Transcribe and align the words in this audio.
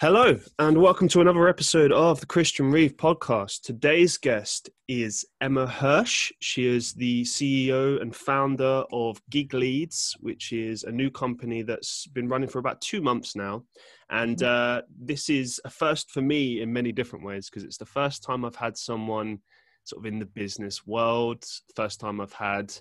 Hello, 0.00 0.36
and 0.58 0.76
welcome 0.76 1.06
to 1.06 1.20
another 1.20 1.46
episode 1.46 1.92
of 1.92 2.18
the 2.18 2.26
Christian 2.26 2.68
Reeve 2.72 2.96
podcast. 2.96 3.62
Today's 3.62 4.18
guest 4.18 4.68
is 4.88 5.24
Emma 5.40 5.68
Hersh. 5.68 6.32
She 6.40 6.66
is 6.66 6.94
the 6.94 7.22
CEO 7.22 8.02
and 8.02 8.14
founder 8.14 8.82
of 8.90 9.22
GigLeads, 9.30 10.14
which 10.18 10.52
is 10.52 10.82
a 10.82 10.90
new 10.90 11.12
company 11.12 11.62
that's 11.62 12.08
been 12.08 12.28
running 12.28 12.48
for 12.48 12.58
about 12.58 12.80
two 12.80 13.02
months 13.02 13.36
now. 13.36 13.62
And 14.10 14.38
mm-hmm. 14.38 14.78
uh, 14.78 14.82
this 15.00 15.30
is 15.30 15.60
a 15.64 15.70
first 15.70 16.10
for 16.10 16.20
me 16.20 16.60
in 16.60 16.72
many 16.72 16.90
different 16.90 17.24
ways 17.24 17.48
because 17.48 17.62
it's 17.62 17.78
the 17.78 17.86
first 17.86 18.24
time 18.24 18.44
I've 18.44 18.56
had 18.56 18.76
someone 18.76 19.38
sort 19.84 20.04
of 20.04 20.12
in 20.12 20.18
the 20.18 20.26
business 20.26 20.84
world, 20.84 21.44
first 21.76 22.00
time 22.00 22.20
I've 22.20 22.32
had 22.32 22.74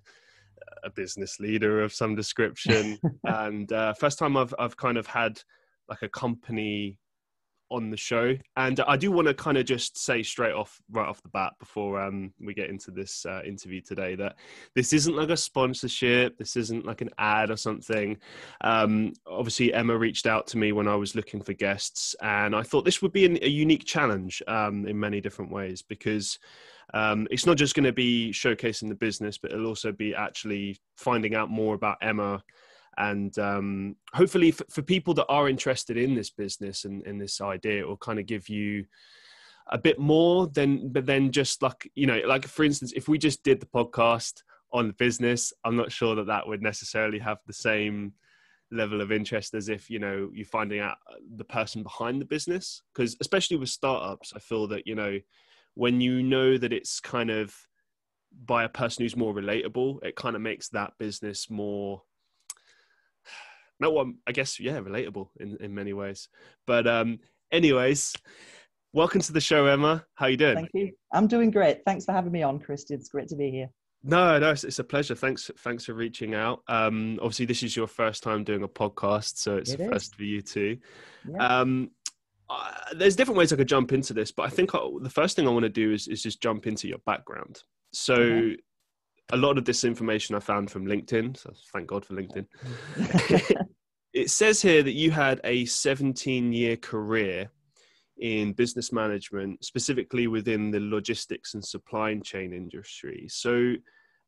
a 0.83 0.89
business 0.89 1.39
leader 1.39 1.83
of 1.83 1.93
some 1.93 2.15
description, 2.15 2.97
and 3.23 3.71
uh, 3.71 3.93
first 3.93 4.17
time 4.17 4.35
I've, 4.35 4.55
I've 4.57 4.77
kind 4.77 4.97
of 4.97 5.05
had 5.05 5.39
like 5.87 6.01
a 6.01 6.09
company 6.09 6.97
on 7.71 7.89
the 7.89 7.97
show. 7.97 8.35
And 8.55 8.79
I 8.81 8.97
do 8.97 9.11
want 9.11 9.27
to 9.27 9.33
kind 9.33 9.57
of 9.57 9.65
just 9.65 9.97
say 9.97 10.23
straight 10.23 10.53
off, 10.53 10.81
right 10.91 11.07
off 11.07 11.21
the 11.21 11.29
bat, 11.29 11.53
before 11.59 12.01
um, 12.01 12.33
we 12.39 12.53
get 12.53 12.69
into 12.69 12.91
this 12.91 13.25
uh, 13.25 13.41
interview 13.45 13.81
today, 13.81 14.15
that 14.15 14.35
this 14.75 14.93
isn't 14.93 15.15
like 15.15 15.29
a 15.29 15.37
sponsorship. 15.37 16.37
This 16.37 16.55
isn't 16.55 16.85
like 16.85 17.01
an 17.01 17.09
ad 17.17 17.49
or 17.49 17.57
something. 17.57 18.17
Um, 18.61 19.13
obviously, 19.27 19.73
Emma 19.73 19.97
reached 19.97 20.27
out 20.27 20.47
to 20.47 20.57
me 20.57 20.71
when 20.71 20.87
I 20.87 20.95
was 20.95 21.15
looking 21.15 21.41
for 21.41 21.53
guests, 21.53 22.15
and 22.21 22.55
I 22.55 22.63
thought 22.63 22.85
this 22.85 23.01
would 23.01 23.13
be 23.13 23.25
an, 23.25 23.37
a 23.41 23.49
unique 23.49 23.85
challenge 23.85 24.41
um, 24.47 24.85
in 24.87 24.99
many 24.99 25.21
different 25.21 25.51
ways 25.51 25.81
because. 25.81 26.39
Um, 26.93 27.27
it's 27.31 27.47
not 27.47 27.57
just 27.57 27.73
going 27.73 27.85
to 27.85 27.93
be 27.93 28.31
showcasing 28.31 28.87
the 28.87 28.93
business, 28.93 29.37
but 29.39 29.51
it'll 29.51 29.65
also 29.65 29.91
be 29.91 30.13
actually 30.13 30.77
finding 30.97 31.33
out 31.33 31.49
more 31.49 31.73
about 31.73 31.97
Emma 32.01 32.43
and 32.97 33.37
um, 33.39 33.95
hopefully 34.13 34.51
for, 34.51 34.65
for, 34.69 34.81
people 34.81 35.13
that 35.13 35.25
are 35.27 35.49
interested 35.49 35.97
in 35.97 36.13
this 36.13 36.29
business 36.29 36.85
and 36.85 37.05
in 37.07 37.17
this 37.17 37.41
idea 37.41 37.79
it 37.79 37.87
will 37.87 37.97
kind 37.97 38.19
of 38.19 38.25
give 38.25 38.49
you 38.49 38.85
a 39.71 39.77
bit 39.77 39.97
more 39.97 40.47
than 40.47 40.91
but 40.91 41.05
then 41.05 41.31
just 41.31 41.61
like 41.61 41.89
you 41.95 42.05
know 42.05 42.19
like 42.27 42.45
for 42.45 42.63
instance 42.63 42.91
if 42.95 43.07
we 43.07 43.17
just 43.17 43.43
did 43.43 43.59
the 43.59 43.65
podcast 43.67 44.43
on 44.73 44.87
the 44.87 44.93
business 44.93 45.53
i'm 45.63 45.77
not 45.77 45.91
sure 45.91 46.15
that 46.15 46.27
that 46.27 46.45
would 46.45 46.61
necessarily 46.61 47.17
have 47.17 47.37
the 47.47 47.53
same 47.53 48.13
level 48.73 49.01
of 49.01 49.11
interest 49.11 49.53
as 49.53 49.69
if 49.69 49.89
you 49.89 49.99
know 49.99 50.29
you're 50.33 50.45
finding 50.45 50.79
out 50.79 50.97
the 51.35 51.43
person 51.43 51.83
behind 51.83 52.19
the 52.19 52.25
business. 52.25 52.81
Because 52.93 53.15
especially 53.21 53.57
with 53.57 53.69
startups 53.69 54.33
i 54.35 54.39
feel 54.39 54.67
that 54.67 54.87
you 54.87 54.95
know 54.95 55.19
when 55.75 56.01
you 56.01 56.21
know 56.23 56.57
that 56.57 56.73
it's 56.73 56.99
kind 56.99 57.29
of 57.29 57.55
by 58.45 58.63
a 58.63 58.69
person 58.69 59.03
who's 59.03 59.15
more 59.15 59.33
relatable 59.33 60.03
it 60.03 60.15
kind 60.15 60.35
of 60.35 60.41
makes 60.41 60.69
that 60.69 60.93
business 60.97 61.49
more 61.49 62.01
no 63.79 63.91
one, 63.91 64.15
I 64.27 64.31
guess, 64.31 64.59
yeah, 64.59 64.79
relatable 64.79 65.29
in, 65.39 65.57
in 65.59 65.73
many 65.73 65.93
ways. 65.93 66.29
But 66.65 66.87
um, 66.87 67.19
anyways, 67.51 68.13
welcome 68.93 69.21
to 69.21 69.33
the 69.33 69.41
show, 69.41 69.65
Emma. 69.65 70.05
How 70.15 70.27
you 70.27 70.37
doing? 70.37 70.55
Thank 70.55 70.69
you. 70.73 70.91
I'm 71.11 71.27
doing 71.27 71.51
great. 71.51 71.83
Thanks 71.85 72.05
for 72.05 72.11
having 72.11 72.31
me 72.31 72.43
on, 72.43 72.59
Christian. 72.59 72.99
It's 72.99 73.09
great 73.09 73.27
to 73.29 73.35
be 73.35 73.51
here. 73.51 73.69
No, 74.03 74.37
no, 74.37 74.51
it's, 74.51 74.65
it's 74.65 74.79
a 74.79 74.83
pleasure. 74.83 75.15
Thanks, 75.15 75.49
thanks 75.59 75.85
for 75.85 75.93
reaching 75.93 76.35
out. 76.35 76.61
Um, 76.67 77.17
obviously, 77.21 77.45
this 77.45 77.63
is 77.63 77.75
your 77.75 77.87
first 77.87 78.21
time 78.21 78.43
doing 78.43 78.63
a 78.63 78.67
podcast, 78.67 79.37
so 79.37 79.55
it's 79.55 79.71
it 79.71 79.79
a 79.79 79.89
first 79.89 80.15
for 80.15 80.23
you 80.23 80.41
too. 80.41 80.77
Yeah. 81.29 81.59
Um, 81.59 81.91
uh, 82.49 82.71
there's 82.95 83.15
different 83.15 83.37
ways 83.37 83.53
I 83.53 83.55
could 83.55 83.69
jump 83.69 83.93
into 83.93 84.13
this, 84.13 84.31
but 84.31 84.43
I 84.43 84.49
think 84.49 84.75
I, 84.75 84.79
the 85.01 85.09
first 85.09 85.37
thing 85.37 85.47
I 85.47 85.51
want 85.51 85.63
to 85.63 85.69
do 85.69 85.93
is, 85.93 86.09
is 86.09 86.21
just 86.21 86.41
jump 86.41 86.67
into 86.67 86.89
your 86.89 86.99
background. 87.05 87.63
So, 87.93 88.15
okay 88.15 88.57
a 89.31 89.37
lot 89.37 89.57
of 89.57 89.65
this 89.65 89.83
information 89.83 90.35
I 90.35 90.39
found 90.39 90.69
from 90.69 90.85
LinkedIn. 90.85 91.37
So 91.37 91.53
thank 91.73 91.87
God 91.87 92.05
for 92.05 92.13
LinkedIn. 92.13 92.45
it 94.23 94.29
says 94.29 94.61
here 94.61 94.81
that 94.81 94.93
you 94.93 95.11
had 95.11 95.41
a 95.43 95.65
17 95.65 96.53
year 96.53 96.77
career 96.77 97.51
in 98.17 98.53
business 98.53 98.93
management, 98.93 99.65
specifically 99.65 100.27
within 100.27 100.71
the 100.71 100.79
logistics 100.79 101.55
and 101.55 101.65
supply 101.65 102.15
chain 102.23 102.53
industry. 102.53 103.27
So, 103.29 103.73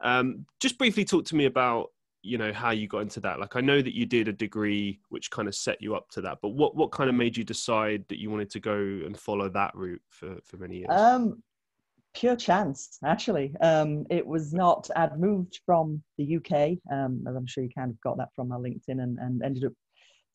um, 0.02 0.46
just 0.60 0.78
briefly 0.78 1.06
talk 1.06 1.24
to 1.26 1.36
me 1.36 1.46
about 1.46 1.92
you 2.24 2.38
know 2.38 2.52
how 2.52 2.72
you 2.72 2.90
got 2.90 3.04
into 3.04 3.22
that. 3.22 3.40
Like, 3.40 3.56
I 3.56 3.62
know 3.62 3.82
that 3.82 3.96
you 3.96 4.06
did 4.06 4.28
a 4.28 4.34
degree 4.34 5.00
which 5.08 5.32
kind 5.32 5.48
of 5.48 5.56
set 5.56 5.82
you 5.82 5.96
up 5.96 6.10
to 6.10 6.22
that, 6.22 6.40
but 6.42 6.50
what 6.50 6.76
what 6.76 6.92
kind 6.92 7.10
of 7.10 7.16
made 7.16 7.38
you 7.38 7.46
decide 7.46 8.04
that 8.10 8.20
you 8.20 8.30
wanted 8.30 8.50
to 8.50 8.60
go 8.60 8.76
and 8.76 9.18
follow 9.18 9.48
that 9.50 9.74
route 9.76 10.02
for 10.10 10.36
for 10.44 10.58
many 10.58 10.80
years? 10.80 10.90
Um, 10.90 11.42
pure 12.16 12.36
chance, 12.36 12.98
actually. 13.06 13.54
Um, 13.62 14.06
it 14.10 14.26
was 14.26 14.54
not, 14.54 14.90
I'd 14.96 15.20
moved 15.20 15.60
from 15.66 16.02
the 16.18 16.38
UK, 16.38 16.78
um, 16.92 17.24
as 17.28 17.36
I'm 17.36 17.46
sure 17.46 17.64
you 17.64 17.70
kind 17.78 17.92
of 17.92 18.02
got 18.02 18.18
that 18.18 18.30
from 18.36 18.48
my 18.48 18.56
LinkedIn, 18.56 19.02
and, 19.04 19.20
and 19.20 19.44
ended 19.44 19.66
up 19.66 19.74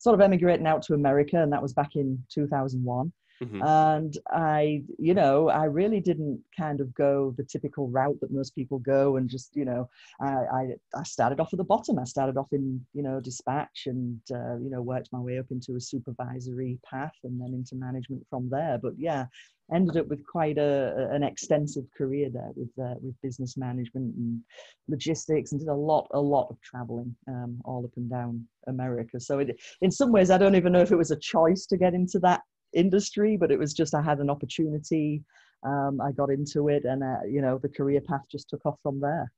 sort 0.01 0.15
of 0.15 0.21
emigrating 0.21 0.65
out 0.65 0.81
to 0.81 0.95
America, 0.95 1.37
and 1.37 1.53
that 1.53 1.61
was 1.61 1.73
back 1.73 1.95
in 1.95 2.17
2001. 2.29 3.13
Mm-hmm. 3.41 3.61
And 3.63 4.17
I, 4.29 4.83
you 4.99 5.13
know, 5.13 5.49
I 5.49 5.65
really 5.65 5.99
didn't 5.99 6.41
kind 6.55 6.79
of 6.79 6.93
go 6.93 7.33
the 7.37 7.43
typical 7.43 7.87
route 7.87 8.19
that 8.21 8.31
most 8.31 8.53
people 8.53 8.77
go 8.79 9.17
and 9.17 9.27
just, 9.27 9.55
you 9.55 9.65
know, 9.65 9.89
I, 10.21 10.27
I, 10.27 10.67
I 10.95 11.03
started 11.03 11.39
off 11.39 11.51
at 11.51 11.57
the 11.57 11.63
bottom. 11.63 11.97
I 11.97 12.03
started 12.03 12.37
off 12.37 12.49
in, 12.51 12.85
you 12.93 13.01
know, 13.01 13.19
dispatch 13.19 13.87
and, 13.87 14.19
uh, 14.31 14.57
you 14.57 14.69
know, 14.69 14.81
worked 14.81 15.09
my 15.11 15.19
way 15.19 15.39
up 15.39 15.47
into 15.49 15.75
a 15.75 15.81
supervisory 15.81 16.77
path 16.87 17.15
and 17.23 17.41
then 17.41 17.53
into 17.53 17.75
management 17.75 18.23
from 18.29 18.47
there. 18.49 18.77
But 18.81 18.93
yeah, 18.97 19.25
ended 19.73 19.97
up 19.97 20.07
with 20.07 20.25
quite 20.25 20.57
a, 20.57 21.09
an 21.11 21.23
extensive 21.23 21.85
career 21.97 22.29
there 22.29 22.51
with 22.55 22.69
uh, 22.79 22.95
with 23.01 23.15
business 23.21 23.57
management 23.57 24.13
and 24.15 24.41
logistics 24.87 25.51
and 25.51 25.61
did 25.61 25.69
a 25.69 25.73
lot 25.73 26.07
a 26.11 26.19
lot 26.19 26.47
of 26.49 26.61
traveling 26.61 27.15
um, 27.27 27.59
all 27.65 27.83
up 27.85 27.91
and 27.95 28.09
down 28.09 28.45
America. 28.67 29.19
So 29.19 29.39
it, 29.39 29.59
in 29.81 29.91
some 29.91 30.11
ways, 30.11 30.29
I 30.29 30.37
don't 30.37 30.55
even 30.55 30.73
know 30.73 30.81
if 30.81 30.91
it 30.91 30.97
was 30.97 31.11
a 31.11 31.19
choice 31.19 31.65
to 31.67 31.77
get 31.77 31.93
into 31.93 32.19
that 32.19 32.41
industry, 32.73 33.37
but 33.37 33.51
it 33.51 33.59
was 33.59 33.73
just 33.73 33.93
I 33.93 34.01
had 34.01 34.19
an 34.19 34.29
opportunity. 34.29 35.23
Um, 35.63 36.01
I 36.01 36.11
got 36.11 36.29
into 36.29 36.69
it, 36.69 36.85
and 36.85 37.03
uh, 37.03 37.23
you 37.27 37.41
know 37.41 37.57
the 37.57 37.69
career 37.69 38.01
path 38.01 38.21
just 38.31 38.49
took 38.49 38.65
off 38.65 38.79
from 38.81 38.99
there. 38.99 39.31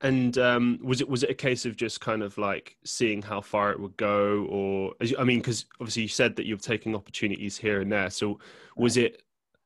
And 0.00 0.38
um, 0.38 0.78
was 0.80 1.00
it 1.00 1.08
was 1.08 1.24
it 1.24 1.30
a 1.30 1.34
case 1.34 1.66
of 1.66 1.76
just 1.76 2.00
kind 2.00 2.22
of 2.22 2.38
like 2.38 2.76
seeing 2.84 3.20
how 3.20 3.40
far 3.40 3.72
it 3.72 3.80
would 3.80 3.96
go, 3.96 4.46
or 4.48 4.92
I 5.18 5.24
mean, 5.24 5.40
because 5.40 5.66
obviously 5.80 6.02
you 6.02 6.08
said 6.08 6.36
that 6.36 6.46
you're 6.46 6.56
taking 6.56 6.94
opportunities 6.94 7.58
here 7.58 7.80
and 7.80 7.90
there. 7.90 8.10
So 8.10 8.38
was 8.76 8.96
right. 8.96 9.06
it, 9.06 9.22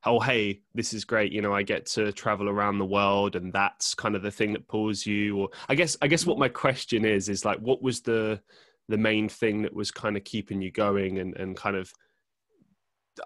oh 0.07 0.21
hey, 0.21 0.63
this 0.75 0.95
is 0.95 1.05
great, 1.05 1.33
you 1.33 1.43
know, 1.43 1.55
I 1.55 1.63
get 1.63 1.85
to 1.87 2.13
travel 2.13 2.49
around 2.49 2.79
the 2.79 2.87
world, 2.87 3.37
and 3.37 3.53
that's 3.53 3.95
kind 3.95 4.17
of 4.17 4.23
the 4.23 4.31
thing 4.31 4.55
that 4.55 4.69
pulls 4.69 5.05
you? 5.05 5.37
Or 5.37 5.49
I 5.69 5.75
guess 5.75 5.99
I 6.01 6.07
guess 6.07 6.25
what 6.25 6.39
my 6.39 6.49
question 6.49 7.05
is 7.05 7.29
is 7.29 7.45
like, 7.45 7.59
what 7.59 7.83
was 7.83 8.01
the 8.01 8.41
the 8.89 8.99
main 8.99 9.29
thing 9.29 9.63
that 9.63 9.75
was 9.75 9.91
kind 9.91 10.17
of 10.17 10.25
keeping 10.25 10.63
you 10.63 10.71
going 10.71 11.19
and 11.19 11.37
and 11.37 11.57
kind 11.57 11.77
of 11.77 11.93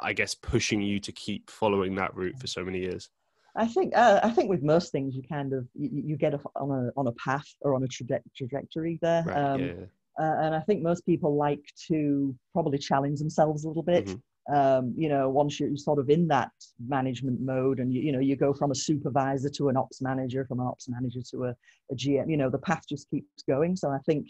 I 0.01 0.13
guess 0.13 0.35
pushing 0.35 0.81
you 0.81 1.01
to 1.01 1.13
keep 1.13 1.51
following 1.51 1.95
that 1.97 2.15
route 2.15 2.39
for 2.39 2.47
so 2.47 2.65
many 2.65 2.81
years? 2.81 3.09
I 3.57 3.67
think 3.67 3.97
uh, 3.97 4.21
I 4.23 4.31
think 4.31 4.51
with 4.51 4.63
most 4.63 4.93
things 4.93 5.15
you 5.15 5.23
kind 5.23 5.53
of 5.53 5.67
you, 5.75 6.03
you 6.05 6.17
get 6.17 6.35
on 6.57 6.71
a 6.71 6.91
on 6.99 7.07
a 7.07 7.13
path 7.13 7.47
or 7.63 7.75
on 7.75 7.83
a 7.83 7.87
traje- 7.87 8.21
trajectory 8.37 8.99
there. 9.01 9.25
Right, 9.27 9.37
um, 9.37 9.61
yeah. 9.61 9.73
uh, 10.21 10.37
and 10.43 10.55
I 10.55 10.61
think 10.61 10.83
most 10.83 11.07
people 11.07 11.37
like 11.37 11.65
to 11.89 12.35
probably 12.53 12.79
challenge 12.79 13.19
themselves 13.19 13.65
a 13.65 13.69
little 13.69 13.83
bit. 13.83 14.07
Mm-hmm. 14.07 14.21
Um, 14.55 14.95
you 14.97 15.09
know, 15.09 15.29
once 15.29 15.59
you're 15.59 15.77
sort 15.77 15.99
of 15.99 16.09
in 16.09 16.29
that 16.29 16.53
management 16.87 17.41
mode, 17.41 17.81
and 17.81 17.93
you, 17.93 18.01
you 18.01 18.13
know, 18.13 18.21
you 18.21 18.37
go 18.37 18.53
from 18.53 18.71
a 18.71 18.77
supervisor 18.77 19.49
to 19.49 19.69
an 19.71 19.77
ops 19.77 20.01
manager, 20.01 20.45
from 20.45 20.61
an 20.61 20.67
ops 20.67 20.89
manager 20.89 21.21
to 21.33 21.45
a, 21.45 21.57
a 21.91 21.95
GM. 21.95 22.31
You 22.31 22.37
know, 22.37 22.51
the 22.51 22.59
path 22.59 22.85
just 22.89 23.11
keeps 23.11 23.43
going. 23.49 23.75
So 23.75 23.91
I 23.91 23.99
think 24.07 24.29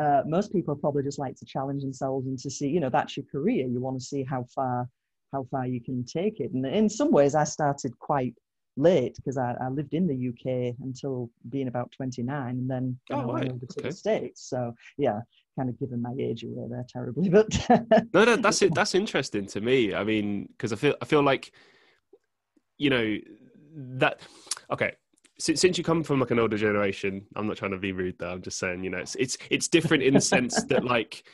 uh, 0.00 0.22
most 0.26 0.52
people 0.52 0.74
probably 0.74 1.02
just 1.02 1.18
like 1.18 1.36
to 1.36 1.44
challenge 1.44 1.82
themselves 1.82 2.26
and 2.26 2.38
to 2.38 2.50
see, 2.50 2.68
you 2.68 2.80
know, 2.80 2.90
that's 2.90 3.16
your 3.16 3.26
career. 3.26 3.66
You 3.66 3.80
want 3.80 3.98
to 3.98 4.04
see 4.04 4.24
how 4.24 4.44
far 4.54 4.88
how 5.32 5.46
far 5.50 5.66
you 5.66 5.80
can 5.80 6.04
take 6.04 6.38
it. 6.38 6.52
And 6.52 6.64
in 6.64 6.88
some 6.88 7.10
ways, 7.10 7.34
I 7.34 7.42
started 7.44 7.98
quite 7.98 8.34
late 8.76 9.16
because 9.16 9.36
I, 9.36 9.54
I, 9.60 9.68
lived 9.68 9.94
in 9.94 10.06
the 10.06 10.28
UK 10.28 10.76
until 10.80 11.30
being 11.48 11.68
about 11.68 11.92
29 11.92 12.48
and 12.48 12.70
then 12.70 12.98
oh, 13.10 13.22
know, 13.22 13.32
right. 13.32 13.50
over 13.50 13.66
to 13.66 13.80
okay. 13.80 13.88
the 13.88 13.94
States. 13.94 14.48
So 14.48 14.74
yeah, 14.98 15.20
kind 15.56 15.68
of 15.68 15.78
given 15.78 16.02
my 16.02 16.14
age 16.18 16.44
away 16.44 16.66
there 16.68 16.84
terribly, 16.88 17.28
but 17.30 17.48
no, 18.12 18.24
no, 18.24 18.36
that's 18.36 18.62
it. 18.62 18.74
That's 18.74 18.94
interesting 18.94 19.46
to 19.48 19.60
me. 19.60 19.94
I 19.94 20.04
mean, 20.04 20.48
because 20.52 20.72
I 20.72 20.76
feel, 20.76 20.94
I 21.00 21.04
feel 21.04 21.22
like, 21.22 21.52
you 22.78 22.90
know, 22.90 23.16
that, 23.98 24.20
okay. 24.70 24.94
Since, 25.38 25.76
you 25.76 25.84
come 25.84 26.04
from 26.04 26.20
like 26.20 26.30
an 26.30 26.38
older 26.38 26.56
generation, 26.56 27.26
I'm 27.34 27.46
not 27.46 27.56
trying 27.56 27.72
to 27.72 27.78
be 27.78 27.92
rude 27.92 28.18
there. 28.18 28.28
I'm 28.28 28.42
just 28.42 28.58
saying, 28.58 28.84
you 28.84 28.90
know, 28.90 28.98
it's, 28.98 29.16
it's, 29.16 29.36
it's 29.50 29.68
different 29.68 30.02
in 30.02 30.14
the 30.14 30.20
sense 30.20 30.62
that 30.64 30.84
like, 30.94 31.24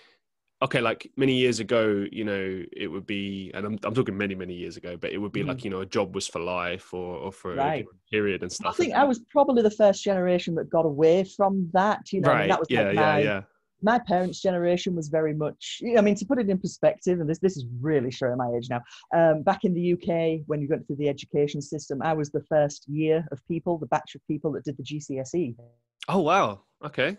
okay, 0.62 0.80
like 0.80 1.10
many 1.16 1.34
years 1.34 1.60
ago, 1.60 2.06
you 2.10 2.24
know, 2.24 2.62
it 2.72 2.86
would 2.86 3.06
be, 3.06 3.50
and 3.54 3.66
I'm, 3.66 3.78
I'm 3.82 3.94
talking 3.94 4.16
many, 4.16 4.34
many 4.34 4.54
years 4.54 4.76
ago, 4.76 4.96
but 4.96 5.12
it 5.12 5.18
would 5.18 5.32
be 5.32 5.40
mm-hmm. 5.40 5.50
like, 5.50 5.64
you 5.64 5.70
know, 5.70 5.80
a 5.80 5.86
job 5.86 6.14
was 6.14 6.26
for 6.26 6.40
life 6.40 6.92
or, 6.94 7.16
or 7.16 7.32
for 7.32 7.54
right. 7.54 7.84
a 7.84 8.10
period 8.10 8.42
and 8.42 8.50
stuff. 8.50 8.74
I 8.74 8.76
think 8.76 8.94
I 8.94 9.04
was 9.04 9.20
probably 9.30 9.62
the 9.62 9.70
first 9.70 10.02
generation 10.02 10.54
that 10.56 10.70
got 10.70 10.86
away 10.86 11.24
from 11.24 11.68
that, 11.72 12.12
you 12.12 12.20
know, 12.20 12.30
right. 12.30 12.48
that 12.48 12.58
was 12.58 12.68
yeah, 12.70 12.82
like 12.84 12.94
my, 12.94 13.18
yeah, 13.18 13.24
yeah. 13.24 13.42
My 13.82 13.98
parents' 13.98 14.40
generation 14.40 14.94
was 14.94 15.08
very 15.08 15.34
much, 15.34 15.80
I 15.96 16.00
mean, 16.00 16.14
to 16.16 16.26
put 16.26 16.38
it 16.38 16.48
in 16.50 16.58
perspective, 16.58 17.20
and 17.20 17.28
this, 17.28 17.38
this 17.38 17.56
is 17.56 17.66
really 17.80 18.10
showing 18.10 18.36
my 18.36 18.50
age 18.56 18.68
now. 18.68 18.82
Um, 19.14 19.42
back 19.42 19.64
in 19.64 19.74
the 19.74 19.92
UK, 19.94 20.42
when 20.46 20.60
you 20.60 20.68
went 20.68 20.86
through 20.86 20.96
the 20.96 21.08
education 21.08 21.62
system, 21.62 22.02
I 22.02 22.12
was 22.12 22.30
the 22.30 22.44
first 22.48 22.86
year 22.88 23.26
of 23.32 23.40
people, 23.48 23.78
the 23.78 23.86
batch 23.86 24.14
of 24.14 24.26
people 24.26 24.52
that 24.52 24.64
did 24.64 24.76
the 24.76 24.82
GCSE. 24.82 25.56
Oh, 26.08 26.20
wow. 26.20 26.62
Okay 26.84 27.16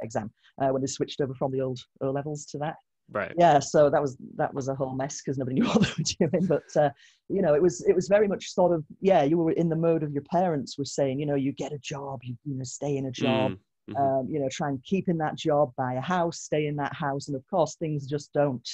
exam 0.00 0.30
uh, 0.60 0.68
when 0.68 0.82
they 0.82 0.86
switched 0.86 1.20
over 1.20 1.34
from 1.34 1.52
the 1.52 1.60
old 1.60 1.78
O 2.00 2.10
levels 2.10 2.46
to 2.46 2.58
that. 2.58 2.76
Right. 3.10 3.32
Yeah, 3.38 3.60
so 3.60 3.88
that 3.88 4.02
was 4.02 4.16
that 4.34 4.52
was 4.52 4.68
a 4.68 4.74
whole 4.74 4.94
mess 4.94 5.22
because 5.22 5.38
nobody 5.38 5.56
knew 5.60 5.66
what 5.66 5.82
they 5.82 5.92
were 5.96 6.28
doing. 6.30 6.46
But 6.46 6.76
uh, 6.76 6.90
you 7.28 7.40
know, 7.40 7.54
it 7.54 7.62
was 7.62 7.84
it 7.86 7.94
was 7.94 8.08
very 8.08 8.26
much 8.26 8.52
sort 8.52 8.72
of 8.72 8.84
yeah, 9.00 9.22
you 9.22 9.38
were 9.38 9.52
in 9.52 9.68
the 9.68 9.76
mode 9.76 10.02
of 10.02 10.12
your 10.12 10.24
parents 10.24 10.76
were 10.76 10.84
saying, 10.84 11.20
you 11.20 11.26
know, 11.26 11.36
you 11.36 11.52
get 11.52 11.72
a 11.72 11.78
job, 11.78 12.20
you 12.24 12.36
you 12.44 12.56
know, 12.56 12.64
stay 12.64 12.96
in 12.96 13.06
a 13.06 13.12
job, 13.12 13.52
Mm, 13.52 13.58
mhm. 13.88 14.20
um, 14.20 14.28
you 14.28 14.40
know, 14.40 14.48
try 14.50 14.68
and 14.68 14.82
keep 14.82 15.08
in 15.08 15.18
that 15.18 15.36
job, 15.36 15.72
buy 15.76 15.94
a 15.94 16.00
house, 16.00 16.40
stay 16.40 16.66
in 16.66 16.76
that 16.76 16.94
house, 16.94 17.28
and 17.28 17.36
of 17.36 17.46
course 17.48 17.74
things 17.76 18.06
just 18.06 18.32
don't 18.32 18.68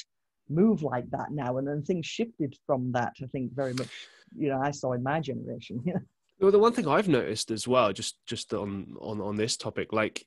move 0.49 0.83
like 0.83 1.09
that 1.11 1.31
now. 1.31 1.59
And 1.59 1.67
then 1.67 1.83
things 1.83 2.07
shifted 2.07 2.57
from 2.67 2.93
that. 2.93 3.15
I 3.23 3.27
think 3.27 3.55
very 3.55 3.75
much, 3.75 3.89
you 4.37 4.49
know, 4.49 4.61
I 4.61 4.71
saw 4.71 4.93
in 4.93 5.03
my 5.03 5.21
generation. 5.21 5.83
Know? 5.93 6.01
Well, 6.41 6.51
the 6.51 6.59
one 6.59 6.73
thing 6.73 6.89
I've 6.89 7.09
noticed 7.09 7.53
as 7.53 7.69
well, 7.69 7.93
just 7.93 8.17
just 8.27 8.53
on 8.53 8.97
on 9.01 9.21
on 9.21 9.37
this 9.37 9.57
topic, 9.57 9.93
like 9.93 10.27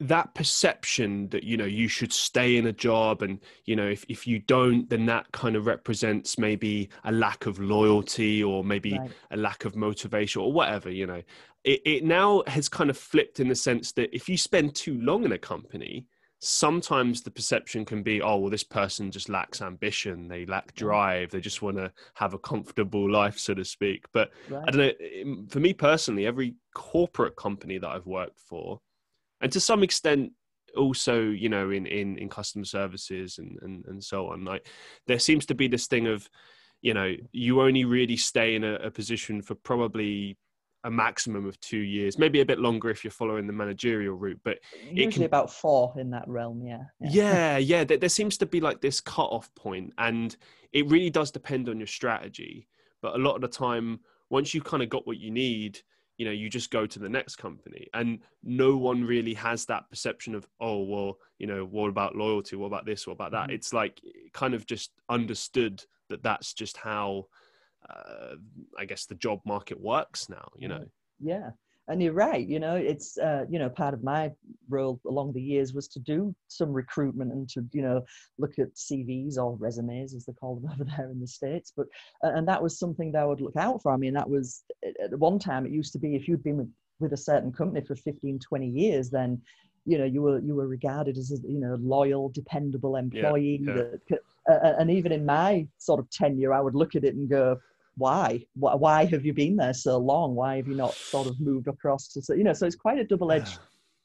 that 0.00 0.34
perception 0.34 1.28
that 1.28 1.44
you 1.44 1.58
know 1.58 1.66
you 1.66 1.86
should 1.86 2.12
stay 2.12 2.56
in 2.56 2.66
a 2.66 2.72
job, 2.72 3.20
and 3.20 3.38
you 3.66 3.76
know 3.76 3.86
if 3.86 4.04
if 4.08 4.26
you 4.26 4.38
don't, 4.38 4.88
then 4.88 5.04
that 5.06 5.30
kind 5.32 5.56
of 5.56 5.66
represents 5.66 6.38
maybe 6.38 6.88
a 7.04 7.12
lack 7.12 7.44
of 7.44 7.60
loyalty 7.60 8.42
or 8.42 8.64
maybe 8.64 8.98
Right. 8.98 9.10
a 9.32 9.36
lack 9.36 9.66
of 9.66 9.76
motivation 9.76 10.40
or 10.40 10.50
whatever. 10.50 10.90
You 10.90 11.06
know, 11.06 11.22
it 11.64 11.80
it 11.84 12.04
now 12.04 12.42
has 12.46 12.68
kind 12.68 12.90
of 12.90 12.96
flipped 12.96 13.40
in 13.40 13.48
the 13.48 13.54
sense 13.54 13.92
that 13.92 14.14
if 14.14 14.28
you 14.28 14.36
spend 14.36 14.74
too 14.74 15.00
long 15.00 15.24
in 15.24 15.32
a 15.32 15.38
company. 15.38 16.06
Sometimes 16.42 17.20
the 17.20 17.30
perception 17.30 17.84
can 17.84 18.02
be, 18.02 18.22
oh, 18.22 18.38
well, 18.38 18.50
this 18.50 18.64
person 18.64 19.10
just 19.10 19.28
lacks 19.28 19.60
ambition. 19.60 20.26
They 20.26 20.46
lack 20.46 20.74
drive. 20.74 21.30
They 21.30 21.40
just 21.42 21.60
want 21.60 21.76
to 21.76 21.92
have 22.14 22.32
a 22.32 22.38
comfortable 22.38 23.10
life, 23.10 23.38
so 23.38 23.52
to 23.52 23.62
speak. 23.62 24.06
But 24.14 24.30
Right. 24.48 24.64
I 24.66 24.70
don't 24.70 24.80
know. 25.26 25.46
For 25.50 25.60
me 25.60 25.74
personally, 25.74 26.24
every 26.24 26.54
corporate 26.74 27.36
company 27.36 27.76
that 27.76 27.86
I've 27.86 28.06
worked 28.06 28.40
for, 28.40 28.80
and 29.42 29.52
to 29.52 29.60
some 29.60 29.82
extent 29.82 30.32
also, 30.74 31.20
you 31.20 31.50
know, 31.50 31.68
in 31.68 31.84
in, 31.84 32.16
in 32.16 32.30
customer 32.30 32.64
services 32.64 33.36
and, 33.36 33.58
and 33.60 33.84
and 33.84 34.02
so 34.02 34.28
on, 34.28 34.42
like 34.42 34.66
there 35.06 35.18
seems 35.18 35.44
to 35.44 35.54
be 35.54 35.68
this 35.68 35.88
thing 35.88 36.06
of, 36.06 36.26
you 36.80 36.94
know, 36.94 37.14
you 37.32 37.60
only 37.60 37.84
really 37.84 38.16
stay 38.16 38.54
in 38.54 38.64
a, 38.64 38.76
a 38.76 38.90
position 38.90 39.42
for 39.42 39.56
probably 39.56 40.38
a 40.84 40.90
maximum 40.90 41.46
of 41.46 41.60
two 41.60 41.78
years, 41.78 42.18
maybe 42.18 42.40
a 42.40 42.46
bit 42.46 42.58
longer 42.58 42.88
if 42.90 43.04
you're 43.04 43.10
following 43.10 43.46
the 43.46 43.52
managerial 43.52 44.14
route. 44.14 44.40
But 44.44 44.58
Usually 44.90 45.10
can- 45.12 45.22
about 45.24 45.52
four 45.52 45.92
in 45.98 46.10
that 46.10 46.26
realm. 46.26 46.62
Yeah. 46.62 46.84
yeah, 47.00 47.56
yeah. 47.72 47.84
There, 47.84 47.98
there 47.98 48.08
seems 48.08 48.38
to 48.38 48.46
be 48.46 48.60
like 48.60 48.80
this 48.80 49.00
cut-off 49.00 49.54
point, 49.54 49.92
and 49.98 50.34
it 50.72 50.88
really 50.88 51.10
does 51.10 51.30
depend 51.30 51.68
on 51.68 51.78
your 51.78 51.86
strategy. 51.86 52.66
But 53.02 53.14
a 53.14 53.18
lot 53.18 53.34
of 53.34 53.40
the 53.42 53.48
time, 53.48 54.00
once 54.30 54.54
you've 54.54 54.64
kind 54.64 54.82
of 54.82 54.88
got 54.88 55.06
what 55.06 55.18
you 55.18 55.30
need, 55.30 55.80
you 56.16 56.26
know, 56.26 56.32
you 56.32 56.50
just 56.50 56.70
go 56.70 56.86
to 56.86 56.98
the 56.98 57.08
next 57.08 57.36
company, 57.36 57.86
and 57.94 58.20
no 58.42 58.76
one 58.76 59.04
really 59.04 59.34
has 59.34 59.64
that 59.66 59.88
perception 59.90 60.34
of, 60.34 60.46
oh, 60.60 60.82
well, 60.82 61.18
you 61.38 61.46
know, 61.46 61.64
what 61.64 61.88
about 61.88 62.14
loyalty? 62.16 62.56
What 62.56 62.66
about 62.66 62.86
this? 62.86 63.06
What 63.06 63.14
about 63.14 63.32
that? 63.32 63.48
Mhm. 63.48 63.52
It's 63.54 63.72
like 63.72 64.00
kind 64.32 64.54
of 64.54 64.66
just 64.66 64.92
understood 65.08 65.82
that 66.08 66.22
that's 66.22 66.52
just 66.54 66.76
how, 66.76 67.26
uh, 67.88 68.36
I 68.78 68.84
guess, 68.84 69.06
the 69.06 69.14
job 69.14 69.40
market 69.44 69.80
works 69.80 70.28
now. 70.28 70.48
You 70.56 70.68
know. 70.68 70.84
Yeah. 71.20 71.50
And 71.90 72.00
you're 72.00 72.12
right. 72.12 72.46
You 72.46 72.60
know, 72.60 72.76
it's, 72.76 73.18
uh, 73.18 73.46
you 73.50 73.58
know, 73.58 73.68
part 73.68 73.94
of 73.94 74.04
my 74.04 74.30
role 74.68 75.00
along 75.08 75.32
the 75.32 75.42
years 75.42 75.74
was 75.74 75.88
to 75.88 75.98
do 75.98 76.32
some 76.46 76.72
recruitment 76.72 77.32
and 77.32 77.48
to, 77.48 77.64
you 77.72 77.82
know, 77.82 78.04
look 78.38 78.60
at 78.60 78.76
CVs 78.76 79.36
or 79.38 79.56
resumes, 79.56 80.14
as 80.14 80.24
they 80.24 80.32
call 80.34 80.54
them 80.54 80.70
over 80.72 80.84
there 80.84 81.10
in 81.10 81.18
the 81.18 81.26
States. 81.26 81.72
But, 81.76 81.86
uh, 82.22 82.30
and 82.34 82.46
that 82.46 82.62
was 82.62 82.78
something 82.78 83.10
that 83.12 83.22
I 83.22 83.24
would 83.24 83.40
look 83.40 83.56
out 83.56 83.82
for. 83.82 83.92
I 83.92 83.96
mean, 83.96 84.14
that 84.14 84.30
was 84.30 84.62
at 85.02 85.18
one 85.18 85.40
time, 85.40 85.66
it 85.66 85.72
used 85.72 85.92
to 85.94 85.98
be 85.98 86.14
if 86.14 86.28
you'd 86.28 86.44
been 86.44 86.72
with, 87.00 87.12
a 87.12 87.16
certain 87.16 87.50
company 87.50 87.84
for 87.84 87.96
15, 87.96 88.38
20 88.38 88.68
years, 88.68 89.08
then, 89.08 89.40
you 89.86 89.96
know, 89.96 90.04
you 90.04 90.20
were, 90.20 90.38
you 90.38 90.54
were 90.54 90.68
regarded 90.68 91.16
as 91.16 91.32
a, 91.32 91.36
you 91.48 91.58
know, 91.58 91.76
loyal, 91.80 92.28
dependable 92.28 92.96
employee. 92.96 93.62
yeah. 93.64 93.72
That, 93.72 94.18
uh, 94.48 94.74
and 94.78 94.90
even 94.90 95.10
in 95.10 95.24
my 95.24 95.66
sort 95.78 95.98
of 95.98 96.08
tenure, 96.10 96.52
I 96.52 96.60
would 96.60 96.74
look 96.74 96.94
at 96.94 97.04
it 97.04 97.14
and 97.14 97.28
go, 97.28 97.58
why? 98.00 98.44
Why 98.54 99.04
have 99.04 99.24
you 99.24 99.32
been 99.32 99.56
there 99.56 99.74
so 99.74 99.98
long? 99.98 100.34
Why 100.34 100.56
have 100.56 100.66
you 100.66 100.74
not 100.74 100.94
sort 100.94 101.28
of 101.28 101.40
moved 101.40 101.68
across 101.68 102.08
to, 102.12 102.22
so- 102.22 102.34
you 102.34 102.44
know, 102.44 102.52
so 102.52 102.66
it's 102.66 102.76
quite 102.76 102.98
a 102.98 103.04
double 103.04 103.30
edged 103.30 103.58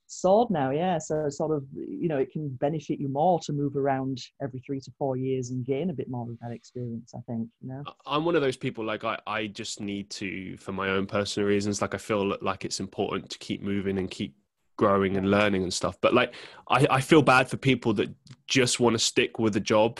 sword 0.07 0.49
now. 0.49 0.71
Yeah. 0.71 0.97
So 0.97 1.29
sort 1.29 1.51
of, 1.51 1.63
you 1.73 2.07
know, 2.07 2.17
it 2.17 2.31
can 2.31 2.49
benefit 2.49 2.99
you 2.99 3.07
more 3.07 3.39
to 3.41 3.53
move 3.53 3.75
around 3.75 4.21
every 4.41 4.59
three 4.59 4.79
to 4.81 4.91
four 4.97 5.17
years 5.17 5.49
and 5.49 5.65
gain 5.65 5.89
a 5.89 5.93
bit 5.93 6.09
more 6.09 6.29
of 6.29 6.37
that 6.41 6.51
experience, 6.51 7.13
I 7.15 7.21
think, 7.27 7.49
you 7.61 7.69
know? 7.69 7.83
I'm 8.05 8.25
one 8.25 8.35
of 8.35 8.41
those 8.41 8.57
people 8.57 8.85
like 8.85 9.03
I, 9.03 9.19
I 9.25 9.47
just 9.47 9.79
need 9.79 10.09
to 10.11 10.57
for 10.57 10.71
my 10.71 10.89
own 10.89 11.05
personal 11.05 11.47
reasons 11.47 11.81
like 11.81 11.93
I 11.93 11.97
feel 11.97 12.37
like 12.41 12.65
it's 12.65 12.79
important 12.79 13.29
to 13.31 13.37
keep 13.39 13.61
moving 13.61 13.97
and 13.97 14.09
keep 14.09 14.35
growing 14.77 15.15
and 15.15 15.31
learning 15.31 15.63
and 15.63 15.73
stuff 15.73 15.95
but 16.01 16.13
like 16.13 16.35
I, 16.69 16.85
I 16.89 17.01
feel 17.01 17.21
bad 17.21 17.49
for 17.49 17.55
people 17.55 17.93
that 17.93 18.13
just 18.47 18.79
want 18.79 18.93
to 18.93 18.99
stick 18.99 19.39
with 19.39 19.55
a 19.55 19.61
job 19.61 19.99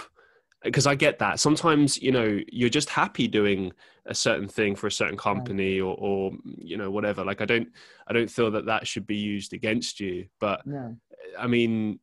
because 0.66 0.86
I 0.86 0.96
get 0.96 1.20
that. 1.20 1.40
Sometimes 1.40 2.02
you 2.02 2.12
know 2.12 2.40
you're 2.52 2.70
just 2.70 2.90
happy 2.90 3.28
doing 3.28 3.72
a 4.08 4.14
certain 4.14 4.48
thing 4.48 4.76
for 4.76 4.88
a 4.88 4.92
certain 4.92 5.16
mm. 5.16 5.20
company 5.20 5.80
or, 5.80 5.96
or 5.98 6.32
you 6.44 6.76
know 6.76 6.92
whatever. 6.92 7.24
Like 7.24 7.42
I 7.42 7.46
don't 7.46 7.70
I 8.08 8.14
don't 8.14 8.30
feel 8.30 8.52
that 8.52 8.66
that 8.66 8.86
should 8.88 9.08
be 9.08 9.16
used 9.16 9.54
against 9.54 10.00
you 10.00 10.28
but 10.40 10.66
No. 10.66 10.98
I 11.40 11.48
mean 11.48 12.00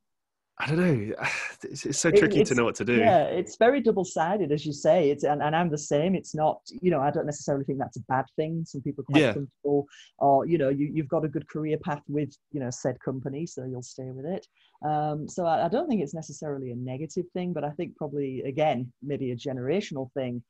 I 0.62 0.67
don't 0.67 0.76
know 0.76 1.14
it's, 1.64 1.85
it's 1.85 1.99
so 1.99 2.11
tricky 2.11 2.44
to 2.44 2.55
know 2.55 2.64
what 2.64 2.76
to 2.76 2.85
do 2.85 2.99
Yeah, 2.99 3.25
it's 3.25 3.56
very 3.56 3.81
double 3.81 4.05
sided, 4.05 4.53
as 4.53 4.64
you 4.64 4.73
say. 4.73 5.11
It's 5.11 5.25
and, 5.25 5.43
and 5.43 5.56
I'm 5.56 5.70
the 5.70 5.79
same. 5.79 6.14
It's 6.14 6.35
not, 6.35 6.61
you 6.81 6.91
know, 6.91 7.00
I 7.00 7.11
don't 7.11 7.26
necessarily 7.26 7.64
think 7.64 7.79
that's 7.79 7.97
a 7.97 8.03
bad 8.09 8.26
thing. 8.37 8.64
Some 8.64 8.81
people 8.82 9.03
are 9.03 9.12
quite 9.12 9.20
Yeah. 9.20 9.32
comfortable, 9.32 9.87
or 10.19 10.47
you 10.47 10.59
know, 10.59 10.69
you 10.69 10.91
you've 10.94 11.09
got 11.09 11.25
a 11.25 11.29
good 11.29 11.49
career 11.49 11.79
path 11.79 12.03
with 12.09 12.31
you 12.53 12.61
know 12.61 12.70
said 12.70 12.97
company, 13.00 13.44
so 13.47 13.64
you'll 13.64 13.82
stay 13.82 14.11
with 14.12 14.26
it. 14.26 14.47
Um, 14.87 15.29
so 15.29 15.47
I, 15.47 15.67
I 15.67 15.69
don't 15.69 15.88
think 15.88 16.03
it's 16.03 16.14
necessarily 16.14 16.70
a 16.70 16.76
negative 16.76 17.26
thing, 17.32 17.53
but 17.53 17.65
I 17.65 17.70
think 17.70 17.97
probably 17.97 18.43
again 18.43 18.93
maybe 19.03 19.32
a 19.32 19.37
generational 19.37 20.12
thing. 20.12 20.43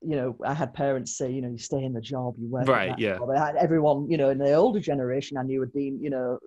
You 0.00 0.16
know, 0.16 0.36
I 0.44 0.52
had 0.52 0.74
parents 0.74 1.16
say, 1.16 1.30
you 1.32 1.40
know, 1.40 1.48
you 1.48 1.58
stay 1.58 1.82
in 1.82 1.94
the 1.94 2.00
job, 2.00 2.34
you 2.38 2.48
work. 2.50 2.68
Right, 2.68 2.96
yeah. 2.98 3.16
job. 3.16 3.30
I 3.30 3.38
had 3.46 3.56
everyone, 3.56 4.10
you 4.10 4.18
know, 4.18 4.28
in 4.28 4.38
the 4.38 4.52
older 4.52 4.80
generation, 4.80 5.38
I 5.38 5.42
knew 5.44 5.60
had 5.60 5.72
been, 5.72 5.98
you 6.02 6.10
know, 6.10 6.38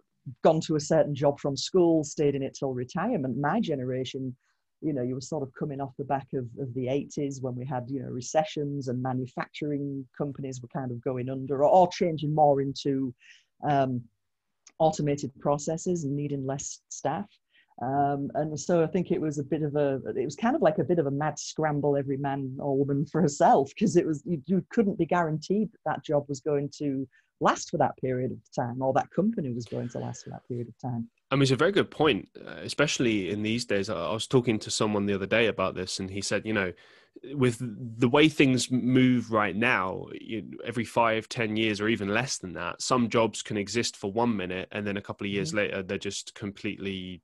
gone 0.43 0.61
to 0.61 0.75
a 0.75 0.79
certain 0.79 1.15
job 1.15 1.39
from 1.39 1.55
school, 1.55 2.03
stayed 2.03 2.35
in 2.35 2.43
it 2.43 2.55
till 2.57 2.73
retirement. 2.73 3.37
My 3.37 3.59
generation, 3.59 4.35
you 4.81 4.93
know, 4.93 5.01
you 5.01 5.15
were 5.15 5.21
sort 5.21 5.43
of 5.43 5.53
coming 5.57 5.81
off 5.81 5.93
the 5.97 6.03
back 6.03 6.27
of, 6.33 6.45
of 6.59 6.73
the 6.73 6.85
80s 6.85 7.41
when 7.41 7.55
we 7.55 7.65
had, 7.65 7.85
you 7.87 8.01
know, 8.01 8.09
recessions 8.09 8.87
and 8.87 9.01
manufacturing 9.01 10.05
companies 10.17 10.61
were 10.61 10.67
kind 10.69 10.91
of 10.91 11.01
going 11.01 11.29
under 11.29 11.63
or, 11.63 11.69
or 11.69 11.87
changing 11.89 12.33
more 12.33 12.61
into 12.61 13.13
um, 13.67 14.01
automated 14.79 15.31
processes 15.39 16.03
and 16.03 16.15
needing 16.15 16.45
less 16.45 16.81
staff. 16.89 17.27
Um, 17.81 18.31
and 18.33 18.59
so 18.59 18.83
I 18.83 18.87
think 18.87 19.11
it 19.11 19.21
was 19.21 19.37
a 19.37 19.43
bit 19.43 19.61
of 19.61 19.75
a, 19.75 20.01
it 20.15 20.25
was 20.25 20.35
kind 20.35 20.55
of 20.55 20.63
like 20.63 20.79
a 20.79 20.83
bit 20.83 20.97
of 20.97 21.05
a 21.05 21.11
mad 21.11 21.37
scramble, 21.37 21.95
every 21.95 22.17
man 22.17 22.57
or 22.59 22.75
woman 22.75 23.05
for 23.05 23.21
herself, 23.21 23.69
because 23.69 23.95
it 23.95 24.05
was, 24.05 24.23
you, 24.25 24.41
you 24.47 24.65
couldn't 24.71 24.97
be 24.97 25.05
guaranteed 25.05 25.71
that 25.71 25.79
that 25.85 26.03
job 26.03 26.25
was 26.27 26.39
going 26.39 26.69
to 26.77 27.07
last 27.39 27.69
for 27.69 27.77
that 27.77 27.97
period 27.97 28.31
of 28.31 28.39
time 28.53 28.81
or 28.81 28.93
that 28.93 29.09
company 29.11 29.51
was 29.51 29.65
going 29.65 29.89
to 29.89 29.99
last 29.99 30.23
for 30.23 30.31
that 30.31 30.47
period 30.47 30.67
of 30.67 30.77
time. 30.79 31.09
I 31.29 31.35
mean, 31.35 31.43
it's 31.43 31.51
a 31.51 31.57
very 31.57 31.71
good 31.71 31.91
point, 31.91 32.29
uh, 32.45 32.51
especially 32.63 33.29
in 33.29 33.43
these 33.43 33.65
days. 33.65 33.89
I 33.89 34.11
was 34.11 34.27
talking 34.27 34.59
to 34.59 34.71
someone 34.71 35.05
the 35.05 35.13
other 35.13 35.25
day 35.25 35.47
about 35.47 35.75
this, 35.75 35.99
and 35.99 36.09
he 36.09 36.21
said, 36.21 36.45
you 36.45 36.53
know, 36.53 36.71
with 37.33 37.57
the 37.59 38.07
way 38.07 38.29
things 38.29 38.71
move 38.71 39.31
right 39.31 39.55
now, 39.55 40.05
you, 40.13 40.57
every 40.65 40.85
five, 40.85 41.27
ten 41.27 41.57
years, 41.57 41.81
or 41.81 41.89
even 41.89 42.13
less 42.13 42.37
than 42.37 42.53
that, 42.53 42.81
some 42.81 43.09
jobs 43.09 43.41
can 43.41 43.57
exist 43.57 43.97
for 43.97 44.11
one 44.11 44.37
minute, 44.37 44.69
and 44.71 44.87
then 44.87 44.97
a 44.97 45.01
couple 45.01 45.27
of 45.27 45.31
years 45.31 45.53
later, 45.53 45.83
they're 45.83 45.97
just 45.97 46.33
completely 46.33 47.21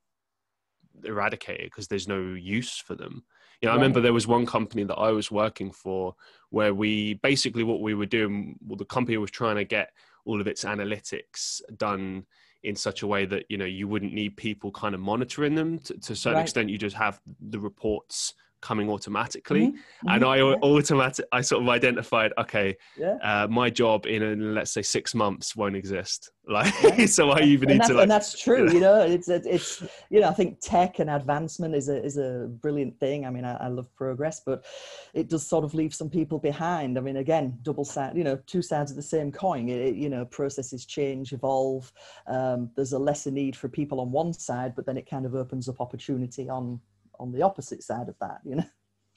eradicated 1.06 1.66
because 1.66 1.88
there's 1.88 2.08
no 2.08 2.34
use 2.34 2.78
for 2.78 2.96
them. 2.96 3.24
You 3.64 3.68
know, 3.70 3.74
I 3.74 3.76
remember 3.76 4.02
there 4.02 4.12
was 4.12 4.28
one 4.28 4.46
company 4.46 4.84
that 4.84 4.96
I 4.96 5.12
was 5.12 5.32
working 5.32 5.72
for 5.72 6.16
where 6.50 6.74
we 6.74 7.14
basically 7.14 7.64
what 7.64 7.80
we 7.80 7.94
were 7.94 8.06
doing, 8.06 8.60
well, 8.68 8.76
the 8.76 8.84
company 8.84 9.16
was 9.16 9.32
trying 9.32 9.56
to 9.56 9.64
get 9.64 9.94
all 10.26 10.42
of 10.42 10.48
its 10.48 10.66
analytics 10.66 11.62
done 11.78 12.26
in 12.64 12.76
such 12.76 13.04
a 13.04 13.08
way 13.08 13.26
that 13.26 13.46
you 13.48 13.58
know 13.58 13.64
you 13.64 13.88
wouldn't 13.88 14.14
need 14.14 14.36
people 14.36 14.70
kind 14.70 14.94
of 14.94 15.00
monitoring 15.00 15.56
them 15.56 15.80
to, 15.80 15.98
to 15.98 16.12
a 16.12 16.16
certain 16.16 16.40
Right. 16.40 16.42
extent 16.44 16.70
you 16.70 16.78
just 16.78 16.98
have 16.98 17.22
the 17.40 17.60
reports 17.60 18.34
coming 18.70 18.88
automatically. 18.96 19.66
Mhm, 19.68 19.76
and 20.14 20.22
mhm, 20.24 20.34
i 20.34 20.38
automatic 20.74 21.26
i 21.38 21.42
sort 21.50 21.60
of 21.64 21.68
identified 21.80 22.32
okay 22.44 22.70
yeah. 23.04 23.16
uh, 23.30 23.46
my 23.60 23.68
job 23.82 24.00
in 24.14 24.22
uh, 24.24 24.36
let's 24.58 24.72
say 24.78 24.82
six 24.98 25.06
months 25.24 25.48
won't 25.60 25.76
exist. 25.84 26.22
Like 26.58 26.74
Yeah. 26.84 27.06
so 27.18 27.24
i 27.38 27.40
even 27.54 27.68
and 27.70 27.80
need 27.80 27.88
to 27.88 27.94
like 27.94 28.04
and 28.04 28.12
that's 28.16 28.34
true 28.46 28.66
you 28.76 28.82
know 28.86 28.98
it's 29.16 29.30
it's 29.56 29.70
you 30.14 30.20
know 30.22 30.30
i 30.34 30.36
think 30.40 30.50
tech 30.74 30.92
and 31.02 31.10
advancement 31.22 31.72
is 31.82 31.88
a 31.96 31.98
is 32.10 32.18
a 32.18 32.30
brilliant 32.66 32.96
thing. 33.04 33.20
I 33.28 33.30
mean 33.36 33.46
i, 33.52 33.54
I 33.66 33.70
love 33.78 33.88
progress 34.04 34.38
but 34.50 34.58
it 35.14 35.26
does 35.32 35.44
sort 35.54 35.64
of 35.68 35.72
leave 35.80 35.94
some 36.02 36.10
people 36.20 36.40
behind. 36.52 36.92
I 37.00 37.02
mean 37.08 37.18
again 37.28 37.46
double 37.70 37.86
side 37.96 38.14
you 38.20 38.26
know 38.28 38.38
two 38.54 38.64
sides 38.72 38.90
of 38.92 38.98
the 39.02 39.10
same 39.16 39.30
coin. 39.46 39.64
It, 39.76 39.82
it- 39.90 39.98
you 40.04 40.10
know 40.14 40.24
processes 40.40 40.82
change 40.98 41.26
evolve. 41.38 41.84
Um, 42.36 42.60
there's 42.76 42.94
a 43.00 43.00
lesser 43.10 43.32
need 43.42 43.56
for 43.62 43.68
people 43.80 43.98
on 44.04 44.10
one 44.24 44.32
side 44.50 44.72
but 44.76 44.84
then 44.88 44.98
it 45.02 45.08
kind 45.14 45.26
of 45.28 45.34
opens 45.44 45.66
up 45.72 45.80
opportunity 45.86 46.46
on 46.58 46.66
on 47.24 47.32
the 47.32 47.42
opposite 47.42 47.82
side 47.82 48.10
of 48.10 48.16
that 48.20 48.40
you 48.44 48.56
know 48.56 48.66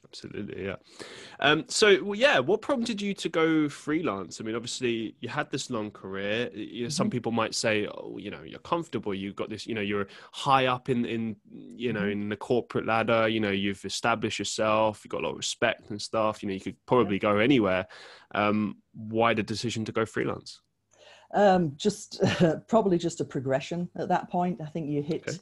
Absolutely, 0.08 0.64
yeah. 0.64 0.76
Um, 1.40 1.64
so, 1.68 2.02
well, 2.02 2.14
yeah, 2.14 2.38
what 2.38 2.62
prompted 2.62 3.00
you 3.02 3.12
to 3.14 3.28
go 3.28 3.68
freelance? 3.68 4.40
I 4.40 4.44
mean, 4.44 4.54
obviously, 4.54 5.16
you 5.20 5.28
had 5.28 5.50
this 5.50 5.68
long 5.68 5.90
career. 5.90 6.48
You 6.54 6.84
know, 6.84 6.88
some 6.88 7.06
mm-hmm. 7.06 7.12
people 7.12 7.32
might 7.32 7.54
say, 7.54 7.88
"Oh, 7.88 8.16
you 8.16 8.30
know, 8.30 8.42
you're 8.44 8.60
comfortable. 8.60 9.14
You've 9.14 9.34
got 9.34 9.50
this. 9.50 9.66
You 9.66 9.74
know, 9.74 9.80
you're 9.80 10.06
high 10.32 10.66
up 10.66 10.88
in 10.88 11.04
in 11.06 11.36
you 11.50 11.92
know 11.92 12.00
mm-hmm. 12.00 12.22
in 12.22 12.28
the 12.28 12.36
corporate 12.36 12.86
ladder. 12.86 13.26
You 13.26 13.40
know, 13.40 13.50
you've 13.50 13.84
established 13.84 14.38
yourself. 14.38 15.00
You've 15.02 15.10
got 15.10 15.22
a 15.22 15.26
lot 15.26 15.32
of 15.32 15.38
respect 15.38 15.90
and 15.90 16.00
stuff. 16.00 16.42
You 16.42 16.48
know, 16.48 16.54
you 16.54 16.60
could 16.60 16.76
probably 16.86 17.18
go 17.18 17.38
anywhere. 17.38 17.86
Um, 18.32 18.76
why 18.94 19.34
the 19.34 19.42
decision 19.42 19.84
to 19.86 19.92
go 19.92 20.06
freelance? 20.06 20.60
Um, 21.34 21.72
just 21.76 22.22
probably 22.68 22.98
just 22.98 23.20
a 23.20 23.24
progression 23.24 23.88
at 23.96 24.08
that 24.08 24.30
point. 24.30 24.60
I 24.60 24.66
think 24.66 24.88
you 24.88 25.02
hit. 25.02 25.28
Okay 25.28 25.38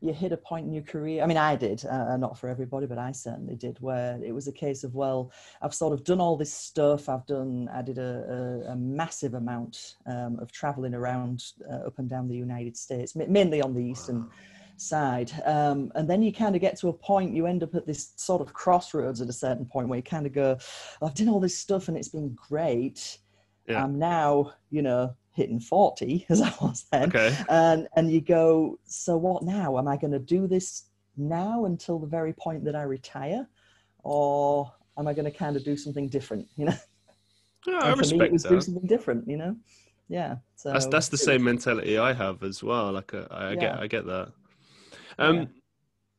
you 0.00 0.12
hit 0.12 0.32
a 0.32 0.36
point 0.36 0.66
in 0.66 0.72
your 0.72 0.84
career. 0.84 1.22
I 1.22 1.26
mean, 1.26 1.36
I 1.36 1.56
did, 1.56 1.84
uh, 1.84 2.16
not 2.16 2.38
for 2.38 2.48
everybody, 2.48 2.86
but 2.86 2.98
I 2.98 3.12
certainly 3.12 3.56
did, 3.56 3.78
where 3.80 4.18
it 4.22 4.32
was 4.32 4.46
a 4.46 4.52
case 4.52 4.84
of, 4.84 4.94
well, 4.94 5.32
I've 5.60 5.74
sort 5.74 5.92
of 5.92 6.04
done 6.04 6.20
all 6.20 6.36
this 6.36 6.52
stuff. 6.52 7.08
I've 7.08 7.26
done, 7.26 7.68
I 7.72 7.82
did 7.82 7.98
a, 7.98 8.62
a, 8.66 8.72
a 8.72 8.76
massive 8.76 9.34
amount 9.34 9.96
um, 10.06 10.38
of 10.40 10.52
traveling 10.52 10.94
around 10.94 11.44
uh, 11.70 11.86
up 11.86 11.98
and 11.98 12.08
down 12.08 12.28
the 12.28 12.36
United 12.36 12.76
States, 12.76 13.16
mainly 13.16 13.60
on 13.60 13.74
the 13.74 13.82
eastern 13.82 14.28
side. 14.76 15.32
Um, 15.44 15.90
and 15.96 16.08
then 16.08 16.22
you 16.22 16.32
kind 16.32 16.54
of 16.54 16.60
get 16.60 16.78
to 16.78 16.88
a 16.88 16.92
point, 16.92 17.34
you 17.34 17.46
end 17.46 17.62
up 17.64 17.74
at 17.74 17.86
this 17.86 18.12
sort 18.16 18.40
of 18.40 18.52
crossroads 18.52 19.20
at 19.20 19.28
a 19.28 19.32
certain 19.32 19.66
point 19.66 19.88
where 19.88 19.96
you 19.96 20.02
kind 20.02 20.26
of 20.26 20.32
go, 20.32 20.58
I've 21.02 21.14
done 21.14 21.28
all 21.28 21.40
this 21.40 21.58
stuff 21.58 21.88
and 21.88 21.96
it's 21.96 22.08
been 22.08 22.36
great. 22.48 23.18
Yeah. 23.66 23.82
I'm 23.82 23.98
now, 23.98 24.52
you 24.70 24.82
know, 24.82 25.14
hitting 25.38 25.60
40 25.60 26.26
as 26.28 26.42
I 26.42 26.52
was 26.60 26.84
then. 26.92 27.08
Okay. 27.08 27.34
And 27.48 27.88
and 27.96 28.12
you 28.12 28.20
go, 28.20 28.78
so 28.84 29.16
what 29.16 29.42
now? 29.42 29.78
Am 29.78 29.88
I 29.88 29.96
going 29.96 30.12
to 30.12 30.18
do 30.18 30.46
this 30.46 30.84
now 31.16 31.64
until 31.64 31.98
the 31.98 32.06
very 32.06 32.32
point 32.32 32.64
that 32.64 32.76
I 32.76 32.82
retire, 32.82 33.48
or 34.02 34.72
am 34.98 35.08
I 35.08 35.14
going 35.14 35.24
to 35.24 35.36
kind 35.36 35.56
of 35.56 35.64
do 35.64 35.76
something 35.76 36.08
different? 36.08 36.46
You 36.56 36.66
know. 36.66 36.78
Yeah, 37.66 37.80
I 37.82 37.92
respect 37.94 38.20
me, 38.20 38.26
it 38.26 38.32
was 38.32 38.42
that. 38.44 38.50
do 38.50 38.60
something 38.60 38.86
different. 38.86 39.28
You 39.28 39.36
know. 39.36 39.56
Yeah. 40.08 40.36
So 40.56 40.72
that's 40.72 40.86
that's 40.86 41.08
the 41.08 41.18
same 41.18 41.44
mentality 41.44 41.98
I 41.98 42.12
have 42.12 42.42
as 42.42 42.62
well. 42.62 42.92
Like 42.92 43.14
uh, 43.14 43.26
I, 43.30 43.46
I 43.46 43.50
yeah. 43.50 43.60
get 43.60 43.78
I 43.78 43.86
get 43.86 44.06
that. 44.06 44.32
Um, 45.18 45.36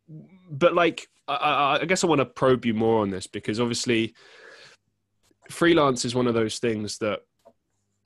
yeah. 0.09 0.21
but 0.51 0.73
like 0.73 1.07
I, 1.27 1.79
I 1.81 1.85
guess 1.85 2.03
I 2.03 2.07
want 2.07 2.19
to 2.19 2.25
probe 2.25 2.65
you 2.65 2.73
more 2.73 3.01
on 3.01 3.09
this 3.09 3.27
because 3.27 3.59
obviously 3.59 4.13
freelance 5.49 6.05
is 6.05 6.15
one 6.15 6.27
of 6.27 6.33
those 6.33 6.59
things 6.59 6.97
that 6.99 7.21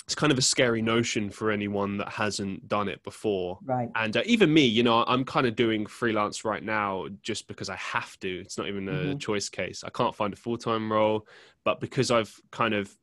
it's 0.06 0.16
kind 0.16 0.32
of 0.32 0.38
a 0.38 0.42
scary 0.42 0.82
notion 0.82 1.30
for 1.30 1.50
anyone 1.50 1.98
that 1.98 2.10
hasn't 2.10 2.68
done 2.68 2.90
it 2.90 3.02
before. 3.04 3.58
Right. 3.64 3.90
And 3.96 4.18
uh, 4.18 4.22
even 4.26 4.54
me, 4.54 4.66
you 4.66 4.84
know, 4.84 5.06
I'm 5.08 5.24
kind 5.24 5.48
of 5.48 5.56
doing 5.56 5.86
freelance 5.86 6.44
right 6.44 6.64
now 6.64 7.08
just 7.22 7.48
because 7.48 7.70
I 7.70 7.78
have 7.78 8.20
to. 8.20 8.40
It's 8.42 8.58
not 8.58 8.68
even 8.68 8.90
a 8.90 8.92
mm-hmm. 8.92 9.18
choice 9.18 9.48
case. 9.48 9.82
I 9.86 9.90
can't 9.90 10.14
find 10.14 10.34
a 10.34 10.36
full 10.36 10.58
time 10.58 10.92
role, 10.92 11.26
but 11.64 11.80
because 11.80 12.12
I've 12.12 12.38
kind 12.52 12.74
of 12.74 12.94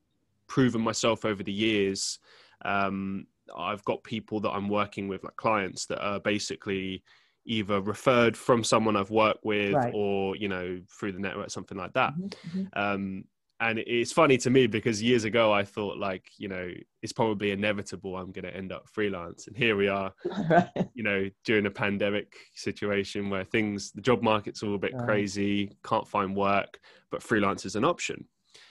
proven 0.46 0.82
myself 0.82 1.24
over 1.24 1.42
the 1.42 1.52
years, 1.52 2.18
um, 2.66 3.26
I've 3.56 3.84
got 3.84 4.04
people 4.04 4.40
that 4.40 4.50
I'm 4.50 4.68
working 4.68 5.08
with, 5.08 5.24
like 5.24 5.36
clients 5.36 5.86
that 5.86 6.04
are 6.04 6.20
basically 6.20 7.02
either 7.46 7.80
referred 7.80 8.36
from 8.36 8.62
someone 8.62 8.96
I've 8.96 9.10
worked 9.10 9.44
with 9.44 9.72
right. 9.72 9.92
or, 9.94 10.36
you 10.36 10.48
know, 10.48 10.80
through 10.90 11.12
the 11.12 11.18
network, 11.18 11.50
something 11.50 11.78
like 11.78 11.94
that. 11.94 12.12
Mm-hmm. 12.12 12.60
mm-hmm. 12.60 12.78
Um, 12.78 13.24
and 13.60 13.78
it's 13.78 14.10
funny 14.10 14.38
to 14.38 14.48
me 14.48 14.66
because 14.66 15.02
years 15.02 15.24
ago 15.24 15.52
I 15.52 15.64
thought 15.64 15.98
like 15.98 16.30
you 16.38 16.48
know 16.48 16.70
it's 17.02 17.12
probably 17.12 17.50
inevitable 17.50 18.16
I'm 18.16 18.32
going 18.32 18.44
to 18.44 18.56
end 18.56 18.72
up 18.72 18.88
freelance. 18.88 19.46
And 19.46 19.56
here 19.56 19.76
we 19.76 19.88
are 19.88 20.12
you 20.94 21.02
know 21.02 21.28
during 21.44 21.66
a 21.66 21.70
pandemic 21.70 22.34
situation 22.54 23.28
where 23.28 23.44
things 23.44 23.92
the 23.92 24.00
job 24.00 24.22
market's 24.22 24.62
all 24.62 24.74
a 24.74 24.78
bit 24.78 24.94
right. 24.94 25.04
crazy 25.04 25.72
can't 25.84 26.08
find 26.08 26.34
work 26.34 26.80
but 27.10 27.22
freelance 27.22 27.66
is 27.66 27.76
an 27.76 27.84
option. 27.84 28.24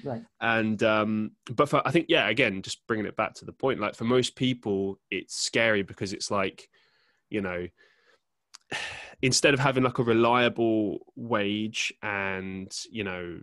Right. 0.03 0.23
And 0.41 0.81
um 0.81 1.31
but 1.51 1.69
for 1.69 1.87
I 1.87 1.91
think 1.91 2.07
yeah 2.09 2.27
again 2.27 2.63
just 2.63 2.85
bringing 2.87 3.05
it 3.05 3.15
back 3.15 3.35
to 3.35 3.45
the 3.45 3.53
point 3.53 3.79
like 3.79 3.95
for 3.95 4.05
most 4.05 4.35
people 4.35 4.99
it's 5.11 5.35
scary 5.35 5.83
because 5.83 6.13
it's 6.13 6.31
like 6.31 6.67
you 7.29 7.41
know 7.41 7.67
instead 9.21 9.53
of 9.53 9.59
having 9.59 9.83
like 9.83 9.99
a 9.99 10.03
reliable 10.03 10.99
wage 11.15 11.93
and 12.01 12.73
you 12.89 13.03
know 13.03 13.39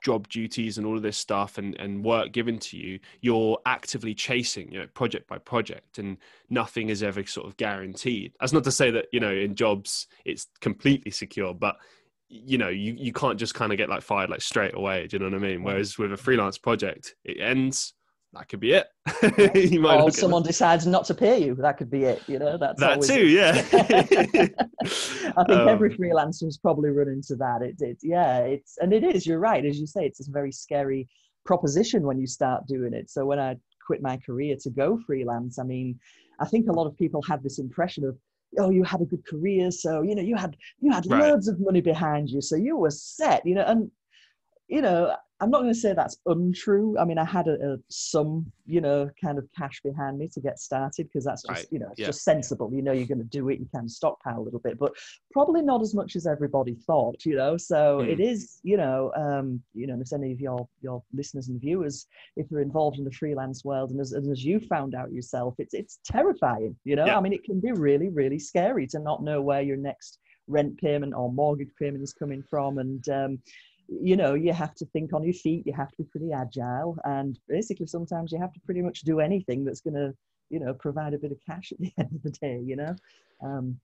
job 0.00 0.28
duties 0.28 0.78
and 0.78 0.86
all 0.86 0.96
of 0.96 1.02
this 1.02 1.16
stuff 1.16 1.58
and, 1.58 1.74
and 1.76 2.04
work 2.04 2.32
given 2.32 2.58
to 2.58 2.76
you, 2.76 2.98
you're 3.20 3.58
actively 3.66 4.14
chasing, 4.14 4.70
you 4.72 4.78
know, 4.78 4.86
project 4.94 5.28
by 5.28 5.38
project, 5.38 5.98
and 5.98 6.16
nothing 6.50 6.88
is 6.88 7.02
ever 7.02 7.24
sort 7.26 7.46
of 7.46 7.56
guaranteed. 7.56 8.32
That's 8.40 8.52
not 8.52 8.64
to 8.64 8.72
say 8.72 8.90
that, 8.90 9.06
you 9.12 9.20
know, 9.20 9.32
in 9.32 9.54
jobs 9.54 10.06
it's 10.24 10.46
completely 10.60 11.10
secure, 11.10 11.54
but 11.54 11.76
you 12.30 12.58
know, 12.58 12.68
you, 12.68 12.94
you 12.98 13.12
can't 13.12 13.38
just 13.38 13.54
kind 13.54 13.72
of 13.72 13.78
get 13.78 13.88
like 13.88 14.02
fired 14.02 14.28
like 14.28 14.42
straight 14.42 14.74
away. 14.74 15.06
Do 15.06 15.16
you 15.16 15.20
know 15.20 15.30
what 15.30 15.42
I 15.42 15.48
mean? 15.48 15.62
Whereas 15.62 15.96
with 15.96 16.12
a 16.12 16.16
freelance 16.16 16.58
project, 16.58 17.14
it 17.24 17.40
ends 17.40 17.94
that 18.34 18.48
could 18.48 18.60
be 18.60 18.72
it. 18.72 18.88
you 19.72 19.80
might 19.80 20.00
or 20.00 20.10
someone 20.10 20.42
decides 20.42 20.86
not 20.86 21.04
to 21.06 21.14
pay 21.14 21.42
you. 21.42 21.54
That 21.54 21.78
could 21.78 21.90
be 21.90 22.04
it. 22.04 22.22
You 22.26 22.38
know, 22.38 22.58
that's 22.58 22.78
that 22.80 22.92
always... 22.92 23.08
too. 23.08 23.26
Yeah. 23.26 23.52
I 23.72 25.44
think 25.44 25.60
um, 25.60 25.68
every 25.68 25.90
has 25.90 26.58
probably 26.58 26.90
run 26.90 27.08
into 27.08 27.36
that. 27.36 27.62
It, 27.62 27.76
it, 27.80 27.98
yeah, 28.02 28.40
it's 28.40 28.76
and 28.78 28.92
it 28.92 29.02
is. 29.02 29.26
You're 29.26 29.38
right, 29.38 29.64
as 29.64 29.78
you 29.78 29.86
say, 29.86 30.04
it's 30.04 30.26
a 30.26 30.30
very 30.30 30.52
scary 30.52 31.08
proposition 31.46 32.02
when 32.02 32.18
you 32.18 32.26
start 32.26 32.66
doing 32.66 32.92
it. 32.92 33.10
So 33.10 33.24
when 33.24 33.38
I 33.38 33.56
quit 33.86 34.02
my 34.02 34.18
career 34.18 34.56
to 34.62 34.70
go 34.70 34.98
freelance, 35.06 35.58
I 35.58 35.64
mean, 35.64 35.98
I 36.38 36.44
think 36.44 36.68
a 36.68 36.72
lot 36.72 36.86
of 36.86 36.96
people 36.98 37.22
have 37.22 37.42
this 37.42 37.58
impression 37.58 38.04
of 38.04 38.16
oh 38.58 38.70
you 38.70 38.82
had 38.82 39.02
a 39.02 39.04
good 39.04 39.26
career 39.26 39.70
so 39.70 40.00
you 40.00 40.14
know 40.14 40.22
you 40.22 40.34
had 40.34 40.56
you 40.80 40.90
had 40.90 41.04
right. 41.10 41.20
loads 41.20 41.48
of 41.48 41.60
money 41.60 41.82
behind 41.82 42.30
you 42.30 42.40
so 42.40 42.56
you 42.56 42.78
were 42.78 42.90
set 42.90 43.44
you 43.44 43.54
know 43.54 43.64
and 43.66 43.90
you 44.68 44.80
know 44.80 45.14
I'm 45.40 45.50
not 45.50 45.60
going 45.60 45.72
to 45.72 45.78
say 45.78 45.92
that's 45.92 46.16
untrue. 46.26 46.96
I 46.98 47.04
mean, 47.04 47.16
I 47.18 47.24
had 47.24 47.46
a, 47.46 47.74
a, 47.74 47.76
some, 47.88 48.50
you 48.66 48.80
know, 48.80 49.08
kind 49.22 49.38
of 49.38 49.46
cash 49.56 49.80
behind 49.84 50.18
me 50.18 50.28
to 50.34 50.40
get 50.40 50.58
started 50.58 51.06
because 51.06 51.24
that's 51.24 51.42
just, 51.42 51.60
right. 51.60 51.66
you 51.70 51.78
know, 51.78 51.88
it's 51.92 52.00
yeah. 52.00 52.06
just 52.06 52.24
sensible. 52.24 52.72
You 52.74 52.82
know, 52.82 52.90
you're 52.90 53.06
going 53.06 53.18
to 53.18 53.24
do 53.24 53.48
it. 53.48 53.60
You 53.60 53.68
can 53.72 53.88
stockpile 53.88 54.40
a 54.40 54.42
little 54.42 54.58
bit, 54.58 54.78
but 54.78 54.92
probably 55.32 55.62
not 55.62 55.80
as 55.80 55.94
much 55.94 56.16
as 56.16 56.26
everybody 56.26 56.74
thought. 56.74 57.24
You 57.24 57.36
know, 57.36 57.56
so 57.56 58.00
mm. 58.02 58.08
it 58.08 58.18
is, 58.18 58.58
you 58.64 58.76
know, 58.76 59.12
um, 59.16 59.62
you 59.74 59.86
know, 59.86 59.98
if 60.00 60.12
any 60.12 60.32
of 60.32 60.40
your 60.40 60.68
your 60.82 61.02
listeners 61.12 61.48
and 61.48 61.60
viewers, 61.60 62.06
if 62.36 62.48
they're 62.48 62.60
involved 62.60 62.98
in 62.98 63.04
the 63.04 63.12
freelance 63.12 63.64
world, 63.64 63.90
and 63.92 64.00
as, 64.00 64.12
as 64.12 64.44
you 64.44 64.58
found 64.58 64.94
out 64.94 65.12
yourself, 65.12 65.54
it's 65.58 65.74
it's 65.74 66.00
terrifying. 66.04 66.74
You 66.84 66.96
know, 66.96 67.06
yeah. 67.06 67.16
I 67.16 67.20
mean, 67.20 67.32
it 67.32 67.44
can 67.44 67.60
be 67.60 67.70
really 67.70 68.08
really 68.08 68.40
scary 68.40 68.88
to 68.88 68.98
not 68.98 69.22
know 69.22 69.40
where 69.40 69.62
your 69.62 69.76
next 69.76 70.18
rent 70.48 70.78
payment 70.78 71.14
or 71.14 71.30
mortgage 71.30 71.70
payment 71.78 72.02
is 72.02 72.12
coming 72.12 72.42
from, 72.42 72.78
and 72.78 73.08
um, 73.08 73.38
you 73.88 74.16
know 74.16 74.34
you 74.34 74.52
have 74.52 74.74
to 74.74 74.84
think 74.86 75.12
on 75.12 75.24
your 75.24 75.32
feet 75.32 75.66
you 75.66 75.72
have 75.72 75.90
to 75.90 75.96
be 75.98 76.04
pretty 76.04 76.32
agile 76.32 76.98
and 77.04 77.38
basically 77.48 77.86
sometimes 77.86 78.30
you 78.30 78.38
have 78.38 78.52
to 78.52 78.60
pretty 78.60 78.82
much 78.82 79.00
do 79.00 79.20
anything 79.20 79.64
that's 79.64 79.80
going 79.80 79.94
to 79.94 80.12
you 80.50 80.60
know 80.60 80.74
provide 80.74 81.14
a 81.14 81.18
bit 81.18 81.32
of 81.32 81.38
cash 81.44 81.72
at 81.72 81.78
the 81.78 81.92
end 81.98 82.10
of 82.14 82.22
the 82.22 82.30
day 82.30 82.60
you 82.64 82.76
know 82.76 82.94
um, 83.42 83.78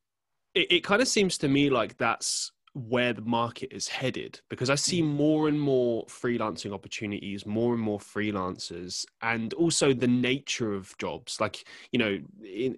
it, 0.54 0.70
it 0.70 0.84
kind 0.84 1.00
of 1.00 1.08
seems 1.08 1.38
to 1.38 1.48
me 1.48 1.70
like 1.70 1.96
that's 1.96 2.52
where 2.74 3.12
the 3.12 3.22
market 3.22 3.72
is 3.72 3.86
headed 3.86 4.40
because 4.50 4.68
I 4.68 4.74
see 4.74 5.00
mm. 5.00 5.06
more 5.06 5.48
and 5.48 5.60
more 5.60 6.04
freelancing 6.06 6.72
opportunities, 6.72 7.46
more 7.46 7.72
and 7.72 7.80
more 7.80 8.00
freelancers, 8.00 9.06
and 9.22 9.54
also 9.54 9.94
the 9.94 10.08
nature 10.08 10.74
of 10.74 10.96
jobs. 10.98 11.40
Like, 11.40 11.64
you 11.92 12.00
know, 12.00 12.18
in, 12.44 12.76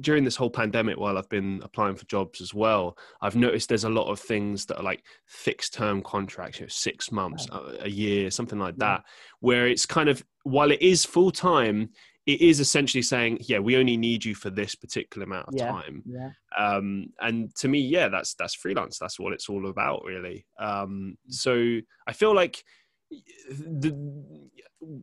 during 0.00 0.24
this 0.24 0.36
whole 0.36 0.50
pandemic 0.50 0.98
while 0.98 1.18
i've 1.18 1.28
been 1.28 1.60
applying 1.62 1.94
for 1.94 2.04
jobs 2.06 2.40
as 2.40 2.52
well 2.52 2.96
i've 3.20 3.36
noticed 3.36 3.68
there's 3.68 3.84
a 3.84 3.88
lot 3.88 4.10
of 4.10 4.18
things 4.18 4.66
that 4.66 4.78
are 4.78 4.82
like 4.82 5.04
fixed 5.26 5.74
term 5.74 6.02
contracts 6.02 6.58
you 6.58 6.64
know 6.64 6.68
six 6.68 7.12
months 7.12 7.46
a 7.80 7.88
year 7.88 8.30
something 8.30 8.58
like 8.58 8.76
that 8.76 9.02
where 9.40 9.66
it's 9.66 9.86
kind 9.86 10.08
of 10.08 10.22
while 10.42 10.70
it 10.70 10.82
is 10.82 11.04
full 11.04 11.30
time 11.30 11.90
it 12.28 12.42
is 12.42 12.60
essentially 12.60 13.00
saying 13.00 13.38
yeah 13.40 13.58
we 13.58 13.76
only 13.76 13.96
need 13.96 14.22
you 14.22 14.34
for 14.34 14.50
this 14.50 14.74
particular 14.74 15.24
amount 15.24 15.48
of 15.48 15.54
yeah. 15.56 15.70
time. 15.70 16.02
Yeah. 16.04 16.30
um, 16.58 17.06
and 17.20 17.54
to 17.56 17.68
me 17.68 17.80
yeah 17.80 18.08
that's 18.08 18.34
that's 18.34 18.54
freelance. 18.54 18.98
That's 18.98 19.18
what 19.18 19.32
it's 19.32 19.48
all 19.48 19.66
about 19.66 20.04
really. 20.04 20.46
Um, 20.60 21.16
so 21.28 21.78
i 22.06 22.12
feel 22.12 22.34
like 22.34 22.62
the, 23.10 23.96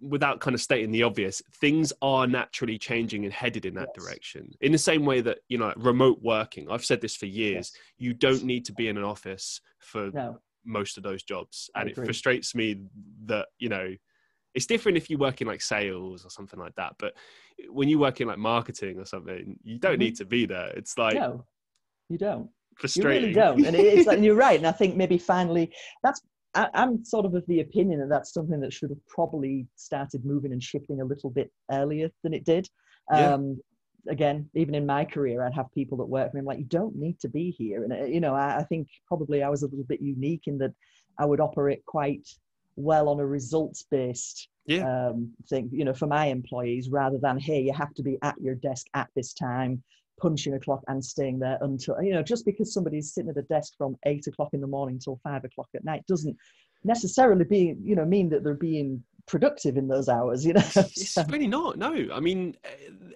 without 0.01 0.39
kind 0.39 0.53
of 0.53 0.61
stating 0.61 0.91
the 0.91 1.03
obvious, 1.03 1.41
things 1.59 1.91
are 2.01 2.27
naturally 2.27 2.77
changing 2.77 3.25
and 3.25 3.33
headed 3.33 3.65
in 3.65 3.73
that 3.75 3.89
yes. 3.95 4.05
direction. 4.05 4.51
In 4.61 4.71
the 4.71 4.77
same 4.77 5.05
way 5.05 5.21
that 5.21 5.39
you 5.47 5.57
know, 5.57 5.73
remote 5.75 6.19
working. 6.21 6.69
I've 6.69 6.85
said 6.85 7.01
this 7.01 7.15
for 7.15 7.25
years. 7.25 7.71
Yes. 7.73 7.81
You 7.97 8.13
don't 8.13 8.43
need 8.43 8.65
to 8.65 8.73
be 8.73 8.87
in 8.87 8.97
an 8.97 9.03
office 9.03 9.61
for 9.79 10.11
no. 10.11 10.39
most 10.65 10.97
of 10.97 11.03
those 11.03 11.23
jobs, 11.23 11.69
and 11.75 11.89
it 11.89 11.95
frustrates 11.95 12.55
me 12.55 12.81
that 13.25 13.47
you 13.59 13.69
know. 13.69 13.95
It's 14.53 14.65
different 14.65 14.97
if 14.97 15.09
you 15.09 15.17
work 15.17 15.41
in 15.41 15.47
like 15.47 15.61
sales 15.61 16.25
or 16.25 16.29
something 16.29 16.57
like 16.57 16.75
that, 16.75 16.93
but 16.97 17.13
when 17.67 17.89
you 17.89 17.99
work 17.99 18.21
in 18.21 18.27
like 18.29 18.37
marketing 18.37 18.97
or 18.97 19.03
something, 19.03 19.59
you 19.63 19.77
don't 19.77 19.93
mm-hmm. 19.93 19.99
need 19.99 20.15
to 20.15 20.25
be 20.25 20.45
there. 20.45 20.67
It's 20.77 20.97
like 20.97 21.15
no, 21.15 21.43
you 22.07 22.17
don't. 22.17 22.49
Frustrating. 22.77 23.11
You 23.11 23.19
really 23.19 23.33
don't, 23.33 23.65
and 23.65 23.75
it's 23.75 24.07
like 24.07 24.15
and 24.15 24.25
you're 24.25 24.35
right. 24.35 24.57
And 24.57 24.65
I 24.65 24.71
think 24.71 24.95
maybe 24.95 25.17
finally 25.17 25.73
that's 26.03 26.21
I, 26.55 26.69
am 26.73 27.03
sort 27.03 27.25
of 27.25 27.35
of 27.35 27.45
the 27.47 27.59
opinion 27.59 27.99
that 27.99 28.09
that's 28.09 28.33
something 28.33 28.59
that 28.61 28.73
should 28.73 28.89
have 28.89 29.05
probably 29.07 29.67
started 29.75 30.25
moving 30.25 30.53
and 30.53 30.63
shifting 30.63 31.01
a 31.01 31.05
little 31.05 31.29
bit 31.29 31.51
earlier 31.71 32.09
than 32.23 32.33
it 32.33 32.45
did. 32.45 32.69
Um, 33.11 33.59
again, 34.09 34.49
even 34.55 34.73
in 34.73 34.85
my 34.85 35.05
career, 35.05 35.43
I'd 35.43 35.53
have 35.53 35.71
people 35.73 35.97
that 35.97 36.05
work 36.05 36.31
for 36.31 36.37
me. 36.37 36.39
I'm 36.39 36.45
like, 36.45 36.59
you 36.59 36.65
don't 36.65 36.95
need 36.95 37.19
to 37.19 37.27
be 37.27 37.51
here. 37.51 37.83
And, 37.83 37.93
uh, 37.93 38.05
you 38.05 38.19
know, 38.19 38.33
I, 38.33 38.57
I 38.57 38.63
think 38.63 38.87
probably 39.07 39.43
I 39.43 39.49
was 39.49 39.63
a 39.63 39.67
little 39.67 39.85
bit 39.85 40.01
unique 40.01 40.43
in 40.47 40.57
that 40.59 40.73
I 41.19 41.25
would 41.25 41.39
operate 41.39 41.85
quite 41.85 42.27
well 42.75 43.09
on 43.09 43.19
a 43.19 43.25
results 43.25 43.85
based 43.89 44.49
yeah. 44.65 45.09
um, 45.09 45.31
thing, 45.49 45.69
you 45.71 45.85
know, 45.85 45.93
for 45.93 46.07
my 46.07 46.27
employees 46.27 46.89
rather 46.89 47.17
than, 47.17 47.39
hey, 47.39 47.61
you 47.61 47.73
have 47.73 47.93
to 47.95 48.03
be 48.03 48.17
at 48.21 48.35
your 48.41 48.55
desk 48.55 48.87
at 48.93 49.09
this 49.15 49.33
time, 49.33 49.83
punching 50.19 50.53
a 50.53 50.59
clock 50.59 50.81
and 50.87 51.03
staying 51.03 51.39
there 51.39 51.57
until, 51.61 52.01
you 52.01 52.13
know, 52.13 52.23
just 52.23 52.45
because 52.45 52.73
somebody's 52.73 53.13
sitting 53.13 53.29
at 53.29 53.37
a 53.37 53.41
desk 53.43 53.73
from 53.77 53.95
eight 54.05 54.27
o'clock 54.27 54.49
in 54.53 54.61
the 54.61 54.67
morning 54.67 54.99
till 54.99 55.19
five 55.23 55.43
o'clock 55.43 55.67
at 55.75 55.83
night 55.83 56.03
doesn't 56.07 56.35
necessarily 56.83 57.45
be, 57.45 57.75
you 57.83 57.95
know, 57.95 58.05
mean 58.05 58.29
that 58.29 58.43
they're 58.43 58.53
being 58.53 59.03
productive 59.27 59.77
in 59.77 59.87
those 59.87 60.07
hours, 60.07 60.45
you 60.45 60.53
know. 60.53 60.63
it's 60.75 61.17
really 61.29 61.47
not. 61.47 61.77
No, 61.77 62.07
I 62.13 62.19
mean, 62.19 62.55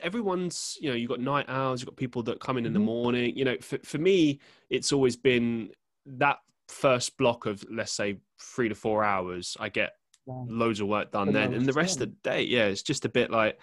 everyone's, 0.01 0.77
you 0.82 0.89
know, 0.89 0.96
you've 0.96 1.10
got 1.10 1.20
night 1.20 1.46
hours 1.48 1.82
you've 1.82 1.88
got 1.88 1.98
people 1.98 2.24
that 2.24 2.39
come 2.39 2.58
in 2.58 2.65
in 2.65 2.74
the 2.74 2.79
mm-hmm. 2.79 2.86
morning. 2.86 3.38
You 3.38 3.46
know, 3.46 3.58
for, 3.62 3.77
for 3.84 3.98
me, 3.98 4.39
it's 4.70 4.91
always 4.91 5.15
been 5.15 5.70
that 6.06 6.38
first 6.68 7.18
block 7.18 7.46
of, 7.46 7.63
let's 7.70 7.94
say, 7.94 8.18
three 8.41 8.70
to 8.70 8.75
four 8.75 9.03
hours, 9.03 9.56
I 9.60 9.70
get 9.70 9.94
loads 10.27 10.79
of 10.79 10.88
work 10.88 11.12
done 11.12 11.32
then. 11.32 11.53
And 11.53 11.65
the 11.65 11.74
rest 11.74 12.01
of 12.01 12.10
the 12.10 12.29
day, 12.29 12.44
yeah, 12.44 12.65
it's 12.65 12.84
just 12.84 13.06
a 13.06 13.10
bit 13.10 13.32
like, 13.32 13.60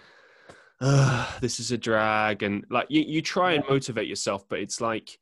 this 1.41 1.59
is 1.59 1.71
a 1.71 1.77
drag. 1.77 2.43
And 2.43 2.65
like, 2.69 2.87
you, 2.89 3.01
you 3.01 3.21
try 3.21 3.53
and 3.53 3.63
motivate 3.69 4.07
yourself, 4.07 4.47
but 4.47 4.59
it's 4.59 4.81
like, 4.81 5.19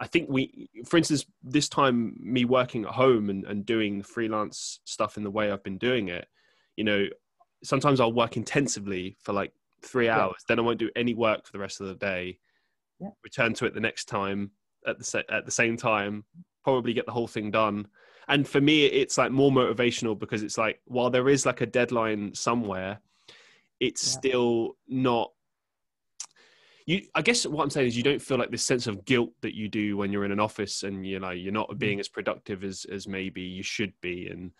I 0.00 0.06
think 0.06 0.28
we, 0.30 0.70
for 0.86 0.96
instance, 0.96 1.26
this 1.42 1.68
time 1.68 2.16
me 2.18 2.44
working 2.44 2.84
at 2.84 2.92
home 2.92 3.28
and, 3.28 3.44
and 3.44 3.66
doing 3.66 4.02
freelance 4.02 4.80
stuff 4.84 5.16
in 5.16 5.24
the 5.24 5.30
way 5.30 5.50
I've 5.50 5.62
been 5.62 5.78
doing 5.78 6.08
it, 6.08 6.26
you 6.76 6.84
know, 6.84 7.06
sometimes 7.62 8.00
I'll 8.00 8.12
work 8.12 8.36
intensively 8.36 9.16
for 9.22 9.34
like 9.34 9.52
three 9.82 10.08
hours, 10.08 10.36
yeah. 10.38 10.44
then 10.48 10.58
I 10.58 10.62
won't 10.62 10.78
do 10.78 10.90
any 10.96 11.12
work 11.12 11.44
for 11.44 11.52
the 11.52 11.58
rest 11.58 11.80
of 11.80 11.88
the 11.88 11.94
day. 11.94 12.38
Yeah. 12.98 13.08
Return 13.22 13.52
to 13.54 13.66
it 13.66 13.74
the 13.74 13.80
next 13.80 14.06
time 14.06 14.50
at 14.86 14.98
the 14.98 15.24
at 15.30 15.44
the 15.44 15.50
same 15.50 15.76
time, 15.76 16.24
probably 16.64 16.92
get 16.92 17.06
the 17.06 17.12
whole 17.12 17.28
thing 17.28 17.50
done. 17.50 17.86
And 18.28 18.46
for 18.46 18.60
me, 18.60 18.86
it's 18.86 19.18
like 19.18 19.32
more 19.32 19.50
motivational 19.50 20.18
because 20.18 20.42
it's 20.42 20.56
like 20.56 20.80
while 20.86 21.10
there 21.10 21.28
is 21.28 21.44
like 21.44 21.60
a 21.60 21.66
deadline 21.66 22.32
somewhere, 22.34 23.00
it's 23.80 24.06
yeah. 24.06 24.18
still 24.18 24.76
not. 24.88 25.30
You, 26.86 27.02
I 27.14 27.22
guess 27.22 27.46
what 27.46 27.62
I'm 27.62 27.70
saying 27.70 27.88
is 27.88 27.96
you 27.96 28.02
don't 28.02 28.22
feel 28.22 28.38
like 28.38 28.50
this 28.50 28.64
sense 28.64 28.86
of 28.86 29.04
guilt 29.04 29.30
that 29.42 29.54
you 29.54 29.68
do 29.68 29.96
when 29.96 30.12
you're 30.12 30.24
in 30.24 30.32
an 30.32 30.40
office 30.40 30.82
and 30.82 31.06
you 31.06 31.20
know 31.20 31.30
you're 31.30 31.52
not 31.52 31.78
being 31.78 32.00
as 32.00 32.08
productive 32.08 32.64
as 32.64 32.84
as 32.90 33.06
maybe 33.06 33.42
you 33.42 33.62
should 33.62 33.92
be 34.00 34.28
and 34.28 34.50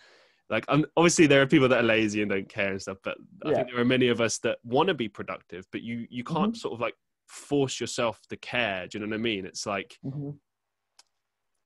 like 0.50 0.64
um, 0.68 0.84
obviously 0.96 1.26
there 1.26 1.40
are 1.40 1.46
people 1.46 1.68
that 1.68 1.80
are 1.80 1.86
lazy 1.86 2.20
and 2.20 2.30
don't 2.30 2.48
care 2.48 2.72
and 2.72 2.82
stuff 2.82 2.98
but 3.02 3.16
i 3.46 3.54
think 3.54 3.68
there 3.70 3.80
are 3.80 3.84
many 3.84 4.08
of 4.08 4.20
us 4.20 4.38
that 4.38 4.58
want 4.64 4.88
to 4.88 4.94
be 4.94 5.08
productive 5.08 5.64
but 5.72 5.80
you 5.80 6.06
you 6.10 6.22
can't 6.22 6.52
mm-hmm. 6.52 6.54
sort 6.54 6.74
of 6.74 6.80
like 6.80 6.94
force 7.28 7.80
yourself 7.80 8.20
to 8.28 8.36
care 8.36 8.86
do 8.86 8.98
you 8.98 9.04
know 9.04 9.08
what 9.08 9.18
i 9.18 9.22
mean 9.22 9.46
it's 9.46 9.64
like 9.64 9.96
mm-hmm. 10.04 10.30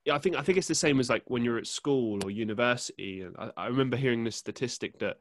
yeah 0.04 0.14
i 0.14 0.18
think 0.18 0.37
i 0.37 0.42
think 0.42 0.58
it's 0.58 0.68
the 0.68 0.75
same 0.75 1.00
as 1.00 1.08
like 1.08 1.23
when 1.26 1.42
you're 1.42 1.58
at 1.58 1.66
school 1.66 2.20
or 2.23 2.30
university 2.30 3.23
and 3.23 3.34
I, 3.38 3.50
I 3.56 3.66
remember 3.66 3.96
hearing 3.96 4.23
this 4.23 4.37
statistic 4.37 4.99
that 4.99 5.16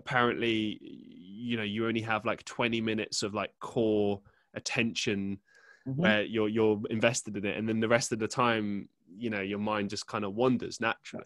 apparently 0.00 0.78
you 0.82 1.56
know 1.56 1.62
you 1.62 1.86
only 1.86 2.00
have 2.00 2.24
like 2.24 2.44
20 2.44 2.80
minutes 2.80 3.22
of 3.22 3.34
like 3.34 3.52
core 3.60 4.20
attention 4.54 5.38
mm-hmm. 5.86 6.00
where 6.00 6.22
you're 6.22 6.48
you're 6.48 6.80
invested 6.90 7.36
in 7.36 7.44
it 7.44 7.56
and 7.56 7.68
then 7.68 7.80
the 7.80 7.88
rest 7.88 8.12
of 8.12 8.18
the 8.18 8.28
time 8.28 8.88
you 9.16 9.30
know 9.30 9.40
your 9.40 9.58
mind 9.58 9.90
just 9.90 10.06
kind 10.06 10.24
of 10.24 10.34
wanders 10.34 10.80
naturally 10.80 11.24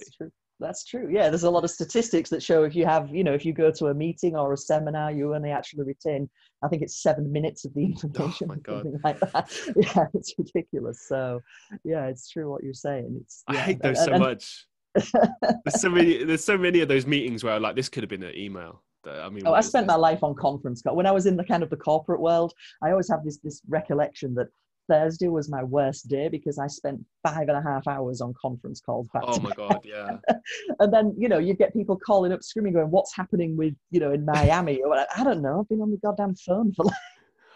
that's 0.60 0.84
true. 0.84 1.08
Yeah, 1.10 1.30
there's 1.30 1.42
a 1.42 1.50
lot 1.50 1.64
of 1.64 1.70
statistics 1.70 2.30
that 2.30 2.42
show 2.42 2.62
if 2.62 2.76
you 2.76 2.86
have, 2.86 3.12
you 3.12 3.24
know, 3.24 3.34
if 3.34 3.44
you 3.44 3.52
go 3.52 3.70
to 3.72 3.86
a 3.86 3.94
meeting 3.94 4.36
or 4.36 4.52
a 4.52 4.56
seminar, 4.56 5.10
you 5.10 5.34
only 5.34 5.50
actually 5.50 5.84
retain, 5.84 6.30
I 6.62 6.68
think 6.68 6.82
it's 6.82 7.02
seven 7.02 7.32
minutes 7.32 7.64
of 7.64 7.74
the 7.74 7.84
information. 7.84 8.48
Oh 8.50 8.54
my 8.54 8.56
god! 8.62 8.86
Like 9.02 9.20
that. 9.20 9.50
Yeah, 9.76 10.06
it's 10.14 10.34
ridiculous. 10.38 11.06
So, 11.08 11.40
yeah, 11.84 12.06
it's 12.06 12.28
true 12.28 12.50
what 12.50 12.62
you're 12.62 12.72
saying. 12.72 13.18
It's. 13.20 13.42
Yeah, 13.50 13.58
I 13.58 13.62
hate 13.62 13.82
those 13.82 13.98
and, 13.98 14.06
so 14.06 14.12
and, 14.12 14.22
much. 14.22 14.66
there's 15.64 15.80
so 15.80 15.88
many. 15.88 16.24
There's 16.24 16.44
so 16.44 16.56
many 16.56 16.80
of 16.80 16.88
those 16.88 17.06
meetings 17.06 17.42
where 17.42 17.58
like 17.58 17.76
this 17.76 17.88
could 17.88 18.02
have 18.02 18.10
been 18.10 18.22
an 18.22 18.36
email. 18.36 18.82
I 19.06 19.28
mean, 19.28 19.46
oh, 19.46 19.52
I 19.52 19.60
spent 19.60 19.86
this? 19.86 19.92
my 19.92 19.96
life 19.96 20.22
on 20.22 20.34
conference 20.34 20.80
call. 20.80 20.96
When 20.96 21.06
I 21.06 21.12
was 21.12 21.26
in 21.26 21.36
the 21.36 21.44
kind 21.44 21.62
of 21.62 21.70
the 21.70 21.76
corporate 21.76 22.20
world, 22.20 22.54
I 22.82 22.90
always 22.90 23.08
have 23.10 23.24
this 23.24 23.38
this 23.38 23.60
recollection 23.68 24.34
that 24.34 24.48
Thursday 24.88 25.28
was 25.28 25.48
my 25.48 25.62
worst 25.62 26.08
day 26.08 26.28
because 26.28 26.58
I 26.58 26.66
spent 26.66 27.04
five 27.22 27.48
and 27.48 27.56
a 27.56 27.62
half 27.62 27.86
hours 27.86 28.20
on 28.20 28.34
conference 28.40 28.80
calls. 28.80 29.08
Back 29.12 29.24
oh 29.26 29.40
my 29.40 29.50
god, 29.50 29.80
yeah. 29.84 30.18
and 30.78 30.92
then 30.92 31.14
you 31.18 31.28
know 31.28 31.38
you 31.38 31.54
get 31.54 31.72
people 31.72 31.98
calling 31.98 32.32
up, 32.32 32.42
screaming, 32.42 32.74
going, 32.74 32.90
"What's 32.90 33.14
happening 33.14 33.56
with 33.56 33.74
you 33.90 34.00
know 34.00 34.12
in 34.12 34.24
Miami?" 34.24 34.82
or 34.82 34.94
I 34.94 35.24
don't 35.24 35.42
know. 35.42 35.60
I've 35.60 35.68
been 35.68 35.80
on 35.80 35.90
the 35.90 35.98
goddamn 35.98 36.34
phone 36.36 36.72
for 36.72 36.84
like 36.84 36.94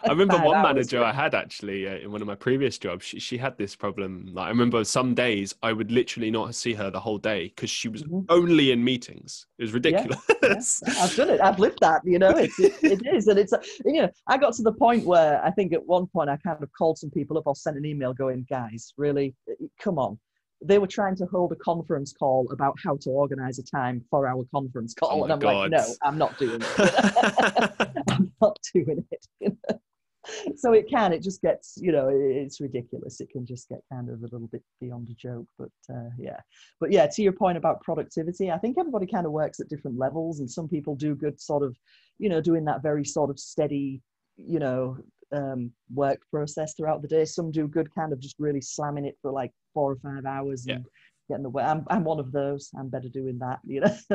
I 0.03 0.09
remember 0.09 0.37
one 0.37 0.61
manager 0.61 1.03
I 1.03 1.11
had 1.11 1.35
actually 1.35 1.87
uh, 1.87 1.97
in 1.97 2.11
one 2.11 2.21
of 2.21 2.27
my 2.27 2.35
previous 2.35 2.77
jobs. 2.77 3.05
She, 3.05 3.19
she 3.19 3.37
had 3.37 3.57
this 3.57 3.75
problem. 3.75 4.29
Like 4.31 4.45
I 4.45 4.49
remember 4.49 4.83
some 4.83 5.13
days 5.13 5.53
I 5.61 5.73
would 5.73 5.91
literally 5.91 6.31
not 6.31 6.55
see 6.55 6.73
her 6.73 6.89
the 6.89 6.99
whole 6.99 7.17
day 7.17 7.51
because 7.53 7.69
she 7.69 7.89
was 7.89 8.03
mm-hmm. 8.03 8.21
only 8.29 8.71
in 8.71 8.83
meetings. 8.83 9.47
It 9.57 9.63
was 9.63 9.73
ridiculous. 9.73 10.19
Yeah, 10.41 10.93
yeah. 10.93 11.03
I've 11.03 11.15
done 11.15 11.29
it. 11.29 11.41
I've 11.41 11.59
lived 11.59 11.79
that. 11.81 12.01
You 12.05 12.19
know, 12.19 12.29
it, 12.29 12.51
it, 12.59 12.73
it 12.81 13.07
is, 13.13 13.27
and 13.27 13.37
it's 13.37 13.53
you 13.85 14.01
know. 14.01 14.09
I 14.27 14.37
got 14.37 14.53
to 14.53 14.63
the 14.63 14.73
point 14.73 15.05
where 15.05 15.43
I 15.43 15.51
think 15.51 15.73
at 15.73 15.85
one 15.85 16.07
point 16.07 16.29
I 16.29 16.37
kind 16.37 16.61
of 16.63 16.69
called 16.77 16.97
some 16.97 17.09
people 17.09 17.37
up 17.37 17.47
or 17.47 17.55
sent 17.55 17.77
an 17.77 17.85
email 17.85 18.13
going, 18.13 18.45
"Guys, 18.49 18.93
really, 18.97 19.35
come 19.81 19.99
on." 19.99 20.17
They 20.61 20.77
were 20.77 20.87
trying 20.87 21.15
to 21.17 21.25
hold 21.25 21.53
a 21.53 21.55
conference 21.55 22.13
call 22.13 22.45
about 22.51 22.75
how 22.83 22.97
to 22.97 23.09
organize 23.09 23.59
a 23.59 23.63
time 23.63 24.03
for 24.09 24.27
our 24.27 24.43
conference 24.53 24.93
call, 24.93 25.21
oh 25.21 25.23
and 25.23 25.33
I'm 25.33 25.39
God. 25.39 25.71
like, 25.71 25.71
"No, 25.71 25.85
I'm 26.03 26.17
not 26.17 26.37
doing 26.37 26.61
it. 26.61 26.77
I'm 28.09 28.31
not 28.41 28.57
doing 28.73 29.05
it." 29.11 29.79
So 30.55 30.73
it 30.73 30.89
can 30.89 31.13
it 31.13 31.21
just 31.21 31.41
gets 31.41 31.77
you 31.77 31.91
know 31.91 32.09
it's 32.11 32.59
ridiculous 32.59 33.21
it 33.21 33.29
can 33.29 33.45
just 33.45 33.69
get 33.69 33.79
kind 33.91 34.09
of 34.09 34.19
a 34.19 34.27
little 34.31 34.47
bit 34.47 34.63
beyond 34.79 35.09
a 35.09 35.13
joke 35.13 35.47
but 35.57 35.69
uh, 35.93 36.09
yeah 36.17 36.39
but 36.79 36.91
yeah 36.91 37.07
to 37.07 37.21
your 37.21 37.31
point 37.31 37.57
about 37.57 37.81
productivity 37.81 38.51
i 38.51 38.57
think 38.57 38.77
everybody 38.77 39.05
kind 39.05 39.25
of 39.25 39.31
works 39.31 39.59
at 39.59 39.69
different 39.69 39.97
levels 39.97 40.39
and 40.39 40.49
some 40.49 40.67
people 40.67 40.95
do 40.95 41.15
good 41.15 41.39
sort 41.39 41.63
of 41.63 41.75
you 42.17 42.29
know 42.29 42.41
doing 42.41 42.65
that 42.65 42.81
very 42.81 43.05
sort 43.05 43.29
of 43.29 43.39
steady 43.39 44.01
you 44.37 44.59
know 44.59 44.97
um, 45.31 45.71
work 45.93 46.19
process 46.31 46.73
throughout 46.73 47.01
the 47.01 47.07
day 47.07 47.23
some 47.23 47.51
do 47.51 47.67
good 47.67 47.93
kind 47.93 48.11
of 48.13 48.19
just 48.19 48.35
really 48.39 48.61
slamming 48.61 49.05
it 49.05 49.17
for 49.21 49.31
like 49.31 49.51
four 49.73 49.91
or 49.91 49.97
five 49.97 50.25
hours 50.25 50.65
and 50.65 50.79
yeah 50.79 50.85
getting 51.29 51.43
the 51.43 51.49
way. 51.49 51.63
I'm, 51.63 51.85
I'm 51.89 52.03
one 52.03 52.19
of 52.19 52.31
those. 52.31 52.71
I'm 52.77 52.89
better 52.89 53.07
doing 53.07 53.37
that, 53.39 53.59
you 53.63 53.81
know. 53.81 53.95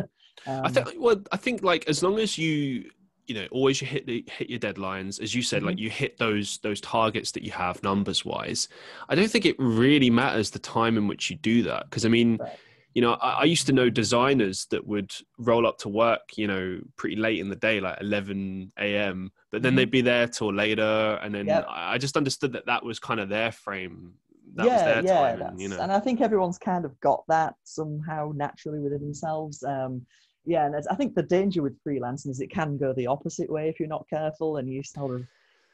um, 0.47 0.65
I 0.65 0.69
think. 0.69 0.95
Well, 0.99 1.23
I 1.33 1.37
think 1.37 1.63
like 1.63 1.89
as 1.89 2.03
long 2.03 2.19
as 2.19 2.37
you 2.37 2.91
you 3.27 3.35
know 3.35 3.47
always 3.51 3.81
you 3.81 3.87
hit 3.87 4.07
the 4.07 4.25
hit 4.29 4.51
your 4.51 4.59
deadlines 4.59 5.21
as 5.21 5.35
you 5.35 5.43
said 5.43 5.59
mm-hmm. 5.59 5.69
like 5.69 5.79
you 5.79 5.91
hit 5.91 6.19
those 6.19 6.59
those 6.59 6.81
targets 6.81 7.33
that 7.33 7.43
you 7.43 7.51
have 7.51 7.83
numbers 7.83 8.25
wise 8.25 8.69
i 9.09 9.15
don't 9.15 9.31
think 9.31 9.47
it 9.47 9.57
really 9.59 10.11
matters 10.11 10.51
the 10.51 10.59
time 10.59 10.97
in 10.97 11.07
which 11.07 11.31
you 11.31 11.37
do 11.37 11.63
that 11.63 11.85
because 11.85 12.05
i 12.05 12.09
mean 12.09 12.37
right. 12.39 12.59
you 12.93 13.03
know 13.03 13.15
I, 13.15 13.41
I, 13.41 13.45
used 13.45 13.67
to 13.67 13.73
know 13.73 13.89
designers 13.89 14.67
that 14.67 14.87
would 14.87 15.13
roll 15.39 15.67
up 15.67 15.79
to 15.79 15.89
work 15.89 16.37
you 16.37 16.47
know 16.47 16.81
pretty 16.97 17.17
late 17.17 17.41
in 17.41 17.49
the 17.49 17.57
day 17.57 17.81
like 17.81 17.99
11 18.01 18.73
a.m 18.79 19.33
but 19.51 19.63
then 19.63 19.71
mm-hmm. 19.71 19.77
they'd 19.77 19.91
be 19.91 20.01
there 20.03 20.29
till 20.29 20.53
later 20.53 21.19
and 21.23 21.35
then 21.35 21.47
yep. 21.47 21.67
i 21.69 21.97
just 21.99 22.17
understood 22.17 22.53
that 22.53 22.67
that 22.67 22.85
was 22.85 22.99
kind 22.99 23.21
of 23.21 23.29
their 23.29 23.53
frame 23.53 24.15
that 24.57 24.67
yeah, 24.67 25.01
yeah, 25.01 25.37
time, 25.37 25.59
you 25.59 25.69
know. 25.69 25.81
and 25.81 25.91
I 25.91 25.99
think 25.99 26.21
everyone's 26.21 26.59
kind 26.59 26.85
of 26.85 26.99
got 27.01 27.25
that 27.27 27.55
somehow 27.65 28.31
naturally 28.35 28.79
within 28.79 29.01
themselves. 29.01 29.65
Um, 29.65 30.07
yeah, 30.47 30.67
and 30.67 30.75
I 30.91 30.95
think 30.95 31.15
the 31.15 31.23
danger 31.23 31.63
with 31.63 31.83
freelancing 31.83 32.29
is 32.29 32.41
it 32.41 32.51
can 32.51 32.77
go 32.77 32.93
the 32.93 33.07
opposite 33.07 33.51
way 33.51 33.69
if 33.69 33.81
you're 33.81 33.89
not 33.89 34.07
careful, 34.09 34.59
and 34.59 34.69
you 34.69 34.83
sort 34.83 35.15
of 35.15 35.27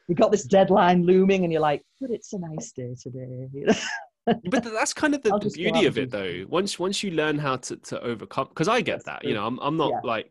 you 0.09 0.15
got 0.15 0.31
this 0.31 0.45
deadline 0.45 1.05
looming, 1.05 1.45
and 1.45 1.53
you're 1.53 1.63
like, 1.63 1.83
but 2.01 2.11
it's 2.11 2.33
a 2.33 2.39
nice 2.39 2.73
day 2.73 2.95
today. 3.01 3.49
You 3.53 3.67
know? 3.67 3.75
but 4.51 4.65
that's 4.65 4.93
kind 4.93 5.15
of 5.15 5.23
the, 5.23 5.39
the 5.39 5.51
beauty 5.51 5.87
of 5.87 5.99
it, 5.99 6.11
though. 6.11 6.45
Once 6.49 6.79
once 6.79 7.03
you 7.03 7.11
learn 7.13 7.39
how 7.39 7.57
to, 7.57 7.77
to 7.77 8.01
overcome, 8.03 8.49
because 8.49 8.69
I 8.69 8.81
get 8.81 8.97
that's 8.97 9.05
that. 9.05 9.21
True. 9.23 9.31
You 9.31 9.35
know, 9.37 9.47
I'm 9.47 9.59
I'm 9.61 9.77
not 9.77 9.91
yeah. 9.91 10.01
like 10.05 10.31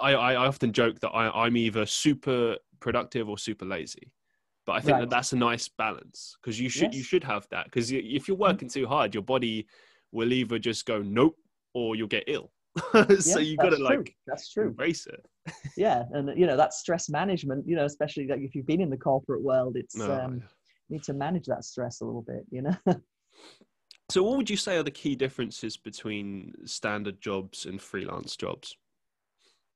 I, 0.00 0.12
I 0.14 0.36
often 0.36 0.72
joke 0.72 1.00
that 1.00 1.10
I, 1.10 1.46
I'm 1.46 1.56
either 1.56 1.86
super 1.86 2.56
productive 2.80 3.28
or 3.28 3.38
super 3.38 3.64
lazy. 3.64 4.12
But 4.64 4.74
I 4.74 4.80
think 4.80 4.92
right. 4.92 5.00
that 5.00 5.10
that's 5.10 5.32
a 5.32 5.36
nice 5.36 5.68
balance 5.68 6.36
because 6.40 6.60
you 6.60 6.68
should 6.68 6.92
yes. 6.92 6.94
you 6.94 7.02
should 7.02 7.24
have 7.24 7.48
that 7.50 7.64
because 7.64 7.90
if 7.90 8.28
you're 8.28 8.36
mm-hmm. 8.36 8.42
working 8.42 8.68
too 8.68 8.86
hard, 8.86 9.14
your 9.14 9.22
body 9.22 9.66
will 10.12 10.32
either 10.32 10.58
just 10.58 10.86
go 10.86 11.02
nope 11.02 11.36
or 11.74 11.96
you'll 11.96 12.06
get 12.06 12.24
ill. 12.28 12.52
so 13.20 13.38
you 13.38 13.56
got 13.56 13.70
to 13.70 13.82
like 13.82 14.14
that's 14.26 14.50
true. 14.50 14.68
embrace 14.68 15.06
it. 15.06 15.24
Yeah 15.76 16.04
and 16.12 16.38
you 16.38 16.46
know 16.46 16.56
that 16.56 16.72
stress 16.72 17.08
management 17.08 17.66
you 17.66 17.76
know 17.76 17.84
especially 17.84 18.26
like 18.26 18.40
if 18.40 18.54
you've 18.54 18.66
been 18.66 18.80
in 18.80 18.90
the 18.90 18.96
corporate 18.96 19.42
world 19.42 19.76
it's 19.76 19.98
oh, 20.00 20.12
um 20.12 20.34
yeah. 20.36 20.46
you 20.88 20.96
need 20.96 21.02
to 21.04 21.12
manage 21.12 21.46
that 21.46 21.64
stress 21.64 22.00
a 22.00 22.04
little 22.04 22.22
bit 22.22 22.44
you 22.50 22.62
know? 22.62 22.76
So 24.10 24.22
what 24.22 24.36
would 24.36 24.50
you 24.50 24.58
say 24.58 24.76
are 24.76 24.82
the 24.82 24.90
key 24.90 25.16
differences 25.16 25.78
between 25.78 26.52
standard 26.66 27.18
jobs 27.22 27.64
and 27.64 27.80
freelance 27.80 28.36
jobs? 28.36 28.76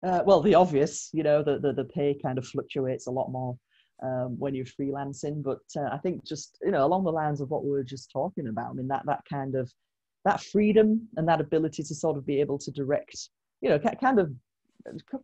Uh, 0.04 0.22
well 0.26 0.42
the 0.42 0.54
obvious 0.54 1.08
you 1.14 1.22
know 1.22 1.42
the, 1.42 1.58
the 1.58 1.72
the 1.72 1.84
pay 1.84 2.18
kind 2.22 2.36
of 2.36 2.46
fluctuates 2.46 3.06
a 3.06 3.10
lot 3.10 3.30
more 3.30 3.56
um, 4.02 4.38
when 4.38 4.54
you're 4.54 4.66
freelancing 4.66 5.42
but 5.42 5.60
uh, 5.76 5.88
i 5.90 5.96
think 5.96 6.22
just 6.24 6.58
you 6.62 6.70
know 6.70 6.84
along 6.84 7.02
the 7.02 7.10
lines 7.10 7.40
of 7.40 7.48
what 7.48 7.64
we 7.64 7.70
were 7.70 7.82
just 7.82 8.10
talking 8.12 8.48
about 8.48 8.70
i 8.70 8.72
mean 8.74 8.88
that 8.88 9.06
that 9.06 9.22
kind 9.28 9.54
of 9.54 9.72
that 10.26 10.42
freedom 10.42 11.08
and 11.16 11.26
that 11.28 11.40
ability 11.40 11.82
to 11.84 11.94
sort 11.94 12.16
of 12.18 12.26
be 12.26 12.40
able 12.40 12.58
to 12.58 12.70
direct, 12.72 13.30
you 13.60 13.68
know, 13.70 13.78
kind 13.78 14.18
of 14.18 14.30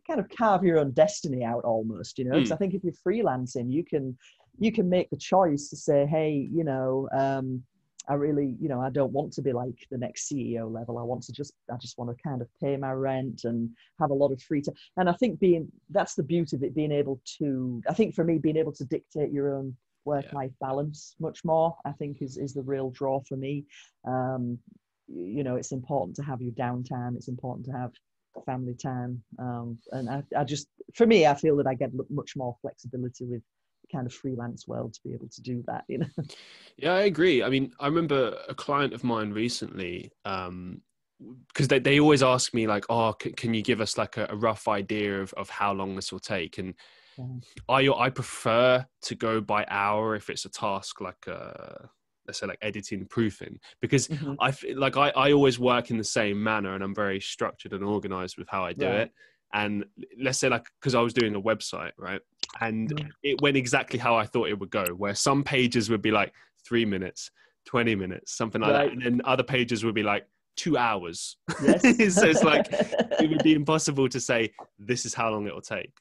kind 0.07 0.19
of 0.19 0.27
carve 0.29 0.63
your 0.63 0.79
own 0.79 0.91
destiny 0.91 1.43
out 1.43 1.63
almost, 1.63 2.17
you 2.17 2.25
know. 2.25 2.31
Because 2.31 2.49
Mm. 2.49 2.55
I 2.55 2.57
think 2.57 2.73
if 2.73 2.83
you're 2.83 3.03
freelancing, 3.05 3.71
you 3.71 3.83
can 3.83 4.17
you 4.59 4.71
can 4.71 4.87
make 4.89 5.09
the 5.09 5.17
choice 5.17 5.69
to 5.69 5.75
say, 5.75 6.05
hey, 6.05 6.47
you 6.51 6.63
know, 6.63 7.09
um, 7.11 7.63
I 8.07 8.13
really, 8.13 8.55
you 8.61 8.69
know, 8.69 8.79
I 8.81 8.89
don't 8.89 9.11
want 9.11 9.33
to 9.33 9.41
be 9.41 9.51
like 9.51 9.87
the 9.89 9.97
next 9.97 10.29
CEO 10.29 10.71
level. 10.71 10.97
I 10.97 11.03
want 11.03 11.23
to 11.23 11.33
just, 11.33 11.53
I 11.73 11.77
just 11.77 11.97
want 11.97 12.15
to 12.15 12.23
kind 12.23 12.41
of 12.41 12.47
pay 12.61 12.77
my 12.77 12.91
rent 12.91 13.45
and 13.45 13.69
have 13.99 14.11
a 14.11 14.13
lot 14.13 14.31
of 14.31 14.41
free 14.41 14.61
time. 14.61 14.75
And 14.97 15.09
I 15.09 15.13
think 15.13 15.39
being, 15.39 15.71
that's 15.89 16.13
the 16.15 16.23
beauty 16.23 16.55
of 16.55 16.63
it, 16.63 16.75
being 16.75 16.91
able 16.91 17.19
to, 17.39 17.81
I 17.89 17.93
think 17.93 18.13
for 18.13 18.23
me, 18.23 18.37
being 18.37 18.57
able 18.57 18.73
to 18.73 18.85
dictate 18.85 19.31
your 19.31 19.55
own 19.55 19.75
work-life 20.05 20.51
balance 20.59 21.15
much 21.19 21.45
more, 21.45 21.75
I 21.85 21.93
think 21.93 22.21
is, 22.21 22.37
is 22.37 22.53
the 22.53 22.61
real 22.61 22.89
draw 22.89 23.21
for 23.21 23.37
me. 23.37 23.65
Um, 24.05 24.59
you 25.13 25.43
know, 25.43 25.55
it's 25.55 25.71
important 25.71 26.15
to 26.17 26.23
have 26.23 26.41
your 26.41 26.53
downtime. 26.53 27.15
It's 27.15 27.27
important 27.27 27.65
to 27.67 27.71
have 27.73 27.91
family 28.45 28.73
time. 28.75 29.23
Um, 29.39 29.77
and 29.91 30.09
I, 30.09 30.23
I 30.37 30.43
just, 30.43 30.67
for 30.95 31.05
me, 31.05 31.27
I 31.27 31.35
feel 31.35 31.55
that 31.57 31.67
I 31.67 31.75
get 31.75 31.91
much 32.09 32.33
more 32.35 32.55
flexibility 32.61 33.25
with 33.25 33.41
kind 33.91 34.07
of 34.07 34.13
freelance 34.13 34.67
world 34.67 34.93
to 34.93 34.99
be 35.03 35.13
able 35.13 35.29
to 35.29 35.41
do 35.41 35.63
that, 35.67 35.83
you 35.87 35.99
know. 35.99 36.07
Yeah, 36.77 36.93
I 36.95 37.01
agree. 37.01 37.43
I 37.43 37.49
mean, 37.49 37.71
I 37.79 37.85
remember 37.85 38.35
a 38.49 38.55
client 38.55 38.93
of 38.93 39.03
mine 39.03 39.31
recently, 39.31 40.11
um, 40.25 40.81
because 41.47 41.67
they, 41.67 41.77
they 41.77 41.99
always 41.99 42.23
ask 42.23 42.53
me 42.53 42.65
like, 42.65 42.83
oh, 42.89 43.13
c- 43.21 43.31
can 43.33 43.53
you 43.53 43.61
give 43.61 43.79
us 43.79 43.95
like 43.95 44.17
a, 44.17 44.25
a 44.31 44.35
rough 44.35 44.67
idea 44.67 45.21
of, 45.21 45.33
of 45.33 45.49
how 45.49 45.71
long 45.71 45.95
this 45.95 46.11
will 46.11 46.19
take? 46.19 46.57
And 46.57 46.73
Mhm. 47.17 47.43
I 47.69 47.87
I 47.87 48.09
prefer 48.09 48.85
to 49.03 49.15
go 49.15 49.39
by 49.39 49.65
hour 49.69 50.15
if 50.15 50.29
it's 50.29 50.45
a 50.45 50.49
task 50.49 50.99
like 50.99 51.27
uh, 51.27 51.87
let's 52.27 52.39
say 52.39 52.47
like 52.47 52.59
editing 52.61 53.05
proofing 53.05 53.59
because 53.81 54.07
Mhm. 54.07 54.37
I 54.39 54.51
feel 54.51 54.79
like 54.79 54.97
I, 54.97 55.09
I 55.09 55.31
always 55.31 55.59
work 55.59 55.91
in 55.91 55.97
the 55.97 56.03
same 56.03 56.41
manner 56.41 56.73
and 56.75 56.83
I'm 56.83 56.95
very 56.95 57.19
structured 57.19 57.73
and 57.73 57.83
organized 57.83 58.37
with 58.37 58.47
how 58.49 58.63
I 58.63 58.73
do 58.73 58.85
Right. 58.85 59.01
it. 59.01 59.11
And 59.53 59.85
let's 60.19 60.39
say 60.39 60.49
like 60.49 60.65
because 60.79 60.95
I 60.95 61.01
was 61.01 61.13
doing 61.13 61.35
a 61.35 61.41
website, 61.41 61.91
right? 61.97 62.21
And 62.61 62.89
Mhm. 62.89 63.09
it 63.23 63.39
went 63.41 63.57
exactly 63.57 63.99
how 63.99 64.15
I 64.15 64.25
thought 64.25 64.49
it 64.49 64.59
would 64.59 64.71
go, 64.71 64.85
where 64.95 65.15
some 65.15 65.43
pages 65.43 65.89
would 65.89 66.01
be 66.01 66.11
like 66.11 66.33
three 66.65 66.85
minutes, 66.85 67.29
20 67.65 67.95
minutes, 67.95 68.35
something 68.35 68.61
like 68.61 68.73
Right. 68.73 68.85
that. 68.87 68.93
And 68.93 69.01
then 69.01 69.21
other 69.25 69.43
pages 69.43 69.83
would 69.83 69.95
be 69.95 70.03
like 70.03 70.27
two 70.55 70.77
hours. 70.77 71.37
Yes. 71.61 71.81
so 72.17 72.27
it's 72.27 72.43
like 72.43 72.69
it 73.19 73.29
would 73.29 73.43
be 73.43 73.53
impossible 73.61 74.09
to 74.09 74.19
say 74.19 74.51
this 74.79 75.05
is 75.05 75.13
how 75.13 75.29
long 75.29 75.45
it 75.47 75.53
will 75.53 75.61
take. 75.61 75.93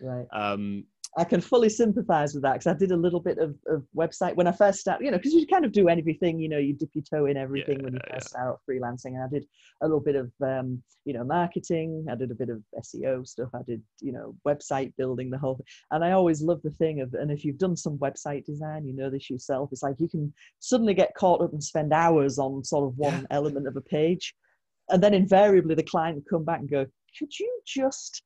right. 0.00 0.26
Um, 0.32 0.84
I 1.18 1.24
can 1.24 1.40
fully 1.40 1.68
sympathize 1.68 2.34
with 2.34 2.44
that 2.44 2.52
because 2.54 2.68
I 2.68 2.74
did 2.74 2.92
a 2.92 2.96
little 2.96 3.18
bit 3.18 3.38
of, 3.38 3.56
of 3.66 3.84
website 3.96 4.36
when 4.36 4.46
I 4.46 4.52
first 4.52 4.78
started, 4.78 5.04
you 5.04 5.10
know, 5.10 5.16
because 5.16 5.32
you 5.32 5.44
kind 5.44 5.64
of 5.64 5.72
do 5.72 5.88
everything, 5.88 6.38
you 6.38 6.48
know, 6.48 6.58
you 6.58 6.72
dip 6.72 6.90
your 6.94 7.02
toe 7.02 7.26
in 7.26 7.36
everything 7.36 7.82
when 7.82 7.94
you 7.94 8.00
Yeah, 8.06 8.14
first 8.14 8.28
start 8.28 8.46
out 8.46 8.60
freelancing. 8.68 9.14
And 9.16 9.24
I 9.24 9.28
did 9.28 9.44
a 9.80 9.86
little 9.86 10.00
bit 10.00 10.14
of, 10.14 10.30
um, 10.40 10.80
you 11.04 11.12
know, 11.12 11.24
marketing. 11.24 12.06
I 12.08 12.14
did 12.14 12.30
a 12.30 12.34
bit 12.34 12.48
of 12.48 12.62
SEO 12.80 13.26
stuff. 13.26 13.48
I 13.54 13.62
did, 13.66 13.82
you 14.00 14.12
know, 14.12 14.36
website 14.46 14.92
building, 14.96 15.30
the 15.30 15.38
whole 15.38 15.56
thing. 15.56 15.66
And 15.90 16.04
I 16.04 16.12
always 16.12 16.42
love 16.42 16.60
the 16.62 16.70
thing 16.70 17.00
of, 17.00 17.12
and 17.14 17.32
if 17.32 17.44
you've 17.44 17.58
done 17.58 17.76
some 17.76 17.98
website 17.98 18.44
design, 18.44 18.86
you 18.86 18.94
know 18.94 19.10
this 19.10 19.28
yourself, 19.28 19.70
it's 19.72 19.82
like 19.82 19.96
you 19.98 20.08
can 20.08 20.32
suddenly 20.60 20.94
get 20.94 21.14
caught 21.16 21.42
up 21.42 21.52
and 21.52 21.62
spend 21.62 21.92
hours 21.92 22.38
on 22.38 22.62
sort 22.62 22.86
of 22.86 22.96
one 22.96 23.26
element 23.32 23.66
of 23.66 23.76
a 23.76 23.80
page. 23.80 24.32
And 24.88 25.02
then 25.02 25.14
invariably 25.14 25.74
the 25.74 25.82
client 25.82 26.16
would 26.16 26.28
come 26.28 26.44
back 26.44 26.60
and 26.60 26.70
go, 26.70 26.86
could 27.18 27.36
you 27.36 27.60
just 27.66 28.22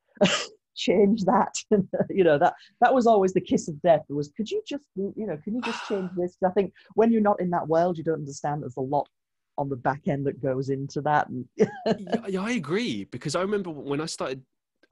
change 0.75 1.25
that? 1.25 1.55
you 2.11 2.25
know, 2.25 2.39
that 2.39 2.55
that 2.81 2.95
was 2.95 3.07
always 3.07 3.33
the 3.33 3.41
kiss 3.41 3.69
of 3.69 3.81
death. 3.83 4.03
It 4.09 4.13
was, 4.13 4.29
could 4.37 4.51
you 4.51 4.63
just, 4.67 4.85
you 4.97 5.27
know, 5.27 5.37
can 5.43 5.55
you 5.55 5.63
just 5.63 5.81
change 5.89 6.11
this? 6.17 6.37
I 6.45 6.51
think 6.51 6.73
when 6.95 7.13
you're 7.13 7.23
not 7.23 7.41
in 7.41 7.51
that 7.51 7.67
world, 7.69 7.99
you 7.99 8.05
don't 8.05 8.15
understand 8.21 8.63
there's 8.63 8.77
a 8.77 8.81
lot 8.81 9.09
on 9.57 9.69
the 9.69 9.77
back 9.77 10.09
end 10.09 10.27
that 10.27 10.43
goes 10.43 10.69
into 10.69 11.01
that. 11.03 11.29
And 11.29 11.49
yeah, 12.29 12.43
I 12.43 12.53
agree 12.53 13.05
because 13.05 13.35
I 13.37 13.41
remember 13.43 13.71
when 13.71 14.01
I 14.01 14.07
started. 14.07 14.43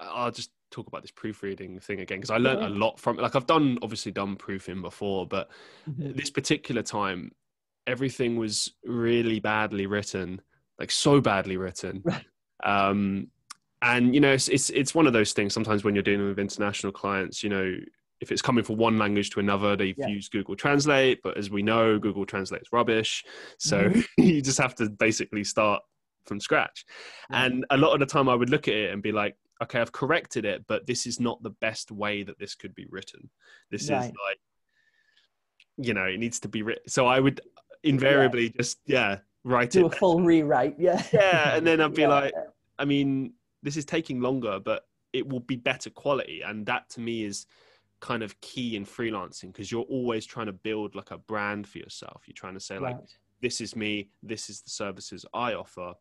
I'll 0.01 0.33
just 0.33 0.51
talk 0.73 0.89
about 0.89 1.03
this 1.03 1.13
proofreading 1.13 1.79
thing 1.79 2.01
again 2.01 2.19
because 2.19 2.31
I 2.31 2.39
learned 2.39 2.63
Yeah. 2.63 2.69
a 2.69 2.71
lot 2.71 2.99
from 2.99 3.19
it. 3.19 3.23
Like 3.23 3.37
I've 3.37 3.47
done 3.47 3.79
obviously 3.83 4.11
done 4.11 4.35
proofing 4.35 4.83
before, 4.83 5.27
but 5.29 5.49
Mhm. 5.89 6.17
this 6.17 6.31
particular 6.31 6.83
time, 6.83 7.31
everything 7.87 8.37
was 8.37 8.73
really 8.85 9.39
badly 9.39 9.87
written, 9.87 10.41
like 10.79 10.91
so 10.91 11.21
badly 11.21 11.57
written. 11.57 12.03
Right. 12.05 12.25
Um, 12.65 13.29
and 13.83 14.15
you 14.15 14.21
know, 14.21 14.33
it's, 14.33 14.49
it's 14.49 14.71
it's 14.71 14.95
one 14.95 15.07
of 15.07 15.13
those 15.13 15.33
things. 15.33 15.53
Sometimes 15.53 15.85
when 15.85 15.95
you're 15.95 16.03
dealing 16.03 16.27
with 16.29 16.39
international 16.39 16.93
clients, 16.93 17.43
you 17.43 17.51
know, 17.51 17.75
if 18.21 18.31
it's 18.31 18.41
coming 18.43 18.63
from 18.65 18.77
one 18.77 18.99
language 18.99 19.31
to 19.31 19.41
another, 19.41 19.75
they've 19.77 19.99
Yeah. 19.99 20.07
used 20.07 20.31
Google 20.33 20.55
Translate, 20.57 21.21
but 21.23 21.37
as 21.37 21.51
we 21.51 21.63
know, 21.63 21.99
Google 21.99 22.25
Translate's 22.25 22.73
rubbish. 22.73 23.25
So 23.59 23.89
Mhm. 23.91 24.05
you 24.19 24.41
just 24.41 24.59
have 24.59 24.75
to 24.77 24.89
basically 24.89 25.43
start 25.45 25.83
from 26.27 26.39
scratch. 26.39 26.85
Yeah. 27.31 27.45
And 27.47 27.67
a 27.71 27.77
lot 27.77 27.93
of 27.95 27.99
the 28.01 28.07
time, 28.07 28.29
I 28.29 28.35
would 28.37 28.49
look 28.51 28.69
at 28.69 28.75
it 28.75 28.93
and 28.93 29.03
be 29.03 29.11
like, 29.11 29.37
okay, 29.61 29.81
I've 29.81 29.91
corrected 29.91 30.45
it, 30.45 30.65
but 30.69 30.87
this 30.87 31.05
is 31.07 31.19
not 31.19 31.43
the 31.43 31.51
best 31.51 31.91
way 31.91 32.23
that 32.23 32.39
this 32.39 32.55
could 32.55 32.75
be 32.77 32.87
written. 32.91 33.29
This 33.71 33.83
is 33.83 33.91
like, 33.91 34.15
you 35.77 35.95
know, 35.95 36.05
it 36.05 36.19
needs 36.19 36.39
to 36.41 36.49
be 36.49 36.63
written. 36.63 36.89
So 36.89 37.07
I 37.07 37.19
would 37.19 37.41
invariably 37.83 38.51
just, 38.51 38.79
yeah, 38.87 39.19
write 39.43 39.75
it. 39.75 39.81
do 39.81 39.87
a 39.87 39.91
full 39.91 40.21
rewrite. 40.23 40.77
Yeah. 40.79 41.03
Yeah, 41.13 41.57
and 41.57 41.67
then 41.67 41.81
I'd 41.81 41.95
be 41.95 42.03
Yeah. 42.03 42.09
like, 42.09 42.35
I 42.79 42.85
mean, 42.85 43.35
this 43.63 43.77
is 43.77 43.85
taking 43.85 44.21
longer, 44.21 44.59
but 44.59 44.87
it 45.13 45.27
will 45.27 45.41
be 45.41 45.57
better 45.57 45.91
quality. 45.91 46.43
And 46.43 46.67
that 46.67 46.89
to 46.91 47.01
me 47.01 47.25
is 47.25 47.47
kind 48.01 48.23
of 48.23 48.39
key 48.41 48.77
in 48.77 48.85
freelancing 48.85 49.53
because 49.53 49.71
you're 49.71 49.83
always 49.83 50.27
trying 50.27 50.47
to 50.47 50.53
build 50.53 50.95
like 50.95 51.11
a 51.13 51.19
brand 51.19 51.69
for 51.69 51.79
yourself. 51.79 52.23
You're 52.27 52.35
trying 52.35 52.55
to 52.55 52.61
say, 52.61 52.79
like, 52.79 52.97
this 53.41 53.61
is 53.61 53.77
me, 53.77 54.09
this 54.23 54.51
is 54.51 54.61
the 54.63 54.71
services 54.71 55.25
I 55.35 55.55
offer, 55.55 55.95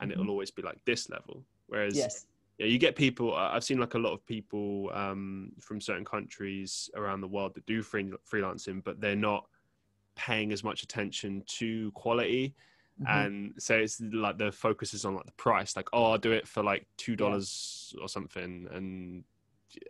and 0.00 0.10
Mhm. 0.10 0.14
it'll 0.14 0.30
always 0.30 0.50
be 0.50 0.62
like 0.62 0.84
this 0.84 1.08
level. 1.08 1.44
Whereas, 1.66 1.96
Yes. 1.96 2.26
yeah, 2.58 2.66
you 2.66 2.78
get 2.78 2.96
people. 2.96 3.34
I've 3.34 3.64
seen 3.64 3.78
like 3.78 3.94
a 3.94 3.98
lot 3.98 4.12
of 4.12 4.24
people 4.26 4.90
um, 4.92 5.52
from 5.60 5.80
certain 5.80 6.04
countries 6.04 6.90
around 6.94 7.20
the 7.20 7.28
world 7.28 7.54
that 7.54 7.66
do 7.66 7.82
free, 7.82 8.12
freelancing, 8.30 8.82
but 8.82 9.00
they're 9.00 9.16
not 9.16 9.48
paying 10.16 10.52
as 10.52 10.64
much 10.64 10.82
attention 10.82 11.42
to 11.46 11.92
quality 11.92 12.54
Mhm. 13.00 13.06
and 13.26 13.52
so 13.58 13.76
it's 13.76 14.00
like 14.00 14.38
the 14.38 14.50
focus 14.50 14.92
is 14.94 15.04
on 15.04 15.14
like 15.14 15.26
the 15.26 15.32
price 15.32 15.76
like 15.76 15.88
oh 15.92 16.12
i'll 16.12 16.18
do 16.18 16.32
it 16.32 16.48
for 16.48 16.62
like 16.64 16.86
two 16.96 17.14
dollars 17.14 17.94
or 18.00 18.08
something 18.08 18.66
and 18.72 19.24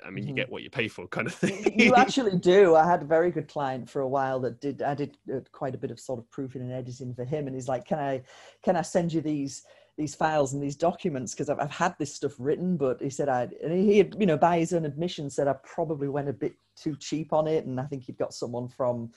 i 0.04 0.10
mean 0.10 0.26
you 0.26 0.32
Mhm. 0.32 0.36
get 0.36 0.50
what 0.50 0.62
you 0.62 0.68
pay 0.70 0.88
for 0.88 1.06
kind 1.08 1.26
of 1.26 1.34
thing 1.34 1.72
you 1.74 1.94
actually 1.96 2.36
do. 2.36 2.74
I 2.74 2.84
had 2.84 3.02
a 3.02 3.06
very 3.06 3.30
good 3.30 3.48
client 3.48 3.88
for 3.88 4.02
a 4.02 4.08
while 4.08 4.40
that 4.40 4.60
did. 4.60 4.82
I 4.82 4.94
did 4.94 5.16
uh, 5.32 5.40
quite 5.52 5.74
a 5.74 5.78
bit 5.78 5.90
of 5.90 6.00
sort 6.00 6.18
of 6.18 6.28
proofing 6.30 6.62
and 6.62 6.72
editing 6.72 7.14
for 7.14 7.24
him, 7.24 7.46
and 7.46 7.54
he's 7.54 7.68
like, 7.68 7.84
"Can 7.86 7.98
I, 7.98 8.22
can 8.64 8.76
I 8.76 8.82
send 8.82 9.12
you 9.12 9.20
these 9.20 9.62
these 9.98 10.14
files 10.14 10.54
and 10.54 10.62
these 10.62 10.76
documents? 10.76 11.34
Because 11.34 11.50
I've, 11.50 11.60
I've 11.60 11.70
had 11.70 11.94
this 11.98 12.14
stuff 12.14 12.32
written." 12.38 12.78
But 12.78 13.02
he 13.02 13.10
said, 13.10 13.28
"I," 13.28 13.48
and 13.62 13.72
he 13.72 13.98
had, 13.98 14.16
you 14.18 14.26
know, 14.26 14.38
by 14.38 14.58
his 14.60 14.72
own 14.72 14.86
admission, 14.86 15.28
said 15.28 15.48
I 15.48 15.54
probably 15.64 16.08
went 16.08 16.28
a 16.30 16.32
bit 16.32 16.54
too 16.76 16.96
cheap 16.96 17.32
on 17.32 17.46
it, 17.48 17.66
and 17.66 17.78
I 17.80 17.84
think 17.84 18.04
he'd 18.04 18.16
got 18.18 18.32
someone 18.32 18.68
from, 18.68 19.10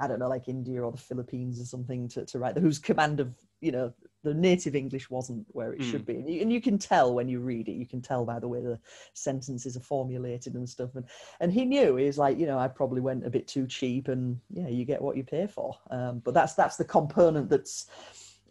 I 0.00 0.06
don't 0.06 0.20
know, 0.20 0.28
like 0.28 0.48
India 0.48 0.80
or 0.82 0.92
the 0.92 0.98
Philippines 0.98 1.60
or 1.60 1.64
something 1.64 2.08
to 2.10 2.24
to 2.24 2.38
write, 2.38 2.56
whose 2.56 2.78
command 2.78 3.20
of 3.20 3.34
you 3.60 3.72
know 3.72 3.92
the 4.22 4.34
native 4.34 4.74
English 4.74 5.10
wasn't 5.10 5.44
where 5.48 5.72
it 5.72 5.80
Mm. 5.80 5.90
should 5.90 6.06
be, 6.06 6.14
and 6.16 6.30
you, 6.30 6.40
and 6.40 6.52
you 6.52 6.60
can 6.60 6.78
tell 6.78 7.14
when 7.14 7.28
you 7.28 7.40
read 7.40 7.68
it. 7.68 7.72
You 7.72 7.86
can 7.86 8.00
tell 8.00 8.24
by 8.24 8.38
the 8.38 8.48
way 8.48 8.60
the 8.62 8.78
sentences 9.14 9.76
are 9.76 9.80
formulated 9.80 10.54
and 10.54 10.68
stuff, 10.68 10.94
and 10.94 11.04
and 11.40 11.52
he 11.52 11.64
knew 11.64 11.96
he 11.96 12.06
was 12.06 12.18
like 12.18 12.38
you 12.38 12.46
know 12.46 12.58
i 12.58 12.68
probably 12.68 13.00
went 13.00 13.26
a 13.26 13.30
bit 13.30 13.46
too 13.48 13.66
cheap 13.66 14.08
and 14.08 14.38
yeah 14.50 14.68
you 14.68 14.84
get 14.84 15.02
what 15.02 15.16
you 15.16 15.24
pay 15.24 15.46
for 15.46 15.74
um, 15.90 16.20
but 16.24 16.34
that's 16.34 16.54
that's 16.54 16.76
the 16.76 16.84
component 16.84 17.48
that's 17.48 17.86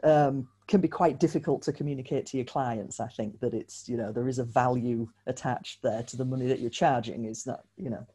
um, 0.04 0.48
can 0.68 0.82
be 0.82 0.88
quite 0.88 1.20
difficult 1.20 1.62
to 1.62 1.72
communicate 1.72 2.26
to 2.26 2.38
your 2.38 2.46
clients 2.46 3.00
i 3.00 3.08
think 3.08 3.40
that 3.40 3.54
it's 3.54 3.88
you 3.88 3.98
know 3.98 4.12
there 4.12 4.28
is 4.28 4.40
a 4.40 4.44
value 4.44 5.08
attached 5.28 5.82
there 5.82 6.04
to 6.04 6.18
the 6.18 6.26
money 6.26 6.48
that 6.48 6.60
you're 6.60 6.70
charging. 6.70 7.26
Is 7.26 7.44
that 7.44 7.62
you 7.78 7.90
know. 7.90 8.06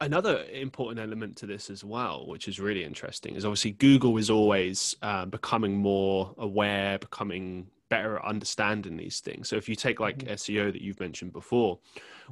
Another 0.00 0.44
important 0.52 1.00
element 1.00 1.36
to 1.38 1.46
this 1.46 1.70
as 1.70 1.82
well 1.82 2.24
which 2.26 2.46
is 2.46 2.60
really 2.60 2.84
interesting 2.84 3.34
is 3.34 3.44
obviously 3.44 3.72
google 3.72 4.16
is 4.16 4.30
always 4.30 4.94
uh, 5.02 5.26
becoming 5.26 5.76
more 5.76 6.34
aware 6.38 6.98
becoming 7.00 7.66
better 7.88 8.16
at 8.18 8.24
understanding 8.24 8.96
these 8.96 9.18
things. 9.20 9.48
So 9.48 9.56
if 9.56 9.68
you 9.68 9.74
take 9.74 9.98
like 9.98 10.18
Mhm. 10.18 10.32
seo 10.34 10.72
that 10.72 10.82
you've 10.82 11.00
mentioned 11.00 11.32
before 11.32 11.80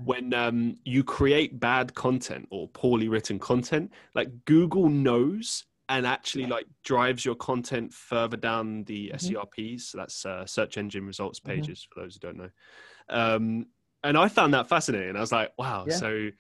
when 0.05 0.33
um, 0.35 0.77
you 0.85 1.03
create 1.03 1.59
bad 1.59 1.95
content 1.95 2.47
or 2.51 2.69
poorly 2.69 3.09
written 3.09 3.39
content 3.39 3.91
like 4.15 4.45
google 4.45 4.89
knows 4.89 5.65
and 5.88 6.07
actually 6.07 6.44
Yeah. 6.44 6.51
like 6.51 6.66
drives 6.85 7.25
your 7.25 7.35
content 7.37 7.92
further 7.92 8.37
down 8.37 8.85
the 8.85 9.12
Mhm. 9.14 9.35
serps 9.35 9.81
so 9.83 9.99
that's 9.99 10.27
uh, 10.27 10.44
search 10.46 10.79
engine 10.79 11.07
results 11.07 11.40
Mhm. 11.40 11.46
pages 11.46 11.87
for 11.90 12.01
those 12.01 12.14
who 12.14 12.20
don't 12.20 12.37
know 12.37 12.51
um, 13.09 13.66
and 14.03 14.16
i 14.18 14.29
found 14.29 14.53
that 14.55 14.68
fascinating 14.68 15.16
i 15.16 15.20
was 15.20 15.33
like 15.33 15.53
wow 15.59 15.85
Yeah. 15.87 15.96
so 15.96 16.31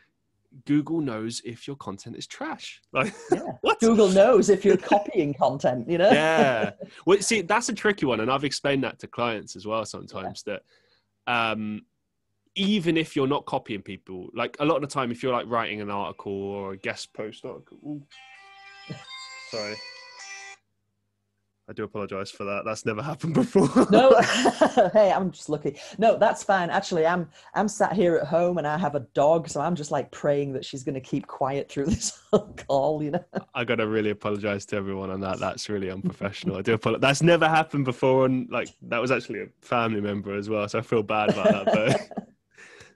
google 0.64 1.00
knows 1.00 1.42
if 1.44 1.66
your 1.66 1.76
content 1.76 2.16
is 2.16 2.26
trash 2.26 2.80
like 2.92 3.12
yeah 3.30 3.40
what 3.60 3.78
google 3.80 4.08
knows 4.08 4.48
if 4.48 4.64
you're 4.64 4.76
copying 4.76 5.34
content 5.34 5.88
you 5.88 5.98
know 5.98 6.10
yeah 6.10 6.70
well 7.06 7.20
see 7.20 7.42
that's 7.42 7.68
a 7.68 7.74
tricky 7.74 8.06
one 8.06 8.20
and 8.20 8.30
i've 8.30 8.44
explained 8.44 8.82
that 8.82 8.98
to 8.98 9.06
clients 9.06 9.54
as 9.56 9.66
well 9.66 9.84
sometimes 9.84 10.42
that 10.42 10.62
um 11.26 11.82
even 12.54 12.96
if 12.96 13.14
you're 13.14 13.26
not 13.26 13.44
copying 13.44 13.82
people 13.82 14.28
like 14.34 14.56
a 14.60 14.64
lot 14.64 14.76
of 14.76 14.80
the 14.80 14.86
time 14.88 15.10
if 15.10 15.22
you're 15.22 15.32
like 15.32 15.46
writing 15.46 15.80
an 15.82 15.90
article 15.90 16.32
or 16.32 16.72
a 16.72 16.76
guest 16.76 17.12
post 17.12 17.44
article 17.44 17.78
Ooh. 17.84 18.02
Sorry 19.50 19.76
I 21.68 21.72
do 21.72 21.82
apologize 21.82 22.30
for 22.30 22.44
that. 22.44 22.64
That's 22.64 22.86
never 22.86 23.02
happened 23.12 23.34
before. 23.34 23.68
no, 23.90 24.16
hey, 24.92 25.12
I'm 25.12 25.30
just 25.32 25.48
lucky. 25.48 25.78
No, 25.98 26.16
that's 26.16 26.44
fine. 26.44 26.70
Actually, 26.70 27.06
I'm 27.06 27.28
I'm 27.54 27.68
sat 27.68 27.92
here 27.92 28.16
at 28.16 28.26
home 28.26 28.58
and 28.58 28.66
I 28.66 28.78
have 28.78 28.94
a 28.94 29.00
dog, 29.14 29.48
so 29.48 29.60
I'm 29.60 29.74
just 29.74 29.90
like 29.90 30.10
praying 30.12 30.52
that 30.52 30.64
she's 30.64 30.84
going 30.84 30.94
to 30.94 31.00
keep 31.00 31.26
quiet 31.26 31.68
through 31.68 31.86
this 31.86 32.20
whole 32.30 32.54
call. 32.68 33.02
You 33.02 33.12
know, 33.12 33.24
I 33.54 33.64
got 33.64 33.76
to 33.76 33.88
really 33.88 34.10
apologize 34.10 34.64
to 34.66 34.76
everyone 34.76 35.10
on 35.10 35.20
that. 35.20 35.40
That's 35.40 35.68
really 35.68 35.90
unprofessional. 35.90 36.56
I 36.56 36.62
do 36.62 36.74
apologize. 36.74 37.00
That's 37.00 37.22
never 37.22 37.48
happened 37.48 37.84
before, 37.84 38.26
and 38.26 38.48
like 38.50 38.68
that 38.82 39.00
was 39.00 39.10
actually 39.10 39.42
a 39.42 39.46
family 39.60 40.00
member 40.00 40.36
as 40.36 40.48
well, 40.48 40.68
so 40.68 40.78
I 40.78 40.82
feel 40.82 41.02
bad 41.02 41.30
about 41.30 41.66
that. 41.66 41.74
But 41.74 42.26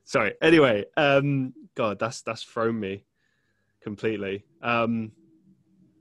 sorry. 0.04 0.34
Anyway, 0.40 0.84
um, 0.96 1.54
God, 1.74 1.98
that's 1.98 2.22
that's 2.22 2.44
thrown 2.44 2.78
me 2.78 3.04
completely. 3.82 4.44
Um, 4.62 5.10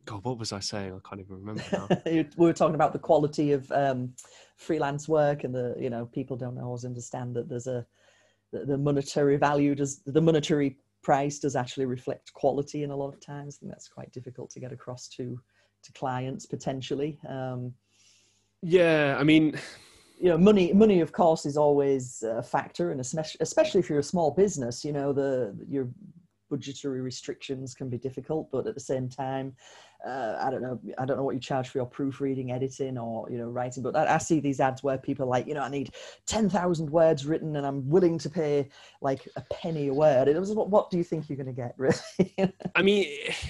God, 0.10 0.24
what 0.24 0.40
was 0.40 0.54
I 0.54 0.60
saying? 0.60 0.92
I 0.92 1.08
can't 1.08 1.22
even 1.22 1.36
remember 1.36 1.64
now. 1.72 1.88
we 2.08 2.26
were 2.36 2.52
talking 2.52 2.74
about 2.74 2.94
the 2.94 3.00
quality 3.00 3.52
of 3.52 3.72
um, 3.72 4.12
freelance 4.58 5.08
work, 5.08 5.44
and 5.44 5.54
the 5.54 5.76
you 5.78 5.92
know 5.92 6.08
people 6.08 6.36
don't 6.36 6.58
always 6.58 6.84
understand 6.84 7.36
that 7.36 7.48
there's 7.48 7.68
a 7.68 7.86
the, 8.52 8.66
the 8.66 8.78
monetary 8.78 9.38
value 9.38 9.76
does 9.76 10.00
the 10.08 10.20
monetary 10.20 10.80
price 11.04 11.38
does 11.38 11.56
actually 11.56 11.86
reflect 11.86 12.34
quality 12.34 12.82
in 12.82 12.90
a 12.90 12.96
lot 12.96 13.14
of 13.14 13.24
times. 13.24 13.58
I 13.58 13.60
think 13.60 13.72
that's 13.72 13.88
quite 13.88 14.12
difficult 14.12 14.50
to 14.52 14.60
get 14.60 14.72
across 14.72 15.08
to 15.10 15.40
to 15.84 15.92
clients 15.94 16.48
potentially. 16.48 17.20
Um, 17.30 17.72
yeah, 18.64 19.16
I 19.20 19.24
mean, 19.24 19.60
you 20.20 20.30
know, 20.30 20.40
money 20.40 20.74
money 20.74 21.02
of 21.02 21.12
course 21.12 21.46
is 21.46 21.56
always 21.56 22.24
a 22.24 22.42
factor, 22.42 22.90
and 22.90 23.00
especially 23.00 23.38
especially 23.42 23.80
if 23.80 23.92
you're 23.92 24.00
a 24.00 24.14
small 24.16 24.32
business, 24.32 24.84
you 24.84 24.92
know, 24.92 25.14
the 25.14 25.56
your 25.70 25.88
budgetary 26.50 27.02
restrictions 27.02 27.74
can 27.74 27.90
be 27.90 27.98
difficult, 27.98 28.50
but 28.52 28.68
at 28.68 28.74
the 28.74 28.80
same 28.80 29.08
time, 29.10 29.56
uh, 30.06 30.38
I 30.42 30.50
don't 30.50 30.62
know, 30.62 30.80
I 30.98 31.06
don't 31.06 31.18
know 31.18 31.24
what 31.24 31.36
you 31.36 31.42
charge 31.42 31.70
for 31.70 31.78
your 31.78 31.86
proofreading, 31.86 32.52
editing, 32.52 32.98
or 32.98 33.30
you 33.30 33.38
know, 33.38 33.50
writing. 33.50 33.84
But 33.84 33.96
I, 33.96 34.16
I 34.16 34.18
see 34.18 34.40
these 34.40 34.62
ads 34.62 34.82
where 34.82 34.98
people 34.98 35.26
are 35.26 35.30
like, 35.30 35.46
you 35.46 35.54
know, 35.54 35.62
I 35.62 35.70
need 35.70 35.92
ten 36.26 36.50
thousand 36.50 36.90
words 36.90 37.26
written, 37.26 37.58
and 37.58 37.66
I'm 37.66 37.88
willing 37.90 38.18
to 38.20 38.30
pay 38.30 38.70
like 39.02 39.28
a 39.36 39.42
penny 39.52 39.88
a 39.90 39.94
word. 39.94 40.30
It 40.30 40.40
was, 40.40 40.54
what, 40.54 40.70
what 40.70 40.90
do 40.90 40.98
you 40.98 41.04
think 41.04 41.28
you're 41.28 41.38
going 41.38 41.48
to 41.48 41.54
get, 41.54 41.76
really? 41.78 42.56
I 42.76 42.82
mean, 42.82 43.08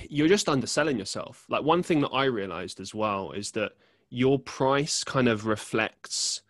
you're 0.09 0.27
just 0.27 0.49
underselling 0.49 0.97
yourself. 0.97 1.45
Like 1.49 1.63
one 1.63 1.83
thing 1.83 2.01
that 2.01 2.09
I 2.09 2.25
realized 2.25 2.79
as 2.79 2.95
well 2.95 3.31
is 3.31 3.51
that 3.51 3.73
your 4.09 4.39
price 4.39 5.03
kind 5.03 5.27
of 5.27 5.45
reflects 5.45 6.41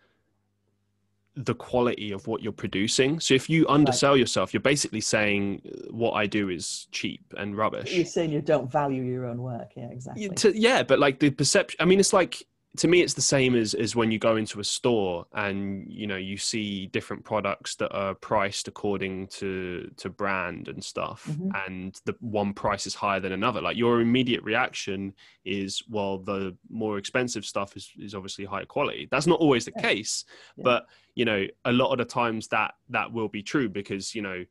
the 1.36 1.54
quality 1.54 2.12
of 2.12 2.26
what 2.26 2.42
you're 2.42 2.52
producing. 2.52 3.20
So 3.20 3.34
if 3.34 3.48
you 3.48 3.66
undersell 3.68 4.12
right. 4.12 4.20
yourself, 4.20 4.52
you're 4.52 4.60
basically 4.60 5.00
saying 5.00 5.62
uh, 5.64 5.92
what 5.92 6.12
I 6.12 6.26
do 6.26 6.48
is 6.48 6.88
cheap 6.92 7.22
and 7.36 7.56
rubbish. 7.56 7.94
You're 7.94 8.04
saying 8.04 8.32
you 8.32 8.42
don't 8.42 8.70
value 8.70 9.02
your 9.02 9.26
own 9.26 9.40
work. 9.40 9.70
Yeah, 9.76 9.90
exactly. 9.90 10.28
To, 10.28 10.58
yeah, 10.58 10.82
but 10.82 10.98
like 10.98 11.20
the 11.20 11.30
perception. 11.30 11.76
I 11.80 11.84
mean, 11.84 12.00
it's 12.00 12.12
like 12.12 12.42
to 12.76 12.86
me 12.86 13.02
it's 13.02 13.14
the 13.14 13.20
same 13.20 13.56
as 13.56 13.74
as 13.74 13.96
when 13.96 14.10
you 14.10 14.18
go 14.18 14.36
into 14.36 14.60
a 14.60 14.64
store 14.64 15.26
and 15.34 15.84
you 15.88 16.06
know 16.06 16.16
you 16.16 16.36
see 16.36 16.86
different 16.86 17.24
products 17.24 17.74
that 17.76 17.92
are 17.92 18.14
priced 18.14 18.68
according 18.68 19.26
to 19.26 19.90
to 19.96 20.08
brand 20.08 20.68
and 20.68 20.82
stuff 20.82 21.26
mm-hmm. 21.28 21.50
and 21.66 22.00
the 22.04 22.14
one 22.20 22.52
price 22.52 22.86
is 22.86 22.94
higher 22.94 23.18
than 23.18 23.32
another 23.32 23.60
like 23.60 23.76
your 23.76 24.00
immediate 24.00 24.42
reaction 24.44 25.12
is 25.44 25.82
well 25.88 26.18
the 26.18 26.56
more 26.70 26.96
expensive 26.96 27.44
stuff 27.44 27.76
is 27.76 27.90
is 27.98 28.14
obviously 28.14 28.44
higher 28.44 28.64
quality 28.64 29.08
that's 29.10 29.26
not 29.26 29.40
always 29.40 29.64
the 29.64 29.72
yeah. 29.76 29.82
case 29.82 30.24
yeah. 30.56 30.62
but 30.62 30.86
you 31.16 31.24
know 31.24 31.44
a 31.64 31.72
lot 31.72 31.90
of 31.90 31.98
the 31.98 32.04
times 32.04 32.46
that 32.48 32.74
that 32.88 33.12
will 33.12 33.28
be 33.28 33.42
true 33.42 33.68
because 33.68 34.14
you 34.14 34.22
know 34.22 34.44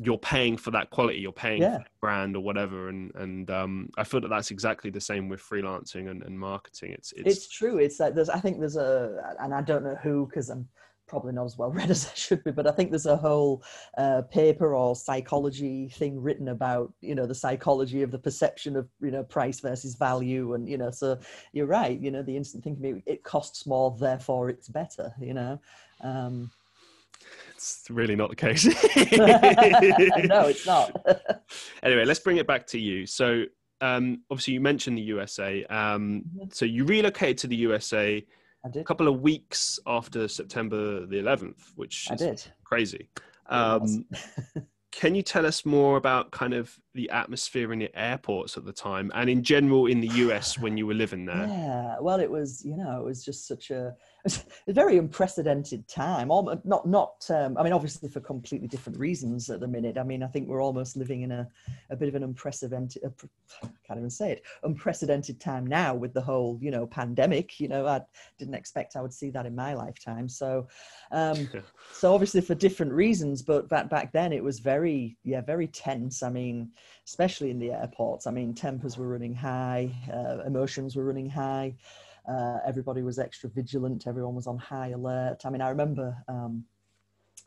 you're 0.00 0.18
paying 0.18 0.56
for 0.56 0.70
that 0.70 0.90
quality 0.90 1.18
you're 1.18 1.32
paying 1.32 1.62
yeah. 1.62 1.78
for 1.78 1.84
brand 2.00 2.36
or 2.36 2.40
whatever 2.40 2.88
and 2.88 3.14
and 3.16 3.50
um, 3.50 3.88
i 3.96 4.04
feel 4.04 4.20
that 4.20 4.28
that's 4.28 4.50
exactly 4.50 4.90
the 4.90 5.00
same 5.00 5.28
with 5.28 5.40
freelancing 5.40 6.10
and, 6.10 6.22
and 6.22 6.38
marketing. 6.38 6.92
It's, 6.92 7.12
it's, 7.12 7.36
it's 7.36 7.48
true. 7.48 7.78
It's 7.78 8.00
like 8.00 8.14
there's 8.14 8.28
i 8.28 8.38
think 8.38 8.58
there's 8.58 8.76
a 8.76 9.36
and 9.40 9.54
i 9.54 9.60
don't 9.60 9.84
know 9.84 9.96
who 10.02 10.26
because 10.26 10.50
i'm 10.50 10.68
probably 11.06 11.32
not 11.32 11.46
as 11.46 11.56
well 11.56 11.70
read 11.78 11.90
as 11.90 12.06
i 12.06 12.14
should 12.14 12.44
be 12.44 12.50
but 12.50 12.66
i 12.66 12.70
think 12.70 12.90
there's 12.90 13.06
a 13.06 13.16
whole 13.16 13.62
uh, 13.96 14.22
paper 14.30 14.74
or 14.74 14.94
psychology 14.94 15.88
thing 15.88 16.20
written 16.20 16.48
about 16.48 16.92
you 17.00 17.14
know 17.14 17.26
the 17.26 17.34
psychology 17.34 18.02
of 18.02 18.10
the 18.10 18.18
perception 18.18 18.76
of 18.76 18.86
you 19.00 19.10
know 19.10 19.24
price 19.24 19.60
versus 19.60 19.94
value. 19.94 20.54
And 20.54 20.68
you 20.68 20.78
know 20.78 20.90
so 20.90 21.18
you're 21.52 21.66
right 21.66 21.98
you 21.98 22.10
know 22.10 22.22
the 22.22 22.36
instant 22.36 22.62
thinking 22.62 23.02
it 23.06 23.24
costs 23.24 23.66
more 23.66 23.96
therefore 23.98 24.50
it's 24.50 24.68
better 24.68 25.12
you 25.20 25.34
know? 25.34 25.60
Um, 26.02 26.50
it's 27.58 27.82
really 27.90 28.14
not 28.14 28.30
the 28.30 28.36
case. 28.36 28.64
no, 30.26 30.46
it's 30.46 30.64
not. 30.64 30.92
anyway, 31.82 32.04
let's 32.04 32.20
bring 32.20 32.36
it 32.36 32.46
back 32.46 32.66
to 32.68 32.78
you. 32.78 33.04
So, 33.04 33.44
um, 33.80 34.22
obviously, 34.30 34.54
you 34.54 34.60
mentioned 34.60 34.96
the 34.96 35.02
USA. 35.02 35.64
Um, 35.64 36.22
mm-hmm. 36.22 36.44
So, 36.52 36.64
you 36.64 36.84
relocated 36.84 37.38
to 37.38 37.46
the 37.48 37.56
USA 37.56 38.24
a 38.64 38.84
couple 38.84 39.08
of 39.08 39.22
weeks 39.22 39.80
after 39.86 40.28
September 40.28 41.04
the 41.06 41.16
11th, 41.16 41.72
which 41.74 42.06
I 42.10 42.14
did. 42.14 42.42
crazy. 42.62 43.08
Um, 43.48 44.04
can 44.92 45.14
you 45.14 45.22
tell 45.22 45.44
us 45.44 45.64
more 45.66 45.96
about 45.96 46.30
kind 46.30 46.54
of 46.54 46.78
the 46.98 47.08
atmosphere 47.10 47.72
in 47.72 47.78
the 47.78 47.96
airports 47.96 48.56
at 48.56 48.64
the 48.64 48.72
time 48.72 49.12
and 49.14 49.30
in 49.30 49.40
general 49.40 49.86
in 49.86 50.00
the 50.00 50.08
US 50.24 50.58
when 50.58 50.76
you 50.76 50.84
were 50.84 50.94
living 50.94 51.24
there? 51.24 51.46
Yeah, 51.46 51.94
well, 52.00 52.18
it 52.18 52.28
was, 52.28 52.64
you 52.64 52.76
know, 52.76 53.00
it 53.00 53.04
was 53.04 53.24
just 53.24 53.46
such 53.46 53.70
a, 53.70 53.94
a 54.26 54.72
very 54.72 54.98
unprecedented 54.98 55.86
time. 55.86 56.32
Almost, 56.32 56.64
not, 56.64 56.88
not. 56.88 57.24
Um, 57.30 57.56
I 57.56 57.62
mean, 57.62 57.72
obviously 57.72 58.08
for 58.08 58.18
completely 58.18 58.66
different 58.66 58.98
reasons 58.98 59.48
at 59.48 59.60
the 59.60 59.68
minute. 59.68 59.96
I 59.96 60.02
mean, 60.02 60.24
I 60.24 60.26
think 60.26 60.48
we're 60.48 60.60
almost 60.60 60.96
living 60.96 61.22
in 61.22 61.30
a, 61.30 61.46
a 61.90 61.94
bit 61.94 62.08
of 62.08 62.16
an 62.16 62.24
unprecedented. 62.24 63.04
I 63.04 63.68
can't 63.86 64.00
even 64.00 64.10
say 64.10 64.32
it. 64.32 64.42
Unprecedented 64.64 65.38
time 65.38 65.64
now 65.64 65.94
with 65.94 66.12
the 66.14 66.20
whole, 66.20 66.58
you 66.60 66.72
know, 66.72 66.84
pandemic. 66.84 67.60
You 67.60 67.68
know, 67.68 67.86
I 67.86 68.00
didn't 68.40 68.54
expect 68.54 68.96
I 68.96 69.02
would 69.02 69.14
see 69.14 69.30
that 69.30 69.46
in 69.46 69.54
my 69.54 69.74
lifetime. 69.74 70.28
So, 70.28 70.66
um, 71.12 71.48
so 71.92 72.12
obviously 72.12 72.40
for 72.40 72.56
different 72.56 72.90
reasons, 72.90 73.40
but 73.40 73.68
back 73.68 73.88
back 73.88 74.10
then 74.10 74.32
it 74.32 74.42
was 74.42 74.58
very, 74.58 75.16
yeah, 75.22 75.42
very 75.42 75.68
tense. 75.68 76.24
I 76.24 76.30
mean, 76.30 76.72
especially 77.06 77.50
in 77.50 77.58
the 77.58 77.72
airports. 77.72 78.26
I 78.26 78.30
mean, 78.30 78.54
tempers 78.54 78.96
were 78.98 79.08
running 79.08 79.34
high, 79.34 79.92
uh, 80.12 80.44
emotions 80.46 80.96
were 80.96 81.04
running 81.04 81.30
high. 81.30 81.74
Uh, 82.28 82.58
everybody 82.66 83.02
was 83.02 83.18
extra 83.18 83.48
vigilant. 83.48 84.06
Everyone 84.06 84.34
was 84.34 84.46
on 84.46 84.58
high 84.58 84.88
alert. 84.88 85.46
I 85.46 85.50
mean, 85.50 85.62
I 85.62 85.70
remember 85.70 86.14
um, 86.28 86.64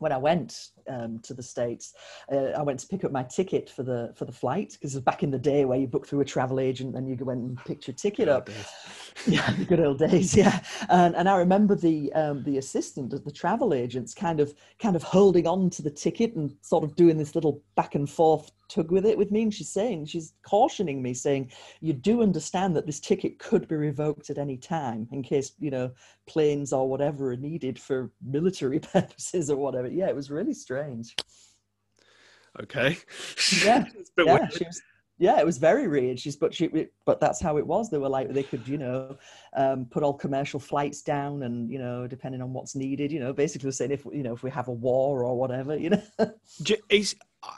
when 0.02 0.12
I 0.12 0.18
went 0.18 0.70
um, 0.90 1.20
to 1.20 1.34
the 1.34 1.44
states, 1.44 1.94
uh, 2.32 2.52
I 2.58 2.64
went 2.64 2.80
to 2.80 2.88
pick 2.88 3.04
up 3.04 3.12
my 3.12 3.24
ticket 3.24 3.70
for 3.70 3.84
the 3.84 4.12
for 4.16 4.26
the 4.26 4.32
flight 4.32 4.72
because 4.72 4.96
it 4.96 4.98
was 4.98 5.04
back 5.04 5.22
in 5.22 5.30
the 5.30 5.38
day 5.38 5.64
where 5.64 5.78
you 5.78 5.86
book 5.86 6.08
through 6.08 6.22
a 6.22 6.26
travel 6.26 6.60
agent 6.60 6.96
and 6.96 7.08
you 7.08 7.16
went 7.24 7.42
and 7.42 7.58
picked 7.66 7.88
your 7.88 7.96
ticket 7.96 8.28
up. 8.28 8.50
yeah, 9.28 9.52
the 9.54 9.66
good 9.66 9.80
old 9.80 10.00
days. 10.00 10.36
Yeah, 10.36 10.60
and 10.90 11.16
and 11.16 11.30
I 11.30 11.38
remember 11.38 11.76
the 11.76 12.12
um, 12.14 12.44
the 12.44 12.58
assistant 12.58 13.14
of 13.14 13.24
the 13.24 13.32
travel 13.32 13.74
agents 13.74 14.16
kind 14.16 14.40
of 14.40 14.56
kind 14.80 14.96
of 14.96 15.04
holding 15.04 15.46
on 15.46 15.70
to 15.72 15.84
the 15.84 15.92
ticket 15.92 16.36
and 16.36 16.56
sort 16.62 16.84
of 16.84 16.96
doing 16.96 17.18
this 17.18 17.36
little 17.36 17.62
back 17.76 17.94
and 17.94 18.10
forth 18.10 18.52
tug 18.72 18.92
with 18.92 19.06
it 19.06 19.18
with 19.18 19.32
me 19.32 19.44
and 19.44 19.54
she's 19.54 19.70
saying 19.70 20.06
she's 20.06 20.34
cautioning 20.44 21.02
me 21.02 21.14
saying 21.14 21.52
you 21.82 21.94
do 21.94 22.22
understand 22.22 22.76
that 22.76 22.86
this 22.86 23.00
ticket 23.00 23.38
could 23.38 23.68
be 23.68 23.76
revoked 23.76 24.30
at 24.30 24.38
any 24.38 24.58
time 24.58 25.08
in 25.12 25.22
case 25.22 25.54
you 25.60 25.70
know 25.70 25.92
planes 26.26 26.72
or 26.72 26.88
whatever 26.88 27.32
are 27.32 27.38
needed 27.38 27.78
for 27.78 28.12
military 28.26 28.80
purposes 28.94 29.50
or 29.50 29.58
whatever. 29.58 29.88
Yeah 29.88 30.08
it 30.08 30.16
was 30.16 30.32
really 30.32 30.54
strange. 30.54 31.16
Okay. 32.62 32.98
Yeah 33.64 33.86
yeah, 34.18 34.48
was, 34.52 34.82
yeah 35.18 35.40
it 35.40 35.46
was 35.46 35.58
very 35.58 35.88
weird. 35.88 36.20
She's 36.20 36.38
but 36.38 36.54
she 36.54 36.88
but 37.06 37.20
that's 37.20 37.42
how 37.42 37.58
it 37.58 37.68
was. 37.68 37.90
They 37.90 37.98
were 37.98 38.10
like 38.10 38.34
they 38.34 38.44
could 38.44 38.66
you 38.68 38.78
know 38.78 39.18
um, 39.56 39.86
put 39.86 40.04
all 40.04 40.14
commercial 40.14 40.60
flights 40.60 41.02
down 41.02 41.44
and 41.44 41.70
you 41.70 41.78
know 41.78 42.08
depending 42.08 42.42
on 42.42 42.54
what's 42.54 42.76
needed 42.76 43.12
you 43.12 43.20
know 43.20 43.34
basically 43.34 43.72
saying 43.72 43.92
if 43.92 44.06
you 44.06 44.24
know 44.24 44.34
if 44.34 44.44
we 44.44 44.50
have 44.50 44.70
a 44.70 44.74
war 44.74 45.26
or 45.26 45.38
whatever 45.38 45.76
you 45.76 45.90
know 45.90 46.04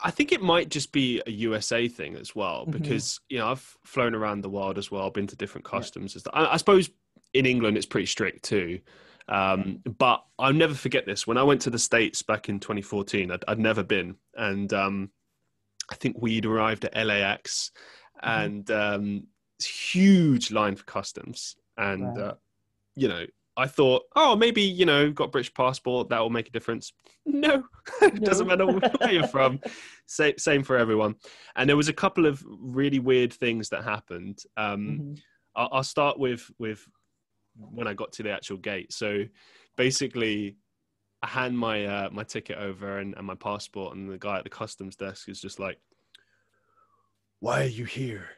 I 0.02 0.10
think 0.10 0.32
it 0.32 0.42
might 0.42 0.70
just 0.70 0.92
be 0.92 1.20
a 1.26 1.30
USA 1.30 1.88
thing 1.88 2.16
as 2.16 2.34
well, 2.34 2.62
mm-hmm. 2.62 2.70
because 2.72 3.04
mm-hmm. 3.04 3.34
you 3.34 3.38
know 3.38 3.50
I've 3.50 3.76
flown 3.84 4.14
around 4.14 4.40
the 4.40 4.50
world 4.50 4.78
as 4.78 4.90
well, 4.90 5.10
been 5.10 5.26
to 5.26 5.36
different 5.36 5.64
customs. 5.64 6.14
Yeah. 6.14 6.32
I, 6.32 6.54
I, 6.54 6.56
suppose 6.56 6.90
in 7.34 7.46
England 7.46 7.76
it's 7.76 7.86
pretty 7.86 8.06
strict 8.06 8.44
too, 8.44 8.80
um, 9.28 9.80
but 9.98 10.24
I'll 10.38 10.52
never 10.52 10.74
forget 10.74 11.04
this. 11.04 11.26
When 11.26 11.36
I 11.36 11.42
went 11.42 11.60
to 11.62 11.70
the 11.70 11.78
States 11.78 12.22
back 12.22 12.48
in 12.48 12.60
2014, 12.60 13.30
I'd, 13.30 13.44
I'd 13.46 13.58
never 13.58 13.82
been, 13.82 14.16
and 14.34 14.72
um, 14.72 15.10
I 15.90 15.96
think 15.96 16.16
we'd 16.18 16.46
arrived 16.46 16.86
at 16.86 17.06
LAX, 17.06 17.70
mm-hmm. 18.22 18.40
and 18.40 18.70
um, 18.70 19.26
huge 19.62 20.50
line 20.50 20.76
for 20.76 20.84
customs, 20.84 21.56
and 21.76 22.16
right. 22.16 22.24
uh, 22.24 22.34
you 22.96 23.08
know 23.08 23.26
I 23.56 23.66
thought, 23.66 24.02
oh, 24.16 24.34
maybe 24.34 24.62
you 24.62 24.84
know, 24.84 25.10
got 25.10 25.30
British 25.30 25.54
passport, 25.54 26.08
that 26.08 26.20
will 26.20 26.30
make 26.30 26.48
a 26.48 26.52
difference. 26.52 26.92
No, 27.24 27.64
it 28.02 28.14
no. 28.14 28.20
doesn't 28.20 28.46
matter 28.46 28.66
where 28.98 29.12
you're 29.12 29.28
from. 29.28 29.60
Same, 30.06 30.36
same 30.38 30.62
for 30.64 30.76
everyone. 30.76 31.14
And 31.54 31.68
there 31.68 31.76
was 31.76 31.88
a 31.88 31.92
couple 31.92 32.26
of 32.26 32.42
really 32.46 32.98
weird 32.98 33.32
things 33.32 33.68
that 33.68 33.84
happened. 33.84 34.40
Um, 34.56 34.80
mm-hmm. 34.80 35.14
I'll, 35.54 35.68
I'll 35.72 35.84
start 35.84 36.18
with 36.18 36.50
with 36.58 36.86
when 37.56 37.86
I 37.86 37.94
got 37.94 38.12
to 38.14 38.22
the 38.22 38.32
actual 38.32 38.56
gate. 38.56 38.92
So 38.92 39.24
basically, 39.76 40.56
I 41.22 41.28
hand 41.28 41.58
my 41.58 41.86
uh, 41.86 42.08
my 42.10 42.24
ticket 42.24 42.58
over 42.58 42.98
and, 42.98 43.14
and 43.16 43.26
my 43.26 43.36
passport, 43.36 43.96
and 43.96 44.10
the 44.10 44.18
guy 44.18 44.38
at 44.38 44.44
the 44.44 44.50
customs 44.50 44.96
desk 44.96 45.28
is 45.28 45.40
just 45.40 45.60
like, 45.60 45.78
"Why 47.40 47.62
are 47.62 47.66
you 47.66 47.84
here?" 47.84 48.28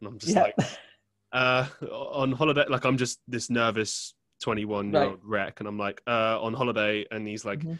And 0.00 0.08
I'm 0.08 0.18
just 0.18 0.34
yeah. 0.34 0.42
like 0.42 0.54
uh, 1.32 1.66
on 1.90 2.32
holiday. 2.32 2.64
Like 2.68 2.84
I'm 2.84 2.96
just 2.96 3.20
this 3.28 3.50
nervous 3.50 4.14
21 4.42 4.92
year 4.92 5.04
old 5.04 5.20
wreck, 5.24 5.60
and 5.60 5.68
I'm 5.68 5.78
like 5.78 6.02
uh, 6.06 6.40
on 6.42 6.54
holiday, 6.54 7.06
and 7.10 7.26
he's 7.26 7.44
like, 7.44 7.60
Mhm. 7.60 7.78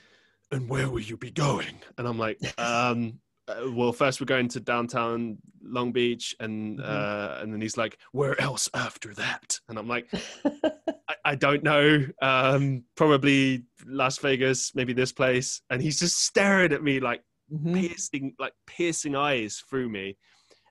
"And 0.51 0.68
where 0.70 0.88
will 0.88 1.01
you 1.01 1.16
be 1.16 1.31
going?" 1.31 1.81
And 1.98 2.07
I'm 2.09 2.18
like, 2.18 2.38
um, 2.59 3.20
uh, 3.48 3.70
"Well, 3.72 3.92
first 3.92 4.20
we're 4.20 4.27
going 4.27 4.48
to 4.48 4.61
downtown 4.61 5.38
Long 5.62 5.92
Beach, 5.92 6.35
and 6.40 6.79
Mhm. 6.79 6.85
uh, 6.85 7.38
and 7.40 7.53
then 7.53 7.61
he's 7.61 7.77
like, 7.77 7.98
"Where 8.12 8.40
else 8.40 8.68
after 8.75 9.12
that?" 9.14 9.59
And 9.68 9.79
I'm 9.79 9.88
like, 9.88 10.09
I, 11.09 11.14
I 11.25 11.35
don't 11.35 11.62
know. 11.64 12.07
Um, 12.22 12.85
probably 12.96 13.64
Las 13.85 14.18
Vegas, 14.18 14.75
maybe 14.75 14.92
this 14.92 15.12
place. 15.12 15.61
And 15.70 15.83
he's 15.83 15.98
just 15.98 16.18
staring 16.25 16.72
at 16.72 16.83
me 16.83 17.01
like 17.01 17.22
Mhm. 17.51 17.75
piercing, 17.75 18.35
like 18.38 18.55
piercing 18.66 19.16
eyes 19.16 19.62
through 19.68 19.88
me. 19.88 20.16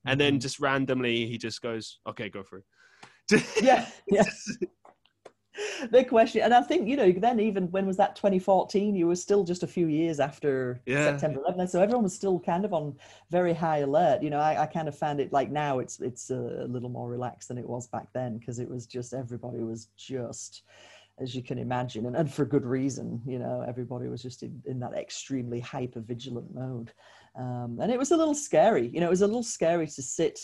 And 0.05 0.19
then 0.19 0.35
Mhm. 0.35 0.41
just 0.41 0.59
randomly, 0.59 1.27
he 1.27 1.37
just 1.37 1.61
goes, 1.61 1.99
"Okay, 2.07 2.29
go 2.29 2.43
through." 2.43 2.63
yeah, 3.61 3.85
yeah. 4.09 4.23
Big 5.91 6.07
question, 6.07 6.41
and 6.41 6.53
I 6.53 6.61
think 6.61 6.87
you 6.87 6.95
know. 6.95 7.11
Then 7.11 7.39
even 7.39 7.69
when 7.71 7.85
was 7.85 7.97
that 7.97 8.15
2014? 8.15 8.95
You 8.95 9.07
were 9.07 9.15
still 9.15 9.43
just 9.43 9.63
a 9.63 9.67
few 9.67 9.87
years 9.87 10.19
after 10.19 10.81
Yeah. 10.85 11.05
September 11.05 11.41
11th, 11.47 11.69
so 11.69 11.81
everyone 11.81 12.03
was 12.03 12.15
still 12.15 12.39
kind 12.39 12.63
of 12.63 12.73
on 12.73 12.95
very 13.29 13.53
high 13.53 13.79
alert. 13.79 14.23
You 14.23 14.29
know, 14.29 14.39
I, 14.39 14.63
I 14.63 14.65
kind 14.65 14.87
of 14.87 14.97
found 14.97 15.19
it 15.19 15.33
like 15.33 15.51
now 15.51 15.79
it's 15.79 15.99
it's 15.99 16.29
a, 16.29 16.65
little 16.69 16.89
more 16.89 17.09
relaxed 17.09 17.49
than 17.49 17.57
it 17.57 17.67
was 17.67 17.87
back 17.87 18.07
then 18.13 18.37
because 18.37 18.59
it 18.59 18.69
was 18.69 18.85
just 18.85 19.13
everybody 19.13 19.59
was 19.59 19.87
just 19.97 20.63
as 21.19 21.35
you 21.35 21.43
can 21.43 21.57
imagine, 21.57 22.05
and, 22.05 22.15
and 22.15 22.33
for 22.33 22.45
good 22.45 22.65
reason. 22.65 23.21
You 23.25 23.39
know, 23.39 23.63
everybody 23.67 24.07
was 24.07 24.21
just 24.21 24.43
in, 24.43 24.61
in 24.65 24.79
that 24.79 24.93
extremely 24.93 25.59
hyper 25.59 25.99
vigilant 25.99 26.53
mode, 26.53 26.93
um, 27.35 27.77
and 27.81 27.91
it 27.91 27.99
was 27.99 28.11
a 28.11 28.17
little 28.17 28.35
scary. 28.35 28.87
You 28.87 29.01
know, 29.01 29.07
it 29.07 29.11
was 29.11 29.21
a 29.21 29.27
little 29.27 29.43
scary 29.43 29.87
to 29.87 30.01
sit 30.01 30.39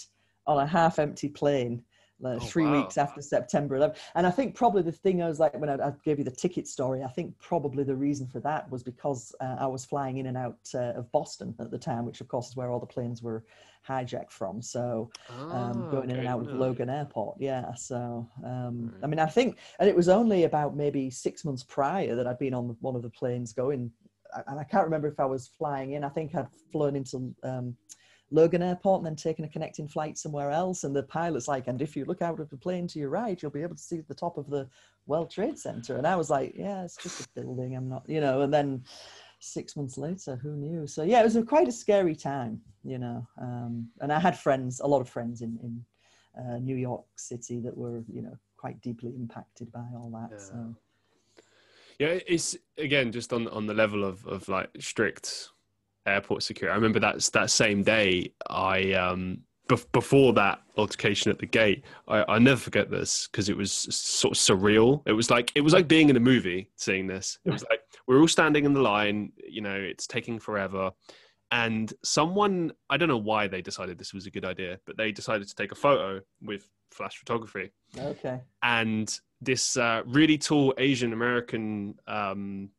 on 0.46 0.60
a 0.60 0.68
half 0.68 1.00
empty 1.00 1.30
plane 1.30 1.84
like 2.20 2.42
Oh, 2.42 2.46
three 2.46 2.66
wow. 2.66 2.82
weeks 2.82 2.98
after 2.98 3.22
September 3.22 3.78
11th. 3.78 3.98
And 4.16 4.26
I 4.26 4.32
think 4.32 4.56
probably 4.56 4.82
the 4.82 4.92
thing 4.92 5.22
I 5.22 5.28
was 5.28 5.40
like, 5.40 5.54
when 5.60 5.70
I, 5.70 5.76
I 5.88 5.92
gave 6.04 6.18
you 6.18 6.24
the 6.24 6.32
ticket 6.32 6.68
story, 6.68 7.04
I 7.04 7.08
think 7.08 7.38
probably 7.40 7.84
the 7.84 7.96
reason 7.96 8.28
for 8.28 8.40
that 8.42 8.70
was 8.72 8.84
because 8.84 9.36
uh, 9.40 9.58
I 9.60 9.68
was 9.68 9.86
flying 9.86 10.18
in 10.18 10.28
and 10.28 10.38
out 10.38 10.58
uh, 10.74 10.94
of 10.94 11.12
Boston 11.12 11.54
at 11.60 11.70
the 11.72 11.78
time, 11.78 12.06
which 12.06 12.22
of 12.22 12.28
course 12.28 12.50
is 12.50 12.56
where 12.56 12.72
all 12.72 12.80
the 12.80 12.86
planes 12.88 13.22
were 13.22 13.44
hijacked 13.88 14.32
from. 14.32 14.62
So 14.62 15.10
um, 15.52 15.88
Ah, 15.88 15.92
going 15.92 16.10
in 16.10 16.18
and 16.18 16.28
out 16.28 16.42
of. 16.42 16.54
Logan 16.54 16.90
Airport. 16.90 17.38
Yeah. 17.40 17.74
So, 17.76 18.28
um, 18.44 18.94
I 19.04 19.08
mean, 19.08 19.20
I 19.20 19.28
think, 19.28 19.58
and 19.80 19.88
it 19.88 19.96
was 19.96 20.10
only 20.10 20.44
about 20.44 20.76
maybe 20.76 21.10
six 21.10 21.46
months 21.46 21.64
prior 21.64 22.16
that 22.16 22.28
I'd 22.28 22.40
been 22.40 22.54
on 22.54 22.76
one 22.82 22.96
of 22.96 23.02
the 23.04 23.10
planes 23.10 23.54
going, 23.54 23.92
and 24.48 24.60
I 24.60 24.64
can't 24.64 24.84
remember 24.86 25.08
if 25.08 25.20
I 25.20 25.26
was 25.26 25.48
flying 25.48 25.92
in. 25.94 26.04
I 26.04 26.10
think 26.10 26.36
I'd 26.36 26.48
flown 26.72 26.96
into 26.96 27.34
um, 27.44 27.76
Logan 28.30 28.62
Airport 28.62 29.00
and 29.00 29.06
then 29.06 29.16
taking 29.16 29.46
a 29.46 29.50
connecting 29.50 29.88
flight 29.88 30.18
somewhere 30.18 30.52
else. 30.52 30.84
And 30.84 30.96
the 30.96 31.04
pilot's 31.04 31.48
like, 31.48 31.68
and 31.68 31.82
if 31.82 31.96
you 31.96 32.06
look 32.06 32.22
out 32.22 32.40
of 32.40 32.50
the 32.50 32.58
plane 32.58 32.88
to 32.88 33.00
your 33.00 33.10
right, 33.10 33.42
you'll 33.42 33.52
be 33.52 33.62
able 33.62 33.76
to 33.76 33.82
see 33.82 34.02
the 34.02 34.14
top 34.14 34.38
of 34.38 34.50
the 34.50 34.68
World 35.06 35.32
Trade 35.32 35.58
Center. 35.58 35.98
And 35.98 36.06
I 36.06 36.16
was 36.16 36.30
like, 36.30 36.54
yeah, 36.56 36.84
it's 36.84 36.98
just 36.98 37.22
a 37.22 37.42
building. 37.42 37.76
I'm 37.76 37.88
not, 37.88 38.04
you 38.08 38.20
know, 38.20 38.42
and 38.42 38.54
then 38.54 38.84
six 39.40 39.76
months 39.76 39.98
later, 39.98 40.36
who 40.36 40.56
knew? 40.56 40.88
So 40.88 41.04
yeah, 41.04 41.22
it 41.22 41.24
was 41.24 41.36
a, 41.36 41.44
quite 41.44 41.68
a 41.68 41.72
scary 41.72 42.16
time, 42.16 42.60
you 42.84 42.98
know. 42.98 43.26
Um, 43.40 43.90
and 44.02 44.12
I 44.12 44.20
had 44.20 44.38
friends, 44.38 44.82
a 44.82 44.88
lot 44.88 45.02
of 45.02 45.10
friends 45.10 45.42
in, 45.42 45.58
in 45.64 45.86
uh, 46.38 46.58
New 46.58 46.76
York 46.76 47.06
City 47.16 47.60
that 47.62 47.76
were, 47.76 48.04
you 48.12 48.22
know, 48.22 48.38
quite 48.58 48.82
deeply 48.82 49.14
impacted 49.16 49.72
by 49.72 49.86
all 49.96 50.10
that. 50.12 50.30
Yeah. 50.32 50.44
So 50.44 50.76
Yeah, 52.00 52.20
it's 52.28 52.58
again 52.78 53.12
just 53.12 53.32
on 53.32 53.48
on 53.48 53.68
the 53.68 53.74
level 53.74 54.04
of 54.04 54.26
of 54.26 54.50
like 54.50 54.70
strict 54.80 55.50
airport 56.08 56.44
security. 56.44 56.72
I 56.72 56.76
remember 56.76 57.00
that 57.00 57.22
that 57.34 57.50
same 57.50 57.84
day. 57.84 58.34
I 58.50 58.94
um 58.94 59.40
bef- 59.70 59.92
before 59.92 60.34
that 60.34 60.62
altercation 60.78 61.32
at 61.32 61.40
the 61.40 61.46
gate, 61.46 61.84
I 62.08 62.24
I 62.28 62.40
never 62.40 62.60
forget 62.60 62.90
this 62.90 63.28
because 63.28 63.50
it 63.50 63.58
was 63.58 63.72
sort 63.72 64.36
of 64.36 64.38
surreal. 64.38 65.02
It 65.06 65.14
was 65.14 65.30
like 65.30 65.52
it 65.56 65.62
was 65.62 65.74
like 65.74 65.88
being 65.88 66.10
in 66.10 66.16
a 66.16 66.22
movie 66.22 66.70
seeing 66.76 67.08
this. 67.08 67.40
It 67.46 67.52
was 67.52 67.64
like 67.70 67.82
we're 68.08 68.20
all 68.20 68.28
standing 68.28 68.66
in 68.66 68.74
the 68.74 68.82
line. 68.82 69.32
You 69.48 69.62
know, 69.62 69.76
it's 69.76 70.08
taking 70.08 70.40
forever. 70.40 70.92
And 71.50 71.94
someone, 72.04 72.74
I 72.90 72.98
don't 72.98 73.08
know 73.08 73.18
why 73.18 73.48
they 73.48 73.62
decided 73.62 73.98
this 73.98 74.14
was 74.14 74.26
a 74.26 74.30
good 74.30 74.44
idea, 74.44 74.80
but 74.86 74.98
they 74.98 75.14
decided 75.14 75.48
to 75.48 75.56
take 75.56 75.72
a 75.72 75.76
photo 75.76 76.20
with 76.42 76.70
flash 76.92 77.18
photography 77.18 77.72
okay, 77.98 78.40
and 78.64 79.20
this 79.42 79.78
uh, 79.78 80.02
really 80.06 80.38
tall 80.38 80.74
Asian 80.78 81.14
American 81.14 81.96
um, 82.08 82.70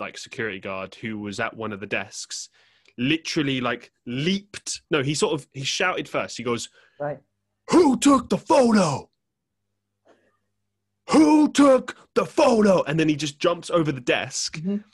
like 0.00 0.16
security 0.18 0.60
guard 0.60 0.94
who 0.96 1.18
was 1.18 1.40
at 1.40 1.56
one 1.56 1.72
of 1.72 1.80
the 1.80 1.86
desks 1.86 2.48
literally 2.96 3.60
like 3.60 3.92
leaped. 4.06 4.82
No, 4.90 5.02
he 5.02 5.14
sort 5.14 5.34
of 5.34 5.46
he 5.52 5.64
shouted 5.64 6.08
first. 6.08 6.36
He 6.36 6.42
goes, 6.42 6.68
right. 6.98 7.18
"Who 7.70 7.96
took 7.98 8.28
the 8.28 8.38
photo? 8.38 9.08
Who 11.10 11.50
took 11.52 11.96
the 12.14 12.26
photo?" 12.26 12.82
And 12.84 12.98
then 12.98 13.08
he 13.08 13.16
just 13.16 13.38
jumps 13.38 13.70
over 13.70 13.92
the 13.92 14.00
desk 14.00 14.58
Mhm. 14.58 14.84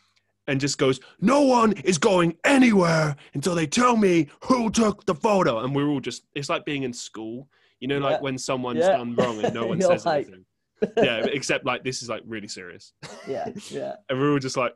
and 0.47 0.61
just 0.61 0.79
goes, 0.79 1.01
"No 1.21 1.41
one 1.43 1.73
is 1.79 1.99
going 1.99 2.37
anywhere 2.45 3.17
until 3.35 3.55
they 3.55 3.67
tell 3.67 3.97
me 3.97 4.29
who 4.45 4.71
took 4.71 5.07
the 5.07 5.15
photo." 5.15 5.61
And 5.65 5.75
we're 5.75 5.89
all 5.89 6.01
just 6.01 6.25
it's 6.35 6.49
like 6.49 6.65
being 6.65 6.83
in 6.85 6.93
school. 6.93 7.49
You 7.81 7.89
know, 7.89 7.99
like 7.99 8.23
when 8.23 8.39
someone's 8.39 8.79
Yeah. 8.81 8.97
done 8.97 9.15
wrong 9.17 9.45
and 9.45 9.53
no 9.55 9.67
one 9.73 9.81
says 9.81 10.07
like- 10.07 10.27
anything 10.27 10.47
yeah, 10.99 11.25
except 11.33 11.65
like 11.65 11.83
this 11.83 12.03
is 12.03 12.09
like 12.11 12.23
really 12.27 12.49
serious. 12.49 12.93
yeah, 13.29 13.49
yeah. 13.71 13.97
And 14.09 14.21
we're 14.21 14.33
all 14.33 14.39
just 14.39 14.57
like, 14.57 14.75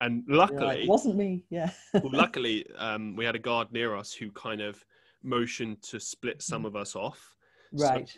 and 0.00 0.24
You're 0.28 0.36
like, 0.36 0.50
luckily, 0.52 0.82
it 0.82 0.88
wasn't 0.88 1.16
me. 1.16 1.44
Yeah. 1.50 1.70
well, 1.94 2.10
luckily, 2.12 2.66
um, 2.76 3.16
we 3.16 3.24
had 3.24 3.34
a 3.34 3.38
guard 3.38 3.72
near 3.72 3.96
us 3.96 4.12
who 4.12 4.30
kind 4.32 4.60
of 4.60 4.84
motioned 5.22 5.82
to 5.82 5.98
split 5.98 6.42
some 6.42 6.64
of 6.64 6.76
us 6.76 6.94
off. 6.94 7.34
So 7.74 7.84
right. 7.86 8.10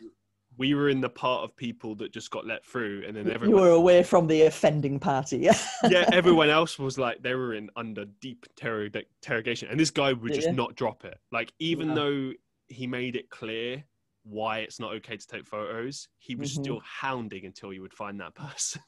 we 0.59 0.75
were 0.75 0.90
in 0.90 1.01
the 1.01 1.09
part 1.09 1.43
of 1.43 1.57
people 1.57 1.95
that 1.97 2.12
just 2.12 2.31
got 2.31 2.47
let 2.47 2.64
through, 2.64 3.05
and 3.07 3.16
then 3.16 3.31
everyone. 3.31 3.57
you 3.57 3.62
were 3.62 3.71
away 3.71 4.03
from 4.03 4.27
the 4.27 4.43
offending 4.43 4.99
party. 5.01 5.38
Yeah. 5.38 5.59
yeah, 5.88 6.09
everyone 6.12 6.51
else 6.51 6.79
was 6.79 6.99
like 6.99 7.23
they 7.23 7.35
were 7.35 7.55
in 7.55 7.71
under 7.77 8.05
deep 8.21 8.47
terror 8.57 8.88
interrogation, 8.93 9.69
and 9.71 9.81
this 9.81 9.90
guy 9.90 10.12
would 10.12 10.33
just 10.35 10.49
Yeah. 10.49 10.53
not 10.55 10.77
drop 10.77 11.05
it. 11.05 11.19
Like 11.33 11.53
even 11.59 11.88
No. 11.88 11.95
though 11.95 12.33
he 12.69 12.87
made 12.87 13.16
it 13.16 13.31
clear 13.31 13.83
why 14.23 14.59
it's 14.59 14.79
not 14.79 14.93
okay 14.93 15.16
to 15.16 15.27
take 15.27 15.47
photos, 15.47 16.07
he 16.19 16.35
was 16.37 16.53
Mhm. 16.53 16.62
still 16.62 16.81
hounding 16.85 17.47
until 17.47 17.73
you 17.73 17.81
would 17.81 17.95
find 17.95 18.21
that 18.21 18.35
person. 18.35 18.83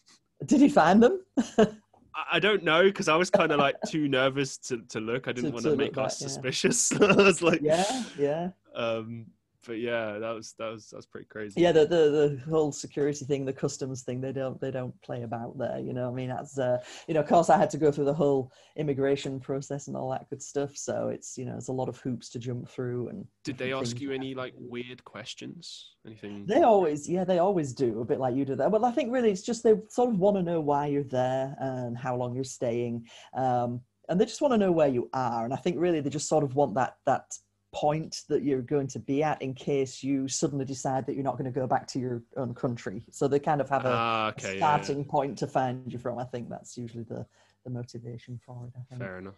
Did 0.45 0.61
he 0.61 0.69
find 0.69 1.03
them? 1.03 1.25
I- 2.31 2.41
don't 2.41 2.63
know 2.63 2.83
because 2.85 3.09
I 3.09 3.17
was 3.17 3.31
kind 3.31 3.53
of 3.53 3.59
like 3.59 3.77
too 3.89 4.09
nervous 4.09 4.59
to, 4.59 4.83
to 4.91 5.01
look. 5.01 5.29
I 5.29 5.33
didn't 5.33 5.53
want 5.53 5.65
to 5.65 5.77
make 5.77 5.97
us 5.99 6.21
yeah. 6.21 6.29
suspicious. 6.29 6.93
I 7.01 7.15
was 7.15 7.43
like, 7.43 7.61
yeah, 7.63 8.05
yeah, 8.19 8.51
um, 8.75 9.27
but 9.67 9.79
yeah, 9.79 10.19
that 10.19 10.35
was 10.35 10.55
that 10.59 10.73
was 10.73 10.89
that's 10.91 11.07
pretty 11.07 11.27
crazy. 11.27 11.61
yeah. 11.61 11.73
The, 11.73 11.87
the 11.87 12.37
the 12.37 12.51
whole 12.51 12.73
security 12.73 13.25
thing, 13.25 13.45
the 13.45 13.53
customs 13.53 14.03
thing, 14.03 14.21
they 14.21 14.33
don't 14.33 14.61
they 14.61 14.71
don't 14.71 15.01
play 15.03 15.23
about 15.23 15.59
there. 15.59 15.79
You 15.79 15.93
know, 15.93 16.09
I 16.09 16.13
mean, 16.13 16.29
that's 16.29 16.59
uh, 16.59 16.79
you 17.07 17.15
know, 17.15 17.21
of 17.21 17.29
course, 17.29 17.51
I 17.51 17.57
had 17.57 17.71
to 17.71 17.79
go 17.79 17.93
through 17.93 18.07
the 18.07 18.15
whole 18.15 18.53
immigration 18.77 19.41
process 19.41 19.89
and 19.89 19.97
all 19.97 20.11
that 20.11 20.29
good 20.31 20.43
stuff. 20.43 20.77
So 20.77 21.09
it's 21.09 21.39
you 21.39 21.45
know, 21.45 21.57
it's 21.57 21.69
a 21.69 21.73
lot 21.73 21.89
of 21.89 21.99
hoops 21.99 22.29
to 22.31 22.39
jump 22.39 22.69
through. 22.69 23.09
And 23.09 23.27
Did 23.45 23.59
they 23.59 23.73
ask 23.73 24.01
you 24.01 24.13
any 24.13 24.35
like 24.35 24.55
weird 24.57 25.05
questions? 25.05 25.93
Anything? 26.07 26.47
They 26.47 26.63
always, 26.63 27.09
yeah, 27.09 27.25
they 27.25 27.39
always 27.39 27.73
do 27.73 28.01
a 28.01 28.05
bit 28.05 28.19
like 28.19 28.35
you 28.35 28.45
do 28.45 28.57
that. 28.57 28.71
Well, 28.71 28.85
I 28.85 28.91
think 28.91 29.13
really 29.13 29.31
it's 29.31 29.43
just 29.43 29.63
they 29.63 29.75
sort 29.89 30.11
of 30.11 30.19
want 30.19 30.37
to 30.37 30.43
know 30.43 30.61
why 30.61 30.87
you're 30.87 31.05
there 31.05 31.55
and 31.59 31.97
how 31.97 32.17
long 32.17 32.35
you're 32.35 32.45
staying, 32.45 33.07
um, 33.35 33.81
and 34.09 34.21
they 34.21 34.25
just 34.25 34.41
want 34.41 34.53
to 34.53 34.59
know 34.59 34.73
where 34.73 34.89
you 34.89 35.09
are. 35.13 35.45
And 35.45 35.55
I 35.55 35.57
think 35.57 35.77
really 35.79 36.01
they 36.01 36.11
just 36.11 36.29
sort 36.29 36.43
of 36.43 36.57
want 36.57 36.75
that 36.75 36.97
that 37.07 37.25
point 37.73 38.23
that 38.29 38.43
you're 38.43 38.63
going 38.63 38.87
to 38.87 38.99
be 38.99 39.23
at 39.23 39.41
in 39.41 39.55
case 39.55 40.03
you 40.03 40.29
suddenly 40.29 40.65
decide 40.65 41.07
that 41.07 41.15
you're 41.15 41.25
not 41.25 41.39
going 41.39 41.51
to 41.53 41.59
go 41.61 41.67
back 41.67 41.87
to 41.89 41.99
your 41.99 42.23
own 42.37 42.55
country. 42.55 43.03
So 43.11 43.27
they 43.29 43.39
kind 43.39 43.61
of 43.61 43.69
have 43.71 43.85
a, 43.87 43.89
Ah, 43.91 44.27
a 44.27 44.29
okay, 44.31 44.43
yeah, 44.49 44.53
yeah. 44.53 44.59
starting 44.59 45.05
point 45.05 45.39
to 45.39 45.47
find 45.47 45.91
you 45.93 45.99
from. 45.99 46.19
I 46.19 46.25
think 46.25 46.49
that's 46.49 46.77
usually 46.77 47.05
the 47.05 47.27
the 47.65 47.71
motivation 47.71 48.39
for 48.45 48.67
it. 48.67 48.73
I 48.79 48.83
think. 48.89 49.01
fair 49.01 49.19
enough. 49.19 49.37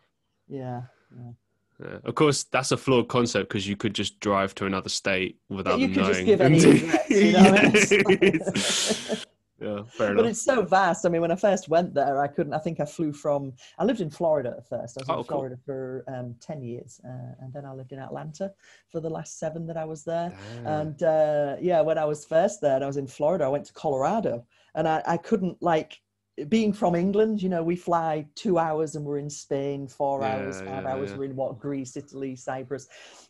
Yeah. 0.49 0.83
yeah. 1.17 1.31
Yeah. 1.81 1.99
Of 2.05 2.15
course, 2.15 2.45
that's 2.45 2.71
a 2.71 2.77
flawed 2.77 3.09
concept 3.09 3.49
because 3.49 3.67
you 3.67 3.77
could 3.77 3.95
just 3.95 4.21
drive 4.21 4.55
to 4.57 4.67
another 4.67 4.89
state 4.89 5.39
without 5.49 5.81
you 5.81 5.89
them 5.89 6.03
knowing. 6.05 6.15
just 6.15 6.25
give 6.27 6.41
any 6.41 6.59
address, 7.39 7.91
you 7.91 9.15
know. 9.15 9.15
Yeah. 9.65 9.83
Fair 9.89 10.15
but 10.15 10.27
it's 10.27 10.43
so 10.43 10.63
vast. 10.63 11.07
I 11.07 11.09
mean, 11.09 11.21
when 11.21 11.31
I 11.31 11.37
first 11.37 11.69
went 11.69 11.95
there, 11.95 12.21
I 12.21 12.27
couldn't. 12.29 12.53
I 12.55 12.59
think 12.59 12.81
I 12.81 12.85
flew 12.85 13.13
from. 13.13 13.53
I 13.79 13.85
lived 13.85 14.01
in 14.01 14.11
Florida 14.11 14.55
at 14.59 14.69
first. 14.69 14.99
I 14.99 15.01
was 15.01 15.09
Oh, 15.09 15.13
in 15.13 15.25
cool. 15.25 15.25
Florida 15.25 15.57
for 15.65 16.05
um, 16.09 16.35
ten 16.41 16.63
years, 16.63 17.01
uh, 17.05 17.33
and 17.41 17.53
then 17.53 17.65
I 17.65 17.73
lived 17.73 17.93
in 17.93 17.99
Atlanta 17.99 18.53
for 18.91 19.01
the 19.01 19.11
last 19.11 19.39
seven 19.39 19.67
that 19.67 19.77
I 19.77 19.85
was 19.85 20.05
there. 20.05 20.31
Damn. 20.57 20.67
And 20.67 21.03
uh, 21.03 21.57
yeah, 21.61 21.81
when 21.81 21.99
I 21.99 22.05
was 22.05 22.25
first 22.25 22.61
there, 22.61 22.75
and 22.77 22.85
I 22.85 22.87
was 22.87 22.97
in 22.97 23.07
Florida, 23.07 23.45
I 23.45 23.49
went 23.49 23.65
to 23.67 23.73
Colorado, 23.73 24.45
and 24.75 24.87
I, 24.87 25.03
I 25.07 25.17
couldn't 25.17 25.63
like 25.63 26.01
being 26.49 26.73
from 26.73 26.95
England. 26.95 27.43
You 27.43 27.49
know, 27.49 27.63
we 27.63 27.77
fly 27.77 28.27
two 28.35 28.59
hours 28.59 28.97
and 28.97 29.05
we're 29.05 29.19
in 29.19 29.31
Spain, 29.31 29.87
four 29.87 30.21
Yeah, 30.23 30.35
hours, 30.37 30.61
five 30.61 30.85
yeah, 30.85 30.93
hours. 30.93 31.11
yeah. 31.11 31.17
We're 31.17 31.25
in 31.25 31.37
what 31.37 31.59
Greece, 31.59 31.97
Italy, 31.97 32.35
Cyprus. 32.37 32.89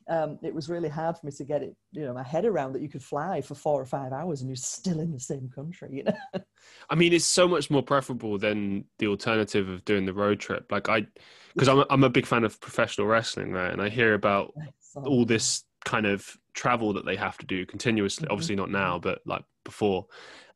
Um, 0.09 0.39
it 0.43 0.55
was 0.55 0.69
really 0.69 0.89
hard 0.89 1.19
for 1.19 1.27
me 1.27 1.33
to 1.33 1.45
get 1.45 1.63
it, 1.63 1.75
you 1.93 2.05
know, 2.05 2.15
my 2.15 2.23
head 2.23 2.45
around 2.45 2.73
that 2.73 2.83
you 2.83 2.89
could 2.89 3.03
fly 3.03 3.41
for 3.41 3.55
four 3.55 3.81
or 3.81 3.87
five 3.87 4.13
hours 4.13 4.41
and 4.41 4.49
you're 4.49 4.57
still 4.57 5.01
in 5.01 5.13
the 5.13 5.21
same 5.21 5.51
country. 5.55 5.89
You 5.93 6.05
know. 6.05 6.15
I 6.91 6.95
mean, 6.95 7.13
it's 7.13 7.25
so 7.27 7.47
much 7.47 7.71
more 7.71 7.83
preferable 7.83 8.39
than 8.39 8.85
the 8.99 9.07
alternative 9.07 9.69
of 9.69 9.85
doing 9.85 10.07
the 10.07 10.15
road 10.15 10.41
trip. 10.41 10.71
Like 10.73 10.89
I, 10.89 11.07
because 11.55 11.69
I'm 11.69 11.81
a, 11.81 11.87
I'm 11.91 12.05
a 12.05 12.11
big 12.11 12.27
fan 12.27 12.45
of 12.45 12.61
professional 12.61 13.07
wrestling, 13.07 13.53
right? 13.53 13.73
And 13.73 13.81
I 13.83 13.89
hear 13.89 14.15
about 14.15 14.53
all 14.97 15.25
this 15.25 15.65
kind 15.85 16.07
of 16.07 16.37
travel 16.55 16.93
that 16.95 17.05
they 17.05 17.17
have 17.17 17.37
to 17.39 17.47
do 17.47 17.67
continuously. 17.67 18.27
Mhm. 18.27 18.33
Obviously 18.33 18.57
not 18.57 18.71
now, 18.71 18.99
but 18.99 19.21
like 19.27 19.45
before. 19.65 20.07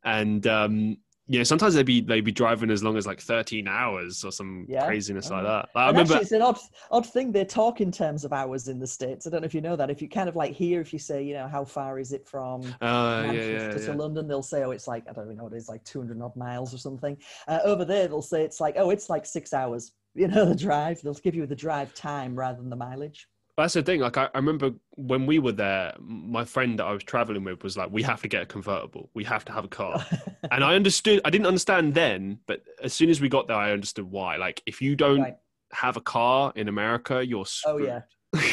And 0.04 0.46
um, 0.46 0.98
yeah, 1.28 1.42
sometimes 1.42 1.74
they'd 1.74 1.84
be 1.86 2.00
they'd 2.00 2.22
be 2.24 2.32
driving 2.32 2.70
as 2.70 2.82
long 2.82 2.96
as 2.96 3.06
like 3.06 3.20
13 3.20 3.68
hours 3.68 4.24
or 4.24 4.32
some 4.32 4.64
Yeah. 4.68 4.86
craziness 4.86 5.30
Oh. 5.30 5.34
like 5.34 5.44
that. 5.44 5.68
Like, 5.74 5.84
I 5.84 5.86
remember. 5.88 6.12
actually, 6.14 6.22
it's 6.22 6.32
an 6.32 6.42
odd, 6.42 6.58
odd 6.90 7.06
thing. 7.06 7.32
They 7.32 7.44
talk 7.44 7.80
in 7.80 7.92
terms 7.92 8.24
of 8.24 8.32
hours 8.32 8.68
in 8.68 8.78
the 8.78 8.86
states. 8.86 9.26
I 9.26 9.30
don't 9.30 9.42
know 9.42 9.46
if 9.46 9.54
you 9.54 9.60
know 9.60 9.76
that. 9.76 9.90
If 9.90 10.00
you 10.02 10.08
kind 10.08 10.28
of 10.28 10.36
like 10.36 10.52
here, 10.52 10.80
if 10.80 10.92
you 10.92 10.98
say, 10.98 11.22
you 11.22 11.34
know, 11.34 11.46
how 11.46 11.64
far 11.64 11.98
is 11.98 12.12
it 12.12 12.26
from 12.26 12.62
uh, 12.80 13.22
yeah, 13.26 13.32
Manchester 13.32 13.80
yeah, 13.80 13.92
to. 13.92 13.94
London, 13.94 14.26
they'll 14.26 14.42
say, 14.42 14.64
oh, 14.64 14.70
it's 14.70 14.88
like 14.88 15.04
I 15.08 15.12
don't 15.12 15.24
even 15.26 15.36
know 15.36 15.44
what 15.44 15.52
it 15.52 15.56
is, 15.56 15.68
like 15.68 15.84
200 15.84 16.20
odd 16.20 16.34
miles 16.36 16.72
or 16.74 16.78
something. 16.78 17.16
Uh, 17.46 17.60
over 17.64 17.84
there, 17.84 18.08
they'll 18.08 18.22
say 18.22 18.42
it's 18.42 18.60
like, 18.60 18.74
oh, 18.78 18.90
it's 18.90 19.10
like 19.10 19.26
six 19.26 19.52
hours. 19.52 19.92
You 20.14 20.28
know, 20.28 20.44
the 20.52 20.54
drive. 20.56 21.00
They'll 21.02 21.14
give 21.14 21.34
you 21.34 21.46
the 21.46 21.54
drive 21.54 21.94
time 21.94 22.34
rather 22.34 22.58
than 22.58 22.70
the 22.70 22.76
mileage. 22.76 23.28
That's 23.58 23.74
the 23.74 23.82
thing. 23.82 24.00
Like 24.00 24.16
I, 24.16 24.26
I 24.32 24.38
remember 24.38 24.70
when 24.90 25.26
we 25.26 25.40
were 25.40 25.50
there, 25.52 25.94
my 25.98 26.44
friend 26.44 26.78
that 26.78 26.84
I 26.84 26.92
was 26.92 27.02
traveling 27.02 27.42
with 27.42 27.64
was 27.64 27.76
like, 27.76 27.90
"We 27.90 28.04
have 28.04 28.22
to 28.22 28.28
get 28.28 28.42
a 28.42 28.46
convertible. 28.46 29.10
We 29.14 29.24
have 29.24 29.44
to 29.46 29.52
have 29.52 29.64
a 29.64 29.68
car." 29.68 30.06
and 30.52 30.62
I 30.62 30.76
understood. 30.76 31.20
I 31.24 31.30
didn't 31.30 31.48
understand 31.48 31.94
then, 31.94 32.38
but 32.46 32.62
as 32.82 32.92
soon 32.94 33.10
as 33.10 33.20
we 33.20 33.28
got 33.28 33.48
there, 33.48 33.56
I 33.56 33.72
understood 33.72 34.04
why. 34.10 34.36
Like, 34.36 34.62
if 34.64 34.80
you 34.80 34.94
don't 34.94 35.20
Right. 35.22 35.36
have 35.72 35.96
a 35.96 36.00
car 36.00 36.52
in 36.54 36.68
America, 36.68 37.26
you're 37.26 37.40
Oh 37.40 37.44
screwed. 37.44 37.84
yeah. 37.86 38.00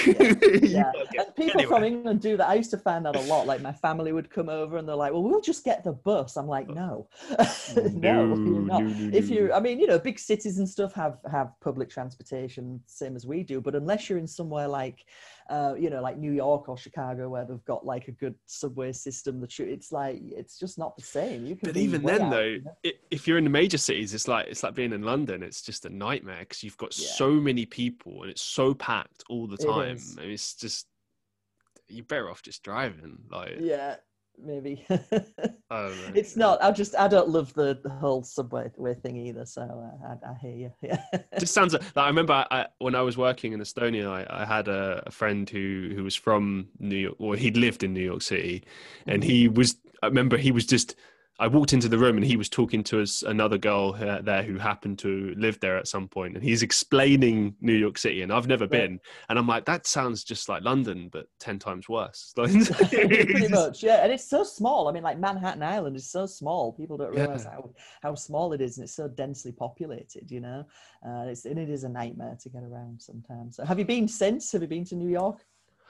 Yeah. 0.66 0.91
And 1.18 1.36
people 1.36 1.64
from. 1.64 1.84
England 1.84 2.22
do 2.22 2.36
that. 2.38 2.47
I 2.49 2.56
used 2.56 2.72
to 2.72 2.78
find 2.78 3.06
that 3.06 3.16
a 3.16 3.22
lot. 3.22 3.45
Like 3.47 3.62
my 3.62 3.72
family 3.72 4.12
would 4.12 4.30
come 4.30 4.49
over 4.49 4.78
and 4.78 4.88
they're 4.88 4.95
like, 4.95 5.14
"Well, 5.14 5.24
we'll 5.24 5.41
just 5.41 5.64
get 5.64 5.84
the 5.84 5.93
bus." 5.93 6.36
I'm 6.36 6.47
like, 6.47 6.68
"No, 6.68 7.08
no, 7.76 8.36
you're 8.36 8.62
not." 8.62 8.84
no, 8.84 8.88
no, 8.88 9.18
if 9.18 9.30
you 9.30 9.47
no. 9.47 9.53
i 9.56 9.60
mean 9.60 9.80
you 9.80 9.88
know 9.88 9.99
big 9.99 10.20
cities 10.20 10.58
and 10.60 10.68
stuff 10.68 10.93
have 10.93 11.18
have 11.30 11.51
public 11.62 11.89
transportation 11.89 12.80
same 12.86 13.16
as 13.16 13.26
we 13.26 13.43
do 13.43 13.62
but 13.62 13.76
unless 13.76 14.10
you're 14.10 14.20
in 14.20 14.28
somewhere 14.28 14.68
like 14.68 15.06
uh 15.49 15.75
you 15.77 15.89
know 15.91 16.01
like 16.01 16.17
new 16.17 16.31
york 16.31 16.67
or 16.67 16.75
chicago 16.77 17.29
where 17.29 17.45
they've 17.45 17.63
got 17.65 17.85
like 17.85 18.07
a 18.07 18.11
good 18.11 18.33
subway 18.47 18.91
system 18.91 19.39
the 19.39 19.45
tr- 19.47 19.61
it's 19.63 19.91
like 19.91 20.19
it's 20.23 20.57
just 20.57 20.79
not 20.79 20.95
the 20.97 21.03
same 21.03 21.45
you 21.45 21.55
can 21.55 21.69
But 21.69 21.77
even 21.77 22.01
then, 22.03 22.23
out, 22.23 22.31
though, 22.31 22.41
you 22.43 22.61
know? 22.63 22.91
if 23.11 23.27
you're 23.27 23.37
in 23.37 23.43
the 23.43 23.49
major 23.49 23.77
cities, 23.77 24.13
it's 24.13 24.27
like 24.27 24.47
it's 24.47 24.63
like 24.63 24.73
being 24.73 24.93
in 24.93 25.03
London. 25.03 25.43
It's 25.43 25.61
just 25.61 25.85
a 25.85 25.89
nightmare 25.89 26.39
because 26.39 26.63
you've 26.63 26.77
got 26.77 26.97
Yeah. 26.97 27.09
so 27.13 27.29
many 27.31 27.65
people 27.65 28.23
and 28.23 28.31
it's 28.31 28.41
so 28.41 28.73
packed 28.73 29.23
all 29.29 29.45
the 29.47 29.55
It 29.59 29.65
time. 29.67 29.95
is. 29.97 30.17
And 30.17 30.31
it's 30.31 30.55
just 30.55 30.87
you're 31.87 32.05
better 32.05 32.29
off 32.31 32.41
just 32.41 32.63
driving. 32.63 33.17
Like 33.29 33.57
yeah 33.59 33.97
maybe 34.43 34.86
know. 34.89 35.91
it's 36.13 36.36
not 36.36 36.61
i 36.63 36.71
just 36.71 36.95
i 36.95 37.07
don't 37.07 37.29
love 37.29 37.53
the, 37.53 37.79
the 37.83 37.89
whole 37.89 38.23
subway 38.23 38.69
way 38.77 38.93
thing 38.93 39.17
either 39.17 39.45
so 39.45 39.61
uh, 39.61 40.07
I, 40.07 40.31
I 40.31 40.33
hear 40.41 40.55
you 40.55 40.71
yeah 40.81 41.01
It 41.13 41.39
just 41.39 41.53
sounds 41.53 41.73
like, 41.73 41.83
like 41.95 42.05
I 42.05 42.07
remember 42.07 42.45
I, 42.49 42.67
when 42.79 42.95
I 42.95 43.01
was 43.01 43.17
working 43.17 43.53
in 43.53 43.59
Estonia, 43.59 44.09
I, 44.09 44.43
I 44.43 44.45
had 44.45 44.67
a, 44.67 45.03
a 45.05 45.11
friend 45.11 45.49
who 45.49 45.91
who 45.95 46.03
was 46.03 46.15
from 46.15 46.67
New 46.79 46.95
York, 46.95 47.15
or 47.19 47.36
he'd 47.36 47.57
lived 47.57 47.83
in 47.83 47.93
New 47.93 48.03
York 48.03 48.21
City, 48.21 48.63
and 49.05 49.23
he 49.23 49.47
was. 49.47 49.77
I 50.01 50.07
remember 50.07 50.38
he 50.38 50.51
was 50.51 50.65
just. 50.65 50.95
I 51.38 51.47
walked 51.47 51.73
into 51.73 51.89
the 51.89 51.97
room 51.97 52.15
and 52.15 52.25
he 52.25 52.38
was 52.38 52.47
talking 52.47 52.81
to 52.86 53.01
us 53.01 53.21
another 53.21 53.57
girl 53.57 53.91
there 53.93 54.43
who 54.43 54.57
happened 54.57 54.99
to 54.99 55.33
live 55.38 55.59
there 55.59 55.77
at 55.77 55.88
some 55.88 56.07
point, 56.07 56.36
and 56.36 56.43
he's 56.43 56.63
explaining 56.63 57.55
New 57.59 57.73
York 57.73 57.97
City, 57.97 58.21
and 58.21 58.31
I've 58.31 58.47
never 58.47 58.67
been, 58.67 58.99
and 59.29 59.38
I'm 59.38 59.47
like, 59.47 59.65
that 59.65 59.86
sounds 59.86 60.23
just 60.23 60.47
like 60.47 60.63
London, 60.63 61.09
but 61.11 61.25
ten 61.39 61.59
times 61.59 61.89
worse. 61.89 62.33
pretty 62.36 63.47
much 63.49 63.83
yeah 63.83 64.03
and 64.03 64.11
it's 64.11 64.29
so 64.29 64.43
small 64.43 64.88
i 64.88 64.91
mean 64.91 65.03
like 65.03 65.19
manhattan 65.19 65.63
island 65.63 65.95
is 65.95 66.09
so 66.09 66.25
small 66.25 66.71
people 66.73 66.97
don't 66.97 67.13
realize 67.13 67.43
Yeah. 67.43 67.51
how, 67.51 67.69
how 68.01 68.15
small 68.15 68.53
it 68.53 68.61
is 68.61 68.77
and 68.77 68.86
it's 68.86 68.95
so 68.95 69.07
densely 69.07 69.51
populated 69.51 70.29
you 70.31 70.39
know 70.39 70.63
uh, 71.07 71.25
it's, 71.27 71.45
and 71.45 71.59
it 71.59 71.69
is 71.69 71.83
a 71.83 71.89
nightmare 71.89 72.38
to 72.41 72.49
get 72.49 72.63
around 72.63 73.01
sometimes 73.01 73.57
so 73.57 73.65
have 73.65 73.79
you 73.79 73.86
been 73.86 74.07
since 74.07 74.51
have 74.51 74.61
you 74.61 74.67
been 74.67 74.86
to 74.86 74.95
new 74.95 75.09
york 75.09 75.39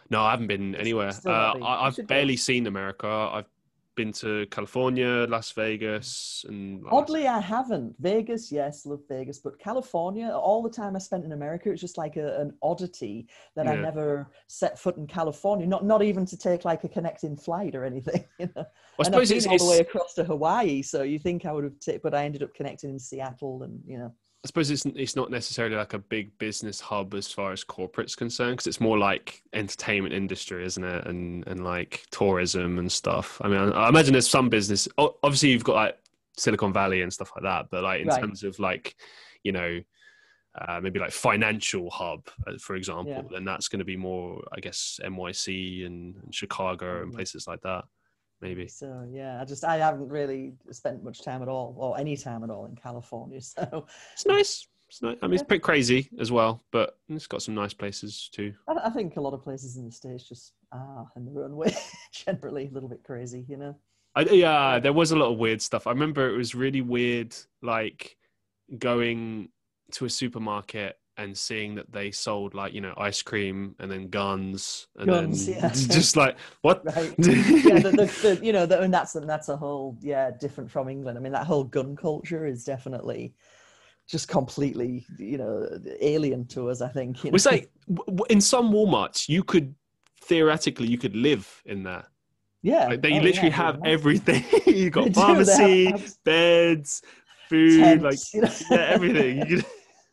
No, 0.09 0.21
I 0.21 0.31
haven't 0.31 0.47
been 0.47 0.75
anywhere. 0.75 1.11
Uh. 1.25 1.53
I, 1.63 1.89
go. 1.89 2.03
barely 2.03 2.37
seen 2.37 2.67
America. 2.67 3.07
I've 3.07 3.49
been 3.95 4.11
to 4.13 4.45
California, 4.47 5.25
Las 5.29 5.51
Vegas, 5.51 6.45
and 6.47 6.83
like, 6.83 6.93
oddly 6.93 7.27
i 7.27 7.39
haven't. 7.39 7.95
Vegas 7.99 8.51
yes 8.51 8.85
love 8.85 9.01
vegas 9.07 9.39
but 9.39 9.57
california 9.59 10.29
all 10.29 10.61
the 10.61 10.69
time 10.69 10.95
i 10.95 10.99
spent 10.99 11.25
in 11.25 11.31
america 11.31 11.71
it's 11.71 11.81
just 11.81 11.97
like 11.97 12.17
a, 12.17 12.39
an 12.39 12.53
oddity 12.61 13.27
that 13.55 13.67
i 13.67 13.75
never 13.75 14.29
set 14.47 14.77
foot 14.77 14.97
in 14.97 15.07
california 15.07 15.65
not 15.65 15.85
not 15.85 16.01
even 16.01 16.25
to 16.25 16.37
take 16.37 16.65
like 16.65 16.83
a 16.83 16.89
connecting 16.89 17.35
flight 17.35 17.75
or 17.75 17.85
anything 17.85 18.23
you 18.39 18.49
know. 18.55 18.65
I 18.99 19.03
and 19.05 19.15
I've 19.15 19.27
suppose 19.27 19.29
been 19.29 19.37
it's, 19.37 19.47
all 19.47 19.69
the 19.69 19.75
way 19.75 19.79
across 19.79 20.13
to 20.15 20.23
Hawaii, 20.23 20.81
so 20.81 21.03
you 21.03 21.19
think 21.19 21.45
I 21.45 21.51
would 21.51 21.63
have, 21.63 21.79
t- 21.79 21.99
but 22.01 22.13
I 22.13 22.23
ended 22.23 22.43
up 22.43 22.53
connecting 22.53 22.89
in 22.89 22.99
Seattle, 22.99 23.63
and 23.63 23.79
you 23.85 23.97
know, 23.97 24.13
I 24.45 24.47
suppose 24.47 24.69
it's 24.69 24.85
it's 24.85 25.15
not 25.15 25.31
necessarily 25.31 25.75
like 25.75 25.93
a 25.93 25.97
big 25.97 26.37
business 26.37 26.79
hub 26.79 27.15
as 27.15 27.31
far 27.31 27.51
as 27.51 27.63
corporate's 27.63 28.15
concerned 28.15 28.51
because 28.53 28.67
it's 28.67 28.79
more 28.79 28.95
like 28.95 29.41
entertainment 29.53 30.13
industry, 30.13 30.63
isn't 30.63 30.83
it? 30.83 31.07
And 31.07 31.47
and 31.47 31.63
like 31.63 32.05
tourism 32.11 32.77
and 32.77 32.91
stuff. 32.91 33.41
I 33.43 33.47
mean, 33.47 33.57
I, 33.57 33.85
I 33.85 33.89
imagine 33.89 34.11
there's 34.13 34.29
some 34.29 34.49
business. 34.49 34.87
Obviously, 34.99 35.49
you've 35.49 35.63
got 35.63 35.75
like 35.75 35.97
Silicon 36.37 36.71
Valley 36.71 37.01
and 37.01 37.11
stuff 37.11 37.31
like 37.35 37.41
that, 37.41 37.71
but 37.71 37.81
like 37.83 38.01
in 38.01 38.07
Right. 38.07 38.21
terms 38.21 38.43
of 38.43 38.59
like 38.59 38.95
you 39.43 39.51
know. 39.51 39.81
Uh, 40.57 40.79
maybe 40.81 40.99
like 41.01 41.11
financial 41.11 41.89
hub, 41.89 42.29
uh, 42.47 42.53
for 42.61 42.77
example, 42.77 43.11
Yeah. 43.11 43.23
then 43.29 43.43
that's 43.43 43.67
going 43.67 43.79
to 43.79 43.83
be 43.83 43.97
more, 43.97 44.41
I 44.53 44.61
guess, 44.61 45.01
NYC 45.03 45.85
and, 45.85 46.15
and 46.15 46.33
Chicago 46.33 47.01
and 47.01 47.11
Mhm. 47.11 47.15
places 47.15 47.45
like 47.45 47.59
that. 47.63 47.83
Maybe. 48.41 48.67
so 48.67 49.07
yeah, 49.09 49.41
I 49.41 49.45
just 49.45 49.63
I 49.63 49.77
haven't 49.77 50.09
really 50.09 50.53
spent 50.71 51.03
much 51.03 51.23
time 51.23 51.41
at 51.41 51.47
all, 51.47 51.75
or 51.77 51.97
any 51.97 52.17
time 52.17 52.43
at 52.43 52.49
all 52.49 52.65
in 52.65 52.75
California. 52.75 53.39
So 53.41 53.85
It's 54.13 54.25
nice. 54.25 54.67
It's 54.87 55.01
nice. 55.01 55.17
I 55.21 55.27
mean, 55.27 55.33
it's 55.35 55.43
pretty 55.43 55.61
crazy 55.61 56.09
as 56.19 56.31
well, 56.31 56.61
but 56.71 56.99
it's 57.09 57.27
got 57.27 57.41
some 57.41 57.55
nice 57.55 57.73
places 57.73 58.29
too. 58.31 58.53
I, 58.67 58.73
I 58.85 58.89
think 58.91 59.15
a 59.17 59.21
lot 59.21 59.33
of 59.33 59.43
places 59.43 59.77
in 59.77 59.85
the 59.85 59.91
states 59.91 60.27
just 60.27 60.53
are 60.71 61.07
in 61.15 61.25
their 61.25 61.43
own 61.43 61.55
way, 61.55 61.75
generally 62.11 62.67
a 62.67 62.71
little 62.71 62.89
bit 62.89 63.03
crazy, 63.03 63.45
you 63.47 63.57
know. 63.57 63.75
I, 64.15 64.21
yeah, 64.21 64.79
there 64.79 64.93
was 64.93 65.11
a 65.11 65.15
lot 65.15 65.31
of 65.31 65.37
weird 65.37 65.61
stuff. 65.61 65.87
I 65.87 65.89
remember 65.89 66.29
it 66.29 66.37
was 66.37 66.55
really 66.55 66.81
weird, 66.81 67.35
like 67.61 68.15
going 68.77 69.49
to 69.91 70.05
a 70.05 70.09
supermarket 70.09 70.97
and 71.17 71.37
seeing 71.37 71.75
that 71.75 71.91
they 71.91 72.11
sold 72.11 72.53
like 72.53 72.73
you 72.73 72.81
know 72.81 72.93
ice 72.97 73.21
cream 73.21 73.75
and 73.79 73.89
then 73.89 74.09
guns 74.09 74.87
and 74.97 75.07
Guns, 75.07 75.45
then 75.45 75.55
yeah. 75.55 75.69
just 75.73 76.15
like 76.17 76.37
what? 76.61 76.83
Right. 76.95 77.13
yeah, 77.17 77.79
the, 77.79 77.91
the, 77.91 78.35
the, 78.35 78.45
you 78.45 78.51
know, 78.53 78.65
the, 78.65 78.81
and 78.81 78.93
that's 78.93 79.15
and 79.15 79.29
that's 79.29 79.49
a 79.49 79.57
whole 79.57 79.97
yeah 80.01 80.31
different 80.31 80.69
from 80.69 80.89
England. 80.89 81.17
I 81.17 81.21
mean, 81.21 81.31
that 81.33 81.45
whole 81.47 81.63
gun 81.63 81.95
culture 81.95 82.45
is 82.45 82.63
definitely 82.63 83.33
just 84.07 84.27
completely 84.27 85.05
you 85.17 85.37
know 85.37 85.67
alien 86.01 86.45
to 86.47 86.69
us. 86.69 86.81
I 86.81 86.89
think. 86.89 87.23
You 87.23 87.31
know? 87.31 87.35
It's 87.35 87.45
like 87.45 87.69
w- 87.87 88.05
w- 88.17 88.25
in 88.29 88.41
some 88.41 88.71
WalMarts 88.71 89.29
you 89.29 89.43
could 89.43 89.73
theoretically 90.21 90.87
you 90.87 90.97
could 90.97 91.15
live 91.15 91.61
in 91.65 91.83
there. 91.83 92.05
yeah, 92.61 92.87
Like, 92.87 93.01
they 93.01 93.13
oh, 93.13 93.21
literally 93.21 93.49
yeah, 93.49 93.55
have 93.55 93.81
they're 93.81 93.93
everything. 93.93 94.43
you 94.65 94.89
got 94.89 95.13
they 95.13 95.21
have 95.21 95.27
pharmacy, 95.27 95.87
abs- 95.87 96.17
beds, 96.25 97.01
food, 97.49 98.01
like 98.01 98.17
tents, 98.17 98.33
you 98.33 98.41
know? 98.41 98.51
yeah, 98.71 98.85
everything. 98.89 99.63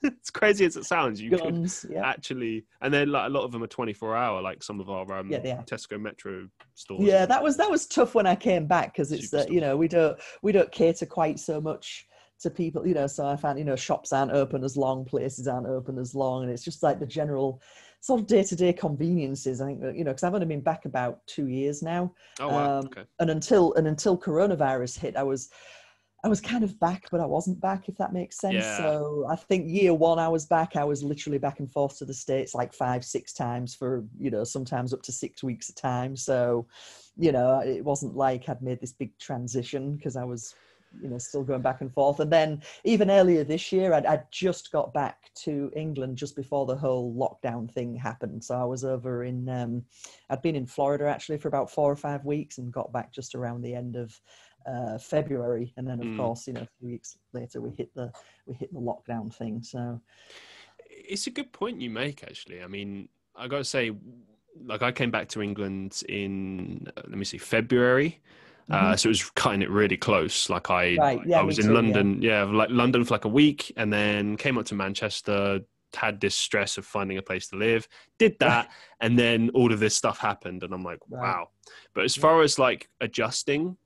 It's 0.20 0.30
crazy 0.30 0.64
as 0.64 0.76
it 0.76 0.84
sounds. 0.84 1.20
You 1.20 1.30
could 1.30 1.40
guns. 1.40 1.86
Yeah. 1.88 2.04
actually, 2.06 2.64
and 2.80 2.92
then 2.92 3.10
like 3.10 3.26
a 3.26 3.32
lot 3.32 3.44
of 3.44 3.52
them 3.52 3.62
are 3.62 3.66
twenty 3.68 3.92
four 3.92 4.16
hour, 4.16 4.40
like 4.42 4.62
some 4.62 4.80
of 4.80 4.88
our 4.90 5.10
um, 5.18 5.30
Yeah. 5.30 5.62
Tesco 5.62 6.00
Metro 6.00 6.48
stores. 6.74 7.02
yeah 7.02 7.26
that 7.26 7.42
was 7.42 7.56
that 7.58 7.70
was 7.70 7.86
tough 7.86 8.14
when 8.14 8.26
i 8.26 8.34
came 8.34 8.66
back 8.66 8.92
because 8.92 9.12
it's 9.12 9.30
that 9.30 9.50
you 9.52 9.60
know 9.60 9.76
we 9.76 9.88
don't 9.88 10.18
we 10.42 10.50
don't 10.52 10.72
cater 10.72 11.04
quite 11.06 11.38
so 11.38 11.60
much 11.60 12.06
to 12.40 12.50
people 12.50 12.86
you 12.86 12.94
know 12.94 13.06
so 13.06 13.26
i 13.26 13.36
found 13.36 13.58
you 13.58 13.64
know 13.64 13.76
shops 13.76 14.12
aren't 14.12 14.32
open 14.32 14.64
as 14.64 14.76
long 14.76 15.04
places 15.04 15.46
aren't 15.46 15.66
open 15.66 15.98
as 15.98 16.14
long 16.14 16.42
and 16.42 16.50
it's 16.50 16.64
just 16.64 16.82
like 16.82 16.98
the 16.98 17.06
general 17.06 17.60
sort 18.00 18.20
of 18.20 18.26
day-to-day 18.26 18.72
conveniences 18.72 19.60
i 19.60 19.66
think 19.66 19.80
that, 19.80 19.94
you 19.96 20.02
know 20.02 20.10
because 20.10 20.24
i've 20.24 20.34
only 20.34 20.46
been 20.46 20.60
back 20.62 20.86
about 20.86 21.20
two 21.26 21.46
years 21.48 21.82
now 21.82 22.12
Oh 22.40 22.48
wow. 22.48 22.78
um, 22.80 22.86
okay. 22.86 23.02
and 23.20 23.30
until 23.30 23.74
and 23.74 23.86
until 23.86 24.18
coronavirus 24.18 24.98
hit 24.98 25.14
i 25.16 25.22
was 25.22 25.50
i 26.24 26.28
was 26.28 26.40
kind 26.40 26.64
of 26.64 26.78
back 26.80 27.08
but 27.10 27.20
i 27.20 27.26
wasn't 27.26 27.60
back 27.60 27.88
if 27.88 27.96
that 27.96 28.12
makes 28.12 28.38
sense. 28.38 28.54
Yeah. 28.54 28.76
so 28.76 29.26
i 29.30 29.36
think 29.36 29.68
year 29.68 29.94
one 29.94 30.18
i 30.18 30.28
was 30.28 30.46
back 30.46 30.76
i 30.76 30.84
was 30.84 31.02
literally 31.02 31.38
back 31.38 31.58
and 31.60 31.70
forth 31.70 31.98
to 31.98 32.04
the 32.04 32.14
states 32.14 32.54
like 32.54 32.72
five 32.72 33.04
six 33.04 33.32
times 33.32 33.74
for 33.74 34.04
you 34.18 34.30
know 34.30 34.44
sometimes 34.44 34.92
up 34.92 35.02
to 35.02 35.12
six 35.12 35.42
weeks 35.42 35.68
a 35.68 35.74
time. 35.74 36.16
So 36.16 36.66
you 37.16 37.32
know 37.32 37.60
it 37.60 37.84
wasn't 37.84 38.16
like 38.16 38.48
i'd 38.48 38.62
made 38.62 38.80
this 38.80 38.92
big 38.92 39.16
transition 39.18 39.96
because 39.96 40.16
i 40.16 40.24
was 40.24 40.54
you 41.02 41.08
know 41.08 41.18
still 41.18 41.42
going 41.42 41.62
back 41.62 41.80
and 41.80 41.92
forth. 41.92 42.20
And 42.20 42.30
then 42.30 42.62
even 42.84 43.10
earlier 43.10 43.44
this 43.44 43.72
year 43.72 43.94
I'd, 43.94 44.04
I'd 44.04 44.30
just 44.30 44.72
got 44.72 44.92
back 44.92 45.30
to 45.44 45.70
england 45.74 46.16
just 46.16 46.36
before 46.36 46.66
the 46.66 46.76
whole 46.76 47.14
lockdown 47.14 47.70
thing 47.70 47.94
happened. 47.94 48.44
So 48.44 48.54
i 48.54 48.64
was 48.64 48.84
over 48.84 49.24
in 49.24 49.48
um, 49.48 49.82
i'd 50.30 50.42
been 50.42 50.56
in 50.56 50.66
florida 50.66 51.06
actually 51.06 51.38
for 51.38 51.48
about 51.48 51.70
four 51.70 51.90
or 51.90 51.96
five 51.96 52.24
weeks 52.24 52.58
and 52.58 52.72
got 52.72 52.92
back 52.92 53.12
just 53.12 53.34
around 53.34 53.62
the 53.62 53.74
end 53.74 53.96
of 53.96 54.18
uh, 54.66 54.98
february 54.98 55.72
and 55.76 55.86
then 55.88 56.00
of 56.00 56.06
Mm. 56.06 56.16
course 56.16 56.46
you 56.46 56.52
know 56.54 56.66
two 56.80 56.86
weeks 56.86 57.16
later 57.32 57.60
we 57.60 57.70
hit 57.70 57.90
the 57.94 58.12
we 58.46 58.54
hit 58.54 58.72
the 58.72 58.80
lockdown 58.80 59.32
thing 59.34 59.62
so 59.62 60.00
It's 60.88 61.26
a 61.26 61.30
good 61.30 61.52
point 61.52 61.80
you 61.80 61.90
make. 61.90 62.22
Actually, 62.22 62.62
I 62.62 62.66
mean, 62.68 63.08
I 63.34 63.48
got 63.48 63.58
to 63.58 63.64
say, 63.64 63.90
like 64.64 64.82
I 64.82 64.92
came 64.92 65.10
back 65.10 65.28
to 65.30 65.42
England 65.42 66.02
in 66.08 66.86
uh, 66.96 67.02
let 67.08 67.16
me 67.18 67.24
see 67.24 67.38
February. 67.38 68.20
Uh, 68.70 68.94
so 68.96 69.08
it 69.08 69.10
was 69.10 69.28
cutting 69.30 69.60
it 69.62 69.70
really 69.70 69.96
close. 69.96 70.48
Like 70.48 70.70
I, 70.70 70.84
Mm-hmm. 70.92 71.00
Right, 71.00 71.20
yeah, 71.26 71.40
I 71.40 71.42
was 71.42 71.58
in 71.58 71.66
too. 71.66 71.74
London, 71.74 72.22
yeah. 72.22 72.44
like 72.44 72.70
London 72.70 73.04
for 73.04 73.14
like 73.14 73.24
a 73.24 73.28
week, 73.42 73.72
and 73.76 73.92
then 73.92 74.36
came 74.36 74.56
up 74.58 74.66
to 74.66 74.74
Manchester, 74.74 75.60
had 75.94 76.20
this 76.20 76.34
stress 76.34 76.78
of 76.78 76.86
finding 76.86 77.18
a 77.18 77.22
place 77.22 77.48
to 77.48 77.56
live. 77.56 77.88
Did 78.18 78.38
that, 78.44 78.70
and 79.00 79.18
then 79.18 79.50
all 79.54 79.72
of 79.72 79.80
this 79.80 79.96
stuff 79.96 80.18
happened, 80.18 80.62
and 80.62 80.72
I'm 80.72 80.84
like, 80.84 81.00
Right. 81.10 81.22
wow. 81.22 81.48
But 81.94 82.04
as 82.04 82.14
far 82.16 82.42
as 82.42 82.58
like 82.58 82.88
adjusting, 83.00 83.76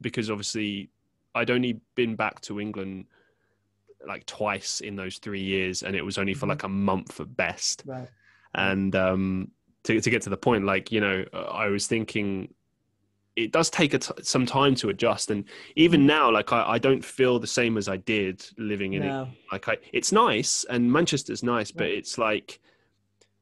because 0.00 0.30
obviously 0.30 0.90
I'd 1.34 1.50
only 1.50 1.80
been 1.94 2.16
back 2.16 2.40
to 2.42 2.60
England 2.60 3.06
like 4.06 4.24
twice 4.26 4.80
in 4.80 4.94
those 4.96 5.18
three 5.18 5.42
years, 5.42 5.82
and 5.82 5.96
it 5.96 6.04
was 6.04 6.16
only 6.18 6.34
for 6.34 6.46
Mhm. 6.46 6.50
like 6.50 6.62
a 6.62 6.68
month 6.68 7.18
at 7.20 7.36
best. 7.36 7.82
Right. 7.86 8.08
And 8.54 8.94
um, 8.94 9.50
to 9.84 10.00
to 10.00 10.10
get 10.10 10.22
to 10.22 10.30
the 10.30 10.36
point, 10.36 10.64
like 10.64 10.92
you 10.92 11.00
know, 11.00 11.24
I 11.32 11.66
was 11.68 11.86
thinking. 11.86 12.52
It 13.34 13.52
does 13.52 13.68
take 13.68 13.92
a 13.92 13.98
t- 13.98 14.14
some 14.22 14.46
time 14.46 14.74
to 14.76 14.88
adjust, 14.88 15.30
and 15.30 15.44
even 15.74 16.00
Mm. 16.02 16.06
now, 16.06 16.30
like 16.32 16.52
I, 16.54 16.62
I 16.70 16.78
don't 16.78 17.04
feel 17.04 17.38
the 17.38 17.46
same 17.46 17.76
as 17.76 17.86
I 17.86 17.98
did 17.98 18.42
living 18.56 18.94
in 18.94 19.02
it 19.02 19.28
like 19.52 19.68
I, 19.68 19.76
it's 19.92 20.10
nice 20.10 20.64
and 20.70 20.90
Manchester's 20.90 21.42
nice, 21.42 21.70
but 21.70 21.86
it's 21.88 22.16
like 22.16 22.60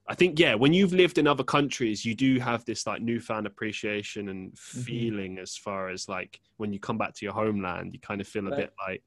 I 0.06 0.14
think 0.14 0.38
yeah, 0.38 0.54
when 0.54 0.72
you've 0.74 0.92
lived 0.92 1.16
in 1.18 1.26
other 1.26 1.44
countries, 1.44 2.04
you 2.04 2.14
do 2.14 2.38
have 2.38 2.64
this 2.66 2.86
like 2.86 3.00
newfound 3.00 3.46
appreciation 3.46 4.28
and 4.28 4.52
Mm-hmm. 4.52 4.82
feeling 4.82 5.38
as 5.38 5.56
far 5.56 5.88
as 5.88 6.08
like 6.08 6.40
when 6.58 6.72
you 6.72 6.78
come 6.78 6.98
back 6.98 7.14
to 7.14 7.24
your 7.24 7.32
homeland, 7.34 7.94
you 7.94 8.00
kind 8.00 8.20
of 8.20 8.28
feel 8.28 8.46
a 8.48 8.50
bit 8.52 8.72
like 8.86 9.02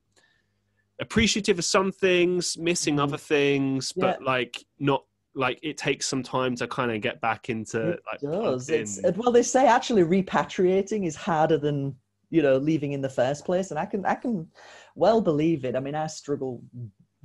appreciative 1.00 1.60
of 1.60 1.66
some 1.66 1.92
things, 1.92 2.58
missing 2.58 2.96
Mhm. 2.96 3.04
other 3.04 3.18
things, 3.18 3.92
but 3.92 4.24
like 4.24 4.66
not 4.80 5.04
like 5.36 5.60
it 5.62 5.78
takes 5.78 6.08
some 6.08 6.24
time 6.24 6.56
to 6.56 6.68
kind 6.68 6.92
of 6.92 7.00
get 7.02 7.22
back 7.22 7.50
into 7.50 7.90
It 7.90 8.00
like 8.12 8.22
does. 8.22 8.68
It's, 8.70 8.98
it- 8.98 9.16
well, 9.18 9.32
they 9.32 9.44
say 9.44 9.68
actually 9.68 10.04
repatriating 10.04 11.06
is 11.06 11.16
harder 11.16 11.60
than 11.60 11.96
you 12.32 12.42
know 12.42 12.58
leaving 12.58 12.94
in 12.94 13.02
the 13.02 13.10
first 13.10 13.46
place, 13.46 13.70
and 13.70 13.80
I 13.80 13.86
can 13.86 14.04
I 14.06 14.16
can 14.16 14.48
well 14.96 15.22
believe 15.22 15.64
it. 15.64 15.76
I 15.76 15.80
mean, 15.80 15.94
I 15.96 16.08
struggle 16.08 16.64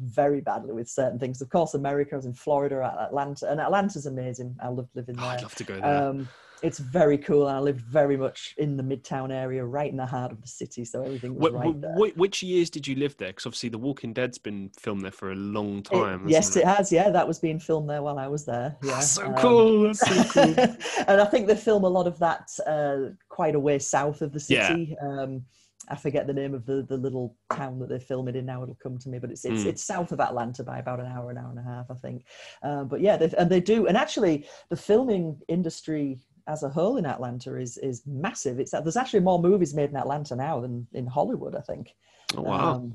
very 0.03 0.41
badly 0.41 0.73
with 0.73 0.89
certain 0.89 1.19
things. 1.19 1.41
Of 1.41 1.49
course, 1.51 1.75
America 1.75 2.15
I 2.15 2.17
was 2.17 2.27
in 2.27 2.35
Florida, 2.35 2.83
at 2.85 3.07
Atlanta, 3.09 3.51
and 3.51 3.61
Atlanta's 3.61 4.07
amazing. 4.07 4.57
I 4.63 4.69
loved 4.69 4.91
living 4.95 5.17
Oh, 5.19 5.23
there. 5.23 5.31
I'd 5.31 5.43
love 5.43 5.55
to 5.57 5.65
go 5.65 5.81
there. 5.81 6.03
Um, 6.09 6.29
it's 6.63 6.79
very 6.79 7.19
cool, 7.19 7.49
and 7.49 7.57
I 7.57 7.59
lived 7.61 7.81
very 7.81 8.17
much 8.17 8.55
in 8.57 8.77
the 8.77 8.85
midtown 8.85 9.33
area, 9.33 9.65
right 9.65 9.91
in 9.91 9.97
the 9.97 10.07
heart 10.07 10.31
of 10.31 10.41
the 10.41 10.47
city, 10.47 10.85
so 10.85 11.03
everything 11.03 11.35
was 11.35 11.51
Wh- 11.51 11.55
right 11.57 11.81
there. 11.81 11.95
wh- 11.97 12.17
which 12.17 12.41
years 12.41 12.71
did 12.71 12.87
you 12.87 12.95
live 12.95 13.17
there? 13.17 13.31
Because 13.31 13.47
obviously, 13.47 13.69
The 13.71 13.79
Walking 13.79 14.13
Dead's 14.13 14.39
been 14.39 14.71
filmed 14.79 15.03
there 15.03 15.11
for 15.11 15.33
a 15.33 15.35
long 15.35 15.79
It- 15.79 15.85
time. 15.87 16.29
yes, 16.29 16.49
hasn't 16.55 16.65
it 16.65 16.69
has. 16.69 16.93
Yeah, 16.93 17.11
that 17.11 17.27
was 17.27 17.41
being 17.41 17.59
filmed 17.59 17.91
there 17.91 18.01
while 18.03 18.17
I 18.17 18.29
was 18.29 18.45
there. 18.45 18.77
Yeah, 18.85 18.93
That's 18.95 19.11
so 19.11 19.27
um, 19.27 19.35
cool. 19.35 19.83
That's 19.93 19.99
so 19.99 20.23
cool. 20.55 20.77
and 21.09 21.21
I 21.21 21.25
think 21.25 21.49
they 21.49 21.57
film 21.57 21.83
a 21.83 21.89
lot 21.89 22.07
of 22.07 22.17
that 22.21 22.49
uh, 22.65 23.13
quite 23.29 23.57
a 23.57 23.61
way 23.61 23.81
south 23.81 24.23
of 24.23 24.33
the 24.33 24.45
Yeah. 24.49 24.69
city. 24.69 24.97
Um, 25.03 25.45
I 25.89 25.97
forget 25.97 26.27
the 26.27 26.33
name 26.33 26.55
of 26.55 26.65
the, 26.65 26.83
the 26.89 26.97
little 26.97 27.37
town 27.53 27.79
that 27.81 27.89
they're 27.89 27.99
filming 28.01 28.37
in 28.37 28.47
now. 28.47 28.63
It'll 28.63 28.79
come 28.83 28.99
to 28.99 29.09
me, 29.09 29.19
but 29.19 29.31
it's 29.31 29.45
it's, 29.45 29.65
Mm. 29.65 29.67
it's 29.67 29.83
south 29.83 30.13
of 30.13 30.21
Atlanta 30.21 30.63
by 30.63 30.79
about 30.79 31.01
an 31.01 31.07
hour, 31.07 31.31
an 31.31 31.39
hour 31.39 31.51
and 31.51 31.59
a 31.59 31.63
half, 31.63 31.91
I 31.91 31.95
think. 31.95 32.25
Um, 32.63 32.89
but 32.89 33.01
yeah, 33.01 33.17
they, 33.17 33.31
and 33.37 33.51
they 33.51 33.61
do. 33.61 33.87
And 33.87 33.97
actually, 33.97 34.47
the 34.71 34.77
filming 34.77 35.41
industry 35.49 36.21
as 36.47 36.63
a 36.63 36.69
whole 36.69 36.97
in 36.97 37.07
Atlanta 37.07 37.57
is 37.57 37.79
is 37.79 38.03
massive. 38.07 38.61
It's 38.61 38.71
there's 38.73 38.97
actually 38.97 39.21
more 39.21 39.41
movies 39.41 39.75
made 39.75 39.91
in 39.91 39.97
Atlanta 39.97 40.37
now 40.37 40.61
than 40.61 40.87
in 40.93 41.07
Hollywood. 41.07 41.55
I 41.57 41.61
think. 41.61 41.95
Oh, 42.37 42.43
wow. 42.43 42.75
Um, 42.75 42.95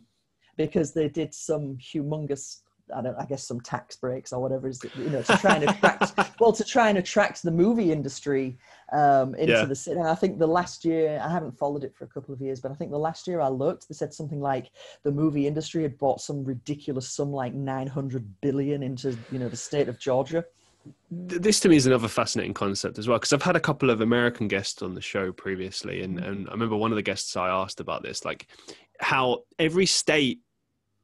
because 0.58 0.94
they 0.94 1.08
did 1.08 1.34
some 1.34 1.78
humongous, 1.78 2.62
I 2.96 3.02
don't, 3.02 3.16
I 3.18 3.26
guess 3.26 3.46
some 3.46 3.60
tax 3.62 3.96
breaks 3.96 4.32
or 4.34 4.42
whatever 4.42 4.68
is, 4.68 4.82
you 4.84 5.10
know, 5.10 5.22
to 5.22 5.38
try 5.38 5.56
and 5.56 5.64
attract, 5.70 6.14
well, 6.40 6.54
to 6.54 6.64
try 6.64 6.90
and 6.90 6.98
attract 6.98 7.44
the 7.44 7.52
movie 7.52 7.92
industry 7.92 8.58
um, 8.94 9.36
into 9.36 9.52
Yeah. 9.54 9.66
the 9.66 9.76
city. 9.76 10.00
And 10.00 10.08
I 10.08 10.16
think 10.16 10.40
the 10.40 10.48
last 10.48 10.86
year, 10.86 11.22
I 11.24 11.30
haven't 11.30 11.58
followed 11.58 11.84
it 11.84 11.96
for 11.96 12.06
a 12.06 12.08
couple 12.08 12.34
of 12.34 12.42
years, 12.42 12.60
but 12.60 12.72
I 12.72 12.76
think 12.76 12.92
the 12.92 13.00
last 13.00 13.28
year 13.28 13.42
I 13.42 13.50
looked, 13.50 13.88
they 13.88 13.96
said 13.96 14.14
something 14.14 14.40
like 14.40 14.72
the 15.04 15.12
movie 15.12 15.48
industry 15.48 15.84
had 15.84 15.98
bought 15.98 16.22
some 16.22 16.44
ridiculous 16.44 17.10
sum 17.10 17.32
like 17.32 17.54
900 17.54 18.42
billion 18.42 18.84
into, 18.84 19.18
you 19.32 19.40
know, 19.40 19.50
the 19.50 19.58
state 19.58 19.90
of 19.90 20.00
Georgia. 20.00 20.46
This 21.10 21.60
to 21.62 21.70
me 21.70 21.76
is 21.76 21.86
another 21.86 22.08
fascinating 22.08 22.54
concept 22.54 22.98
as 22.98 23.08
well 23.08 23.18
because 23.18 23.34
I've 23.34 23.42
had 23.42 23.56
a 23.56 23.62
couple 23.62 23.90
of 23.90 24.02
American 24.02 24.48
guests 24.48 24.82
on 24.82 24.94
the 24.94 25.02
show 25.02 25.32
previously, 25.32 26.02
and, 26.02 26.20
and 26.20 26.48
I 26.48 26.52
remember 26.52 26.76
one 26.78 26.92
of 26.92 26.96
the 26.96 27.02
guests 27.02 27.36
I 27.36 27.50
asked 27.50 27.80
about 27.80 28.04
this, 28.04 28.24
like 28.24 28.48
how 29.00 29.44
every 29.60 29.86
state 29.86 30.40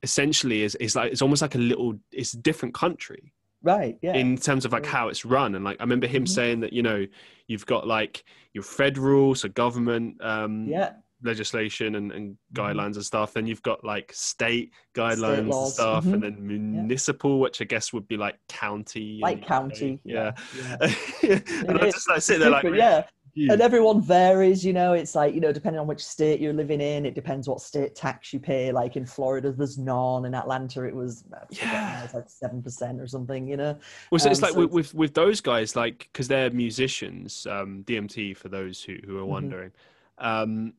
essentially 0.04 0.64
is 0.64 0.76
is 0.76 0.96
like 0.96 1.12
it's 1.12 1.22
almost 1.22 1.42
like 1.42 1.56
a 1.56 1.60
little 1.60 1.98
it's 2.12 2.34
a 2.34 2.38
different 2.38 2.74
country 2.76 3.34
Right. 3.62 3.98
Yeah. 4.02 4.14
in 4.16 4.36
terms 4.38 4.66
of 4.66 4.74
like 4.74 4.86
how 4.86 5.08
it's 5.08 5.24
run, 5.24 5.56
and 5.56 5.64
like 5.64 5.78
I 5.80 5.84
remember 5.84 6.06
him 6.08 6.26
Mhm. 6.26 6.30
saying 6.30 6.60
that 6.60 6.74
you 6.74 6.84
know 6.84 7.06
you've 7.48 7.66
got 7.66 7.88
like 7.88 8.24
your 8.54 8.64
federal 8.64 9.34
so 9.36 9.48
government 9.48 10.22
um, 10.22 10.66
yeah. 10.68 10.92
legislation 11.24 11.96
and, 11.96 12.12
and 12.12 12.32
Mhm. 12.34 12.38
guidelines 12.54 12.96
and 12.96 13.06
stuff. 13.06 13.32
Then 13.34 13.48
you've 13.48 13.62
got 13.64 13.82
like 13.86 14.12
state 14.14 14.74
guidelines 14.94 15.38
and 15.40 15.48
laws, 15.50 15.76
stuff, 15.76 16.04
mhm. 16.04 16.14
and 16.16 16.24
then 16.24 16.46
municipal, 16.46 17.40
which 17.40 17.62
I 17.62 17.64
guess 17.64 17.94
would 17.94 18.06
be 18.10 18.18
like 18.18 18.38
county, 18.50 19.20
Like 19.22 19.38
and- 19.38 19.46
county. 19.48 20.00
yeah. 20.04 20.34
yeah. 20.62 20.88
and 21.68 21.80
I 21.80 21.90
just 21.90 22.10
like 22.10 22.22
sit 22.22 22.40
there 22.42 22.50
like, 22.50 22.66
yeah. 22.66 23.06
And 23.36 23.62
everyone 23.62 24.00
varies 24.02 24.64
you 24.64 24.74
know 24.74 24.94
it's 24.94 25.16
like 25.16 25.34
you 25.34 25.42
know 25.42 25.52
depending 25.52 25.80
on 25.80 25.88
which 25.88 26.04
state 26.06 26.40
you're 26.40 26.54
living 26.54 26.80
in 26.82 27.06
it 27.06 27.16
depends 27.16 27.48
what 27.48 27.62
state 27.62 27.96
tax 27.96 28.32
you 28.32 28.40
pay 28.40 28.72
like 28.72 28.96
in 28.96 29.06
florida 29.06 29.52
there's 29.52 29.78
none 29.78 30.26
in 30.26 30.34
atlanta 30.36 30.84
it 30.84 30.96
was 30.96 31.26
I 31.34 31.40
forget 31.54 31.72
now, 31.72 32.02
Yeah. 32.04 32.08
like 32.14 32.30
seven 32.30 32.62
percent 32.62 33.02
or 33.02 33.08
something 33.08 33.48
you 33.48 33.58
know 33.58 33.78
Well, 34.12 34.20
so 34.20 34.30
it's 34.30 34.40
Um, 34.40 34.44
like 34.44 34.54
so 34.54 34.60
with, 34.62 34.72
with 34.72 34.94
with 34.94 35.14
those 35.14 35.42
guys, 35.42 35.76
like 35.76 36.10
because 36.14 36.28
they're 36.28 36.52
musicians, 36.52 37.48
um, 37.48 37.84
DMT 37.84 38.36
for 38.38 38.50
those 38.50 38.84
who 38.84 38.98
who 39.06 39.18
are 39.18 39.22
Mhm. 39.24 39.28
wondering. 39.30 39.72
Um, 40.20 40.74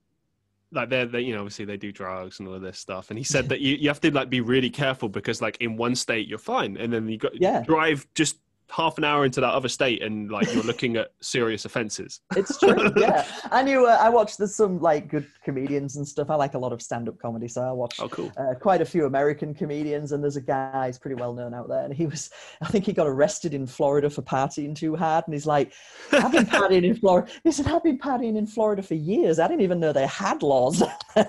like 0.72 0.88
they're, 0.88 1.06
they 1.06 1.20
you 1.20 1.32
know 1.34 1.40
obviously 1.40 1.64
they 1.64 1.76
do 1.76 1.92
drugs 1.92 2.38
and 2.40 2.48
all 2.48 2.54
of 2.54 2.62
this 2.62 2.78
stuff 2.78 3.10
and 3.10 3.18
he 3.18 3.24
said 3.24 3.48
that 3.50 3.60
you, 3.60 3.76
you 3.76 3.88
have 3.88 4.00
to 4.00 4.10
like 4.10 4.28
be 4.30 4.40
really 4.40 4.70
careful 4.70 5.08
because 5.08 5.40
like 5.42 5.56
in 5.60 5.76
one 5.76 5.94
state 5.94 6.26
you're 6.28 6.38
fine 6.38 6.76
and 6.76 6.92
then 6.92 7.08
you 7.08 7.18
got 7.18 7.32
Yeah. 7.40 7.62
drive 7.62 8.06
just 8.14 8.38
half 8.70 8.98
an 8.98 9.04
hour 9.04 9.24
into 9.24 9.40
that 9.40 9.52
other 9.52 9.68
state 9.68 10.02
and 10.02 10.30
like 10.30 10.52
you're 10.54 10.64
looking 10.64 10.96
at 10.96 11.08
serious 11.20 11.64
offenses 11.64 12.20
it's 12.36 12.58
true 12.58 12.92
yeah 12.96 13.26
i 13.52 13.62
knew 13.62 13.86
uh, 13.86 13.98
i 14.00 14.08
watched 14.08 14.38
there's 14.38 14.54
some 14.54 14.80
like 14.80 15.08
good 15.08 15.26
comedians 15.44 15.96
and 15.96 16.06
stuff 16.06 16.30
i 16.30 16.34
like 16.34 16.54
a 16.54 16.58
lot 16.58 16.72
of 16.72 16.82
stand-up 16.82 17.18
comedy 17.18 17.46
so 17.46 17.62
i 17.62 17.70
watched 17.70 18.00
oh 18.00 18.08
cool 18.08 18.32
uh, 18.36 18.54
quite 18.54 18.80
a 18.80 18.84
few 18.84 19.06
American 19.06 19.54
comedians, 19.54 20.12
and 20.12 20.22
there's 20.22 20.36
a 20.36 20.40
guy 20.40 20.86
he's 20.86 20.98
pretty 20.98 21.14
well 21.14 21.32
known 21.32 21.54
out 21.54 21.68
there, 21.68 21.84
and 21.84 21.94
he 21.94 22.06
was, 22.06 22.30
I 22.60 22.66
think 22.66 22.84
he 22.84 22.92
got 22.92 23.06
arrested 23.06 23.54
in 23.54 23.66
Florida 23.66 24.10
for 24.10 24.22
partying 24.22 24.74
too 24.74 24.96
hard, 24.96 25.24
and 25.26 25.34
he's 25.34 25.46
like, 25.46 25.72
I've 26.12 26.32
been 26.32 26.46
partying 26.46 26.84
in 26.84 26.96
Florida. 26.96 27.30
He 27.44 27.52
said, 27.52 27.66
I've 27.66 27.84
been 27.84 27.98
partying 27.98 28.36
in 28.36 28.46
Florida 28.46 28.82
for 28.82 28.94
years. 28.94 29.38
I 29.38 29.46
didn't 29.48 29.62
even 29.62 29.80
know 29.80 29.92
they 29.92 30.06
had 30.06 30.42
laws. 30.42 30.82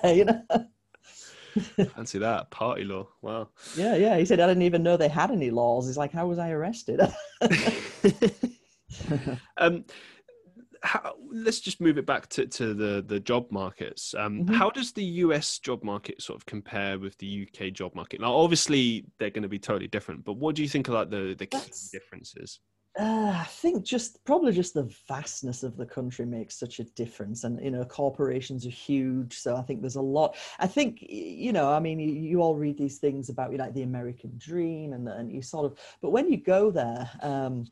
you 0.04 0.24
know? 0.24 0.42
fancy 1.94 2.18
that 2.18 2.50
party 2.50 2.84
law 2.84 3.06
wow 3.22 3.48
Yeah, 3.76 3.96
yeah. 3.96 4.16
He 4.18 4.24
said, 4.24 4.40
I 4.40 4.46
didn't 4.46 4.62
even 4.62 4.82
know 4.82 4.96
they 4.96 5.08
had 5.08 5.30
any 5.30 5.50
laws. 5.50 5.86
He's 5.86 5.96
like, 5.96 6.12
how 6.12 6.26
was 6.26 6.38
I 6.38 6.50
arrested? 6.50 7.00
um, 9.58 9.84
how, 10.82 11.14
let's 11.32 11.60
just 11.60 11.80
move 11.80 11.98
it 11.98 12.06
back 12.06 12.28
to, 12.28 12.46
to 12.46 12.74
the, 12.74 13.04
the 13.06 13.18
job 13.18 13.50
markets. 13.50 14.14
Um, 14.16 14.44
Mhm. 14.44 14.54
How 14.54 14.70
does 14.70 14.92
the 14.92 15.04
US 15.24 15.58
job 15.58 15.82
market 15.82 16.22
sort 16.22 16.36
of 16.36 16.46
compare 16.46 16.98
with 16.98 17.16
the 17.18 17.48
UK 17.48 17.72
job 17.72 17.94
market? 17.94 18.20
Now, 18.20 18.34
obviously, 18.34 19.06
they're 19.18 19.30
going 19.30 19.42
to 19.42 19.48
be 19.48 19.58
totally 19.58 19.88
different, 19.88 20.24
but 20.24 20.34
what 20.34 20.54
do 20.54 20.62
you 20.62 20.68
think 20.68 20.88
are 20.88 20.92
like 20.92 21.10
the, 21.10 21.34
the 21.36 21.46
key 21.46 21.58
That's- 21.58 21.90
differences? 21.90 22.60
Uh, 22.98 23.36
I 23.42 23.44
think 23.44 23.84
just 23.84 24.24
probably 24.24 24.52
just 24.52 24.72
the 24.72 24.90
vastness 25.06 25.62
of 25.62 25.76
the 25.76 25.84
country 25.84 26.24
makes 26.24 26.58
such 26.58 26.78
a 26.80 26.84
difference, 26.84 27.44
and 27.44 27.62
you 27.62 27.70
know 27.70 27.84
corporations 27.84 28.64
are 28.66 28.70
huge, 28.70 29.34
so 29.36 29.54
I 29.54 29.60
think 29.62 29.82
there's 29.82 29.96
a 29.96 30.00
lot. 30.00 30.34
I 30.58 30.66
think 30.66 31.02
you 31.02 31.52
know, 31.52 31.70
I 31.70 31.78
mean, 31.78 32.00
you, 32.00 32.10
you 32.10 32.40
all 32.40 32.56
read 32.56 32.78
these 32.78 32.96
things 32.98 33.28
about 33.28 33.52
you 33.52 33.58
know, 33.58 33.64
like 33.64 33.74
the 33.74 33.82
American 33.82 34.32
dream, 34.38 34.94
and 34.94 35.06
and 35.08 35.30
you 35.30 35.42
sort 35.42 35.66
of, 35.66 35.78
but 36.00 36.10
when 36.10 36.30
you 36.32 36.38
go 36.38 36.70
there, 36.70 37.10
um, 37.20 37.66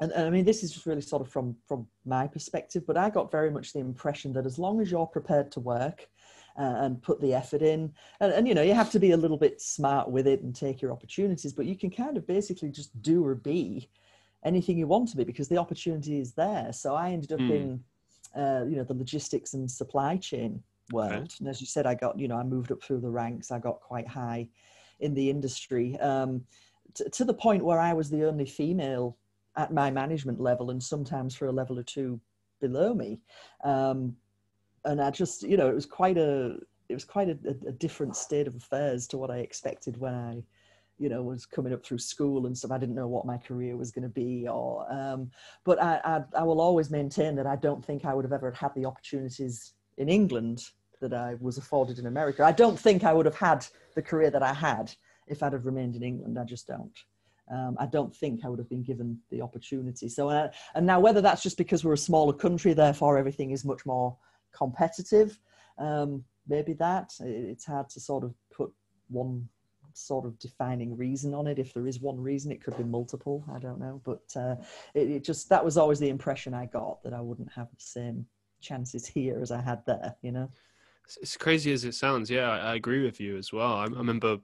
and, 0.00 0.12
and 0.12 0.26
I 0.26 0.30
mean, 0.30 0.44
this 0.44 0.62
is 0.62 0.70
just 0.72 0.86
really 0.86 1.00
sort 1.00 1.22
of 1.22 1.28
from 1.28 1.56
from 1.66 1.88
my 2.04 2.28
perspective, 2.28 2.84
but 2.86 2.96
I 2.96 3.10
got 3.10 3.32
very 3.32 3.50
much 3.50 3.72
the 3.72 3.80
impression 3.80 4.32
that 4.34 4.46
as 4.46 4.56
long 4.58 4.80
as 4.80 4.88
you're 4.88 5.06
prepared 5.06 5.50
to 5.52 5.60
work. 5.60 6.08
Uh, 6.58 6.84
and 6.84 7.02
put 7.02 7.20
the 7.20 7.34
effort 7.34 7.60
in. 7.60 7.92
And, 8.20 8.32
and 8.32 8.48
you 8.48 8.54
know 8.54 8.62
you 8.62 8.72
have 8.72 8.90
to 8.92 8.98
be 8.98 9.10
a 9.10 9.16
little 9.16 9.36
bit 9.36 9.60
smart 9.60 10.10
with 10.10 10.26
it 10.26 10.40
and 10.42 10.54
take 10.54 10.80
your 10.80 10.90
opportunities 10.90 11.52
but 11.52 11.66
you 11.66 11.76
can 11.76 11.90
kind 11.90 12.16
of 12.16 12.26
basically 12.26 12.70
just 12.70 12.90
do 13.02 13.22
or 13.26 13.34
be 13.34 13.90
anything 14.42 14.78
you 14.78 14.86
want 14.86 15.08
to 15.10 15.16
be 15.18 15.24
because 15.24 15.48
the 15.48 15.58
opportunity 15.58 16.18
is 16.18 16.32
there. 16.32 16.72
So 16.72 16.94
i 16.94 17.10
ended 17.10 17.32
up 17.32 17.40
Mm. 17.40 17.50
in 17.58 17.84
uh, 18.42 18.64
you 18.70 18.76
know 18.76 18.84
the 18.84 18.94
logistics 18.94 19.54
and 19.54 19.70
supply 19.70 20.16
chain 20.16 20.62
world. 20.92 21.34
And 21.38 21.48
as 21.48 21.60
you 21.60 21.66
said 21.66 21.84
i 21.86 21.94
got 21.94 22.18
you 22.18 22.26
know 22.28 22.38
i 22.38 22.42
moved 22.42 22.70
up 22.72 22.82
through 22.82 23.00
the 23.00 23.10
ranks. 23.10 23.50
I 23.50 23.58
got 23.58 23.80
quite 23.80 24.08
high 24.08 24.48
in 25.00 25.12
the 25.14 25.28
industry 25.28 25.98
um, 26.00 26.30
t- 26.94 27.04
to 27.18 27.24
the 27.24 27.34
point 27.46 27.62
where 27.68 27.80
i 27.80 27.92
was 27.92 28.08
the 28.08 28.24
only 28.24 28.46
female 28.46 29.16
at 29.56 29.72
my 29.72 29.90
management 29.90 30.40
level 30.40 30.70
and 30.70 30.82
sometimes 30.82 31.34
for 31.34 31.46
a 31.48 31.52
level 31.60 31.78
or 31.78 31.82
two 31.82 32.18
below 32.60 32.94
me. 32.94 33.20
Um, 33.64 34.16
and 34.86 35.02
I 35.02 35.10
just, 35.10 35.42
you 35.42 35.56
know, 35.56 35.68
it 35.68 35.74
was 35.74 35.86
quite 35.86 36.16
a, 36.16 36.56
it 36.88 36.94
was 36.94 37.04
quite 37.04 37.28
a, 37.28 37.36
a, 37.66 37.72
different 37.72 38.16
state 38.16 38.46
of 38.46 38.54
affairs 38.54 39.06
to 39.08 39.18
what 39.18 39.30
I 39.30 39.38
expected 39.38 39.98
when 39.98 40.14
I, 40.14 40.42
you 40.98 41.08
know, 41.08 41.22
was 41.22 41.44
coming 41.44 41.72
up 41.72 41.84
through 41.84 41.98
school 41.98 42.46
and 42.46 42.56
stuff. 42.56 42.70
I 42.70 42.78
didn't 42.78 42.94
know 42.94 43.08
what 43.08 43.26
my 43.26 43.36
career 43.36 43.76
was 43.76 43.90
going 43.90 44.04
to 44.04 44.08
be, 44.08 44.46
or, 44.48 44.90
um, 44.90 45.30
but 45.64 45.82
I, 45.82 46.00
I, 46.04 46.40
I 46.40 46.42
will 46.44 46.60
always 46.60 46.90
maintain 46.90 47.34
that 47.36 47.46
I 47.46 47.56
don't 47.56 47.84
think 47.84 48.04
I 48.04 48.14
would 48.14 48.24
have 48.24 48.32
ever 48.32 48.52
had 48.52 48.74
the 48.74 48.86
opportunities 48.86 49.72
in 49.98 50.08
England 50.08 50.62
that 51.00 51.12
I 51.12 51.34
was 51.40 51.58
afforded 51.58 51.98
in 51.98 52.06
America. 52.06 52.44
I 52.44 52.52
don't 52.52 52.78
think 52.78 53.04
I 53.04 53.12
would 53.12 53.26
have 53.26 53.36
had 53.36 53.66
the 53.94 54.02
career 54.02 54.30
that 54.30 54.42
I 54.42 54.54
had 54.54 54.92
if 55.26 55.42
I'd 55.42 55.52
have 55.52 55.66
remained 55.66 55.96
in 55.96 56.02
England. 56.02 56.38
I 56.38 56.44
just 56.44 56.66
don't. 56.66 56.96
Um, 57.52 57.76
I 57.78 57.86
don't 57.86 58.14
think 58.14 58.44
I 58.44 58.48
would 58.48 58.58
have 58.58 58.68
been 58.68 58.82
given 58.82 59.18
the 59.30 59.42
opportunity. 59.42 60.08
So, 60.08 60.28
uh, 60.30 60.48
and 60.74 60.86
now 60.86 60.98
whether 60.98 61.20
that's 61.20 61.42
just 61.42 61.58
because 61.58 61.84
we're 61.84 61.92
a 61.92 61.98
smaller 61.98 62.32
country, 62.32 62.72
therefore 62.72 63.18
everything 63.18 63.50
is 63.50 63.64
much 63.64 63.84
more 63.86 64.16
competitive, 64.56 65.38
um, 65.78 66.24
maybe 66.48 66.72
that. 66.74 67.12
It's 67.20 67.64
hard 67.64 67.88
to 67.90 68.00
sort 68.00 68.24
of 68.24 68.34
put 68.52 68.72
one 69.08 69.48
sort 69.92 70.26
of 70.26 70.38
defining 70.38 70.96
reason 70.96 71.34
on 71.34 71.46
it. 71.46 71.58
If 71.58 71.72
there 71.72 71.86
is 71.86 72.00
one 72.00 72.20
reason, 72.20 72.52
it 72.52 72.62
could 72.62 72.76
be 72.76 72.84
multiple. 72.84 73.44
I 73.52 73.58
don't 73.58 73.80
know, 73.80 74.00
but 74.04 74.24
uh, 74.36 74.56
it, 74.94 75.10
it 75.10 75.24
just 75.24 75.48
that 75.48 75.64
was 75.64 75.76
always 75.76 75.98
the 75.98 76.08
impression 76.08 76.54
I 76.54 76.66
got 76.66 77.02
that 77.02 77.14
I 77.14 77.20
wouldn't 77.20 77.52
have 77.52 77.68
the 77.70 77.76
same 77.78 78.26
chances 78.60 79.06
here 79.06 79.40
as 79.40 79.50
I 79.50 79.60
had 79.60 79.84
there. 79.86 80.14
You 80.22 80.32
know. 80.32 80.50
It's 81.20 81.36
crazy 81.36 81.72
as 81.72 81.84
it 81.84 81.94
sounds. 81.94 82.28
Yeah, 82.28 82.50
I, 82.50 82.72
I 82.72 82.74
agree 82.74 83.04
with 83.04 83.20
you 83.20 83.36
as 83.36 83.52
well. 83.52 83.74
I, 83.74 83.84
I, 83.84 83.86
remember 83.86 84.38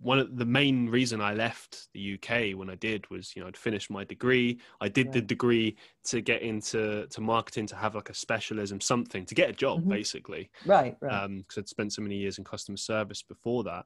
one 0.00 0.18
of 0.18 0.36
the 0.36 0.46
main 0.46 0.88
reason 0.88 1.20
I 1.20 1.34
left 1.34 1.88
the 1.92 2.14
UK 2.14 2.56
when 2.56 2.70
I 2.70 2.74
did 2.76 3.08
was, 3.10 3.34
you 3.36 3.42
know, 3.42 3.48
I'd 3.48 3.56
finished 3.56 3.90
my 3.90 4.04
degree. 4.04 4.58
I 4.80 4.88
did 4.88 5.12
the 5.12 5.20
degree 5.20 5.76
to 6.04 6.20
get 6.22 6.42
into 6.42 7.06
to 7.08 7.20
marketing 7.20 7.66
to 7.68 7.76
have 7.76 7.94
like 7.94 8.08
a 8.08 8.14
specialism, 8.14 8.80
something 8.80 9.26
to 9.26 9.34
get 9.34 9.50
a 9.50 9.52
job, 9.52 9.80
mm-hmm. 9.80 9.90
basically. 9.90 10.50
Right, 10.64 10.96
right. 11.00 11.28
Because 11.28 11.58
um, 11.58 11.62
I'd 11.62 11.68
spent 11.68 11.92
so 11.92 12.02
many 12.02 12.16
years 12.16 12.38
in 12.38 12.44
customer 12.44 12.78
service 12.78 13.22
before 13.22 13.64
that, 13.64 13.84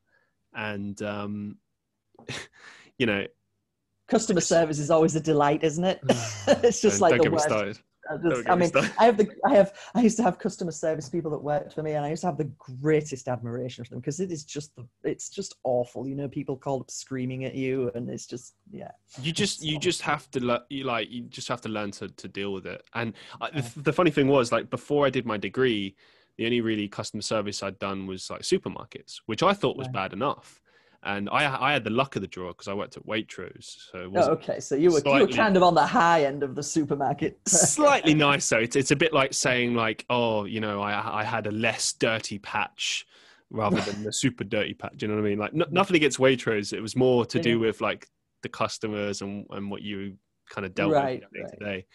and 0.55 1.01
um, 1.03 1.57
you 2.99 3.07
know, 3.07 3.27
customer 4.09 4.41
service 4.41 4.79
is 4.79 4.91
always 4.91 5.17
a 5.17 5.21
delight, 5.21 5.65
isn't 5.65 5.85
it? 5.85 6.01
it's 6.47 6.81
just 6.81 7.01
like 7.01 7.17
don't 7.17 7.25
the 7.25 7.31
worst. 7.31 7.83
Just, 8.27 8.49
I 8.49 8.57
mean, 8.57 8.71
I 8.99 9.05
have 9.05 9.17
the, 9.17 9.29
I 9.45 9.55
have, 9.55 9.79
I 9.95 10.01
used 10.01 10.17
to 10.17 10.23
have 10.23 10.39
customer 10.39 10.73
service 10.73 11.09
people 11.09 11.31
that 11.33 11.39
worked 11.39 11.75
for 11.75 11.83
me, 11.83 11.93
and 11.93 12.05
I 12.05 12.11
used 12.11 12.23
to 12.23 12.27
have 12.27 12.39
the 12.39 12.51
greatest 12.59 13.29
admiration 13.29 13.85
for 13.85 13.91
them 13.91 14.01
because 14.01 14.21
it 14.21 14.33
is 14.33 14.43
just, 14.43 14.75
the, 14.75 14.87
it's 15.05 15.29
just 15.29 15.57
awful. 15.65 16.09
You 16.09 16.17
know, 16.17 16.29
people 16.29 16.57
call 16.57 16.81
up 16.81 16.91
screaming 16.91 17.45
at 17.45 17.55
you, 17.55 17.91
and 17.95 18.09
it's 18.09 18.27
just, 18.27 18.55
yeah. 18.73 18.91
You 19.23 19.33
just, 19.33 19.63
you 19.63 19.73
awful. 19.73 19.81
just 19.81 20.03
have 20.03 20.31
to, 20.33 20.45
le- 20.45 20.65
you 20.71 20.85
like, 20.85 21.11
you 21.11 21.23
just 21.23 21.49
have 21.49 21.61
to 21.61 21.69
learn 21.69 21.91
to 21.93 22.09
to 22.09 22.27
deal 22.27 22.53
with 22.53 22.67
it. 22.67 22.83
And 22.95 23.13
I, 23.41 23.51
the, 23.51 23.83
the 23.83 23.93
funny 23.93 24.11
thing 24.11 24.29
was, 24.29 24.51
like, 24.51 24.71
before 24.71 25.07
I 25.07 25.11
did 25.11 25.27
my 25.27 25.37
degree, 25.37 25.95
the 26.37 26.47
only 26.47 26.63
really 26.63 26.89
customer 26.89 27.23
service 27.23 27.63
I'd 27.63 27.79
done 27.79 28.07
was 28.07 28.31
like 28.31 28.43
supermarkets, 28.43 29.21
which 29.27 29.43
I 29.43 29.53
thought 29.53 29.77
was 29.77 29.89
right. 29.89 29.95
bad 29.95 30.13
enough 30.15 30.61
and 31.03 31.31
I 31.31 31.71
I 31.71 31.73
had 31.73 31.85
the 31.85 31.91
luck 31.91 32.17
of 32.17 32.23
the 32.23 32.29
draw 32.29 32.49
because 32.49 32.69
I 32.69 32.75
worked 32.75 32.97
at 32.97 33.07
Waitrose. 33.07 33.91
So 33.91 34.11
oh, 34.15 34.31
okay, 34.33 34.61
so 34.61 34.75
you 34.75 34.93
were 34.93 35.01
slightly, 35.01 35.21
you 35.21 35.27
were 35.27 35.33
kind 35.33 35.57
of 35.57 35.63
on 35.63 35.75
the 35.75 35.87
high 35.87 36.25
end 36.25 36.43
of 36.43 36.55
the 36.55 36.63
supermarket. 36.63 37.39
slightly 37.49 38.15
nicer. 38.29 38.61
It's 38.61 38.77
it's 38.77 38.91
a 38.91 38.97
bit 38.97 39.13
like 39.13 39.33
saying 39.33 39.75
like, 39.75 40.05
oh, 40.11 40.45
you 40.45 40.61
know, 40.61 40.83
I 40.83 41.21
I 41.21 41.25
had 41.25 41.47
a 41.47 41.51
less 41.51 41.93
dirty 41.95 42.39
patch 42.39 43.07
rather 43.51 43.81
than 43.81 44.05
the 44.05 44.13
super 44.13 44.45
dirty 44.45 44.75
patch. 44.75 44.93
Do 44.97 45.07
you 45.07 45.13
know 45.13 45.17
what 45.17 45.27
I 45.27 45.31
mean? 45.31 45.39
Like 45.39 45.55
nothing 45.73 45.97
against 45.97 46.19
Waitrose. 46.19 46.73
It 46.73 46.81
was 46.81 46.95
more 46.95 47.25
to 47.27 47.41
do 47.41 47.59
with 47.59 47.81
like 47.81 48.07
the 48.43 48.51
customers 48.51 49.23
and 49.23 49.47
and 49.51 49.71
what 49.71 49.83
you 49.83 50.17
kind 50.51 50.67
of 50.67 50.75
dealt 50.75 50.93
right, 50.93 51.23
with 51.23 51.33
day 51.33 51.41
right. 51.41 51.59
to 51.59 51.65
day. 51.65 51.87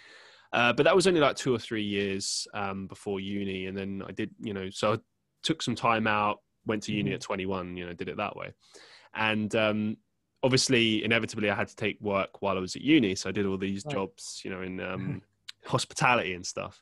Uh, 0.51 0.73
but 0.73 0.83
that 0.83 0.95
was 0.95 1.05
only 1.05 1.19
like 1.19 1.35
two 1.35 1.53
or 1.53 1.59
three 1.59 1.83
years 1.83 2.47
um, 2.53 2.87
before 2.87 3.19
uni, 3.19 3.65
and 3.65 3.77
then 3.77 4.01
I 4.07 4.13
did, 4.13 4.29
you 4.39 4.53
know, 4.53 4.69
so 4.69 4.93
I 4.93 4.97
took 5.43 5.61
some 5.61 5.75
time 5.75 6.07
out, 6.07 6.37
went 6.65 6.83
to 6.83 6.93
uni 6.93 7.09
mm-hmm. 7.09 7.15
at 7.15 7.21
21, 7.21 7.75
you 7.75 7.85
know, 7.85 7.91
did 7.91 8.07
it 8.07 8.15
that 8.17 8.37
way 8.37 8.53
and 9.15 9.55
um, 9.55 9.97
obviously 10.43 11.03
inevitably 11.03 11.49
i 11.49 11.55
had 11.55 11.67
to 11.67 11.75
take 11.75 11.99
work 12.01 12.41
while 12.41 12.57
i 12.57 12.59
was 12.59 12.75
at 12.75 12.81
uni. 12.81 13.15
So 13.15 13.29
i 13.29 13.31
did 13.31 13.45
all 13.45 13.57
these 13.57 13.83
right. 13.85 13.95
jobs 13.95 14.41
you 14.43 14.51
know 14.51 14.61
in 14.61 14.79
um, 14.79 15.21
hospitality 15.65 16.33
and 16.33 16.45
stuff. 16.45 16.81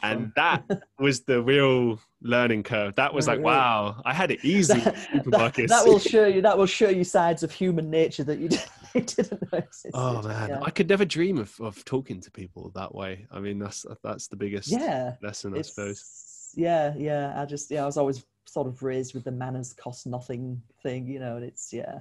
And 0.00 0.30
that 0.36 0.62
was 1.00 1.22
the 1.22 1.42
real 1.42 1.98
learning 2.22 2.62
curve. 2.62 2.94
That 2.94 3.12
was 3.14 3.26
like 3.26 3.40
wow 3.40 4.00
i 4.04 4.12
had 4.12 4.30
it 4.30 4.44
easy 4.44 4.80
that, 4.80 4.94
that, 5.24 5.66
that, 5.68 5.84
will 5.86 5.98
show 5.98 6.26
you 6.26 6.42
that 6.42 6.56
will 6.58 6.66
show 6.66 6.88
you 6.88 7.04
sides 7.04 7.42
of 7.42 7.52
human 7.52 7.90
nature 7.90 8.24
that 8.24 8.38
you 8.38 8.48
didn't, 8.48 8.72
know 9.52 9.62
oh 9.94 10.22
man. 10.22 10.48
Yeah. 10.48 10.60
i 10.62 10.70
could 10.70 10.88
never 10.88 11.04
dream 11.04 11.38
of, 11.38 11.54
of 11.60 11.84
talking 11.84 12.20
to 12.22 12.30
people 12.30 12.72
that 12.74 12.94
way. 12.94 13.26
I 13.30 13.38
mean 13.40 13.58
that's 13.58 13.86
that's 14.02 14.28
the 14.28 14.36
biggest 14.36 14.70
yeah. 14.70 15.14
lesson 15.22 15.56
i 15.56 15.62
suppose. 15.62 16.52
yeah 16.56 16.94
yeah. 16.96 17.40
I 17.40 17.44
just 17.44 17.70
yeah 17.70 17.82
i 17.82 17.86
was 17.86 17.96
always 17.96 18.24
sort 18.48 18.66
of 18.66 18.82
raised 18.82 19.14
with 19.14 19.24
the 19.24 19.30
manners 19.30 19.72
cost 19.72 20.06
nothing 20.06 20.62
thing, 20.82 21.06
you 21.06 21.18
know, 21.18 21.36
and 21.36 21.44
it's 21.44 21.72
yeah, 21.72 22.00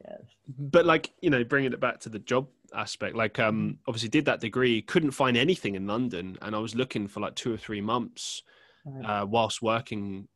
yeah. 0.00 0.16
But 0.58 0.86
like, 0.86 1.12
you 1.20 1.30
know, 1.30 1.44
bringing 1.44 1.72
it 1.72 1.80
back 1.80 2.00
to 2.00 2.08
the 2.08 2.18
job 2.18 2.48
aspect, 2.74 3.14
like 3.16 3.38
um 3.38 3.56
mm-hmm. 3.56 3.74
obviously 3.86 4.08
did 4.08 4.24
that 4.26 4.40
degree, 4.40 4.82
couldn't 4.82 5.12
find 5.12 5.36
anything 5.36 5.74
in 5.74 5.86
London 5.86 6.38
and 6.42 6.56
I 6.56 6.58
was 6.58 6.74
looking 6.74 7.08
for 7.08 7.20
like 7.20 7.34
two 7.34 7.52
or 7.52 7.56
three 7.56 7.80
months 7.80 8.42
uh, 9.04 9.24
whilst 9.28 9.62
working 9.62 10.28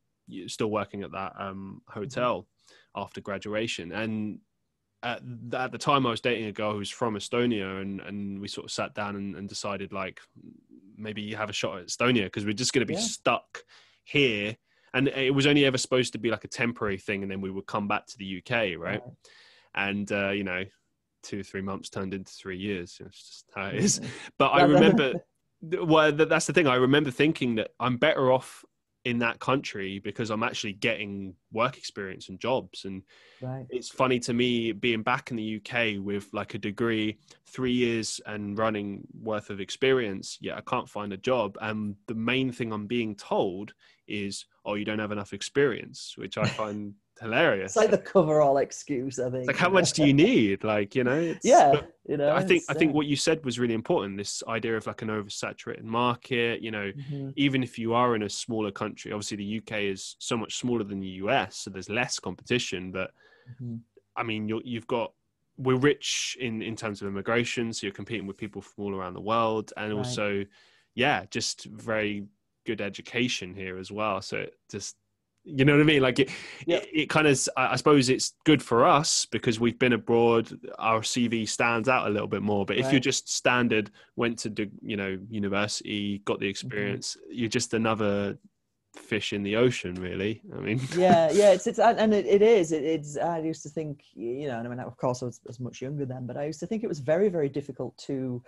still 0.47 0.71
working 0.71 1.03
at 1.03 1.11
that 1.11 1.33
um 1.37 1.81
hotel 1.87 2.41
mm-hmm. 2.41 3.01
after 3.01 3.21
graduation 3.21 3.91
and 3.91 4.39
at, 5.03 5.21
at 5.53 5.71
the 5.71 5.77
time 5.77 6.05
I 6.05 6.11
was 6.11 6.21
dating 6.21 6.45
a 6.45 6.51
girl 6.51 6.73
who's 6.73 6.89
from 6.89 7.15
Estonia 7.15 7.81
and, 7.81 8.01
and 8.01 8.39
we 8.39 8.47
sort 8.47 8.65
of 8.65 8.71
sat 8.71 8.95
down 8.95 9.15
and, 9.15 9.35
and 9.35 9.47
decided 9.47 9.93
like 9.93 10.19
maybe 10.97 11.21
you 11.21 11.35
have 11.35 11.49
a 11.49 11.53
shot 11.53 11.77
at 11.77 11.87
Estonia 11.87 12.25
because 12.25 12.45
we're 12.45 12.53
just 12.53 12.73
going 12.73 12.85
to 12.85 12.91
be 12.91 12.95
yeah. 12.95 12.99
stuck 12.99 13.63
here 14.03 14.57
and 14.93 15.07
it 15.09 15.33
was 15.33 15.47
only 15.47 15.65
ever 15.65 15.77
supposed 15.77 16.13
to 16.13 16.19
be 16.19 16.31
like 16.31 16.43
a 16.43 16.49
temporary 16.49 16.97
thing, 16.97 17.23
and 17.23 17.31
then 17.31 17.41
we 17.41 17.51
would 17.51 17.65
come 17.65 17.87
back 17.87 18.07
to 18.07 18.17
the 18.17 18.41
UK, 18.41 18.79
right? 18.79 19.01
And 19.75 20.11
uh, 20.11 20.29
you 20.29 20.43
know, 20.43 20.63
two 21.23 21.43
three 21.43 21.61
months 21.61 21.89
turned 21.89 22.13
into 22.13 22.31
three 22.31 22.57
years. 22.57 22.99
It's 23.05 23.29
just 23.29 23.45
how 23.53 23.67
it 23.67 23.75
is. 23.75 24.01
But 24.37 24.49
I 24.49 24.63
remember, 24.63 25.13
well, 25.61 26.11
that's 26.11 26.47
the 26.47 26.53
thing. 26.53 26.67
I 26.67 26.75
remember 26.75 27.11
thinking 27.11 27.55
that 27.55 27.71
I'm 27.79 27.97
better 27.97 28.31
off 28.31 28.63
in 29.07 29.19
that 29.19 29.39
country 29.39 29.99
because 29.99 30.29
I'm 30.29 30.43
actually 30.43 30.73
getting 30.73 31.33
work 31.53 31.77
experience 31.77 32.27
and 32.27 32.37
jobs. 32.41 32.83
And 32.83 33.03
right. 33.41 33.65
it's 33.69 33.87
funny 33.87 34.19
to 34.19 34.33
me 34.33 34.73
being 34.73 35.01
back 35.01 35.31
in 35.31 35.37
the 35.37 35.61
UK 35.61 36.03
with 36.03 36.27
like 36.33 36.55
a 36.55 36.57
degree, 36.57 37.17
three 37.45 37.71
years 37.71 38.19
and 38.25 38.57
running 38.57 39.07
worth 39.21 39.49
of 39.49 39.61
experience. 39.61 40.37
yet 40.41 40.57
I 40.57 40.61
can't 40.61 40.89
find 40.89 41.13
a 41.13 41.17
job. 41.17 41.57
And 41.61 41.95
the 42.07 42.15
main 42.15 42.51
thing 42.51 42.73
I'm 42.73 42.85
being 42.85 43.15
told 43.15 43.73
is, 44.09 44.45
oh, 44.67 44.75
you 44.75 44.85
don't 44.85 44.99
have 44.99 45.11
enough 45.11 45.33
experience, 45.33 46.13
which 46.17 46.37
I 46.37 46.45
find 46.45 46.93
hilarious. 47.21 47.71
It's 47.71 47.77
like 47.77 47.89
the 47.89 47.97
coverall 47.97 48.57
excuse, 48.57 49.17
I 49.17 49.31
think. 49.31 49.47
like, 49.47 49.55
how 49.55 49.69
much 49.69 49.93
do 49.93 50.05
you 50.05 50.13
need? 50.13 50.63
Like, 50.63 50.93
you 50.93 51.03
know, 51.03 51.17
it's 51.17 51.45
yeah, 51.45 51.81
you 52.05 52.17
know. 52.17 52.35
I 52.35 52.43
think 52.43 52.63
I 52.69 52.73
think 52.73 52.93
what 52.93 53.07
you 53.07 53.15
said 53.15 53.43
was 53.45 53.57
really 53.57 53.73
important. 53.73 54.17
This 54.17 54.43
idea 54.47 54.75
of 54.75 54.85
like 54.85 55.01
an 55.01 55.07
oversaturated 55.07 55.83
market. 55.83 56.61
You 56.61 56.71
know, 56.71 56.91
mm-hmm. 56.91 57.29
even 57.37 57.63
if 57.63 57.79
you 57.79 57.93
are 57.93 58.15
in 58.15 58.23
a 58.23 58.29
smaller 58.29 58.71
country, 58.71 59.13
obviously 59.13 59.37
the 59.37 59.57
UK 59.59 59.83
is 59.83 60.15
so 60.19 60.37
much 60.37 60.57
smaller 60.57 60.83
than 60.83 60.99
the 60.99 61.21
US, 61.23 61.57
so 61.57 61.69
there's 61.69 61.89
less 61.89 62.19
competition. 62.19 62.91
But 62.91 63.11
mm-hmm. 63.49 63.77
I 64.15 64.23
mean, 64.23 64.47
you 64.49 64.61
you've 64.63 64.87
got 64.87 65.13
we're 65.57 65.77
rich 65.77 66.37
in 66.39 66.61
in 66.61 66.75
terms 66.75 67.01
of 67.01 67.07
immigration, 67.07 67.71
so 67.71 67.87
you're 67.87 67.93
competing 67.93 68.27
with 68.27 68.37
people 68.37 68.61
from 68.61 68.83
all 68.83 68.95
around 68.95 69.13
the 69.13 69.21
world, 69.21 69.71
and 69.77 69.91
right. 69.91 69.97
also, 69.97 70.45
yeah, 70.93 71.25
just 71.31 71.65
very 71.65 72.25
good 72.67 72.81
education 72.81 73.55
here 73.55 73.79
as 73.79 73.91
well. 73.91 74.21
So 74.21 74.37
it 74.37 74.53
just 74.69 74.95
you 75.49 75.63
know 75.63 75.73
what 75.73 75.81
I 75.81 75.85
mean? 75.85 76.01
Like 76.01 76.19
it, 76.19 76.29
yeah. 76.65 76.77
it, 76.77 76.89
it, 76.93 77.09
kind 77.09 77.25
of, 77.25 77.39
I 77.55 77.77
suppose 77.77 78.09
it's 78.09 78.33
good 78.43 78.61
for 78.61 78.85
us 78.85 79.25
because 79.25 79.61
we've 79.61 79.79
been 79.79 79.93
abroad. 79.93 80.51
Our 80.77 80.99
CV 80.99 81.47
stands 81.47 81.87
out 81.87 82.05
a 82.05 82.09
little 82.09 82.27
bit 82.27 82.41
more. 82.41 82.65
But 82.65 82.77
if 82.77 82.91
you're 82.91 82.99
just 82.99 83.33
standard, 83.33 83.89
went 84.17 84.39
to, 84.39 84.69
you 84.81 84.97
know, 84.97 85.17
university, 85.29 86.19
got 86.25 86.39
the 86.39 86.45
mm-hmm. 86.45 86.49
experience, 86.49 87.15
mm-hmm. 87.15 87.39
you're 87.39 87.49
just 87.49 87.73
another 87.73 88.37
fish 88.93 89.31
in 89.31 89.41
the 89.41 89.55
ocean, 89.55 89.95
really. 89.95 90.41
I 90.53 90.59
mean, 90.59 90.81
yeah, 90.97 91.31
yeah, 91.31 91.51
it's, 91.53 91.65
it's, 91.65 91.79
and 91.79 92.13
it, 92.13 92.25
it 92.25 92.41
is, 92.41 92.73
it, 92.73 92.83
it's, 92.83 93.15
I 93.15 93.39
used 93.39 93.63
to 93.63 93.69
think, 93.69 94.01
you 94.13 94.47
know, 94.47 94.57
and 94.57 94.67
I 94.67 94.69
mean, 94.69 94.79
of 94.81 94.97
course 94.97 95.23
I 95.23 95.27
was, 95.27 95.39
I 95.45 95.47
was 95.47 95.61
much 95.61 95.81
younger 95.81 96.05
then, 96.05 96.25
but 96.25 96.35
I 96.35 96.45
used 96.45 96.59
to 96.59 96.67
think 96.67 96.83
it 96.83 96.87
was 96.87 96.99
very, 96.99 97.29
very 97.29 97.47
difficult 97.47 97.97
to, 97.99 98.43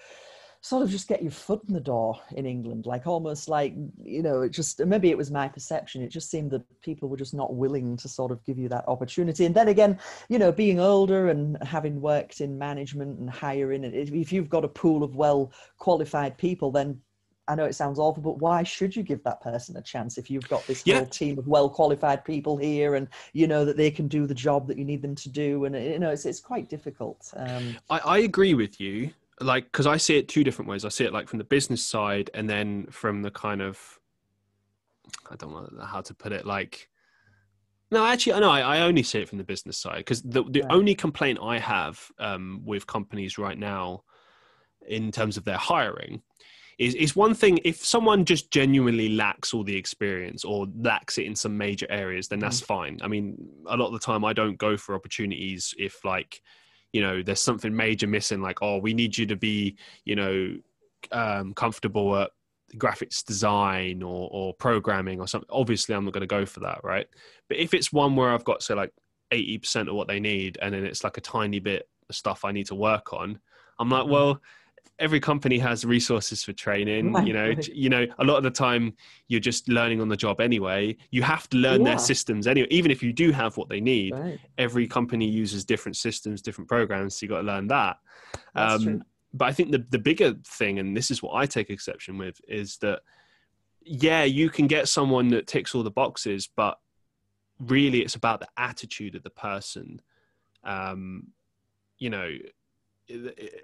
sort 0.61 0.83
of 0.83 0.89
just 0.89 1.07
get 1.07 1.21
your 1.21 1.31
foot 1.31 1.61
in 1.67 1.73
the 1.73 1.79
door 1.79 2.19
in 2.35 2.45
England, 2.45 2.85
like 2.85 3.07
almost 3.07 3.47
like, 3.47 3.73
you 4.03 4.21
know, 4.21 4.41
it 4.41 4.49
just, 4.49 4.83
maybe 4.85 5.09
it 5.09 5.17
was 5.17 5.31
my 5.31 5.47
perception. 5.47 6.01
It 6.01 6.09
just 6.09 6.29
seemed 6.29 6.51
that 6.51 6.63
people 6.81 7.07
were 7.07 7.17
just 7.17 7.33
not 7.33 7.55
willing 7.55 7.95
to 7.97 8.09
sort 8.09 8.31
of 8.31 8.43
give 8.43 8.57
you 8.57 8.67
that 8.69 8.83
opportunity. 8.87 9.45
And 9.45 9.55
then 9.55 9.69
again, 9.69 9.97
you 10.27 10.37
know, 10.37 10.51
being 10.51 10.79
older 10.79 11.29
and 11.29 11.57
having 11.63 12.01
worked 12.01 12.41
in 12.41 12.57
management 12.57 13.19
and 13.19 13.29
hiring, 13.29 13.85
if 13.85 14.33
you've 14.33 14.49
got 14.49 14.65
a 14.65 14.69
pool 14.69 15.01
of 15.01 15.15
well 15.15 15.53
qualified 15.77 16.37
people, 16.37 16.71
then 16.71 16.99
I 17.47 17.55
know 17.55 17.65
it 17.65 17.73
sounds 17.73 17.97
awful, 17.97 18.21
but 18.21 18.37
why 18.37 18.61
should 18.61 18.95
you 18.95 19.01
give 19.01 19.23
that 19.23 19.41
person 19.41 19.75
a 19.75 19.81
chance 19.81 20.19
if 20.19 20.29
you've 20.29 20.47
got 20.49 20.67
this 20.67 20.83
yeah. 20.85 20.97
whole 20.97 21.07
team 21.07 21.39
of 21.39 21.47
well 21.47 21.67
qualified 21.67 22.23
people 22.23 22.57
here 22.57 22.93
and 22.93 23.07
you 23.33 23.47
know 23.47 23.65
that 23.65 23.75
they 23.75 23.89
can 23.89 24.07
do 24.07 24.27
the 24.27 24.35
job 24.35 24.67
that 24.67 24.77
you 24.77 24.85
need 24.85 25.01
them 25.01 25.15
to 25.15 25.29
do? 25.29 25.65
And 25.65 25.75
you 25.75 25.97
know, 25.97 26.11
it's 26.11 26.27
it's 26.27 26.39
quite 26.39 26.69
difficult. 26.69 27.33
Um, 27.35 27.77
I, 27.89 27.99
I 27.99 28.17
agree 28.19 28.53
with 28.53 28.79
you 28.79 29.09
like 29.41 29.65
because 29.65 29.87
I 29.87 29.97
see 29.97 30.17
it 30.17 30.27
two 30.27 30.43
different 30.43 30.69
ways. 30.69 30.85
I 30.85 30.89
see 30.89 31.05
it 31.05 31.13
like 31.13 31.27
from 31.27 31.39
the 31.39 31.45
business 31.45 31.83
side, 31.83 32.29
and 32.33 32.49
then 32.49 32.87
from 32.91 33.21
the 33.21 33.31
kind 33.31 33.61
of 33.61 33.99
I 35.29 35.35
don't 35.35 35.51
know 35.51 35.85
how 35.85 36.01
to 36.01 36.13
put 36.13 36.31
it. 36.31 36.45
Like, 36.45 36.89
no, 37.91 38.05
actually, 38.05 38.33
I 38.33 38.39
know 38.39 38.51
I, 38.51 38.61
I 38.61 38.81
only 38.81 39.03
see 39.03 39.19
it 39.19 39.29
from 39.29 39.37
the 39.37 39.43
business 39.43 39.77
side 39.77 39.97
because 39.97 40.21
the 40.21 40.43
the 40.43 40.61
right. 40.61 40.71
only 40.71 40.95
complaint 40.95 41.39
I 41.41 41.59
have 41.59 42.01
um, 42.19 42.61
with 42.65 42.87
companies 42.87 43.37
right 43.37 43.57
now, 43.57 44.03
in 44.87 45.11
terms 45.11 45.37
of 45.37 45.45
their 45.45 45.57
hiring, 45.57 46.21
is 46.79 46.95
is 46.95 47.15
one 47.15 47.33
thing 47.33 47.59
if 47.63 47.85
someone 47.85 48.25
just 48.25 48.49
genuinely 48.51 49.09
lacks 49.09 49.53
all 49.53 49.63
the 49.63 49.75
experience 49.75 50.43
or 50.43 50.65
lacks 50.81 51.17
it 51.17 51.25
in 51.25 51.35
some 51.35 51.55
major 51.57 51.85
areas 51.89 52.29
then 52.29 52.39
that's 52.39 52.61
mm. 52.61 52.65
fine 52.65 52.97
i 53.03 53.07
mean 53.07 53.37
a 53.67 53.75
lot 53.75 53.87
of 53.87 53.93
the 53.93 53.99
time 53.99 54.23
i 54.23 54.33
don't 54.33 54.57
go 54.57 54.77
for 54.77 54.95
opportunities 54.95 55.75
if 55.77 56.03
like 56.05 56.41
you 56.93 57.01
know 57.01 57.21
there's 57.21 57.41
something 57.41 57.75
major 57.75 58.07
missing 58.07 58.41
like 58.41 58.61
oh 58.61 58.77
we 58.77 58.93
need 58.93 59.17
you 59.17 59.25
to 59.25 59.35
be 59.35 59.75
you 60.05 60.15
know 60.15 60.55
um, 61.11 61.53
comfortable 61.53 62.15
at 62.17 62.31
graphics 62.75 63.23
design 63.23 64.03
or, 64.03 64.29
or 64.31 64.53
programming 64.53 65.19
or 65.19 65.27
something 65.27 65.49
obviously 65.51 65.95
i'm 65.95 66.05
not 66.05 66.13
going 66.13 66.21
to 66.21 66.27
go 66.27 66.45
for 66.45 66.59
that 66.59 66.79
right 66.83 67.07
but 67.47 67.57
if 67.57 67.73
it's 67.73 67.91
one 67.91 68.15
where 68.15 68.29
i've 68.29 68.43
got 68.43 68.61
say 68.61 68.73
like 68.73 68.91
80% 69.31 69.87
of 69.87 69.95
what 69.95 70.07
they 70.07 70.19
need 70.19 70.57
and 70.61 70.73
then 70.73 70.85
it's 70.85 71.03
like 71.03 71.17
a 71.17 71.21
tiny 71.21 71.59
bit 71.59 71.87
of 72.09 72.15
stuff 72.15 72.45
i 72.45 72.51
need 72.51 72.67
to 72.67 72.75
work 72.75 73.13
on 73.13 73.39
i'm 73.79 73.89
like 73.89 74.05
mm. 74.05 74.09
well 74.09 74.41
every 74.99 75.19
company 75.19 75.57
has 75.57 75.85
resources 75.85 76.43
for 76.43 76.53
training 76.53 77.15
you 77.25 77.33
know 77.33 77.53
you 77.73 77.89
know 77.89 78.05
a 78.19 78.23
lot 78.23 78.37
of 78.37 78.43
the 78.43 78.51
time 78.51 78.93
you're 79.27 79.39
just 79.39 79.67
learning 79.69 80.01
on 80.01 80.09
the 80.09 80.17
job 80.17 80.41
anyway. 80.41 80.95
You 81.11 81.23
have 81.23 81.49
to 81.49 81.57
learn 81.57 81.81
yeah. 81.81 81.91
their 81.91 81.99
systems 81.99 82.47
anyway 82.47 82.67
even 82.69 82.91
if 82.91 83.01
you 83.01 83.13
do 83.13 83.31
have 83.31 83.57
what 83.57 83.69
they 83.69 83.81
need. 83.81 84.13
Right. 84.13 84.39
every 84.57 84.87
company 84.87 85.27
uses 85.27 85.65
different 85.65 85.95
systems 85.95 86.41
different 86.41 86.67
programs 86.67 87.15
so 87.15 87.25
you 87.25 87.29
got 87.29 87.41
to 87.41 87.47
learn 87.47 87.67
that. 87.67 87.97
Um, 88.55 89.03
but 89.33 89.45
i 89.45 89.53
think 89.53 89.71
the, 89.71 89.85
the 89.91 89.99
bigger 89.99 90.33
thing 90.43 90.79
and 90.79 90.97
this 90.97 91.11
is 91.11 91.21
what 91.21 91.35
i 91.35 91.45
take 91.45 91.69
exception 91.69 92.17
with 92.17 92.41
is 92.47 92.77
that 92.77 93.01
yeah 93.83 94.23
you 94.23 94.49
can 94.49 94.65
get 94.65 94.87
someone 94.87 95.27
that 95.27 95.45
ticks 95.45 95.75
all 95.75 95.83
the 95.83 95.91
boxes 95.91 96.49
but 96.55 96.79
really 97.59 98.01
it's 98.01 98.15
about 98.15 98.39
the 98.39 98.47
attitude 98.57 99.15
of 99.15 99.23
the 99.23 99.29
person. 99.29 100.01
Um, 100.63 101.27
you 101.97 102.09
know 102.09 102.29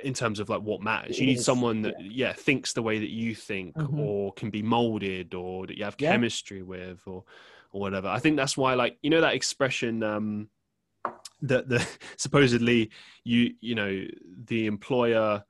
in 0.03 0.13
terms 0.13 0.39
of 0.39 0.49
like 0.49 0.61
what 0.61 0.81
matters. 0.81 1.19
You 1.19 1.25
need 1.25 1.41
someone 1.41 1.81
that 1.83 1.95
yeah. 2.01 2.33
thinks 2.33 2.73
the 2.73 2.81
way 2.81 2.99
that 2.99 3.09
you 3.09 3.35
think, 3.35 3.75
mm-hmm. 3.75 3.99
or 3.99 4.33
can 4.33 4.49
be 4.49 4.61
molded, 4.61 5.33
or 5.33 5.67
that 5.67 5.77
you 5.77 5.83
have 5.83 5.95
yeah. 5.99 6.11
chemistry 6.11 6.63
with, 6.63 7.01
or 7.05 7.23
or 7.71 7.81
whatever. 7.81 8.07
I 8.07 8.19
think 8.19 8.37
that's 8.37 8.57
why 8.57 8.73
like 8.73 8.97
you 9.01 9.09
know 9.09 9.21
that 9.21 9.35
expression 9.35 10.01
um, 10.03 10.49
that 11.41 11.69
the 11.69 11.85
supposedly 12.17 12.91
you 13.23 13.53
you 13.61 13.75
know 13.75 14.05
the 14.45 14.65
employer 14.65 15.43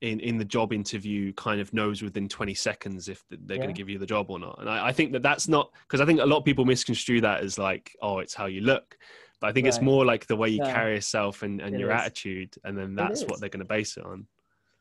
in 0.00 0.20
in 0.20 0.38
the 0.38 0.44
job 0.44 0.72
interview 0.72 1.32
kind 1.34 1.60
of 1.60 1.72
knows 1.72 2.02
within 2.02 2.28
20 2.28 2.54
seconds 2.54 3.08
if 3.08 3.24
they're 3.30 3.56
yeah. 3.56 3.62
going 3.62 3.74
to 3.74 3.78
give 3.78 3.88
you 3.88 3.98
the 3.98 4.06
job 4.06 4.30
or 4.30 4.38
not 4.38 4.58
and 4.60 4.68
I, 4.68 4.88
I 4.88 4.92
think 4.92 5.12
that 5.12 5.22
that's 5.22 5.48
not 5.48 5.70
because 5.88 6.02
i 6.02 6.04
think 6.04 6.20
a 6.20 6.26
lot 6.26 6.36
of 6.36 6.44
people 6.44 6.66
misconstrue 6.66 7.22
that 7.22 7.42
as 7.42 7.58
like 7.58 7.96
oh 8.02 8.18
it's 8.18 8.34
how 8.34 8.44
you 8.44 8.60
look 8.60 8.98
but 9.40 9.48
I 9.48 9.52
think 9.52 9.64
right. 9.64 9.74
it's 9.74 9.82
more 9.82 10.04
like 10.04 10.26
the 10.26 10.36
way 10.36 10.48
you 10.48 10.58
yeah. 10.58 10.72
carry 10.72 10.94
yourself 10.94 11.42
and, 11.42 11.60
and 11.60 11.78
your 11.78 11.90
is. 11.90 12.00
attitude, 12.00 12.54
and 12.64 12.76
then 12.76 12.94
that's 12.94 13.24
what 13.24 13.40
they're 13.40 13.48
going 13.48 13.60
to 13.60 13.68
base 13.68 13.96
it 13.96 14.04
on. 14.04 14.26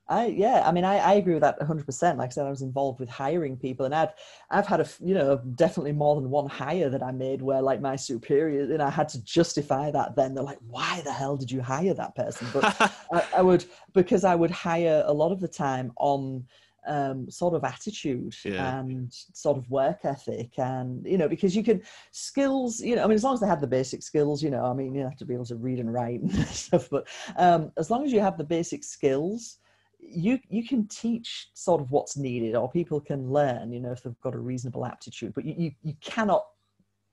I 0.08 0.28
yeah, 0.28 0.62
I 0.64 0.72
mean, 0.72 0.86
I, 0.86 0.98
I 0.98 1.14
agree 1.14 1.34
with 1.34 1.42
that 1.42 1.58
100. 1.58 1.86
percent 1.86 2.20
Like 2.20 2.28
I 2.28 2.32
said, 2.32 2.46
I 2.46 2.52
was 2.52 2.62
involved 2.62 3.00
with 3.00 3.10
hiring 3.10 3.58
people, 3.58 3.86
and 3.86 3.96
I've 3.96 4.14
I've 4.52 4.68
had 4.68 4.80
a 4.80 4.88
you 5.00 5.16
know 5.16 5.38
definitely 5.56 5.94
more 5.94 6.16
than 6.16 6.30
one 6.30 6.48
hire 6.48 6.90
that 6.90 7.02
I 7.02 7.12
made 7.12 7.42
where 7.42 7.62
like 7.62 7.82
my 7.82 7.96
superiors, 7.96 8.70
and 8.70 8.84
I 8.84 8.92
had 8.92 9.10
to 9.10 9.24
justify 9.24 9.90
that. 9.92 10.16
Then 10.16 10.36
they're 10.36 10.44
like, 10.44 10.60
"Why 10.68 11.02
the 11.04 11.12
hell 11.12 11.38
did 11.38 11.50
you 11.50 11.62
hire 11.62 11.96
that 11.96 12.16
person?" 12.16 12.48
But 12.54 12.76
I, 13.12 13.24
I 13.38 13.42
would 13.42 13.66
because 13.94 14.24
I 14.24 14.36
would 14.36 14.52
hire 14.52 15.04
a 15.08 15.14
lot 15.14 15.32
of 15.32 15.40
the 15.40 15.48
time 15.48 15.92
on 15.98 16.46
um, 16.88 17.30
sort 17.30 17.54
of 17.54 17.64
attitude 17.64 18.36
yeah. 18.44 18.80
and 18.80 19.12
sort 19.34 19.58
of 19.58 19.70
work 19.70 20.00
ethic 20.04 20.58
and 20.58 21.06
you 21.06 21.18
know 21.18 21.28
because 21.28 21.56
you 21.56 21.64
can 21.64 21.82
skills 22.12 22.80
you 22.80 22.96
know 22.96 23.04
i 23.04 23.08
mean 23.08 23.16
as 23.16 23.24
long 23.24 23.34
as 23.34 23.40
they 23.40 23.48
have 23.48 23.62
the 23.62 23.68
basic 23.68 24.04
skills 24.04 24.44
you 24.44 24.50
know 24.50 24.66
i 24.66 24.74
mean 24.74 24.94
you 24.94 25.02
have 25.02 25.18
to 25.18 25.26
be 25.26 25.34
able 25.34 25.46
to 25.46 25.56
read 25.56 25.80
and 25.80 25.94
write 25.94 26.22
and 26.22 26.48
stuff 26.48 26.90
but 26.90 27.08
um, 27.38 27.72
as 27.78 27.90
long 27.90 28.04
as 28.06 28.12
you 28.12 28.20
have 28.20 28.38
the 28.38 28.44
basic 28.44 28.84
skills 28.84 29.58
you 30.00 30.40
you 30.50 30.68
can 30.68 30.88
teach 30.88 31.50
sort 31.54 31.82
of 31.82 31.92
what's 31.92 32.18
needed 32.18 32.56
or 32.56 32.70
people 32.70 33.00
can 33.00 33.30
learn 33.30 33.72
you 33.72 33.80
know 33.80 33.92
if 33.92 34.04
they've 34.04 34.20
got 34.22 34.36
a 34.36 34.40
reasonable 34.40 34.86
aptitude 34.86 35.34
but 35.34 35.46
you 35.46 35.56
you, 35.58 35.72
you 35.84 35.94
cannot 36.02 36.46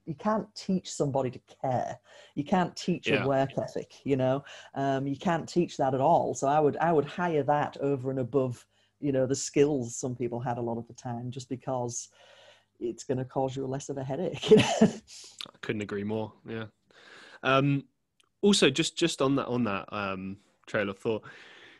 you 0.04 0.14
can't 0.14 0.46
teach 0.54 0.90
somebody 0.90 1.30
to 1.30 1.40
care 1.62 1.98
you 2.34 2.44
can't 2.44 2.74
teach 2.76 3.08
yeah. 3.08 3.22
a 3.22 3.28
work 3.28 3.50
ethic 3.58 3.94
you 4.04 4.16
know 4.16 4.42
um, 4.74 5.06
you 5.06 5.16
can't 5.16 5.48
teach 5.48 5.76
that 5.76 5.94
at 5.94 6.00
all 6.00 6.34
so 6.34 6.48
i 6.48 6.58
would 6.58 6.76
i 6.78 6.92
would 6.92 7.04
hire 7.04 7.42
that 7.42 7.76
over 7.80 8.10
and 8.10 8.18
above 8.18 8.66
you 9.02 9.12
know 9.12 9.26
the 9.26 9.34
skills 9.34 9.96
some 9.96 10.14
people 10.14 10.40
had 10.40 10.58
a 10.58 10.62
lot 10.62 10.78
of 10.78 10.86
the 10.86 10.94
time 10.94 11.30
just 11.30 11.48
because 11.48 12.08
it's 12.80 13.04
going 13.04 13.18
to 13.18 13.24
cause 13.24 13.56
you 13.56 13.66
less 13.66 13.88
of 13.88 13.98
a 13.98 14.04
headache 14.04 14.52
i 14.82 15.56
couldn't 15.60 15.82
agree 15.82 16.04
more 16.04 16.32
yeah. 16.48 16.64
Um 17.42 17.84
also 18.40 18.70
just 18.70 18.96
just 18.96 19.20
on 19.20 19.36
that 19.36 19.46
on 19.46 19.64
that 19.64 19.92
um 19.92 20.36
trail 20.66 20.88
of 20.88 20.98
thought 20.98 21.22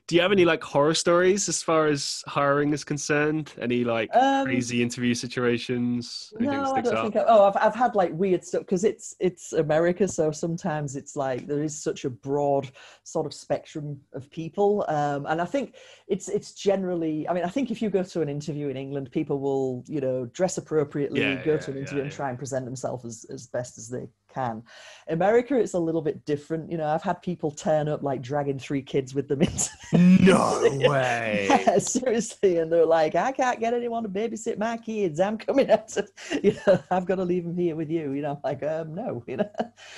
do 0.08 0.16
you 0.16 0.22
have 0.22 0.32
any 0.32 0.44
like 0.44 0.62
horror 0.62 0.94
stories 0.94 1.48
as 1.48 1.62
far 1.62 1.86
as 1.86 2.22
hiring 2.26 2.72
is 2.72 2.82
concerned? 2.82 3.52
Any 3.60 3.84
like 3.84 4.10
um, 4.14 4.44
crazy 4.44 4.82
interview 4.82 5.14
situations? 5.14 6.32
no, 6.38 6.72
I 6.72 6.80
don't 6.80 7.02
think. 7.02 7.16
I, 7.16 7.24
oh, 7.28 7.46
I've 7.46 7.56
I've 7.56 7.74
had 7.74 7.94
like 7.94 8.10
weird 8.12 8.44
stuff 8.44 8.62
because 8.62 8.84
it's 8.84 9.14
it's 9.20 9.52
America, 9.52 10.08
so 10.08 10.32
sometimes 10.32 10.96
it's 10.96 11.14
like 11.14 11.46
there 11.46 11.62
is 11.62 11.80
such 11.80 12.04
a 12.04 12.10
broad 12.10 12.70
sort 13.04 13.26
of 13.26 13.32
spectrum 13.32 14.00
of 14.12 14.28
people, 14.30 14.84
um, 14.88 15.24
and 15.26 15.40
I 15.40 15.44
think 15.44 15.76
it's 16.08 16.28
it's 16.28 16.52
generally. 16.52 17.28
I 17.28 17.32
mean, 17.32 17.44
I 17.44 17.48
think 17.48 17.70
if 17.70 17.80
you 17.80 17.88
go 17.88 18.02
to 18.02 18.22
an 18.22 18.28
interview 18.28 18.68
in 18.68 18.76
England, 18.76 19.10
people 19.12 19.38
will 19.38 19.84
you 19.86 20.00
know 20.00 20.26
dress 20.26 20.58
appropriately, 20.58 21.20
yeah, 21.20 21.44
go 21.44 21.52
yeah, 21.52 21.58
to 21.58 21.70
an 21.70 21.78
interview 21.78 21.98
yeah, 21.98 22.04
and 22.04 22.12
try 22.12 22.28
and 22.28 22.38
present 22.38 22.64
themselves 22.64 23.04
as 23.04 23.24
as 23.32 23.46
best 23.46 23.78
as 23.78 23.88
they 23.88 24.08
can. 24.32 24.62
America, 25.08 25.56
it's 25.56 25.74
a 25.74 25.78
little 25.78 26.02
bit 26.02 26.24
different. 26.24 26.70
You 26.70 26.78
know, 26.78 26.86
I've 26.86 27.02
had 27.02 27.22
people 27.22 27.50
turn 27.50 27.88
up 27.88 28.02
like 28.02 28.22
dragging 28.22 28.58
three 28.58 28.82
kids 28.82 29.14
with 29.14 29.28
them 29.28 29.42
into. 29.42 29.70
No 29.92 30.60
way. 30.88 31.46
yeah, 31.48 31.78
seriously, 31.78 32.58
and 32.58 32.72
they're 32.72 32.86
like, 32.86 33.14
I 33.14 33.32
can't 33.32 33.60
get 33.60 33.74
anyone 33.74 34.02
to 34.02 34.08
babysit 34.08 34.58
my 34.58 34.76
kids. 34.76 35.20
I'm 35.20 35.38
coming 35.38 35.70
out. 35.70 35.88
To, 35.88 36.06
you 36.42 36.56
know, 36.66 36.82
I've 36.90 37.06
got 37.06 37.16
to 37.16 37.24
leave 37.24 37.44
them 37.44 37.56
here 37.56 37.76
with 37.76 37.90
you. 37.90 38.12
You 38.12 38.22
know, 38.22 38.32
I'm 38.32 38.40
like, 38.42 38.62
um, 38.62 38.94
no. 38.94 39.22
You 39.26 39.38
know. 39.38 39.50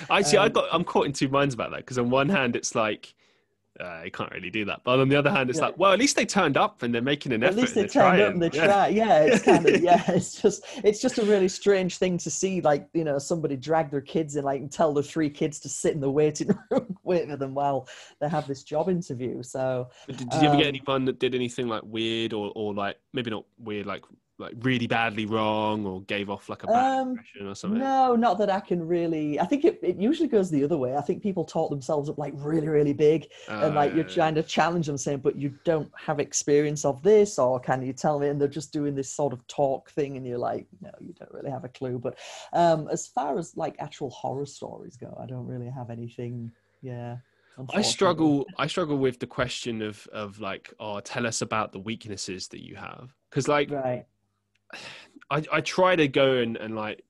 Actually, 0.09 0.37
um, 0.39 0.45
I 0.45 0.49
got. 0.49 0.65
I'm 0.71 0.83
caught 0.83 1.05
in 1.05 1.13
two 1.13 1.29
minds 1.29 1.53
about 1.53 1.71
that 1.71 1.77
because 1.77 1.97
on 1.97 2.09
one 2.09 2.29
hand, 2.29 2.55
it's 2.55 2.75
like 2.75 3.13
uh, 3.79 4.01
you 4.05 4.11
can't 4.11 4.31
really 4.31 4.49
do 4.49 4.65
that. 4.65 4.81
But 4.83 4.99
on 4.99 5.09
the 5.09 5.15
other 5.15 5.29
hand, 5.29 5.49
it's 5.49 5.59
yeah. 5.59 5.65
like, 5.65 5.77
well, 5.77 5.91
at 5.91 5.99
least 5.99 6.15
they 6.15 6.25
turned 6.25 6.55
up 6.55 6.83
and 6.83 6.93
they're 6.93 7.01
making 7.01 7.33
an 7.33 7.43
at 7.43 7.49
effort. 7.49 7.57
At 7.57 7.61
least 7.61 7.75
they 7.75 7.87
turned 7.87 8.21
up 8.21 8.33
and 8.33 8.41
they 8.41 8.49
yeah. 8.53 8.65
try. 8.65 8.87
Yeah, 8.87 9.19
it's 9.21 9.43
kind 9.45 9.67
of 9.67 9.81
yeah. 9.81 10.03
It's 10.07 10.41
just 10.41 10.63
it's 10.83 11.01
just 11.01 11.17
a 11.17 11.23
really 11.23 11.47
strange 11.47 11.97
thing 11.97 12.17
to 12.19 12.29
see. 12.29 12.61
Like 12.61 12.87
you 12.93 13.03
know, 13.03 13.19
somebody 13.19 13.57
drag 13.57 13.91
their 13.91 14.01
kids 14.01 14.35
in, 14.35 14.45
like, 14.45 14.61
and 14.61 14.71
tell 14.71 14.93
the 14.93 15.03
three 15.03 15.29
kids 15.29 15.59
to 15.61 15.69
sit 15.69 15.93
in 15.93 15.99
the 15.99 16.09
waiting 16.09 16.49
room 16.71 16.97
wait 17.03 17.29
for 17.29 17.37
them 17.37 17.53
while 17.53 17.87
they 18.19 18.29
have 18.29 18.47
this 18.47 18.63
job 18.63 18.89
interview. 18.89 19.43
So, 19.43 19.89
did, 20.07 20.17
did 20.17 20.41
you 20.41 20.47
ever 20.47 20.57
get 20.57 20.67
um, 20.67 20.69
anyone 20.69 21.05
that 21.05 21.19
did 21.19 21.35
anything 21.35 21.67
like 21.67 21.83
weird 21.83 22.33
or 22.33 22.51
or 22.55 22.73
like 22.73 22.97
maybe 23.13 23.31
not 23.31 23.45
weird, 23.57 23.85
like 23.85 24.03
like 24.37 24.53
really 24.59 24.85
badly 24.85 25.25
wrong 25.25 25.85
or 25.85 26.01
gave 26.01 26.29
off 26.29 26.49
like 26.49 26.63
a 26.63 26.67
bad 26.67 26.99
um, 26.99 27.09
impression 27.09 27.47
or 27.47 27.55
something? 27.55 27.79
No, 27.79 28.15
not 28.15 28.37
that 28.39 28.49
I 28.49 28.59
can 28.59 28.85
really. 28.85 29.39
I 29.39 29.45
think 29.45 29.63
it, 29.63 29.79
it 29.81 29.97
usually 29.97 30.27
goes 30.27 30.51
the 30.51 30.63
other 30.63 30.77
way. 30.77 30.95
I 30.95 31.01
think 31.01 31.23
people 31.23 31.45
talk 31.45 31.69
themselves 31.69 32.09
up 32.09 32.17
like 32.17 32.33
really, 32.35 32.67
really 32.67 32.93
big, 32.93 33.27
uh, 33.49 33.61
and 33.63 33.75
like 33.75 33.93
you're 33.95 34.03
trying 34.03 34.35
to 34.35 34.43
challenge 34.43 34.87
them, 34.87 34.97
saying, 34.97 35.19
"But 35.19 35.37
you 35.37 35.53
don't 35.63 35.89
have 35.97 36.19
experience 36.19 36.83
of 36.83 37.01
this, 37.01 37.39
or 37.39 37.59
can 37.59 37.81
you 37.81 37.93
tell 37.93 38.19
me?" 38.19 38.27
And 38.27 38.39
they're 38.39 38.47
just 38.47 38.73
doing 38.73 38.93
this 38.93 39.09
sort 39.09 39.31
of 39.31 39.45
talk 39.47 39.89
thing, 39.91 40.17
and 40.17 40.27
you're 40.27 40.37
like, 40.37 40.67
"No, 40.81 40.91
you 40.99 41.13
don't 41.13 41.33
really 41.33 41.51
have 41.51 41.63
a 41.63 41.69
clue." 41.69 41.97
But 41.97 42.17
um, 42.51 42.89
as 42.91 43.07
far 43.07 43.39
as 43.39 43.55
like 43.55 43.75
actual 43.79 44.09
horror 44.09 44.45
stories 44.45 44.97
go, 44.97 45.17
I 45.21 45.25
don't 45.27 45.47
really 45.47 45.69
have 45.69 45.89
anything. 45.89 46.51
Yeah. 46.81 47.17
I 47.73 47.83
struggle. 47.83 48.45
I 48.57 48.67
struggle 48.67 48.97
with 48.97 49.19
the 49.19 49.27
question 49.27 49.81
of 49.81 50.05
of 50.11 50.41
like, 50.41 50.73
oh, 50.77 50.99
tell 50.99 51.25
us 51.25 51.41
about 51.41 51.71
the 51.71 51.79
weaknesses 51.79 52.49
that 52.49 52.61
you 52.61 52.75
have, 52.75 53.15
because 53.29 53.47
like, 53.47 53.71
right 53.71 54.05
I, 55.29 55.43
I 55.51 55.61
try 55.61 55.95
to 55.95 56.07
go 56.07 56.35
and, 56.35 56.55
and 56.55 56.75
like 56.75 57.03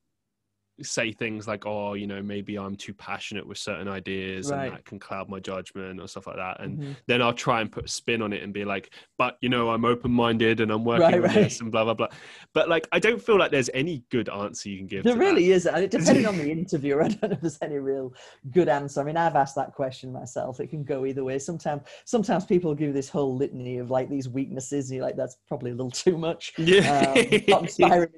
say 0.82 1.12
things 1.12 1.48
like, 1.48 1.66
oh, 1.66 1.94
you 1.94 2.08
know, 2.08 2.22
maybe 2.22 2.58
I'm 2.58 2.76
too 2.76 2.94
passionate 2.94 3.48
with 3.48 3.58
certain 3.58 3.88
ideas 3.88 4.52
right. 4.52 4.66
and 4.66 4.74
that 4.74 4.86
can 4.86 5.00
cloud 5.00 5.30
my 5.30 5.40
judgment 5.40 6.02
or 6.02 6.08
stuff 6.08 6.28
like 6.28 6.36
that. 6.36 6.62
And 6.62 6.78
mm-hmm. 6.78 6.92
then 7.08 7.22
I'll 7.22 7.34
try 7.34 7.62
and 7.62 7.72
put 7.72 7.86
a 7.86 7.88
spin 7.88 8.22
on 8.22 8.34
it 8.34 8.44
and 8.44 8.54
be 8.54 8.66
like, 8.66 8.94
but 9.18 9.38
you 9.42 9.50
know, 9.50 9.70
I'm 9.70 9.86
open 9.86 10.12
minded 10.12 10.60
and 10.60 10.72
I'm 10.72 10.84
working 10.84 11.04
right, 11.04 11.22
with 11.22 11.36
right. 11.36 11.44
this 11.46 11.62
and 11.62 11.72
blah 11.72 11.84
blah 11.84 11.94
blah. 11.94 12.08
But 12.54 12.70
like 12.70 12.88
I 12.92 13.00
don't 13.00 13.22
feel 13.22 13.38
like 13.38 13.52
there's 13.52 13.70
any 13.74 14.04
good 14.12 14.30
answer 14.30 14.70
you 14.70 14.78
can 14.78 14.88
give. 14.88 15.04
There 15.04 15.18
really 15.18 15.52
is. 15.52 15.66
And 15.66 15.90
depending 15.90 16.26
on 16.26 16.38
the 16.38 16.52
interviewer, 16.52 17.04
I 17.04 17.08
don't 17.08 17.24
know 17.24 17.36
if 17.36 17.42
there's 17.42 17.60
any 17.62 17.78
real 17.78 18.14
good 18.52 18.68
answer. 18.68 19.02
I 19.02 19.04
mean, 19.04 19.18
I've 19.18 19.36
asked 19.36 19.56
that 19.56 19.74
question 19.74 20.12
myself. 20.12 20.60
It 20.60 20.68
can 20.68 20.84
go 20.84 21.06
either 21.06 21.24
way. 21.24 21.40
Sometimes 21.40 21.84
sometimes 22.06 22.46
people 22.46 22.76
give 22.76 22.94
this 22.94 23.10
whole 23.10 23.36
litany 23.36 23.78
of 23.78 23.92
like 23.92 24.10
these 24.10 24.28
weaknesses, 24.28 24.90
and 24.90 24.98
you're 24.98 25.06
like, 25.06 25.16
that's 25.16 25.38
probably 25.48 25.72
a 25.72 25.76
little 25.76 25.92
too 26.06 26.18
much. 26.18 26.54
Yeah. 26.58 27.14
Um, 27.16 27.42
not 27.48 27.62
inspiring 27.64 28.10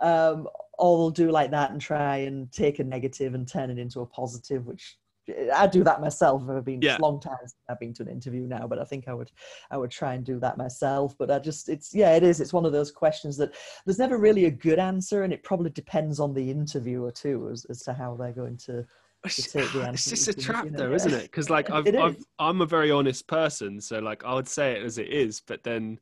um, 0.00 0.48
Oh, 0.78 0.88
or 0.88 0.98
they'll 0.98 1.10
do 1.10 1.30
like 1.30 1.50
that 1.50 1.70
and 1.70 1.80
try 1.80 2.18
and 2.18 2.50
take 2.52 2.78
a 2.78 2.84
negative 2.84 3.34
and 3.34 3.46
turn 3.46 3.70
it 3.70 3.78
into 3.78 4.00
a 4.00 4.06
positive, 4.06 4.66
which 4.66 4.96
eh, 5.28 5.50
I 5.54 5.66
do 5.66 5.82
that 5.84 6.00
myself. 6.00 6.48
I've 6.48 6.64
been 6.64 6.82
yeah. 6.82 6.98
a 6.98 7.00
long 7.00 7.20
time 7.20 7.38
since 7.40 7.54
I've 7.68 7.80
been 7.80 7.94
to 7.94 8.02
an 8.02 8.08
interview 8.08 8.46
now, 8.46 8.66
but 8.66 8.78
I 8.78 8.84
think 8.84 9.08
I 9.08 9.14
would 9.14 9.30
I 9.70 9.76
would 9.76 9.90
try 9.90 10.14
and 10.14 10.24
do 10.24 10.38
that 10.40 10.56
myself. 10.56 11.16
But 11.18 11.30
I 11.30 11.38
just 11.38 11.68
it's 11.68 11.94
yeah, 11.94 12.14
it 12.14 12.22
is. 12.22 12.40
It's 12.40 12.52
one 12.52 12.64
of 12.64 12.72
those 12.72 12.90
questions 12.90 13.36
that 13.38 13.54
there's 13.84 13.98
never 13.98 14.18
really 14.18 14.44
a 14.46 14.50
good 14.50 14.78
answer, 14.78 15.24
and 15.24 15.32
it 15.32 15.42
probably 15.42 15.70
depends 15.70 16.20
on 16.20 16.34
the 16.34 16.50
interviewer 16.50 17.10
too, 17.10 17.48
as, 17.52 17.64
as 17.66 17.82
to 17.82 17.92
how 17.92 18.14
they're 18.16 18.32
going 18.32 18.56
to. 18.58 18.84
To 19.28 19.42
take 19.42 19.72
the 19.72 19.82
answer 19.82 19.90
it's 20.14 20.26
just 20.26 20.28
a 20.28 20.32
trap, 20.32 20.64
you 20.64 20.70
know, 20.70 20.78
though, 20.78 20.88
yeah. 20.90 20.94
isn't 20.94 21.12
it? 21.12 21.22
Because 21.22 21.50
like 21.50 21.70
I've, 21.72 21.92
I've, 21.92 22.24
I'm 22.38 22.60
a 22.60 22.66
very 22.66 22.92
honest 22.92 23.26
person, 23.26 23.80
so 23.80 23.98
like 23.98 24.24
I 24.24 24.32
would 24.32 24.46
say 24.46 24.74
it 24.74 24.84
as 24.84 24.96
it 24.96 25.08
is, 25.08 25.40
but 25.44 25.64
then 25.64 25.98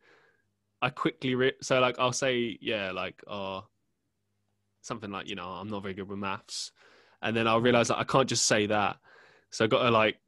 I 0.83 0.91
quickly 0.91 1.35
re- 1.35 1.55
so 1.63 1.81
like 1.81 1.99
I'll 1.99 2.13
say 2.13 2.59
yeah 2.61 2.93
like 2.93 3.23
oh 3.27 3.65
something 4.87 5.11
like 5.11 5.29
you 5.29 5.35
know 5.35 5.49
I'm 5.49 5.69
not 5.69 5.83
very 5.83 5.95
good 5.95 6.09
with 6.09 6.19
maths, 6.19 6.73
and 7.23 7.37
then 7.37 7.47
I'll 7.49 7.61
realize 7.61 7.89
that 7.89 7.99
I 7.99 8.05
can't 8.05 8.29
just 8.29 8.47
say 8.47 8.67
that, 8.67 8.97
so 9.51 9.65
I've 9.65 9.71
got 9.71 9.83
to 9.83 9.91
like 9.91 10.19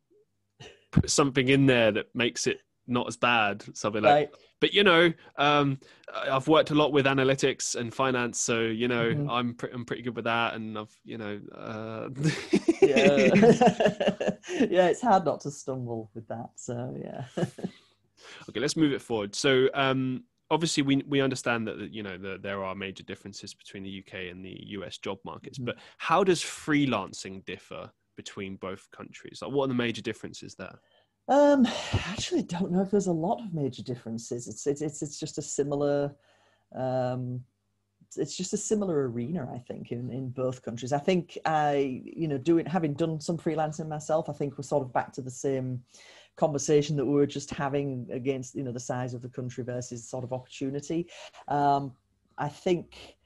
put 0.91 1.11
something 1.11 1.49
in 1.49 1.67
there 1.67 1.93
that 1.93 2.07
makes 2.15 2.47
it 2.47 2.61
not 2.87 3.07
as 3.07 3.17
bad. 3.17 3.65
Something 3.77 4.03
like, 4.03 4.13
Right. 4.15 4.31
but 4.61 4.73
you 4.73 4.83
know, 4.83 5.13
um, 5.37 5.79
I've 6.15 6.49
worked 6.49 6.71
a 6.71 6.75
lot 6.75 6.93
with 6.93 7.05
analytics 7.07 7.77
and 7.77 7.93
finance, 7.95 8.39
so 8.39 8.61
you 8.63 8.89
know, 8.89 9.11
Mhm. 9.11 9.31
I'm 9.31 9.55
pre- 9.55 9.71
I'm 9.71 9.85
pretty 9.85 10.03
good 10.03 10.17
with 10.17 10.25
that, 10.25 10.55
and 10.55 10.79
I've 10.79 10.97
you 11.05 11.19
know, 11.19 11.41
uh... 11.55 12.09
Yeah. 12.81 13.35
yeah, 14.71 14.89
it's 14.89 15.03
hard 15.03 15.25
not 15.25 15.41
to 15.43 15.51
stumble 15.51 16.11
with 16.15 16.27
that. 16.29 16.51
So 16.57 16.97
yeah. 16.99 17.25
okay, 18.49 18.61
let's 18.61 18.77
move 18.77 18.93
it 18.93 19.03
forward. 19.03 19.35
So, 19.35 19.69
um, 19.75 20.25
obviously, 20.51 20.83
we 20.83 21.03
we 21.07 21.21
understand 21.21 21.67
that 21.69 21.93
you 21.93 22.03
know 22.03 22.19
that 22.19 22.43
there 22.43 22.65
are 22.65 22.75
major 22.75 23.03
differences 23.03 23.55
between 23.55 23.83
the 23.83 23.91
UK 23.91 24.29
and 24.31 24.45
the 24.45 24.57
US 24.79 24.99
job 24.99 25.19
markets, 25.25 25.59
Mhm. 25.59 25.67
but 25.67 25.77
how 25.99 26.25
does 26.25 26.43
freelancing 26.43 27.45
differ 27.45 27.91
between 28.17 28.57
both 28.57 28.91
countries? 28.91 29.41
Like, 29.43 29.53
what 29.53 29.65
are 29.65 29.69
the 29.69 29.75
major 29.75 30.03
differences 30.03 30.55
there? 30.57 30.81
Um, 31.29 31.67
I 31.67 32.05
actually 32.07 32.43
don't 32.43 32.73
know 32.73 32.81
if 32.83 32.91
there's 32.91 33.07
a 33.07 33.13
lot 33.13 33.43
of 33.45 33.53
major 33.55 33.83
differences. 33.83 34.49
It's 34.49 34.67
it's 34.67 34.81
it's, 34.81 35.03
it's 35.03 35.21
just 35.21 35.39
a 35.39 35.43
similar, 35.43 36.15
um, 36.75 37.45
it's 38.17 38.37
just 38.37 38.55
a 38.55 38.57
similar 38.57 39.09
arena. 39.11 39.49
I 39.55 39.59
think 39.59 39.93
in 39.93 40.11
in 40.11 40.31
both 40.31 40.63
countries. 40.63 40.93
I 40.93 40.99
think 40.99 41.37
I 41.45 42.03
you 42.05 42.29
know 42.29 42.39
doing 42.39 42.65
having 42.67 42.95
done 42.95 43.21
some 43.21 43.37
freelancing 43.37 43.89
myself. 43.89 44.29
I 44.31 44.33
think 44.33 44.57
we're 44.57 44.63
sort 44.63 44.83
of 44.83 44.93
back 44.93 45.13
to 45.15 45.23
the 45.23 45.31
same 45.31 45.83
conversation 46.39 46.97
that 46.97 47.05
we 47.05 47.15
were 47.15 47.27
just 47.27 47.51
having 47.51 48.07
against 48.13 48.55
you 48.55 48.63
know 48.63 48.73
the 48.73 48.81
size 48.81 49.13
of 49.15 49.23
the 49.23 49.29
country 49.29 49.65
versus 49.65 50.09
sort 50.09 50.25
of 50.25 50.33
opportunity. 50.33 51.07
Um, 51.49 51.93
I 52.39 52.49
think. 52.49 53.17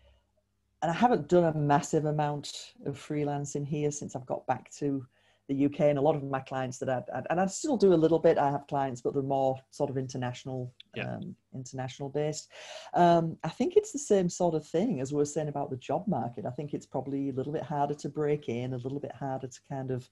And 0.83 0.91
I 0.91 0.95
haven't 0.95 1.29
done 1.29 1.45
a 1.45 1.57
massive 1.57 2.07
amount 2.07 2.73
of 2.87 2.97
freelancing 2.99 3.65
here 3.65 3.93
since 3.93 4.17
I've 4.17 4.27
got 4.27 4.45
back 4.49 4.69
to 4.79 5.07
the 5.49 5.67
UK 5.67 5.81
and 5.83 5.99
a 5.99 6.03
lot 6.03 6.17
of 6.17 6.25
my 6.25 6.41
clients 6.41 6.79
that 6.79 6.89
I, 6.89 7.23
and 7.31 7.41
I 7.41 7.47
still 7.47 7.77
do 7.77 7.95
a 7.95 8.03
little 8.05 8.19
bit. 8.19 8.39
I 8.39 8.51
have 8.51 8.67
clients, 8.67 9.01
but 9.01 9.15
they're 9.15 9.23
more 9.23 9.57
sort 9.71 9.91
of 9.91 9.97
international, 9.97 10.73
Yeah. 10.97 11.15
um, 11.17 11.37
international 11.55 12.09
based. 12.09 12.49
Um, 12.95 13.37
I 13.45 13.49
think 13.49 13.77
it's 13.77 13.93
the 13.93 13.99
same 13.99 14.29
sort 14.29 14.55
of 14.55 14.67
thing 14.67 15.01
as 15.01 15.13
we 15.13 15.23
are 15.23 15.25
saying 15.27 15.49
about 15.49 15.71
the 15.71 15.77
job 15.77 16.07
market. 16.09 16.47
I 16.47 16.51
think 16.51 16.75
it's 16.75 16.87
probably 16.87 17.31
a 17.31 17.33
little 17.33 17.53
bit 17.53 17.63
harder 17.63 17.95
to 17.95 18.09
break 18.09 18.49
in, 18.49 18.73
a 18.73 18.77
little 18.77 19.01
bit 19.01 19.15
harder 19.15 19.47
to 19.47 19.61
kind 19.69 19.91
of 19.91 20.09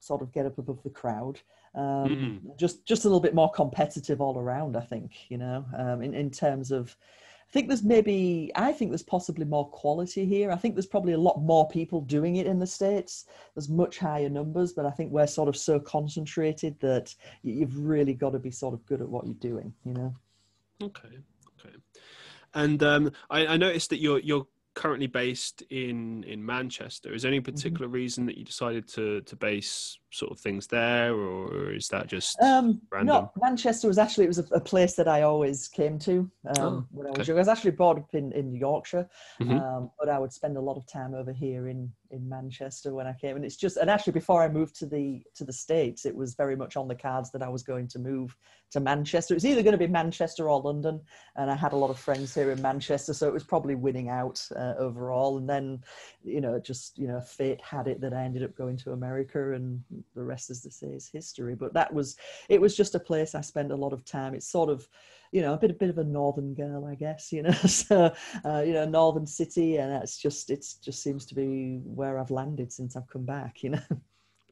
sort 0.00 0.22
of 0.22 0.32
get 0.32 0.46
up 0.46 0.58
above 0.58 0.82
the 0.82 0.90
crowd. 0.90 1.40
Um, 1.74 2.42
Mhm. 2.44 2.56
Just 2.58 2.84
just 2.86 3.04
a 3.04 3.08
little 3.08 3.20
bit 3.20 3.34
more 3.34 3.50
competitive 3.50 4.20
all 4.20 4.38
around. 4.38 4.76
I 4.76 4.80
think 4.80 5.30
you 5.30 5.38
know 5.38 5.64
um, 5.76 6.02
in 6.02 6.14
in 6.14 6.30
terms 6.30 6.70
of. 6.70 6.96
I 7.40 7.50
think 7.50 7.68
there's 7.68 7.82
maybe 7.82 8.52
I 8.54 8.72
think 8.72 8.90
there's 8.90 9.02
possibly 9.02 9.46
more 9.46 9.70
quality 9.70 10.26
here. 10.26 10.50
I 10.50 10.56
think 10.56 10.74
there's 10.74 10.84
probably 10.86 11.14
a 11.14 11.18
lot 11.18 11.40
more 11.40 11.66
people 11.66 12.02
doing 12.02 12.36
it 12.36 12.46
in 12.46 12.58
the 12.58 12.66
states. 12.66 13.24
There's 13.54 13.70
much 13.70 13.98
higher 13.98 14.28
numbers, 14.28 14.74
but 14.74 14.84
I 14.84 14.90
think 14.90 15.10
we're 15.12 15.26
sort 15.26 15.48
of 15.48 15.56
so 15.56 15.80
concentrated 15.80 16.78
that 16.80 17.14
you've 17.42 17.78
really 17.78 18.12
got 18.12 18.32
to 18.32 18.38
be 18.38 18.50
sort 18.50 18.74
of 18.74 18.84
good 18.84 19.00
at 19.00 19.08
what 19.08 19.24
you're 19.24 19.34
doing. 19.36 19.72
You 19.86 19.94
know. 19.94 20.14
Okay, 20.82 21.08
okay. 21.58 21.74
And 22.52 22.82
um, 22.82 23.12
I, 23.30 23.46
I 23.46 23.56
noticed 23.56 23.88
that 23.90 24.00
you're 24.00 24.18
you're 24.18 24.46
currently 24.74 25.06
based 25.06 25.62
in 25.70 26.24
in 26.24 26.44
Manchester. 26.44 27.14
Is 27.14 27.22
there 27.22 27.32
any 27.32 27.40
particular 27.40 27.88
reason 27.88 28.26
that 28.26 28.36
you 28.36 28.44
decided 28.44 28.86
to 28.88 29.22
to 29.22 29.36
base 29.36 29.98
sort 30.10 30.32
of 30.32 30.40
things 30.40 30.66
there, 30.66 31.14
or 31.14 31.72
is 31.72 31.88
that 31.88 32.06
just 32.06 32.38
Um, 32.40 32.80
Random. 32.90 33.14
no, 33.14 33.32
Manchester 33.40 33.88
was 33.88 33.98
actually 33.98 34.24
it 34.24 34.28
was 34.28 34.38
a, 34.38 34.44
a 34.54 34.60
place 34.60 34.94
that 34.96 35.08
I 35.08 35.22
always 35.22 35.68
came 35.68 35.98
to 36.00 36.30
um, 36.46 36.60
Oh, 36.60 36.84
when 36.92 37.06
I 37.06 37.10
okay. 37.10 37.18
was 37.18 37.28
young. 37.28 37.36
I 37.36 37.40
was 37.40 37.48
actually 37.48 37.72
brought 37.72 37.98
up 37.98 38.14
in, 38.14 38.32
in 38.32 38.54
Yorkshire, 38.54 39.08
Mhm. 39.40 39.60
um, 39.60 39.90
but 39.98 40.08
I 40.08 40.18
would 40.18 40.32
spend 40.32 40.56
a 40.56 40.60
lot 40.60 40.76
of 40.76 40.86
time 40.86 41.14
over 41.14 41.32
here 41.32 41.68
in 41.68 41.92
in 42.10 42.26
Manchester 42.26 42.94
when 42.94 43.06
I 43.06 43.12
came. 43.12 43.36
And 43.36 43.44
it's 43.44 43.56
just 43.56 43.76
and 43.76 43.90
actually 43.90 44.14
before 44.14 44.42
I 44.42 44.48
moved 44.48 44.76
to 44.76 44.86
the 44.86 45.22
to 45.34 45.44
the 45.44 45.52
states, 45.52 46.06
it 46.06 46.14
was 46.16 46.34
very 46.34 46.56
much 46.56 46.76
on 46.76 46.88
the 46.88 46.94
cards 46.94 47.30
that 47.32 47.42
I 47.42 47.48
was 47.48 47.62
going 47.62 47.86
to 47.88 47.98
move 47.98 48.36
to 48.70 48.80
Manchester. 48.80 49.34
It 49.34 49.36
was 49.36 49.46
either 49.46 49.62
going 49.62 49.72
to 49.72 49.78
be 49.78 49.86
Manchester 49.86 50.48
or 50.48 50.60
London, 50.60 51.00
and 51.36 51.50
I 51.50 51.54
had 51.56 51.72
a 51.72 51.76
lot 51.76 51.90
of 51.90 51.98
friends 51.98 52.34
here 52.34 52.50
in 52.50 52.62
Manchester, 52.62 53.12
so 53.14 53.28
it 53.28 53.34
was 53.34 53.44
probably 53.44 53.74
winning 53.74 54.08
out 54.08 54.46
uh, 54.56 54.74
overall. 54.78 55.38
And 55.38 55.48
then, 55.48 55.82
you 56.22 56.40
know, 56.40 56.58
just 56.58 56.98
you 56.98 57.08
know, 57.08 57.20
fate 57.20 57.60
had 57.60 57.88
it 57.88 58.00
that 58.00 58.14
I 58.14 58.22
ended 58.24 58.42
up 58.42 58.54
going 58.56 58.76
to 58.78 58.92
America, 58.92 59.52
and 59.52 59.82
the 60.14 60.22
rest, 60.22 60.50
as 60.50 60.62
they 60.62 60.70
say, 60.70 60.88
is 60.88 61.08
history. 61.08 61.54
But 61.54 61.74
that 61.74 61.92
was 61.92 62.16
it 62.48 62.60
was 62.60 62.76
just 62.76 62.94
a 62.94 63.00
place 63.00 63.34
I 63.34 63.40
spent 63.40 63.72
a 63.72 63.76
lot 63.76 63.92
of 63.92 64.04
time. 64.04 64.34
It's 64.34 64.50
sort 64.50 64.70
of, 64.70 64.88
you 65.32 65.42
know, 65.42 65.54
a 65.54 65.58
bit 65.58 65.70
a 65.70 65.74
bit 65.74 65.90
of 65.90 65.98
a 65.98 66.04
northern 66.04 66.54
girl, 66.54 66.84
I 66.84 66.94
guess. 66.94 67.32
You 67.32 67.42
know, 67.42 67.50
so 67.66 68.12
uh, 68.44 68.62
you 68.66 68.72
know, 68.72 68.84
northern 68.84 69.26
city, 69.26 69.76
and 69.76 69.92
it's 70.02 70.18
just, 70.18 70.50
it 70.50 70.66
just 70.82 71.02
seems 71.02 71.26
to 71.26 71.34
be 71.34 71.80
where 71.84 72.18
I've 72.18 72.30
landed 72.30 72.72
since 72.72 72.96
I've 72.96 73.08
come 73.08 73.24
back. 73.24 73.62
You 73.62 73.70
know. 73.70 73.82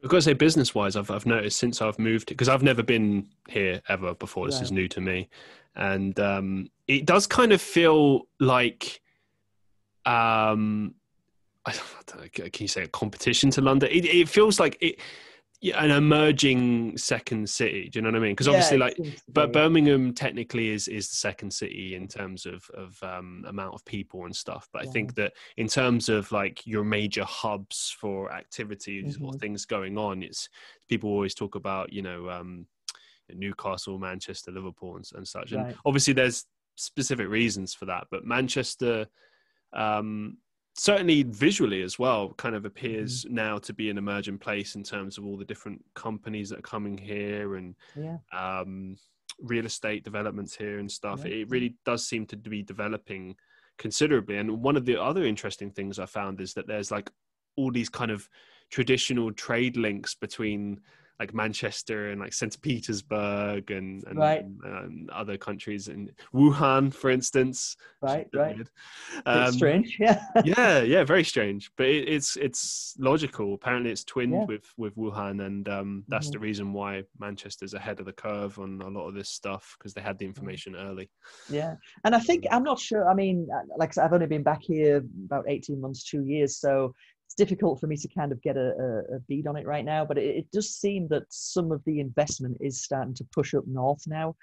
I've 0.03 0.09
got 0.11 0.17
to 0.17 0.21
say, 0.21 0.33
business 0.33 0.75
wise, 0.75 0.95
I've 0.95 1.09
I've 1.09 1.25
noticed 1.25 1.57
since 1.57 1.81
I've 1.81 1.97
moved 1.97 2.27
because 2.27 2.49
I've 2.49 2.61
never 2.61 2.83
been 2.83 3.27
here 3.49 3.81
ever 3.89 4.13
before. 4.13 4.45
This 4.45 4.61
is 4.61 4.71
new 4.71 4.87
to 4.89 5.01
me, 5.01 5.27
and 5.75 6.19
um, 6.19 6.69
it 6.87 7.05
does 7.05 7.25
kind 7.25 7.51
of 7.51 7.61
feel 7.61 8.27
like, 8.39 9.01
um, 10.05 10.93
I 11.65 11.73
don't 12.05 12.21
know, 12.21 12.27
can 12.29 12.63
you 12.63 12.67
say 12.67 12.83
a 12.83 12.87
competition 12.87 13.49
to 13.51 13.61
London? 13.61 13.89
It, 13.91 14.05
it 14.05 14.29
feels 14.29 14.59
like 14.59 14.77
it, 14.81 14.99
yeah, 15.59 15.83
an 15.83 15.89
emerging 15.89 16.97
second 16.97 17.49
city. 17.49 17.89
Do 17.89 17.97
you 17.97 18.03
know 18.03 18.09
what 18.09 18.17
I 18.17 18.19
mean? 18.21 18.33
Because 18.33 18.47
obviously, 18.47 18.77
Yeah, 18.77 18.83
like 18.85 18.99
it 18.99 19.03
seems 19.03 19.15
to 19.23 19.31
but. 19.31 19.51
Birmingham 19.53 20.13
technically 20.13 20.69
is 20.69 20.87
is 20.87 21.09
the 21.09 21.15
second 21.15 21.51
city 21.51 21.95
in 21.95 22.07
terms 22.07 22.45
of 22.45 22.63
of 22.75 23.01
um, 23.01 23.43
amount 23.47 23.73
of 23.73 23.83
people 23.85 24.25
and 24.25 24.35
stuff. 24.35 24.69
But 24.71 24.83
I 24.83 24.85
think 24.91 25.15
that 25.15 25.33
in 25.57 25.67
terms 25.67 26.09
of 26.09 26.31
like 26.31 26.65
your 26.67 26.83
major 26.83 27.23
hubs 27.23 27.95
for 27.99 28.31
activities 28.31 29.17
or 29.21 29.31
Mhm. 29.31 29.39
things 29.39 29.65
going 29.65 29.97
on, 29.97 30.21
it's 30.21 30.47
people 30.87 31.09
always 31.09 31.33
talk 31.33 31.55
about 31.55 31.91
you 31.91 32.03
know 32.03 32.29
um, 32.29 32.67
Newcastle, 33.33 33.97
Manchester, 33.97 34.51
Liverpool, 34.51 34.95
and, 34.95 35.09
and 35.15 35.27
such. 35.27 35.53
And 35.53 35.75
obviously, 35.85 36.13
there's 36.13 36.45
specific 36.75 37.27
reasons 37.27 37.73
for 37.73 37.85
that. 37.85 38.05
But 38.11 38.25
Manchester. 38.25 39.07
Um, 39.73 40.37
certainly 40.77 41.23
visually 41.23 41.81
as 41.81 41.97
well 41.97 42.33
kind 42.37 42.55
of 42.55 42.65
appears 42.65 43.25
Mm-hmm. 43.25 43.35
now 43.35 43.57
to 43.57 43.73
be 43.73 43.89
an 43.89 43.97
emerging 43.97 44.37
place 44.37 44.75
in 44.75 44.83
terms 44.83 45.17
of 45.17 45.25
all 45.25 45.37
the 45.37 45.45
different 45.45 45.83
companies 45.95 46.49
that 46.49 46.59
are 46.59 46.63
coming 46.63 46.97
here 46.97 47.55
and 47.55 47.75
yeah. 47.95 48.17
um, 48.37 48.95
real 49.41 49.65
estate 49.65 50.03
developments 50.03 50.55
here 50.55 50.79
and 50.79 50.91
stuff. 50.91 51.21
Yeah. 51.23 51.41
It 51.41 51.49
really 51.49 51.75
does 51.85 52.07
seem 52.07 52.25
to 52.27 52.37
be 52.37 52.63
developing 52.63 53.35
considerably. 53.77 54.37
And 54.37 54.61
one 54.61 54.77
of 54.77 54.85
the 54.85 55.01
other 55.01 55.25
interesting 55.25 55.71
things 55.71 55.99
I 55.99 56.05
found 56.05 56.41
is 56.41 56.53
that 56.53 56.67
there's 56.67 56.91
like 56.91 57.11
all 57.55 57.71
these 57.71 57.89
kind 57.89 58.11
of 58.11 58.27
traditional 58.69 59.31
trade 59.33 59.77
links 59.77 60.15
between 60.15 60.79
like 61.19 61.33
Manchester 61.33 62.11
and 62.11 62.21
like 62.21 62.31
St. 62.33 62.61
Petersburg 62.61 63.71
and, 63.71 64.03
and, 64.05 64.19
Right. 64.19 64.45
and 64.63 65.09
other 65.09 65.37
countries 65.37 65.87
and 65.87 66.11
Wuhan, 66.33 66.93
for 66.93 67.09
instance. 67.09 67.75
Right, 68.01 68.27
right. 68.33 68.57
Um, 69.25 69.51
strange. 69.51 69.97
Yeah. 69.99 70.23
yeah, 70.45 70.81
yeah, 70.81 71.03
very 71.03 71.23
strange, 71.23 71.71
but 71.75 71.87
it, 71.87 72.07
it's 72.07 72.35
it's 72.37 72.93
logical. 72.99 73.53
Apparently, 73.55 73.91
it's 73.91 74.03
twinned 74.03 74.33
Yeah. 74.33 74.45
with 74.45 74.65
with 74.77 74.95
Wuhan, 74.95 75.45
and 75.45 75.67
um, 75.69 76.03
that's 76.07 76.27
Mhm. 76.29 76.33
the 76.33 76.39
reason 76.39 76.73
why 76.73 77.03
Manchester's 77.19 77.73
ahead 77.73 77.99
of 77.99 78.05
the 78.05 78.13
curve 78.13 78.59
on 78.59 78.81
a 78.81 78.87
lot 78.89 79.07
of 79.07 79.15
this 79.15 79.29
stuff 79.29 79.75
because 79.77 79.93
they 79.93 80.01
had 80.01 80.19
the 80.19 80.25
information 80.25 80.75
early. 80.75 81.09
Yeah, 81.49 81.75
and 82.03 82.13
I 82.15 82.19
think 82.19 82.45
I'm 82.51 82.63
not 82.63 82.79
sure. 82.79 83.09
I 83.09 83.13
mean, 83.15 83.47
uh, 83.53 83.61
like 83.77 83.89
I 83.89 83.91
said, 83.93 84.05
I've 84.05 84.13
only 84.13 84.27
been 84.27 84.43
back 84.43 84.61
here 84.61 85.03
about 85.25 85.45
18 85.47 85.81
months, 85.81 86.03
two 86.03 86.23
years, 86.25 86.57
so 86.59 86.93
it's 87.27 87.35
difficult 87.35 87.77
for 87.77 87.87
me 87.87 87.97
to 87.97 88.07
kind 88.07 88.31
of 88.31 88.41
get 88.41 88.55
a, 88.55 88.69
a, 89.13 89.19
bead 89.27 89.47
on 89.47 89.57
it 89.57 89.67
right 89.67 89.83
now. 89.83 90.05
But 90.05 90.17
it, 90.17 90.37
it 90.37 90.51
does 90.53 90.73
seem 90.73 91.09
that 91.09 91.23
some 91.27 91.73
of 91.73 91.83
the 91.85 91.99
investment 91.99 92.57
is 92.61 92.81
starting 92.81 93.13
to 93.15 93.25
push 93.33 93.53
up 93.53 93.67
north 93.67 94.07
now, 94.07 94.33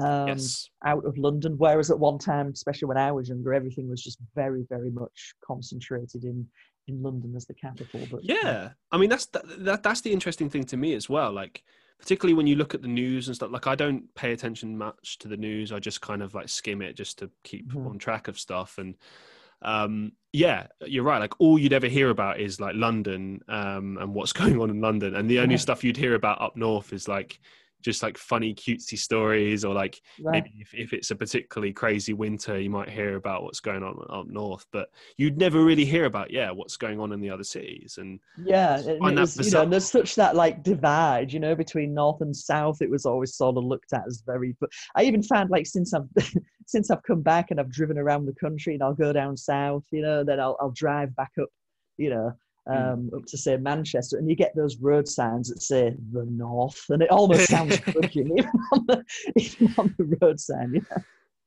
um, 0.00 0.26
yes, 0.26 0.68
out 0.84 1.04
of 1.04 1.16
London. 1.16 1.54
Whereas 1.56 1.92
at 1.92 2.00
one 2.00 2.18
time, 2.18 2.48
especially 2.52 2.86
when 2.86 2.96
I 2.96 3.12
was 3.12 3.28
younger, 3.28 3.54
everything 3.54 3.88
was 3.88 4.02
just 4.02 4.18
very, 4.34 4.66
very 4.68 4.90
much 4.90 5.34
concentrated 5.44 6.24
in 6.24 6.44
in 6.88 7.00
London 7.00 7.32
as 7.36 7.46
the 7.46 7.54
capital. 7.54 8.00
But 8.10 8.24
yeah. 8.24 8.70
I 8.90 8.98
mean, 8.98 9.08
that's 9.08 9.26
that, 9.26 9.44
that 9.64 9.84
that's 9.84 10.00
the 10.00 10.12
interesting 10.12 10.50
thing 10.50 10.64
to 10.64 10.76
me 10.76 10.94
as 10.94 11.08
well. 11.08 11.32
Like, 11.32 11.62
particularly 12.00 12.34
when 12.34 12.48
you 12.48 12.56
look 12.56 12.74
at 12.74 12.82
the 12.82 12.88
news 12.88 13.28
and 13.28 13.36
stuff. 13.36 13.52
Like, 13.52 13.68
I 13.68 13.76
don't 13.76 14.12
pay 14.16 14.32
attention 14.32 14.76
much 14.76 15.18
to 15.18 15.28
the 15.28 15.36
news. 15.36 15.70
I 15.70 15.78
just 15.78 16.00
kind 16.00 16.24
of 16.24 16.34
like 16.34 16.48
skim 16.48 16.82
it 16.82 16.96
just 16.96 17.20
to 17.20 17.30
keep 17.44 17.72
Mhm. 17.72 17.88
on 17.88 17.98
track 17.98 18.26
of 18.26 18.36
stuff 18.36 18.78
and. 18.78 18.96
Um 19.64 20.12
yeah 20.32 20.66
you're 20.86 21.04
right 21.04 21.18
like 21.18 21.38
all 21.40 21.58
you'd 21.58 21.72
ever 21.72 21.86
hear 21.88 22.10
about 22.10 22.40
is 22.40 22.60
like 22.60 22.74
london 22.74 23.40
um 23.48 23.98
and 24.00 24.14
what's 24.14 24.32
going 24.42 24.60
on 24.60 24.70
in 24.70 24.80
london 24.80 25.14
and 25.14 25.28
the 25.30 25.38
only 25.38 25.54
Right. 25.54 25.60
stuff 25.60 25.84
you'd 25.84 25.96
hear 25.96 26.14
about 26.14 26.40
up 26.40 26.56
north 26.56 26.92
is 26.92 27.08
like 27.08 27.38
just 27.82 28.02
like 28.02 28.16
funny 28.16 28.54
cutesy 28.54 28.96
stories 28.96 29.64
or 29.64 29.74
like 29.74 30.00
right. 30.20 30.44
maybe 30.44 30.52
if, 30.60 30.72
if 30.72 30.92
it's 30.92 31.10
a 31.10 31.16
particularly 31.16 31.72
crazy 31.72 32.12
winter 32.12 32.58
you 32.60 32.70
might 32.70 32.88
hear 32.88 33.16
about 33.16 33.42
what's 33.42 33.60
going 33.60 33.82
on 33.82 33.96
up 34.08 34.26
north 34.28 34.66
but 34.72 34.88
you'd 35.16 35.36
never 35.36 35.64
really 35.64 35.84
hear 35.84 36.04
about 36.04 36.30
yeah 36.30 36.50
what's 36.50 36.76
going 36.76 37.00
on 37.00 37.12
in 37.12 37.20
the 37.20 37.30
other 37.30 37.44
cities 37.44 37.98
and 37.98 38.20
Yeah, 38.44 38.78
and 38.78 38.88
find 38.98 39.16
it 39.18 39.18
that 39.18 39.36
was, 39.36 39.38
you 39.44 39.50
know, 39.50 39.62
and 39.62 39.70
there's 39.72 39.90
such 39.90 40.14
that 40.14 40.34
like 40.34 40.62
divide, 40.62 41.32
you 41.32 41.38
know, 41.38 41.54
between 41.54 41.92
north 41.92 42.22
and 42.22 42.34
south. 42.34 42.80
It 42.80 42.88
was 42.88 43.04
always 43.04 43.34
sort 43.34 43.58
of 43.58 43.64
looked 43.64 43.92
at 43.92 44.04
as 44.06 44.22
very. 44.24 44.56
But 44.58 44.70
I 44.96 45.02
even 45.04 45.22
found 45.22 45.50
like 45.50 45.66
since 45.66 45.92
I've 45.92 46.08
since 46.66 46.90
I've 46.90 47.02
come 47.02 47.22
back 47.22 47.50
and 47.50 47.60
I've 47.60 47.70
driven 47.70 47.98
around 47.98 48.26
the 48.26 48.34
country 48.34 48.74
and 48.74 48.82
I'll 48.82 48.94
go 48.94 49.12
down 49.12 49.36
south, 49.36 49.84
you 49.90 50.02
know, 50.02 50.24
then 50.24 50.40
I'll, 50.40 50.56
I'll 50.60 50.70
drive 50.70 51.14
back 51.16 51.32
up, 51.40 51.48
you 51.96 52.10
know, 52.10 52.32
hmm. 52.66 52.74
um, 52.74 53.10
up 53.16 53.24
to 53.26 53.38
say 53.38 53.56
Manchester, 53.56 54.18
and 54.18 54.28
you 54.28 54.36
get 54.36 54.54
those 54.56 54.78
road 54.78 55.06
signs 55.06 55.48
that 55.48 55.62
say 55.62 55.94
the 56.12 56.24
north, 56.26 56.84
and 56.90 57.02
it 57.02 57.10
almost 57.10 57.48
sounds 57.48 57.78
crooked 57.80 58.16
even, 58.16 58.50
on 58.72 58.86
the, 58.86 59.04
even 59.36 59.74
on 59.78 59.94
the 59.98 60.16
road 60.20 60.40
sign. 60.40 60.74
Yeah. 60.74 61.02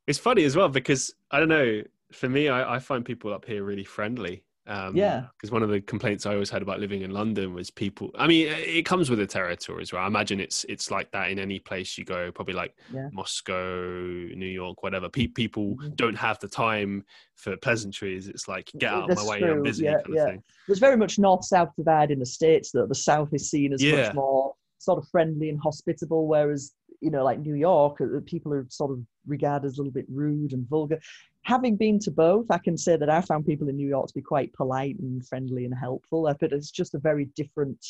It's 0.07 0.19
funny 0.19 0.43
as 0.43 0.55
well 0.55 0.69
because 0.69 1.13
I 1.31 1.39
don't 1.39 1.49
know. 1.49 1.81
For 2.11 2.29
me, 2.29 2.47
I, 2.47 2.75
I 2.75 2.79
find 2.79 3.03
people 3.03 3.33
up 3.33 3.45
here 3.45 3.63
really 3.63 3.83
friendly. 3.83 4.44
Um, 4.67 4.95
yeah. 4.95 5.25
Because 5.37 5.51
one 5.51 5.61
of 5.61 5.69
the 5.69 5.79
complaints 5.81 6.25
I 6.25 6.33
always 6.33 6.49
had 6.49 6.61
about 6.61 6.79
living 6.79 7.01
in 7.01 7.11
London 7.11 7.53
was 7.53 7.69
people. 7.69 8.11
I 8.17 8.25
mean, 8.25 8.47
it 8.47 8.83
comes 8.83 9.09
with 9.09 9.19
the 9.19 9.27
territory 9.27 9.81
as 9.83 9.93
well. 9.93 10.03
I 10.03 10.07
imagine 10.07 10.39
it's 10.39 10.65
it's 10.67 10.89
like 10.89 11.11
that 11.11 11.29
in 11.29 11.37
any 11.39 11.59
place 11.59 11.97
you 11.97 12.05
go. 12.05 12.31
Probably 12.31 12.55
like 12.55 12.75
yeah. 12.91 13.09
Moscow, 13.11 13.83
New 13.83 14.45
York, 14.45 14.81
whatever. 14.81 15.09
Pe- 15.09 15.27
people 15.27 15.75
mm-hmm. 15.75 15.89
don't 15.95 16.15
have 16.15 16.39
the 16.39 16.47
time 16.47 17.05
for 17.35 17.55
pleasantries. 17.57 18.27
It's 18.27 18.47
like 18.47 18.71
get 18.77 18.91
out 18.91 19.07
That's 19.07 19.21
of 19.21 19.27
my 19.27 19.33
way. 19.33 19.39
True. 19.39 19.51
I'm 19.51 19.63
busy. 19.63 19.85
Yeah, 19.85 19.97
yeah. 20.09 20.35
There's 20.67 20.79
very 20.79 20.97
much 20.97 21.19
north-south 21.19 21.69
divide 21.77 22.09
in 22.09 22.19
the 22.19 22.25
states. 22.25 22.71
That 22.71 22.89
the 22.89 22.95
south 22.95 23.29
is 23.33 23.49
seen 23.49 23.71
as 23.71 23.83
yeah. 23.83 24.07
much 24.07 24.15
more 24.15 24.55
sort 24.79 24.97
of 24.97 25.07
friendly 25.09 25.49
and 25.49 25.59
hospitable, 25.61 26.27
whereas 26.27 26.73
you 27.01 27.11
know, 27.11 27.23
like 27.23 27.39
New 27.39 27.55
York, 27.55 28.01
uh, 28.01 28.19
people 28.25 28.53
are 28.53 28.65
sort 28.69 28.91
of 28.91 28.99
regarded 29.27 29.67
as 29.67 29.77
a 29.77 29.81
little 29.81 29.91
bit 29.91 30.05
rude 30.09 30.53
and 30.53 30.67
vulgar 30.67 30.99
having 31.45 31.75
been 31.75 31.99
to 31.99 32.11
both, 32.11 32.47
I 32.49 32.57
can 32.57 32.75
say 32.75 32.97
that 32.97 33.09
I 33.09 33.21
found 33.21 33.45
people 33.45 33.69
in 33.69 33.77
New 33.77 33.87
York 33.87 34.07
to 34.07 34.13
be 34.13 34.21
quite 34.21 34.51
polite 34.53 34.97
and 34.99 35.25
friendly 35.25 35.65
and 35.65 35.73
helpful. 35.73 36.31
But 36.39 36.51
it's 36.51 36.71
just 36.71 36.95
a 36.95 36.99
very 36.99 37.25
different 37.35 37.85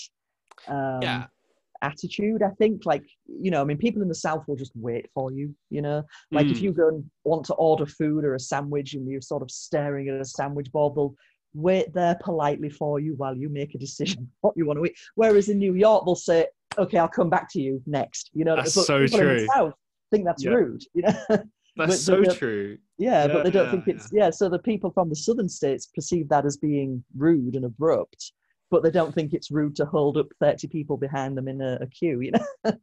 um, 0.68 1.00
yeah. 1.02 1.26
attitude. 1.82 2.44
I 2.44 2.50
think, 2.50 2.86
like 2.86 3.04
you 3.26 3.52
know, 3.52 3.62
I 3.62 3.64
mean, 3.64 3.78
people 3.78 4.02
in 4.02 4.10
the 4.10 4.16
South 4.16 4.44
will 4.48 4.58
just 4.58 4.74
wait 4.76 5.10
for 5.14 5.32
you. 5.32 5.56
You 5.70 5.82
know, 5.82 6.04
like 6.32 6.48
mm. 6.48 6.52
if 6.52 6.62
you 6.62 6.74
go 6.74 6.90
and 6.90 7.10
want 7.24 7.46
to 7.46 7.54
order 7.54 7.86
food 7.86 8.26
or 8.26 8.36
a 8.36 8.40
sandwich 8.40 8.94
and 8.94 9.10
you're 9.10 9.22
sort 9.22 9.42
of 9.42 9.50
staring 9.50 10.10
at 10.10 10.20
a 10.20 10.26
sandwich 10.26 10.72
board, 10.72 10.96
they'll 10.96 11.16
wait 11.56 11.94
there 11.94 12.18
politely 12.22 12.70
for 12.70 13.00
you 13.00 13.16
while 13.16 13.36
you 13.36 13.50
make 13.50 13.74
a 13.74 13.80
decision 13.80 14.30
what 14.42 14.56
you 14.56 14.66
want 14.66 14.78
to 14.78 14.86
eat. 14.86 14.98
Whereas 15.16 15.50
in 15.50 15.58
New 15.58 15.74
York, 15.74 16.06
they'll 16.06 16.16
say, 16.16 16.48
"Okay, 16.78 16.98
I'll 16.98 17.08
come 17.08 17.30
back 17.30 17.52
to 17.54 17.62
you 17.62 17.82
next." 17.88 18.30
You 18.34 18.46
know, 18.46 18.56
that's 18.56 18.74
so 18.74 19.08
true. 19.08 19.48
South 19.48 19.74
think 20.12 20.26
that's 20.26 20.46
rude. 20.46 20.84
You 20.94 21.04
know. 21.04 21.14
That's 21.78 22.06
but, 22.06 22.26
so 22.30 22.34
true. 22.34 22.78
Yeah, 22.98 23.26
yeah, 23.26 23.34
but 23.34 23.44
they 23.44 23.52
don't 23.52 23.66
yeah, 23.66 23.72
think 23.72 23.88
it's 23.90 24.10
yeah. 24.14 24.24
yeah. 24.24 24.30
So 24.30 24.48
the 24.48 24.60
people 24.60 24.92
from 24.92 25.10
the 25.10 25.16
southern 25.16 25.50
states 25.50 25.88
perceive 25.88 26.30
that 26.30 26.46
as 26.46 26.56
being 26.56 27.04
rude 27.18 27.56
and 27.56 27.66
abrupt, 27.66 28.32
but 28.72 28.82
they 28.82 28.92
don't 28.92 29.14
think 29.14 29.34
it's 29.34 29.52
rude 29.52 29.76
to 29.76 29.86
hold 29.86 30.16
up 30.16 30.28
thirty 30.40 30.70
people 30.70 30.96
behind 30.96 31.38
them 31.38 31.50
in 31.50 31.60
a, 31.60 31.78
a 31.82 31.88
queue. 31.88 32.22
You 32.22 32.32
know. 32.32 32.72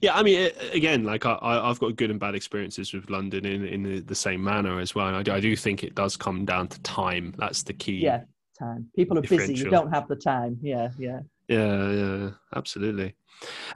yeah, 0.00 0.14
I 0.14 0.22
mean, 0.22 0.50
again, 0.72 1.04
like 1.04 1.24
I, 1.26 1.38
I've 1.40 1.78
got 1.78 1.96
good 1.96 2.10
and 2.10 2.20
bad 2.20 2.34
experiences 2.34 2.92
with 2.92 3.08
London 3.10 3.46
in 3.46 3.64
in 3.64 3.82
the, 3.82 4.00
the 4.00 4.14
same 4.14 4.42
manner 4.42 4.80
as 4.80 4.94
well. 4.94 5.08
And 5.08 5.16
I 5.16 5.22
do, 5.22 5.32
I 5.32 5.40
do 5.40 5.56
think 5.56 5.82
it 5.82 5.94
does 5.94 6.16
come 6.16 6.44
down 6.44 6.68
to 6.68 6.80
time. 6.82 7.34
That's 7.38 7.62
the 7.62 7.72
key. 7.72 7.98
Yeah, 7.98 8.22
time. 8.58 8.90
People 8.94 9.18
are 9.18 9.22
busy. 9.22 9.54
You 9.54 9.70
don't 9.70 9.92
have 9.92 10.08
the 10.08 10.16
time. 10.16 10.58
Yeah, 10.62 10.90
yeah. 10.98 11.20
Yeah, 11.48 11.90
yeah, 11.90 12.30
absolutely. 12.54 13.14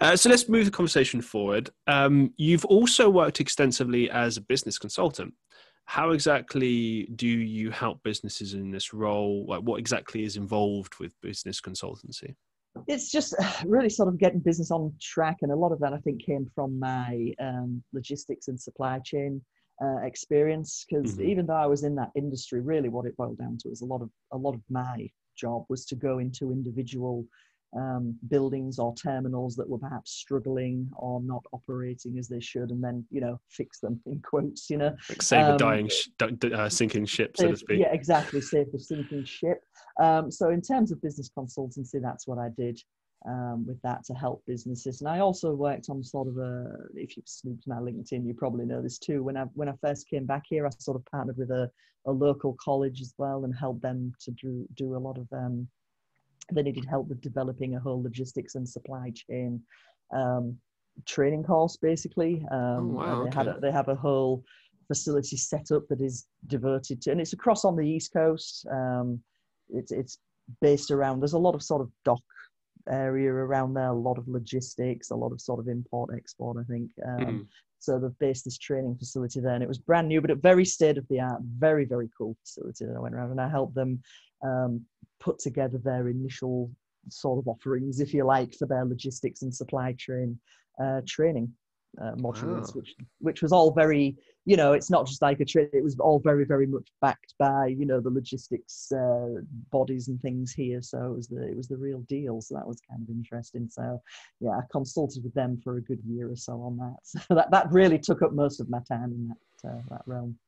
Uh, 0.00 0.16
so 0.16 0.30
let's 0.30 0.48
move 0.48 0.64
the 0.64 0.70
conversation 0.70 1.20
forward. 1.20 1.70
Um, 1.86 2.32
you've 2.36 2.64
also 2.64 3.10
worked 3.10 3.40
extensively 3.40 4.08
as 4.10 4.36
a 4.36 4.40
business 4.40 4.78
consultant. 4.78 5.34
How 5.84 6.10
exactly 6.10 7.08
do 7.16 7.28
you 7.28 7.70
help 7.70 8.02
businesses 8.02 8.54
in 8.54 8.70
this 8.70 8.92
role? 8.94 9.44
Like, 9.46 9.60
what 9.62 9.78
exactly 9.78 10.24
is 10.24 10.36
involved 10.36 10.94
with 10.98 11.20
business 11.20 11.60
consultancy? 11.60 12.34
It's 12.86 13.10
just 13.10 13.34
really 13.66 13.88
sort 13.88 14.08
of 14.08 14.18
getting 14.18 14.40
business 14.40 14.70
on 14.70 14.92
track, 15.00 15.38
and 15.42 15.52
a 15.52 15.56
lot 15.56 15.72
of 15.72 15.80
that 15.80 15.92
I 15.92 15.98
think 15.98 16.24
came 16.24 16.50
from 16.54 16.78
my 16.78 17.32
um, 17.40 17.82
logistics 17.92 18.48
and 18.48 18.60
supply 18.60 18.98
chain 19.00 19.42
uh, 19.82 19.98
experience. 20.02 20.84
Because 20.88 21.14
mm-hmm. 21.14 21.28
even 21.28 21.46
though 21.46 21.54
I 21.54 21.66
was 21.66 21.84
in 21.84 21.94
that 21.96 22.10
industry, 22.14 22.60
really 22.60 22.88
what 22.88 23.06
it 23.06 23.16
boiled 23.16 23.38
down 23.38 23.58
to 23.62 23.68
is 23.70 23.82
a 23.82 23.86
lot 23.86 24.02
of 24.02 24.10
a 24.32 24.36
lot 24.36 24.54
of 24.54 24.62
my 24.70 25.08
job 25.36 25.64
was 25.68 25.84
to 25.86 25.94
go 25.94 26.18
into 26.18 26.50
individual 26.50 27.24
um, 27.76 28.16
buildings 28.28 28.78
or 28.78 28.94
terminals 28.94 29.54
that 29.56 29.68
were 29.68 29.78
perhaps 29.78 30.12
struggling 30.12 30.88
or 30.96 31.20
not 31.20 31.44
operating 31.52 32.18
as 32.18 32.28
they 32.28 32.40
should, 32.40 32.70
and 32.70 32.82
then 32.82 33.04
you 33.10 33.20
know 33.20 33.38
fix 33.48 33.80
them 33.80 34.00
in 34.06 34.20
quotes. 34.20 34.70
You 34.70 34.78
know, 34.78 34.96
like 35.08 35.22
save 35.22 35.44
um, 35.44 35.54
a 35.54 35.58
dying, 35.58 35.88
sh- 35.88 36.08
uh, 36.20 36.68
sinking 36.68 37.06
ship, 37.06 37.36
so 37.36 37.50
to 37.50 37.56
speak. 37.56 37.80
Yeah, 37.80 37.92
exactly, 37.92 38.40
save 38.40 38.68
a 38.74 38.78
sinking 38.78 39.24
ship. 39.24 39.62
Um, 40.00 40.30
so 40.30 40.50
in 40.50 40.62
terms 40.62 40.90
of 40.92 41.02
business 41.02 41.30
consultancy, 41.36 42.00
that's 42.00 42.26
what 42.26 42.38
I 42.38 42.48
did. 42.56 42.80
Um, 43.26 43.66
with 43.66 43.82
that 43.82 44.04
to 44.04 44.14
help 44.14 44.44
businesses. 44.46 45.00
And 45.00 45.08
I 45.08 45.18
also 45.18 45.52
worked 45.52 45.88
on 45.88 46.04
sort 46.04 46.28
of 46.28 46.38
a, 46.38 46.76
if 46.94 47.16
you've 47.16 47.26
snooped 47.26 47.66
my 47.66 47.76
LinkedIn, 47.76 48.24
you 48.24 48.34
probably 48.34 48.66
know 48.66 48.80
this 48.80 48.98
too. 48.98 49.24
When 49.24 49.36
I 49.36 49.44
when 49.54 49.68
I 49.68 49.72
first 49.80 50.08
came 50.08 50.26
back 50.26 50.44
here, 50.48 50.64
I 50.64 50.70
sort 50.78 50.96
of 50.96 51.04
partnered 51.06 51.36
with 51.36 51.50
a, 51.50 51.68
a 52.06 52.12
local 52.12 52.56
college 52.60 53.00
as 53.00 53.14
well 53.18 53.44
and 53.44 53.52
helped 53.52 53.82
them 53.82 54.12
to 54.20 54.30
do 54.32 54.64
do 54.76 54.96
a 54.96 54.98
lot 54.98 55.18
of 55.18 55.26
um, 55.32 55.66
they 56.52 56.62
needed 56.62 56.84
help 56.84 57.08
with 57.08 57.20
developing 57.20 57.74
a 57.74 57.80
whole 57.80 58.02
logistics 58.02 58.54
and 58.54 58.68
supply 58.68 59.12
chain 59.14 59.60
um, 60.14 60.56
training 61.04 61.44
course, 61.44 61.76
basically. 61.76 62.44
Um, 62.50 62.60
oh, 62.60 62.82
wow, 62.94 63.22
they, 63.22 63.28
okay. 63.28 63.36
had 63.36 63.48
a, 63.48 63.60
they 63.60 63.72
have 63.72 63.88
a 63.88 63.94
whole 63.94 64.44
facility 64.86 65.36
set 65.36 65.70
up 65.72 65.82
that 65.88 66.00
is 66.00 66.26
devoted 66.46 67.02
to, 67.02 67.10
and 67.10 67.20
it's 67.20 67.32
across 67.32 67.64
on 67.64 67.76
the 67.76 67.86
East 67.86 68.12
Coast. 68.12 68.66
Um, 68.70 69.20
it's, 69.70 69.90
it's 69.90 70.18
based 70.60 70.90
around, 70.90 71.20
there's 71.20 71.32
a 71.32 71.38
lot 71.38 71.54
of 71.54 71.62
sort 71.62 71.82
of 71.82 71.90
dock 72.04 72.22
area 72.88 73.32
around 73.32 73.74
there, 73.74 73.88
a 73.88 73.92
lot 73.92 74.16
of 74.16 74.28
logistics, 74.28 75.10
a 75.10 75.16
lot 75.16 75.32
of 75.32 75.40
sort 75.40 75.58
of 75.58 75.68
import 75.68 76.10
export, 76.16 76.56
I 76.60 76.72
think. 76.72 76.90
Mm. 77.04 77.46
So 77.78 77.98
they've 77.98 78.18
based 78.18 78.44
this 78.44 78.58
training 78.58 78.96
facility 78.96 79.40
there, 79.40 79.54
and 79.54 79.62
it 79.62 79.68
was 79.68 79.78
brand 79.78 80.08
new, 80.08 80.20
but 80.20 80.30
a 80.30 80.34
very 80.34 80.64
state 80.64 80.98
of 80.98 81.06
the 81.08 81.20
art, 81.20 81.40
very 81.42 81.84
very 81.84 82.08
cool 82.16 82.36
facility 82.42 82.84
that 82.84 82.96
I 82.96 83.00
went 83.00 83.14
around, 83.14 83.30
and 83.32 83.40
I 83.40 83.48
helped 83.48 83.74
them 83.74 84.02
um, 84.42 84.84
put 85.20 85.38
together 85.38 85.78
their 85.78 86.08
initial 86.08 86.70
sort 87.08 87.38
of 87.38 87.48
offerings, 87.48 88.00
if 88.00 88.12
you 88.12 88.24
like, 88.24 88.54
for 88.54 88.66
their 88.66 88.84
logistics 88.84 89.42
and 89.42 89.54
supply 89.54 89.94
chain 89.98 90.38
uh, 90.82 91.00
training 91.06 91.52
uh, 92.00 92.12
modules, 92.16 92.66
wow. 92.68 92.72
which 92.74 92.94
which 93.20 93.42
was 93.42 93.52
all 93.52 93.72
very, 93.72 94.16
you 94.44 94.56
know, 94.56 94.72
it's 94.72 94.90
not 94.90 95.06
just 95.06 95.22
like 95.22 95.40
a 95.40 95.44
trade. 95.44 95.70
It 95.72 95.82
was 95.82 95.98
all 95.98 96.18
very, 96.18 96.44
very 96.44 96.66
much 96.66 96.88
backed 97.00 97.34
by, 97.38 97.68
you 97.68 97.86
know, 97.86 98.00
the 98.00 98.10
logistics 98.10 98.92
uh, 98.92 99.40
bodies 99.70 100.08
and 100.08 100.20
things 100.20 100.52
here. 100.52 100.82
So 100.82 100.98
it 101.12 101.16
was 101.16 101.28
the 101.28 101.48
it 101.48 101.56
was 101.56 101.68
the 101.68 101.76
real 101.76 102.00
deal. 102.02 102.40
So 102.40 102.54
that 102.54 102.66
was 102.66 102.80
kind 102.88 103.02
of 103.02 103.08
interesting. 103.08 103.68
So 103.70 104.00
yeah, 104.40 104.50
I 104.50 104.60
consulted 104.70 105.24
with 105.24 105.34
them 105.34 105.58
for 105.62 105.78
a 105.78 105.82
good 105.82 106.00
year 106.04 106.30
or 106.30 106.36
so 106.36 106.54
on 106.62 106.76
that. 106.78 106.96
So 107.26 107.34
that 107.34 107.50
that 107.50 107.72
really 107.72 107.98
took 107.98 108.22
up 108.22 108.32
most 108.32 108.60
of 108.60 108.68
my 108.68 108.80
time 108.86 109.12
in 109.12 109.28
that 109.28 109.70
uh, 109.70 109.82
that 109.90 110.02
realm. 110.06 110.38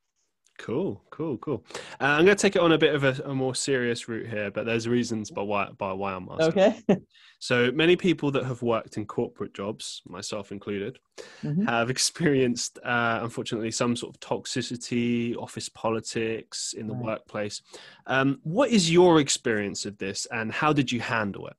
Cool, 0.59 1.01
cool, 1.09 1.37
cool. 1.37 1.63
Uh, 2.01 2.03
I'm 2.03 2.25
going 2.25 2.35
to 2.35 2.41
take 2.41 2.57
it 2.57 2.61
on 2.61 2.73
a 2.73 2.77
bit 2.77 2.93
of 2.93 3.05
a, 3.05 3.21
a, 3.23 3.33
more 3.33 3.55
serious 3.55 4.09
route 4.09 4.27
here, 4.27 4.51
but 4.51 4.65
there's 4.65 4.89
reasons 4.89 5.31
by 5.31 5.41
why 5.41 5.69
by 5.77 5.93
why 5.93 6.13
I'm 6.13 6.27
asking. 6.29 6.49
Okay. 6.49 6.81
so 7.39 7.71
many 7.71 7.95
people 7.95 8.29
that 8.31 8.43
have 8.43 8.61
worked 8.61 8.97
in 8.97 9.05
corporate 9.05 9.53
jobs, 9.53 10.01
myself 10.05 10.51
included, 10.51 10.99
mm-hmm. 11.41 11.65
have 11.65 11.89
experienced, 11.89 12.77
uh, 12.83 13.21
unfortunately, 13.23 13.71
some 13.71 13.95
sort 13.95 14.13
of 14.13 14.19
toxicity, 14.19 15.33
office 15.37 15.69
politics 15.69 16.73
in 16.77 16.87
the 16.87 16.93
right. 16.93 17.05
workplace. 17.05 17.61
Um, 18.05 18.39
what 18.43 18.69
is 18.69 18.91
your 18.91 19.21
experience 19.21 19.85
of 19.85 19.97
this, 19.97 20.27
and 20.29 20.51
how 20.51 20.73
did 20.73 20.91
you 20.91 20.99
handle 20.99 21.47
it? 21.47 21.55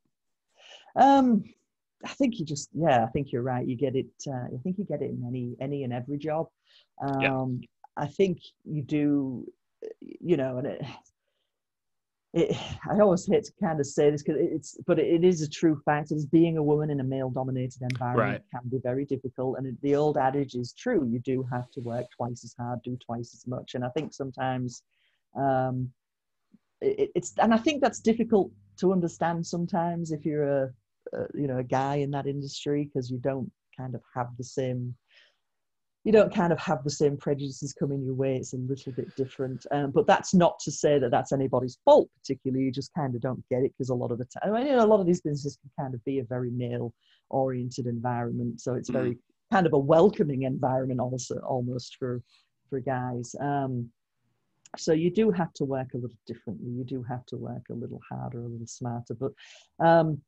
Um, 0.94 1.44
I 2.04 2.08
think 2.08 2.38
you 2.38 2.44
just, 2.44 2.68
yeah, 2.74 3.02
I 3.02 3.06
think 3.06 3.32
you're 3.32 3.42
right. 3.42 3.66
You 3.66 3.76
get 3.76 3.96
it. 3.96 4.08
Uh, 4.26 4.44
I 4.54 4.58
think 4.62 4.76
you 4.76 4.84
get 4.84 5.00
it 5.00 5.10
in 5.10 5.24
any 5.26 5.56
any 5.58 5.84
and 5.84 5.92
every 5.92 6.18
job. 6.18 6.48
Um, 7.02 7.20
yeah 7.22 7.66
I 7.96 8.06
think 8.06 8.40
you 8.64 8.82
do, 8.82 9.46
you 10.00 10.36
know, 10.36 10.58
and 10.58 10.66
it, 10.66 10.82
it, 12.32 12.56
I 12.90 13.00
always 13.00 13.26
hate 13.26 13.44
to 13.44 13.52
kind 13.60 13.80
of 13.80 13.86
say 13.86 14.10
this 14.10 14.22
because 14.22 14.40
it's, 14.40 14.76
but 14.86 14.98
it 14.98 15.24
is 15.24 15.42
a 15.42 15.48
true 15.48 15.80
fact. 15.84 16.12
Is 16.12 16.26
being 16.26 16.56
a 16.56 16.62
woman 16.62 16.90
in 16.90 17.00
a 17.00 17.04
male-dominated 17.04 17.82
environment 17.82 18.44
right. 18.52 18.60
can 18.60 18.68
be 18.70 18.78
very 18.78 19.04
difficult, 19.04 19.58
and 19.58 19.76
the 19.82 19.96
old 19.96 20.16
adage 20.16 20.54
is 20.54 20.72
true. 20.72 21.06
You 21.10 21.18
do 21.20 21.44
have 21.50 21.70
to 21.72 21.80
work 21.80 22.06
twice 22.16 22.44
as 22.44 22.54
hard, 22.58 22.82
do 22.82 22.96
twice 23.04 23.34
as 23.34 23.46
much, 23.46 23.74
and 23.74 23.84
I 23.84 23.88
think 23.90 24.14
sometimes 24.14 24.82
um, 25.36 25.90
it, 26.80 27.10
it's, 27.14 27.34
and 27.38 27.52
I 27.52 27.58
think 27.58 27.82
that's 27.82 28.00
difficult 28.00 28.52
to 28.78 28.92
understand 28.92 29.46
sometimes 29.46 30.12
if 30.12 30.24
you're 30.24 30.64
a, 30.64 30.72
a 31.12 31.26
you 31.34 31.48
know 31.48 31.58
a 31.58 31.64
guy 31.64 31.96
in 31.96 32.10
that 32.12 32.26
industry 32.26 32.84
because 32.84 33.10
you 33.10 33.18
don't 33.18 33.50
kind 33.76 33.94
of 33.94 34.02
have 34.14 34.28
the 34.38 34.44
same 34.44 34.94
you 36.04 36.12
don't 36.12 36.34
kind 36.34 36.52
of 36.52 36.58
have 36.58 36.82
the 36.82 36.90
same 36.90 37.16
prejudices 37.16 37.74
coming 37.74 38.02
your 38.02 38.14
way. 38.14 38.36
It's 38.36 38.54
a 38.54 38.56
little 38.56 38.92
bit 38.92 39.14
different. 39.16 39.66
Um, 39.70 39.90
but 39.90 40.06
that's 40.06 40.32
not 40.32 40.58
to 40.60 40.70
say 40.70 40.98
that 40.98 41.10
that's 41.10 41.32
anybody's 41.32 41.78
fault, 41.84 42.08
particularly. 42.16 42.64
You 42.64 42.72
just 42.72 42.94
kind 42.94 43.14
of 43.14 43.20
don't 43.20 43.44
get 43.50 43.62
it 43.62 43.72
because 43.76 43.90
a 43.90 43.94
lot 43.94 44.10
of 44.10 44.18
the 44.18 44.24
time, 44.24 44.54
I 44.54 44.64
mean, 44.64 44.74
a 44.74 44.86
lot 44.86 45.00
of 45.00 45.06
these 45.06 45.20
businesses 45.20 45.58
can 45.60 45.84
kind 45.84 45.94
of 45.94 46.02
be 46.04 46.18
a 46.18 46.24
very 46.24 46.50
male 46.50 46.94
oriented 47.28 47.86
environment. 47.86 48.60
So 48.60 48.74
it's 48.74 48.88
very 48.88 49.12
mm. 49.12 49.18
kind 49.52 49.66
of 49.66 49.74
a 49.74 49.78
welcoming 49.78 50.44
environment 50.44 51.00
also 51.00 51.38
almost 51.40 51.96
for, 51.98 52.22
for 52.70 52.80
guys. 52.80 53.34
Um, 53.38 53.90
so 54.78 54.92
you 54.92 55.10
do 55.10 55.30
have 55.30 55.52
to 55.54 55.64
work 55.64 55.88
a 55.94 55.98
little 55.98 56.16
differently. 56.26 56.70
You 56.70 56.84
do 56.84 57.02
have 57.02 57.26
to 57.26 57.36
work 57.36 57.64
a 57.70 57.74
little 57.74 58.00
harder, 58.08 58.40
a 58.40 58.48
little 58.48 58.66
smarter. 58.66 59.14
But 59.14 59.32
um, 59.84 60.22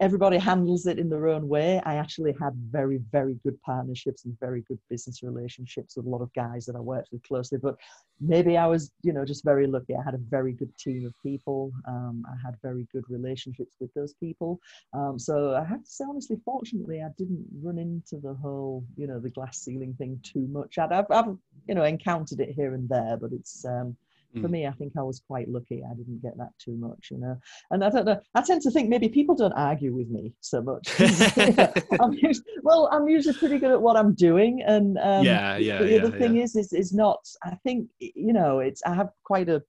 everybody 0.00 0.38
handles 0.38 0.86
it 0.86 0.98
in 0.98 1.08
their 1.08 1.28
own 1.28 1.48
way. 1.48 1.80
I 1.84 1.94
actually 1.94 2.34
had 2.40 2.54
very, 2.70 2.98
very 3.10 3.38
good 3.44 3.60
partnerships 3.62 4.24
and 4.24 4.38
very 4.40 4.62
good 4.62 4.78
business 4.88 5.22
relationships 5.22 5.96
with 5.96 6.06
a 6.06 6.08
lot 6.08 6.22
of 6.22 6.32
guys 6.34 6.66
that 6.66 6.76
I 6.76 6.80
worked 6.80 7.10
with 7.12 7.22
closely. 7.22 7.58
But 7.58 7.76
maybe 8.20 8.56
I 8.56 8.66
was, 8.66 8.90
you 9.02 9.12
know, 9.12 9.24
just 9.24 9.44
very 9.44 9.66
lucky. 9.66 9.94
I 9.94 10.02
had 10.02 10.14
a 10.14 10.18
very 10.18 10.52
good 10.52 10.76
team 10.76 11.06
of 11.06 11.14
people. 11.22 11.72
Um, 11.86 12.24
I 12.28 12.34
had 12.44 12.56
very 12.62 12.86
good 12.92 13.04
relationships 13.08 13.76
with 13.80 13.92
those 13.94 14.14
people. 14.14 14.60
Um, 14.92 15.18
so 15.18 15.54
I 15.54 15.64
have 15.64 15.84
to 15.84 15.90
say, 15.90 16.04
honestly, 16.08 16.40
fortunately, 16.44 17.02
I 17.02 17.10
didn't 17.16 17.46
run 17.62 17.78
into 17.78 18.16
the 18.16 18.34
whole, 18.34 18.84
you 18.96 19.06
know, 19.06 19.20
the 19.20 19.30
glass 19.30 19.58
ceiling 19.58 19.94
thing 19.94 20.20
too 20.22 20.48
much. 20.48 20.78
i 20.78 20.88
have 20.90 21.10
I've 21.10 21.36
you 21.68 21.74
know, 21.74 21.84
encountered 21.84 22.40
it 22.40 22.50
here 22.50 22.74
and 22.74 22.88
there, 22.88 23.16
but 23.20 23.32
it's, 23.32 23.64
um, 23.64 23.96
for 24.34 24.48
mm. 24.48 24.50
me, 24.50 24.66
I 24.66 24.72
think 24.72 24.92
I 24.98 25.02
was 25.02 25.20
quite 25.26 25.48
lucky. 25.48 25.82
I 25.84 25.94
didn't 25.94 26.22
get 26.22 26.36
that 26.38 26.50
too 26.58 26.76
much, 26.76 27.08
you 27.10 27.18
know. 27.18 27.36
And 27.70 27.84
I 27.84 27.90
don't 27.90 28.06
know. 28.06 28.18
I 28.34 28.42
tend 28.42 28.62
to 28.62 28.70
think 28.70 28.88
maybe 28.88 29.08
people 29.08 29.34
don't 29.34 29.52
argue 29.52 29.94
with 29.94 30.08
me 30.08 30.32
so 30.40 30.62
much. 30.62 30.88
I'm 32.00 32.12
usually, 32.12 32.44
well, 32.62 32.88
I'm 32.92 33.08
usually 33.08 33.36
pretty 33.36 33.58
good 33.58 33.70
at 33.70 33.82
what 33.82 33.96
I'm 33.96 34.14
doing, 34.14 34.62
and 34.66 34.98
um, 34.98 35.24
yeah, 35.24 35.56
yeah. 35.56 35.78
The 35.78 35.90
yeah, 35.90 35.98
other 35.98 36.18
thing 36.18 36.38
is, 36.38 36.56
is, 36.56 36.72
is 36.72 36.92
not. 36.92 37.20
I 37.44 37.56
think 37.62 37.88
you 37.98 38.32
know, 38.32 38.60
it's. 38.60 38.82
I 38.86 38.94
have 38.94 39.10
quite 39.24 39.48
a 39.48 39.62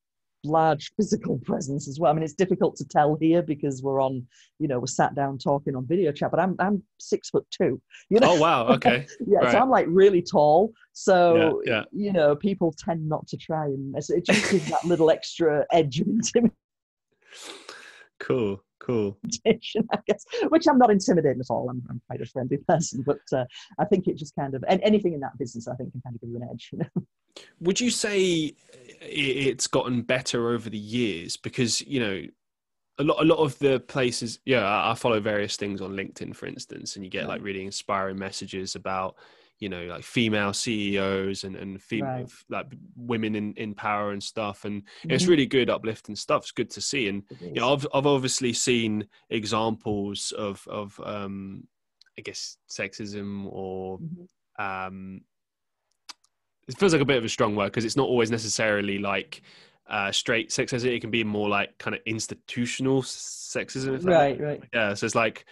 large 0.44 0.92
physical 0.98 1.40
presence 1.40 1.88
as 1.88 2.00
well. 2.00 2.12
I 2.12 2.16
mean, 2.16 2.24
it's 2.24 2.34
difficult 2.34 2.76
to 2.78 2.86
tell 2.86 3.16
here 3.20 3.42
because 3.42 3.82
we're 3.82 4.02
on, 4.02 4.26
you 4.60 4.68
know, 4.68 4.80
we're 4.80 4.88
sat 4.88 5.16
down 5.16 5.38
talking 5.38 5.76
on 5.76 5.86
video 5.86 6.12
chat, 6.12 6.32
but 6.32 6.40
I'm 6.40 6.56
I'm 6.60 6.84
six 7.00 7.30
foot 7.30 7.46
two. 7.50 7.82
You 8.10 8.20
know? 8.20 8.32
Oh 8.32 8.40
wow, 8.40 8.68
okay. 8.76 9.08
yeah, 9.26 9.40
right. 9.40 9.52
so 9.52 9.60
I'm 9.60 9.70
like 9.70 9.86
really 9.90 10.22
tall. 10.22 10.74
So 10.94 11.62
yeah, 11.66 11.74
yeah. 11.74 11.84
you 11.92 12.14
know, 12.14 12.36
people 12.36 12.74
tend 12.78 13.08
not 13.08 13.28
to 13.28 13.38
try 13.38 13.66
and 13.66 13.96
it 13.98 14.26
just 14.26 14.52
gives 14.52 14.70
that 14.70 14.86
little 14.86 15.10
extra 15.10 15.66
edge 15.72 16.00
of 16.00 16.08
intimidation. 16.08 16.56
Cool, 18.20 18.64
cool. 18.84 19.18
I 19.48 19.60
guess, 20.08 20.26
which 20.50 20.68
I'm 20.68 20.78
not 20.78 20.92
intimidated 20.92 21.40
at 21.40 21.50
all. 21.50 21.70
I'm, 21.70 21.82
I'm 21.90 22.02
quite 22.08 22.22
a 22.22 22.26
friendly 22.26 22.58
person, 22.68 23.04
but 23.06 23.22
uh, 23.32 23.46
I 23.80 23.86
think 23.86 24.08
it 24.08 24.18
just 24.18 24.36
kind 24.36 24.54
of 24.54 24.64
and 24.68 24.82
anything 24.84 25.14
in 25.14 25.20
that 25.22 25.38
business, 25.38 25.68
I 25.68 25.76
think, 25.76 25.92
can 25.92 26.02
kind 26.02 26.16
of 26.16 26.22
give 26.22 26.30
you 26.30 26.38
an 26.38 26.50
edge. 26.52 26.70
You 26.72 26.80
know? 26.80 27.06
Would 27.62 27.80
you 27.80 27.90
say 27.90 28.54
it's 29.02 29.68
gotten 29.68 30.02
better 30.02 30.50
over 30.50 30.70
the 30.70 30.78
years? 30.78 31.38
Because 31.38 31.82
you 31.82 32.00
know, 32.00 32.24
a 33.00 33.04
lot, 33.04 33.22
a 33.22 33.26
lot 33.26 33.40
of 33.40 33.58
the 33.60 33.80
places. 33.80 34.40
Yeah, 34.46 34.64
I 34.66 34.94
follow 34.96 35.20
various 35.20 35.56
things 35.56 35.82
on 35.82 35.94
LinkedIn, 35.94 36.36
for 36.36 36.46
instance, 36.46 36.96
and 36.96 37.04
you 37.04 37.10
get 37.10 37.28
like 37.28 37.42
really 37.42 37.66
inspiring 37.66 38.20
messages 38.20 38.76
about 38.76 39.16
you 39.60 39.70
know 39.70 39.84
like 39.84 40.04
female 40.04 40.54
CEOs 40.54 41.44
and 41.44 41.56
and 41.56 41.82
female 41.82 42.10
right. 42.10 42.32
like 42.50 42.66
women 42.96 43.36
in 43.36 43.54
in 43.54 43.74
power 43.74 44.12
and 44.12 44.22
stuff 44.22 44.66
and 44.66 44.82
mm-hmm. 44.82 45.12
it's 45.12 45.26
really 45.26 45.46
good 45.46 45.70
uplifting 45.70 46.16
stuff 46.16 46.44
it's 46.44 46.52
good 46.52 46.70
to 46.70 46.82
see 46.82 47.08
and 47.08 47.24
you 47.40 47.54
know 47.54 47.74
I've 47.74 47.88
I've 47.94 48.08
obviously 48.08 48.54
seen 48.54 49.08
examples 49.30 50.34
of 50.38 50.66
of 50.70 51.00
um 51.06 51.68
I 52.18 52.22
guess 52.22 52.58
sexism 52.70 53.48
or 53.52 54.00
mm-hmm. 54.00 54.64
um 54.64 55.22
it 56.68 56.78
feels 56.78 56.94
like 56.94 57.02
a 57.02 57.06
bit 57.06 57.18
of 57.18 57.26
a 57.26 57.30
strong 57.30 57.56
word 57.56 57.68
because 57.68 57.86
it's 57.86 57.98
not 57.98 58.08
always 58.08 58.32
necessarily 58.32 58.98
like 58.98 59.42
uh, 59.88 60.12
straight 60.12 60.50
sexism. 60.50 60.96
It 60.96 61.02
can 61.02 61.12
be 61.12 61.24
more 61.24 61.50
like 61.50 61.78
kind 61.78 61.96
of 61.96 62.02
institutional 62.06 63.02
sexism. 63.02 64.06
Right, 64.06 64.40
right. 64.40 64.64
Yeah, 64.74 64.94
so 64.94 65.06
it's 65.06 65.16
like. 65.16 65.46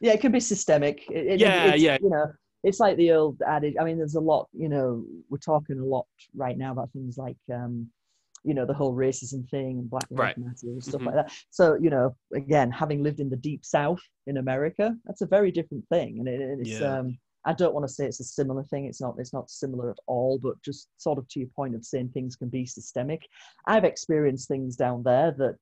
Yeah, 0.00 0.12
it 0.12 0.20
can 0.20 0.30
be 0.30 0.40
systemic. 0.40 1.10
It, 1.10 1.26
it, 1.26 1.40
yeah, 1.40 1.74
yeah. 1.74 1.98
You 2.00 2.10
know, 2.10 2.32
it's 2.64 2.80
like 2.80 2.96
the 2.96 3.12
old 3.12 3.40
adage. 3.46 3.74
I 3.80 3.84
mean, 3.84 3.98
there's 3.98 4.16
a 4.16 4.20
lot. 4.20 4.48
You 4.52 4.68
know, 4.68 5.04
we're 5.30 5.38
talking 5.38 5.78
a 5.78 5.84
lot 5.84 6.06
right 6.34 6.56
now 6.56 6.72
about 6.72 6.92
things 6.92 7.18
like. 7.18 7.38
Um, 7.52 7.88
you 8.44 8.54
know 8.54 8.64
the 8.64 8.72
whole 8.72 8.94
racism 8.94 9.46
thing 9.50 9.80
and 9.80 9.90
black 9.90 10.06
lives 10.10 10.20
right. 10.20 10.38
matter 10.38 10.54
and 10.62 10.82
stuff 10.82 11.00
mm-hmm. 11.00 11.06
like 11.06 11.16
that 11.16 11.32
so 11.50 11.74
you 11.74 11.90
know 11.90 12.14
again 12.32 12.70
having 12.70 13.02
lived 13.02 13.18
in 13.18 13.28
the 13.28 13.36
deep 13.36 13.64
south 13.64 14.00
in 14.28 14.36
america 14.36 14.94
that's 15.06 15.22
a 15.22 15.26
very 15.26 15.50
different 15.50 15.84
thing 15.88 16.20
and 16.20 16.28
it, 16.28 16.40
it's 16.60 16.80
yeah. 16.80 16.98
um 16.98 17.18
I 17.44 17.54
don't 17.54 17.72
want 17.72 17.86
to 17.86 17.92
say 17.92 18.04
it's 18.04 18.20
a 18.20 18.24
similar 18.24 18.62
thing. 18.64 18.84
It's 18.84 19.00
not. 19.00 19.14
It's 19.18 19.32
not 19.32 19.48
similar 19.48 19.90
at 19.90 19.98
all. 20.06 20.38
But 20.38 20.60
just 20.62 20.88
sort 20.98 21.18
of 21.18 21.26
to 21.28 21.40
your 21.40 21.48
point 21.56 21.74
of 21.74 21.82
saying 21.84 22.10
things 22.10 22.36
can 22.36 22.50
be 22.50 22.66
systemic. 22.66 23.22
I've 23.66 23.84
experienced 23.84 24.48
things 24.48 24.76
down 24.76 25.02
there 25.02 25.34
that 25.38 25.56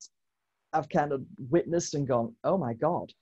I've 0.73 0.89
kind 0.89 1.13
of 1.13 1.23
witnessed 1.51 1.95
and 1.95 2.09
gone, 2.09 2.35
"Oh 2.43 2.59
my 2.59 2.75
god!" 2.75 3.13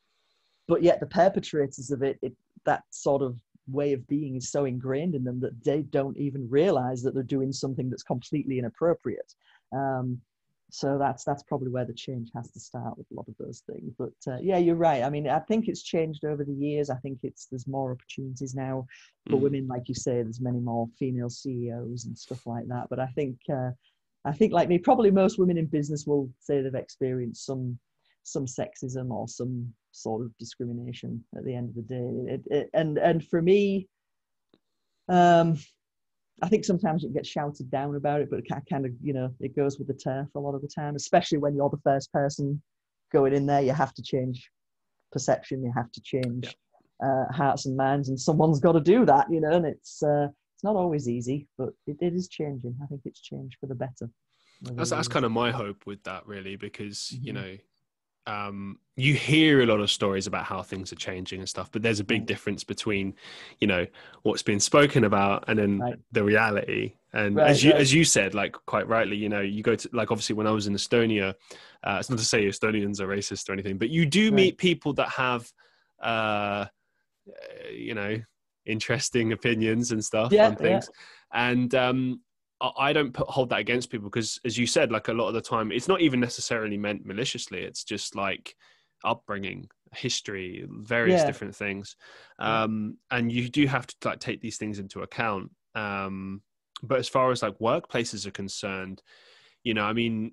But 0.66 0.82
yet 0.82 0.98
the 0.98 1.06
perpetrators 1.06 1.90
of 1.90 2.02
it, 2.02 2.18
it 2.22 2.34
that 2.64 2.84
sort 2.88 3.20
of 3.20 3.36
way 3.68 3.92
of 3.92 4.06
being 4.06 4.36
is 4.36 4.50
so 4.50 4.64
ingrained 4.64 5.14
in 5.14 5.24
them 5.24 5.40
that 5.40 5.64
they 5.64 5.82
don't 5.82 6.16
even 6.16 6.48
realize 6.48 7.02
that 7.02 7.14
they're 7.14 7.22
doing 7.22 7.52
something 7.52 7.88
that's 7.88 8.02
completely 8.02 8.58
inappropriate. 8.58 9.34
Um, 9.72 10.20
so 10.70 10.98
that's 10.98 11.22
that's 11.22 11.44
probably 11.44 11.68
where 11.68 11.84
the 11.84 11.94
change 11.94 12.30
has 12.34 12.50
to 12.50 12.58
start 12.58 12.98
with 12.98 13.06
a 13.12 13.14
lot 13.14 13.28
of 13.28 13.34
those 13.38 13.62
things 13.70 13.92
but 13.96 14.32
uh, 14.32 14.38
yeah 14.42 14.58
you're 14.58 14.74
right 14.74 15.04
i 15.04 15.10
mean 15.10 15.28
i 15.28 15.38
think 15.38 15.68
it's 15.68 15.82
changed 15.82 16.24
over 16.24 16.42
the 16.42 16.52
years 16.52 16.90
i 16.90 16.96
think 16.96 17.18
it's 17.22 17.46
there's 17.46 17.68
more 17.68 17.92
opportunities 17.92 18.54
now 18.54 18.84
for 19.28 19.36
mm. 19.36 19.40
women 19.42 19.68
like 19.68 19.88
you 19.88 19.94
say 19.94 20.14
there's 20.14 20.40
many 20.40 20.58
more 20.58 20.88
female 20.98 21.30
ceos 21.30 22.06
and 22.06 22.18
stuff 22.18 22.44
like 22.46 22.66
that 22.66 22.88
but 22.90 22.98
i 22.98 23.06
think 23.08 23.36
uh, 23.52 23.70
i 24.24 24.32
think 24.32 24.52
like 24.52 24.68
me 24.68 24.76
probably 24.76 25.12
most 25.12 25.38
women 25.38 25.58
in 25.58 25.66
business 25.66 26.06
will 26.06 26.28
say 26.40 26.60
they've 26.60 26.74
experienced 26.74 27.46
some 27.46 27.78
some 28.24 28.46
sexism 28.46 29.10
or 29.10 29.28
some 29.28 29.72
sort 29.95 30.22
of 30.22 30.36
discrimination 30.38 31.22
at 31.36 31.45
the 31.45 31.55
end 31.55 31.68
of 31.68 31.74
the 31.74 31.82
day 31.82 32.34
it, 32.34 32.42
it, 32.51 32.70
and 32.74 32.99
and 32.99 33.26
for 33.26 33.40
me 33.40 33.88
um 35.09 35.57
I 36.42 36.49
think 36.49 36.64
sometimes 36.64 37.05
you 37.05 37.11
get 37.11 37.24
shouted 37.24 37.70
down 37.70 37.95
about 37.95 38.20
it, 38.20 38.28
but 38.28 38.40
it 38.40 38.47
kind 38.68 38.84
of, 38.84 38.90
you 39.01 39.12
know, 39.12 39.32
it 39.38 39.55
goes 39.55 39.78
with 39.78 39.86
the 39.86 39.95
turf 39.95 40.26
a 40.34 40.40
lot 40.40 40.57
of 40.57 40.62
the 40.62 40.68
time, 40.68 40.97
especially 40.97 41.38
when 41.38 41.55
you're 41.55 41.70
the 41.70 41.78
first 41.84 42.12
person 42.12 42.61
going 43.12 43.32
in 43.32 43.47
there. 43.47 43.62
You 43.62 43.72
have 43.72 43.95
to 43.95 44.03
change 44.03 44.51
perception, 45.12 45.62
you 45.62 45.72
have 45.76 45.92
to 45.92 46.01
change 46.03 46.57
uh, 47.01 47.26
hearts 47.30 47.66
and 47.66 47.76
minds, 47.76 48.09
and 48.09 48.18
someone's 48.18 48.59
got 48.59 48.72
to 48.72 48.80
do 48.80 49.07
that, 49.07 49.30
you 49.30 49.40
know, 49.40 49.53
and 49.53 49.64
it's, 49.64 50.03
uh, 50.03 50.26
it's 50.57 50.64
not 50.64 50.74
always 50.74 51.09
easy, 51.09 51.47
but 51.57 51.68
it, 51.86 51.99
it 52.01 52.14
is 52.14 52.26
changing. 52.26 52.76
I 52.82 52.86
think 52.86 53.03
it's 53.05 53.20
changed 53.20 53.57
for 53.61 53.66
the 53.66 53.76
better. 53.76 54.11
That's, 54.61 54.90
that's 54.90 55.09
kind 55.09 55.24
of 55.24 55.30
my 55.30 55.53
hope 55.53 55.86
with 55.86 56.03
that, 56.03 56.26
really, 56.26 56.57
because, 56.57 57.12
mm-hmm. 57.14 57.26
you 57.26 57.32
know, 57.32 57.57
um, 58.26 58.78
you 58.96 59.14
hear 59.14 59.62
a 59.62 59.66
lot 59.66 59.80
of 59.80 59.90
stories 59.90 60.26
about 60.26 60.44
how 60.44 60.62
things 60.62 60.92
are 60.92 60.96
changing 60.96 61.40
and 61.40 61.48
stuff, 61.48 61.70
but 61.70 61.82
there's 61.82 62.00
a 62.00 62.04
big 62.04 62.26
difference 62.26 62.64
between, 62.64 63.14
you 63.60 63.66
know, 63.66 63.86
what's 64.22 64.42
been 64.42 64.60
spoken 64.60 65.04
about 65.04 65.44
and 65.48 65.58
then 65.58 65.78
right. 65.78 65.98
the 66.12 66.24
reality. 66.24 66.94
And 67.12 67.36
right, 67.36 67.50
as 67.50 67.62
you 67.62 67.72
right. 67.72 67.80
as 67.80 67.92
you 67.92 68.04
said, 68.04 68.34
like 68.34 68.56
quite 68.66 68.88
rightly, 68.88 69.16
you 69.16 69.28
know, 69.28 69.40
you 69.40 69.62
go 69.62 69.74
to 69.74 69.88
like 69.92 70.10
obviously 70.10 70.34
when 70.34 70.46
I 70.46 70.50
was 70.52 70.66
in 70.66 70.74
Estonia, 70.74 71.34
uh, 71.82 71.96
it's 72.00 72.10
not 72.10 72.18
to 72.18 72.24
say 72.24 72.44
Estonians 72.44 73.00
are 73.00 73.06
racist 73.06 73.48
or 73.48 73.52
anything, 73.52 73.78
but 73.78 73.90
you 73.90 74.06
do 74.06 74.30
meet 74.32 74.58
people 74.58 74.94
that 74.94 75.08
have, 75.10 75.50
uh, 76.02 76.66
you 77.70 77.94
know, 77.94 78.20
interesting 78.64 79.32
opinions 79.32 79.92
and 79.92 80.04
stuff 80.04 80.32
yeah, 80.32 80.48
on 80.48 80.56
things. 80.56 80.88
Yeah. 80.88 81.50
And 81.50 81.74
um, 81.74 82.20
I 82.61 82.92
don't 82.92 83.12
put, 83.12 83.28
hold 83.28 83.50
that 83.50 83.59
against 83.59 83.90
people 83.90 84.09
because, 84.09 84.38
as 84.44 84.57
you 84.57 84.66
said, 84.66 84.92
like 84.92 85.09
a 85.09 85.12
lot 85.12 85.28
of 85.28 85.34
the 85.34 85.40
time, 85.40 85.72
it's 85.72 85.88
not 85.88 86.00
even 86.00 86.20
necessarily 86.20 86.76
meant 86.76 87.05
maliciously. 87.05 87.62
It's 87.62 87.84
just 87.84 88.14
like 88.14 88.55
upbringing, 89.05 89.68
history, 89.94 90.66
various 90.68 91.20
yeah. 91.20 91.26
different 91.26 91.55
things, 91.57 91.96
um, 92.38 92.96
and 93.11 93.30
you 93.30 93.48
do 93.48 93.66
have 93.66 93.86
to 93.86 94.09
like 94.09 94.20
take 94.20 94.40
these 94.40 94.57
things 94.57 94.78
into 94.78 95.02
account. 95.02 95.50
Um, 95.74 96.42
but 96.82 96.98
as 96.98 97.09
far 97.09 97.30
as 97.32 97.42
like 97.42 97.59
workplaces 97.59 98.26
are 98.26 98.30
concerned, 98.30 99.02
you 99.62 99.74
know, 99.74 99.84
I 99.84 99.92
mean, 99.92 100.32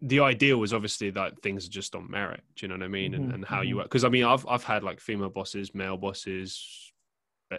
the 0.00 0.20
ideal 0.20 0.62
is 0.62 0.74
obviously 0.74 1.10
that 1.10 1.40
things 1.42 1.66
are 1.66 1.70
just 1.70 1.94
on 1.94 2.10
merit. 2.10 2.42
Do 2.56 2.66
you 2.66 2.68
know 2.68 2.76
what 2.76 2.84
I 2.84 2.88
mean? 2.88 3.12
Mm-hmm. 3.12 3.22
And, 3.22 3.32
and 3.34 3.44
how 3.44 3.58
mm-hmm. 3.58 3.68
you 3.68 3.76
work. 3.76 3.86
Because 3.86 4.04
I 4.04 4.08
mean, 4.08 4.24
I've 4.24 4.46
I've 4.46 4.64
had 4.64 4.82
like 4.82 5.00
female 5.00 5.30
bosses, 5.30 5.74
male 5.74 5.96
bosses, 5.96 6.92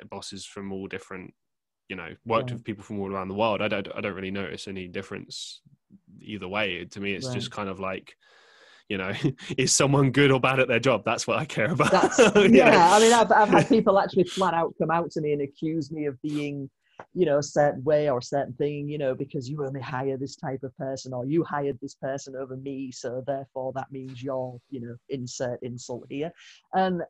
bosses 0.10 0.46
from 0.46 0.72
all 0.72 0.88
different 0.88 1.34
you 1.90 1.96
know 1.96 2.10
worked 2.26 2.52
with 2.52 2.64
people 2.64 2.84
from 2.84 3.00
all 3.00 3.12
around 3.12 3.28
the 3.28 3.34
world. 3.36 3.62
I 3.62 3.68
don't 3.68 3.88
i 3.96 4.02
don't 4.02 4.14
really 4.14 4.32
notice 4.32 4.68
any 4.68 4.88
difference 4.88 5.62
either 6.22 6.48
way. 6.48 6.86
To 6.86 7.00
me 7.00 7.14
it's 7.14 7.28
right. 7.28 7.36
just 7.36 7.52
kind 7.52 7.70
of 7.70 7.80
like 7.80 8.16
you 8.90 8.98
know 8.98 9.14
is 9.58 9.74
someone 9.74 10.12
good 10.12 10.32
or 10.32 10.40
bad 10.40 10.60
at 10.60 10.68
their 10.68 10.80
job? 10.80 11.04
That's 11.06 11.28
what 11.28 11.40
i 11.40 11.46
care 11.46 11.72
about. 11.72 11.92
Yeah 12.52 12.90
i 12.94 13.00
mean 13.00 13.14
I've, 13.14 13.32
I've 13.32 13.50
had 13.50 13.70
people 13.76 14.00
actually 14.00 14.26
flat 14.26 14.54
out 14.54 14.74
come 14.80 14.92
out 14.92 15.12
to 15.12 15.22
me 15.22 15.34
and 15.34 15.42
accuse 15.42 15.92
me 15.92 16.06
of 16.06 16.22
being 16.22 16.70
you 17.14 17.26
know, 17.26 17.38
a 17.38 17.44
certain 17.44 17.84
way 17.84 18.10
or 18.10 18.18
a 18.18 18.24
certain 18.24 18.54
thing, 18.54 18.88
you 18.88 18.98
know, 18.98 19.16
because 19.16 19.50
you 19.50 19.66
only 19.66 19.82
hire 19.82 20.18
this 20.18 20.36
type 20.36 20.64
of 20.64 20.76
person 20.78 21.14
or 21.14 21.26
you 21.26 21.44
hired 21.44 21.78
this 21.82 21.96
person 21.96 22.36
over 22.36 22.56
me. 22.58 22.92
So 22.92 23.24
therefore 23.26 23.72
that 23.76 23.92
means 23.92 24.22
you're, 24.22 24.60
you 24.70 24.82
know, 24.82 24.96
insert 25.10 25.62
insult 25.62 26.06
here. 26.10 26.32
And 26.74 27.02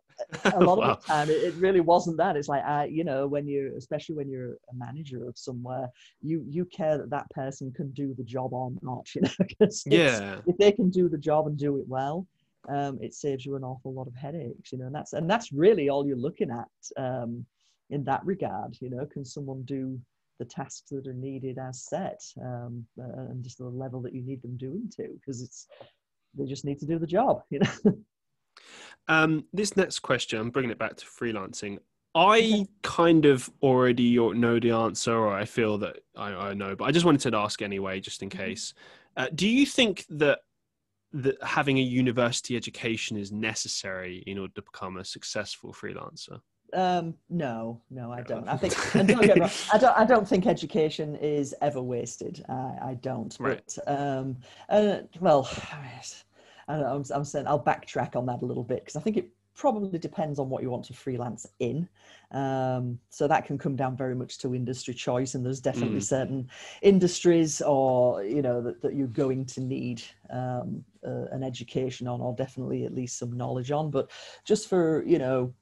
a 0.46 0.60
lot 0.64 0.78
wow. 0.78 0.92
of 0.92 1.02
the 1.02 1.08
time 1.08 1.30
it, 1.30 1.44
it, 1.44 1.54
really 1.56 1.80
wasn't 1.80 2.18
that. 2.18 2.36
It's 2.36 2.48
like, 2.48 2.64
I, 2.64 2.86
you 2.86 3.04
know, 3.04 3.28
when 3.28 3.48
you, 3.48 3.74
especially 3.78 4.16
when 4.16 4.30
you're 4.30 4.54
a 4.54 4.76
manager 4.76 5.28
of 5.28 5.38
somewhere, 5.38 5.90
you, 6.22 6.46
you 6.48 6.66
care 6.66 6.98
that 6.98 7.10
that 7.10 7.30
person 7.32 7.72
can 7.72 7.92
do 7.92 8.14
the 8.14 8.24
job 8.24 8.54
or 8.54 8.72
not, 8.82 9.08
you 9.16 9.22
know, 9.22 9.30
because 9.40 9.84
yeah. 9.86 10.40
if 10.46 10.58
they 10.58 10.72
can 10.72 10.90
do 10.90 11.10
the 11.10 11.18
job 11.18 11.48
and 11.48 11.58
do 11.58 11.78
it 11.78 11.88
well, 11.88 12.28
um, 12.70 12.98
it 13.02 13.14
saves 13.14 13.46
you 13.46 13.56
an 13.56 13.64
awful 13.64 13.94
lot 13.94 14.08
of 14.08 14.16
headaches, 14.16 14.72
you 14.72 14.78
know, 14.78 14.86
and 14.86 14.96
that's, 14.96 15.14
and 15.14 15.30
that's 15.30 15.52
really 15.52 15.90
all 15.90 16.08
you're 16.08 16.16
looking 16.16 16.50
at. 16.50 16.68
Um, 17.02 17.46
in 17.94 18.04
that 18.04 18.26
regard 18.26 18.76
you 18.82 18.90
know 18.90 19.06
can 19.06 19.24
someone 19.24 19.62
do 19.64 20.00
the 20.40 20.46
tasks 20.46 20.90
that 20.90 21.08
are 21.08 21.14
needed 21.14 21.58
as 21.60 21.86
set 21.86 22.20
um, 22.42 22.86
uh, 23.00 23.22
and 23.30 23.44
just 23.44 23.60
the 23.60 23.66
level 23.66 24.02
that 24.02 24.14
you 24.14 24.22
need 24.22 24.42
them 24.42 24.58
doing 24.58 24.90
to 24.96 25.08
because 25.20 25.42
it's 25.42 25.68
they 26.36 26.46
just 26.46 26.66
need 26.66 26.80
to 26.80 26.86
do 26.86 26.98
the 26.98 27.08
job 27.08 27.42
you 27.50 27.60
know 27.60 27.72
Um, 29.08 29.46
this 29.54 29.76
next 29.76 30.00
question, 30.00 30.40
I'm 30.40 30.50
bringing 30.50 30.72
it 30.72 30.80
back 30.80 30.96
to 30.98 31.06
freelancing. 31.06 31.80
I 32.16 32.68
kind 32.84 33.26
of 33.26 33.50
already 33.62 34.16
know 34.18 34.60
the 34.60 34.72
answer, 34.72 35.16
or 35.16 35.34
I 35.34 35.46
feel 35.46 35.78
that 35.80 35.98
I, 36.16 36.30
I 36.32 36.54
know, 36.54 36.76
but 36.76 36.86
I 36.86 36.92
just 36.92 37.06
wanted 37.06 37.32
to 37.32 37.38
ask 37.38 37.62
anyway, 37.62 38.00
just 38.00 38.22
in 38.22 38.30
Mm-hmm. 38.34 38.54
case. 38.54 38.74
Uh, 39.18 39.28
do 39.34 39.48
you 39.48 39.66
think 39.66 40.06
that 40.10 40.40
that 41.12 41.42
having 41.44 41.78
a 41.78 41.82
university 41.82 42.56
education 42.56 43.18
is 43.18 43.32
necessary 43.32 44.24
in 44.26 44.38
order 44.40 44.54
to 44.56 44.62
become 44.64 44.98
a 44.98 45.06
successful 45.06 45.74
freelancer? 45.74 46.40
Um, 46.74 47.14
no, 47.30 47.82
no, 47.92 48.12
I 48.12 48.22
don't. 48.22 48.48
I 48.48 48.58
think 48.58 48.74
don't 48.94 49.10
wrong, 49.40 49.50
I 49.72 49.78
don't. 49.78 49.98
I 49.98 50.06
don't 50.06 50.28
think 50.28 50.48
education 50.48 51.16
is 51.18 51.54
ever 51.62 51.82
wasted. 51.82 52.44
I, 52.50 52.78
I 52.82 52.98
don't. 53.02 53.36
Right. 53.40 53.62
But 53.86 54.00
um, 54.00 54.38
uh, 54.70 55.00
well, 55.20 55.50
I 56.68 56.74
don't 56.74 56.82
know. 56.82 56.96
I'm, 56.96 57.04
I'm 57.14 57.26
saying 57.26 57.48
I'll 57.48 57.64
backtrack 57.64 58.16
on 58.16 58.26
that 58.26 58.42
a 58.42 58.46
little 58.46 58.64
bit 58.64 58.80
because 58.80 58.96
I 58.96 59.02
think 59.02 59.18
it 59.18 59.30
probably 59.56 60.00
depends 60.00 60.40
on 60.40 60.50
what 60.50 60.64
you 60.64 60.70
want 60.72 60.86
to 60.86 60.94
freelance 60.94 61.46
in. 61.60 61.88
Um, 62.32 62.98
so 63.10 63.28
that 63.28 63.46
can 63.46 63.58
come 63.58 63.76
down 63.76 63.96
very 63.96 64.16
much 64.16 64.40
to 64.40 64.56
industry 64.56 64.94
choice, 64.96 65.36
and 65.36 65.46
there's 65.46 65.62
definitely 65.62 66.00
Mm. 66.00 66.04
certain 66.04 66.50
industries 66.82 67.62
or 67.62 68.24
you 68.24 68.42
know 68.42 68.62
that, 68.62 68.82
that 68.82 68.96
you're 68.96 69.08
going 69.08 69.46
to 69.46 69.62
need 69.62 70.02
um, 70.32 70.84
uh, 71.06 71.26
an 71.32 71.44
education 71.44 72.08
on, 72.08 72.20
or 72.20 72.34
definitely 72.34 72.86
at 72.86 72.96
least 72.96 73.20
some 73.20 73.38
knowledge 73.38 73.70
on. 73.70 73.92
But 73.92 74.10
just 74.44 74.68
for 74.70 75.04
you 75.06 75.20
know 75.20 75.54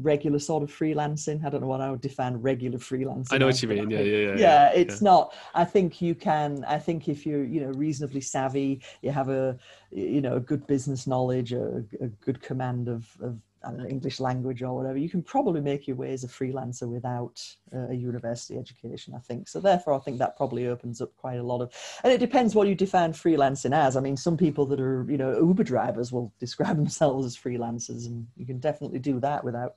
regular 0.00 0.38
sort 0.38 0.62
of 0.62 0.70
freelancing. 0.70 1.44
I 1.44 1.50
don't 1.50 1.60
know 1.60 1.66
what 1.66 1.80
I 1.80 1.90
would 1.90 2.00
define 2.00 2.36
regular 2.36 2.78
freelancing. 2.78 3.32
I 3.32 3.38
know 3.38 3.46
what 3.46 3.62
you 3.62 3.68
mean. 3.68 3.90
Yeah, 3.90 4.00
yeah, 4.00 4.16
yeah. 4.16 4.36
yeah, 4.36 4.72
it's 4.72 5.02
not. 5.02 5.34
I 5.54 5.64
think 5.64 6.00
you 6.00 6.14
can. 6.14 6.64
I 6.66 6.78
think 6.78 7.08
if 7.08 7.26
you're, 7.26 7.44
you 7.44 7.60
know, 7.60 7.70
reasonably 7.72 8.20
savvy, 8.20 8.80
you 9.02 9.10
have 9.10 9.28
a, 9.28 9.58
you 9.90 10.20
know, 10.20 10.36
a 10.36 10.40
good 10.40 10.66
business 10.66 11.06
knowledge, 11.06 11.52
a, 11.52 11.84
a 12.00 12.08
good 12.24 12.40
command 12.40 12.88
of, 12.88 13.06
of 13.20 13.38
I 13.64 13.70
don't 13.70 13.78
know, 13.78 13.86
English 13.86 14.20
language 14.20 14.62
or 14.62 14.76
whatever, 14.76 14.98
you 14.98 15.08
can 15.08 15.22
probably 15.22 15.60
make 15.60 15.86
your 15.86 15.96
way 15.96 16.12
as 16.12 16.24
a 16.24 16.28
freelancer 16.28 16.88
without 16.88 17.42
uh, 17.74 17.88
a 17.88 17.94
university 17.94 18.56
education. 18.58 19.14
I 19.14 19.18
think 19.18 19.48
so. 19.48 19.60
Therefore, 19.60 19.94
I 19.94 19.98
think 19.98 20.18
that 20.18 20.36
probably 20.36 20.66
opens 20.66 21.00
up 21.00 21.16
quite 21.16 21.38
a 21.38 21.42
lot 21.42 21.60
of. 21.60 21.72
And 22.04 22.12
it 22.12 22.18
depends 22.18 22.54
what 22.54 22.68
you 22.68 22.74
define 22.74 23.12
freelancing 23.12 23.74
as. 23.74 23.96
I 23.96 24.00
mean, 24.00 24.16
some 24.16 24.36
people 24.36 24.66
that 24.66 24.80
are, 24.80 25.04
you 25.08 25.16
know, 25.16 25.38
Uber 25.38 25.64
drivers 25.64 26.12
will 26.12 26.32
describe 26.40 26.76
themselves 26.76 27.26
as 27.26 27.36
freelancers, 27.36 28.06
and 28.06 28.26
you 28.36 28.46
can 28.46 28.58
definitely 28.58 28.98
do 28.98 29.20
that 29.20 29.44
without 29.44 29.74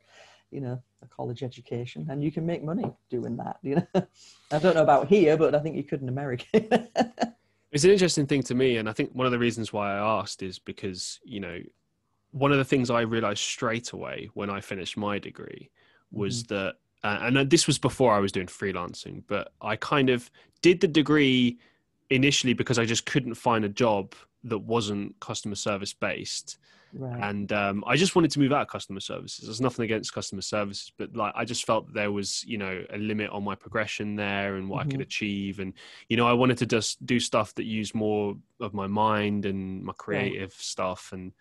you 0.51 0.59
know 0.59 0.77
a 1.01 1.07
college 1.07 1.43
education 1.43 2.05
and 2.09 2.21
you 2.21 2.29
can 2.29 2.45
make 2.45 2.61
money 2.61 2.83
doing 3.09 3.37
that 3.37 3.55
you 3.61 3.75
know 3.75 3.87
i 4.51 4.59
don't 4.59 4.75
know 4.75 4.83
about 4.83 5.07
here 5.07 5.37
but 5.37 5.55
i 5.55 5.59
think 5.59 5.77
you 5.77 5.83
could 5.83 6.01
in 6.01 6.09
america 6.09 6.45
It's 7.71 7.85
an 7.85 7.91
interesting 7.91 8.27
thing 8.27 8.43
to 8.43 8.55
me, 8.55 8.75
and 8.75 8.89
I 8.89 8.93
think 8.93 9.11
one 9.13 9.25
of 9.25 9.31
the 9.31 9.39
reasons 9.39 9.71
why 9.71 9.93
I 9.93 10.19
asked 10.19 10.43
is 10.43 10.59
because 10.59 11.19
you 11.23 11.39
know 11.39 11.59
one 12.31 12.51
of 12.51 12.57
the 12.57 12.65
things 12.65 12.89
I 12.89 13.01
realized 13.01 13.39
straight 13.39 13.91
away 13.91 14.29
when 14.33 14.49
I 14.49 14.61
finished 14.61 14.97
my 14.97 15.19
degree 15.19 15.69
was 16.11 16.43
that, 16.45 16.75
uh, 17.03 17.19
and 17.21 17.49
this 17.49 17.67
was 17.67 17.77
before 17.79 18.13
I 18.13 18.19
was 18.19 18.31
doing 18.31 18.47
freelancing, 18.47 19.23
but 19.27 19.53
I 19.61 19.75
kind 19.75 20.09
of 20.09 20.29
did 20.61 20.81
the 20.81 20.87
degree 20.87 21.59
initially 22.09 22.53
because 22.53 22.77
I 22.77 22.85
just 22.85 23.05
couldn't 23.05 23.35
find 23.35 23.63
a 23.65 23.69
job 23.69 24.13
that 24.43 24.59
wasn't 24.59 25.19
customer 25.19 25.55
service 25.55 25.93
based. 25.93 26.57
Right. 26.93 27.23
And 27.23 27.51
um, 27.53 27.83
I 27.87 27.95
just 27.95 28.15
wanted 28.15 28.31
to 28.31 28.39
move 28.39 28.51
out 28.51 28.63
of 28.63 28.67
customer 28.67 28.99
services. 28.99 29.45
There's 29.45 29.61
nothing 29.61 29.85
against 29.85 30.13
customer 30.13 30.41
services, 30.41 30.91
but 30.97 31.15
like 31.15 31.33
I 31.35 31.45
just 31.45 31.65
felt 31.65 31.93
there 31.93 32.11
was, 32.11 32.43
you 32.43 32.57
know, 32.57 32.83
a 32.89 32.97
limit 32.97 33.29
on 33.29 33.43
my 33.43 33.55
progression 33.55 34.15
there 34.15 34.55
and 34.55 34.69
what 34.69 34.81
I 34.81 34.89
could 34.89 34.99
Mhm. 34.99 35.03
achieve, 35.03 35.59
and 35.59 35.73
you 36.09 36.17
know, 36.17 36.27
I 36.27 36.33
wanted 36.33 36.57
to 36.59 36.65
just 36.65 37.05
do 37.05 37.19
stuff 37.19 37.55
that 37.55 37.63
used 37.65 37.95
more 37.95 38.35
of 38.59 38.73
my 38.73 38.87
mind 38.87 39.45
and 39.45 39.83
my 39.83 39.93
creative 39.93 40.53
stuff, 40.53 41.11
and 41.13 41.31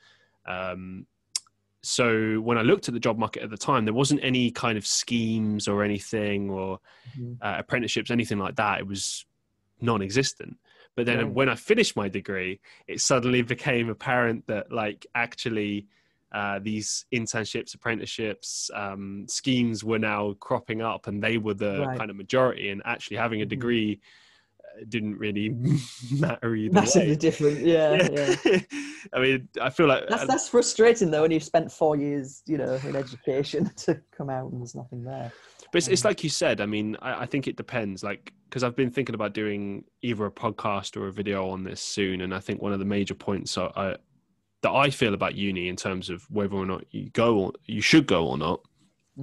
um, 0.51 1.07
so 1.83 2.41
when 2.41 2.59
I 2.59 2.63
looked 2.63 2.89
at 2.89 2.95
the 2.95 3.01
job 3.01 3.19
market 3.19 3.43
at 3.43 3.51
the 3.51 3.57
time, 3.57 3.85
there 3.85 3.95
wasn't 3.95 4.23
any 4.23 4.51
kind 4.51 4.77
of 4.77 4.87
schemes 4.87 5.67
or 5.67 5.83
anything 5.83 6.51
or 6.51 6.79
Mhm. 7.17 7.39
uh, 7.41 7.57
apprenticeships, 7.59 8.11
anything 8.11 8.39
like 8.39 8.57
that. 8.57 8.81
It 8.81 8.87
was 8.87 9.25
non-existent. 9.81 10.57
But 10.97 11.07
then 11.07 11.19
Right. 11.19 11.35
when 11.35 11.49
I 11.49 11.55
finished 11.55 11.97
my 11.97 12.09
degree, 12.09 12.61
it 12.87 13.01
suddenly 13.01 13.43
became 13.55 13.89
apparent 13.89 14.47
that 14.47 14.71
like 14.71 15.07
actually 15.15 15.87
uh, 16.33 16.61
these 16.63 17.07
internships, 17.13 17.75
apprenticeships, 17.75 18.71
um, 18.75 19.27
schemes 19.29 19.83
were 19.83 19.99
now 19.99 20.35
cropping 20.39 20.81
up, 20.81 21.07
and 21.09 21.23
they 21.23 21.39
were 21.39 21.55
the 21.55 21.75
Right. 21.79 21.99
kind 21.99 22.11
of 22.11 22.17
majority. 22.17 22.69
And 22.71 22.83
actually, 22.85 23.17
having 23.17 23.43
a 23.43 23.47
Mhm. 23.47 23.51
degree 23.57 23.93
uh, 23.95 24.07
didn't 24.89 25.19
really 25.19 25.57
matter 26.13 26.55
either 26.55 26.75
massively 26.75 27.11
way. 27.11 27.17
different 27.17 27.61
yeah, 27.61 28.09
yeah. 28.11 28.59
I 29.13 29.21
mean, 29.21 29.49
I 29.61 29.71
feel 29.71 29.87
like 29.87 30.09
That's 30.09 30.27
that's 30.27 30.49
frustrating 30.49 31.11
though 31.11 31.23
when 31.23 31.31
you've 31.31 31.45
spent 31.45 31.71
four 31.71 31.97
years, 31.97 32.43
you 32.47 32.59
know, 32.59 32.79
in 32.85 32.97
education 32.97 33.71
to 33.79 34.01
come 34.17 34.31
out 34.31 34.51
and 34.51 34.61
there's 34.61 34.75
nothing 34.75 35.05
there. 35.05 35.33
But 35.73 35.79
it's, 35.79 35.89
it's 35.89 36.05
Um, 36.05 36.11
like 36.11 36.25
you 36.25 36.31
said. 36.31 36.61
I 36.61 36.67
mean, 36.67 36.97
I, 37.01 37.23
I 37.23 37.27
think 37.27 37.47
it 37.47 37.57
depends. 37.57 38.03
Like, 38.03 38.33
because 38.49 38.65
I've 38.65 38.75
been 38.75 38.91
thinking 38.91 39.15
about 39.15 39.35
doing 39.35 39.85
either 40.03 40.27
a 40.27 40.31
podcast 40.31 40.97
or 40.97 41.07
a 41.07 41.13
video 41.13 41.49
on 41.49 41.63
this 41.63 41.81
soon, 41.81 42.23
and 42.23 42.35
I 42.35 42.41
think 42.41 42.61
one 42.61 42.73
of 42.73 42.81
the 42.81 42.85
major 42.85 43.15
points 43.15 43.57
I, 43.57 43.97
that 44.63 44.71
I 44.71 44.91
feel 44.91 45.15
about 45.15 45.35
uni 45.37 45.69
in 45.69 45.77
terms 45.77 46.11
of 46.11 46.29
whether 46.31 46.57
or 46.57 46.67
not 46.67 46.85
you 46.91 47.11
go 47.11 47.39
or 47.39 47.53
you 47.67 47.81
should 47.81 48.07
go 48.07 48.27
or 48.27 48.37
not 48.37 48.61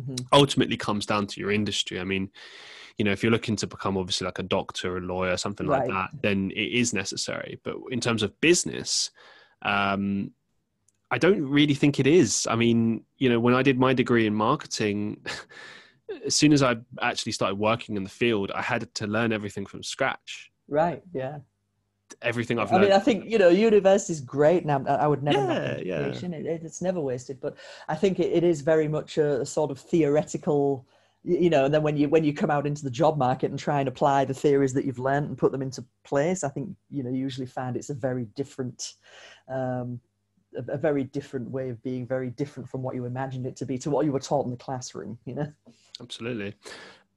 hmm 0.02 0.16
ultimately 0.32 0.78
comes 0.78 1.06
down 1.06 1.28
to 1.28 1.40
your 1.40 1.52
industry. 1.52 2.00
I 2.00 2.04
mean, 2.04 2.30
you 2.98 3.06
know, 3.06 3.12
if 3.12 3.24
you're 3.24 3.32
looking 3.32 3.56
to 3.58 3.68
become 3.68 3.98
obviously 3.98 4.26
like 4.26 4.40
a 4.40 4.44
doctor, 4.44 4.98
a 4.98 5.02
lawyer, 5.02 5.38
something 5.38 5.68
like 5.68 5.82
Right. 5.82 5.90
that, 5.90 6.10
then 6.22 6.52
it 6.52 6.72
is 6.74 6.94
necessary. 6.94 7.60
But 7.64 7.76
in 7.92 8.00
terms 8.00 8.24
of 8.24 8.40
business, 8.42 9.12
um, 9.62 10.32
I 11.12 11.18
don't 11.18 11.44
really 11.48 11.76
think 11.76 12.00
it 12.00 12.08
is. 12.08 12.48
I 12.50 12.56
mean, 12.56 13.06
you 13.18 13.30
know, 13.30 13.40
when 13.40 13.54
I 13.54 13.62
did 13.62 13.80
my 13.80 13.94
degree 13.94 14.28
in 14.28 14.34
marketing, 14.34 15.24
as 16.26 16.36
soon 16.36 16.54
as 16.54 16.64
I 16.64 16.76
actually 17.02 17.32
started 17.32 17.56
working 17.56 17.96
in 17.96 18.04
the 18.04 18.10
field, 18.10 18.52
I 18.54 18.62
had 18.62 18.94
to 18.96 19.08
learn 19.08 19.32
everything 19.32 19.66
from 19.66 19.84
scratch. 19.84 20.52
Right. 20.68 21.02
Yeah. 21.14 21.40
Everything 22.22 22.58
I've 22.60 22.72
learned. 22.72 22.86
I 22.86 22.88
mean. 22.88 22.96
I 22.96 23.00
think 23.00 23.26
you 23.26 23.38
know, 23.38 23.50
university 23.50 24.14
is 24.14 24.22
great. 24.22 24.66
Now, 24.66 24.84
I 24.88 25.08
would 25.08 25.24
never 25.24 25.38
Yeah, 25.38 25.78
yeah. 25.84 26.08
It, 26.08 26.24
it- 26.24 26.64
it's 26.64 26.82
never 26.82 27.00
wasted. 27.00 27.40
But 27.40 27.56
I 27.88 27.96
think 27.96 28.20
it, 28.20 28.32
it 28.32 28.44
is 28.44 28.62
very 28.62 28.88
much 28.88 29.18
a, 29.18 29.46
sort 29.46 29.72
of 29.72 29.80
theoretical. 29.80 30.86
You 31.24 31.50
know, 31.50 31.66
and 31.66 31.74
then 31.74 31.84
when 31.84 31.98
you 31.98 32.08
when 32.08 32.24
you 32.24 32.34
come 32.34 32.50
out 32.50 32.66
into 32.66 32.84
the 32.84 32.90
job 32.90 33.18
market 33.18 33.50
and 33.52 33.60
try 33.60 33.80
and 33.80 33.90
apply 33.90 34.24
the 34.26 34.34
theories 34.34 34.74
that 34.74 34.86
you've 34.86 35.00
learned 35.00 35.28
and 35.28 35.38
put 35.38 35.52
them 35.52 35.62
into 35.62 35.84
place, 36.06 36.44
I 36.44 36.50
think 36.50 36.70
you 36.90 37.04
know 37.04 37.10
you 37.10 37.18
usually 37.18 37.48
find 37.48 37.76
it's 37.76 37.90
a 37.90 37.94
very 37.94 38.26
different, 38.36 38.94
um, 39.50 40.00
a, 40.56 40.74
a 40.74 40.78
very 40.78 41.04
different 41.04 41.50
way 41.50 41.70
of 41.70 41.84
being, 41.84 42.08
very 42.08 42.30
different 42.30 42.70
from 42.70 42.82
what 42.82 42.96
you 42.96 43.04
imagined 43.04 43.46
it 43.46 43.58
to 43.58 43.66
be 43.66 43.78
to 43.80 43.90
what 43.90 44.06
you 44.06 44.14
were 44.14 44.22
taught 44.22 44.46
in 44.46 44.52
the 44.52 44.58
classroom. 44.58 45.18
You 45.26 45.36
know. 45.36 45.54
Absolutely. 46.02 46.54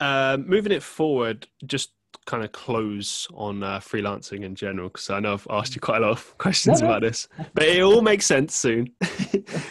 Um, 0.00 0.48
moving 0.48 0.72
it 0.72 0.82
forward, 0.82 1.46
just 1.64 1.90
kind 2.26 2.44
of 2.44 2.52
close 2.52 3.26
on 3.34 3.62
uh, 3.62 3.78
freelancing 3.78 4.44
in 4.44 4.54
general, 4.54 4.88
because 4.88 5.10
I 5.10 5.20
know 5.20 5.34
I've 5.34 5.46
asked 5.50 5.74
you 5.74 5.80
quite 5.80 6.02
a 6.02 6.06
lot 6.06 6.12
of 6.12 6.38
questions 6.38 6.82
about 6.82 7.02
this, 7.02 7.28
but 7.54 7.64
it 7.64 7.82
all 7.82 8.02
makes 8.02 8.26
sense 8.26 8.54
soon. 8.54 8.88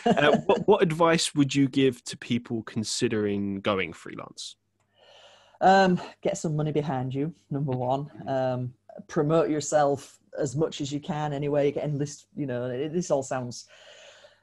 uh, 0.05 0.37
what, 0.45 0.67
what 0.67 0.81
advice 0.81 1.33
would 1.35 1.53
you 1.53 1.67
give 1.67 2.03
to 2.05 2.17
people 2.17 2.63
considering 2.63 3.61
going 3.61 3.93
freelance? 3.93 4.55
Um, 5.61 5.99
get 6.21 6.37
some 6.37 6.55
money 6.55 6.71
behind 6.71 7.13
you. 7.13 7.33
Number 7.49 7.71
one, 7.71 8.09
um, 8.27 8.73
promote 9.07 9.49
yourself 9.49 10.19
as 10.37 10.55
much 10.55 10.81
as 10.81 10.91
you 10.91 10.99
can. 10.99 11.33
Anyway, 11.33 11.71
Get 11.71 11.83
enlist. 11.83 12.27
You 12.35 12.45
know, 12.45 12.65
it, 12.65 12.93
this 12.93 13.11
all 13.11 13.23
sounds 13.23 13.65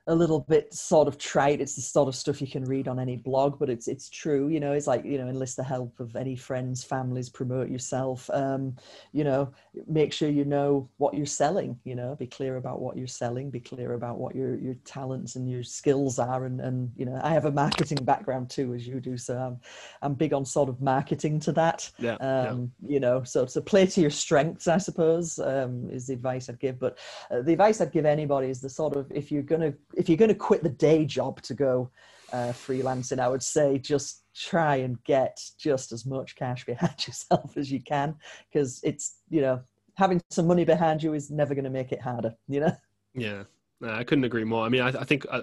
a 0.09 0.15
little 0.15 0.41
bit 0.41 0.73
sort 0.73 1.09
of 1.09 1.19
trite. 1.19 1.61
It's 1.61 1.75
the 1.75 1.83
sort 1.83 2.09
of 2.09 2.15
stuff 2.15 2.41
you 2.41 2.47
can 2.47 2.65
read 2.65 2.89
on 2.89 3.01
any 3.01 3.17
blog, 3.17 3.59
but 3.59 3.69
it's 3.69 3.89
it's 3.89 4.09
true. 4.09 4.49
You 4.49 4.61
know, 4.61 4.73
it's 4.73 4.87
like 4.87 5.05
you 5.05 5.19
know, 5.19 5.29
enlist 5.29 5.57
the 5.57 5.65
help 5.65 5.99
of 6.01 6.15
any 6.17 6.37
friends, 6.37 6.85
families. 6.85 7.29
Promote 7.29 7.69
yourself. 7.71 8.31
Um, 8.33 8.77
you 9.13 9.25
know, 9.25 9.51
make 9.89 10.13
sure 10.13 10.29
you 10.29 10.45
know 10.45 10.89
what 10.99 11.15
you're 11.15 11.27
selling. 11.27 11.79
You 11.85 11.97
know, 11.97 12.15
be 12.17 12.27
clear 12.27 12.57
about 12.57 12.81
what 12.81 12.97
you're 12.97 13.07
selling. 13.07 13.51
Be 13.51 13.61
clear 13.61 13.95
about 13.95 14.19
what 14.19 14.37
your 14.37 14.57
your 14.57 14.75
talents 14.85 15.37
and 15.37 15.51
your 15.51 15.63
skills 15.63 16.19
are. 16.19 16.45
And 16.45 16.61
and 16.61 16.91
you 16.97 17.05
know, 17.05 17.21
I 17.23 17.31
have 17.31 17.47
a 17.47 17.53
marketing 17.53 18.05
background 18.05 18.51
too, 18.51 18.75
as 18.75 18.87
you 18.87 19.01
do. 19.01 19.17
So 19.17 19.37
I'm 19.37 19.61
I'm 20.03 20.15
big 20.15 20.33
on 20.33 20.45
sort 20.45 20.69
of 20.69 20.81
marketing 20.81 21.41
to 21.41 21.53
that. 21.53 21.91
Yeah, 21.99 22.17
Um, 22.21 22.73
You 22.87 23.01
know, 23.01 23.25
so 23.25 23.45
to 23.47 23.61
play 23.61 23.87
to 23.87 24.01
your 24.01 24.11
strengths, 24.11 24.69
I 24.69 24.79
suppose, 24.79 25.39
um, 25.41 25.91
is 25.91 26.07
the 26.07 26.15
advice 26.15 26.49
I'd 26.49 26.61
give. 26.61 26.79
But 26.79 26.99
uh, 27.31 27.43
the 27.43 27.53
advice 27.53 27.81
I'd 27.81 27.93
give 27.93 28.07
anybody 28.07 28.49
is 28.51 28.61
the 28.61 28.69
sort 28.71 28.97
of 28.97 29.11
if 29.11 29.33
you're 29.33 29.43
gonna 29.43 29.75
if 29.97 30.09
you're 30.09 30.19
gonna 30.19 30.35
quit 30.35 30.63
the 30.63 30.69
day 30.69 31.05
job 31.05 31.43
to 31.43 31.55
go 31.55 31.91
uh, 32.33 32.53
freelancing, 32.53 33.19
I 33.19 33.29
would 33.29 33.43
say 33.43 33.79
just 33.79 34.25
try 34.35 34.77
and 34.77 35.03
get 35.05 35.39
just 35.59 35.93
as 35.93 36.05
much 36.07 36.37
cash 36.37 36.65
behind 36.65 36.95
yourself 37.07 37.57
as 37.57 37.71
you 37.71 37.81
can, 37.83 38.15
because 38.53 38.81
it's 38.85 39.19
you 39.29 39.41
know 39.41 39.61
having 39.95 40.21
some 40.31 40.47
money 40.47 40.65
behind 40.65 41.03
you 41.03 41.15
is 41.15 41.31
never 41.31 41.55
going 41.55 41.65
to 41.65 41.71
make 41.71 41.93
it 41.93 42.01
harder. 42.01 42.35
You 42.49 42.61
know. 42.61 42.77
yeah. 43.15 43.45
No, 43.81 43.91
I 43.91 44.05
couldn't 44.05 44.25
agree 44.25 44.45
more. 44.45 44.65
I 44.65 44.69
mean, 44.71 44.81
I, 44.81 44.89
I 44.89 45.05
think 45.05 45.27
uh, 45.31 45.43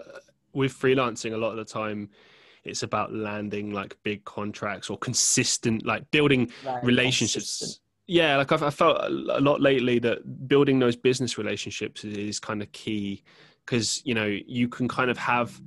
with 0.53 0.73
freelancing, 0.73 1.33
a 1.33 1.37
lot 1.37 1.51
of 1.51 1.57
the 1.57 1.65
time, 1.65 2.09
it's 2.63 2.81
about 2.83 3.13
landing 3.13 3.71
like 3.71 3.97
big 4.03 4.23
contracts 4.25 4.89
or 4.89 4.97
consistent, 4.97 5.85
like 5.85 6.09
building 6.11 6.51
Right, 6.63 6.83
relationships 6.83 7.59
consistent. 7.59 7.79
yeah 8.07 8.35
like 8.35 8.51
I've, 8.51 8.63
i 8.63 8.69
felt 8.69 8.97
a 8.97 9.07
a 9.07 9.39
lot 9.39 9.61
lately 9.61 9.97
that 9.99 10.47
building 10.49 10.77
those 10.77 10.95
business 10.97 11.37
relationships 11.37 12.03
is, 12.03 12.17
is 12.17 12.39
kind 12.39 12.61
of 12.61 12.69
key 12.73 13.23
because 13.65 14.01
you 14.05 14.13
know 14.13 14.25
you 14.25 14.67
can 14.67 14.87
kind 14.87 15.09
of 15.09 15.17
have 15.17 15.61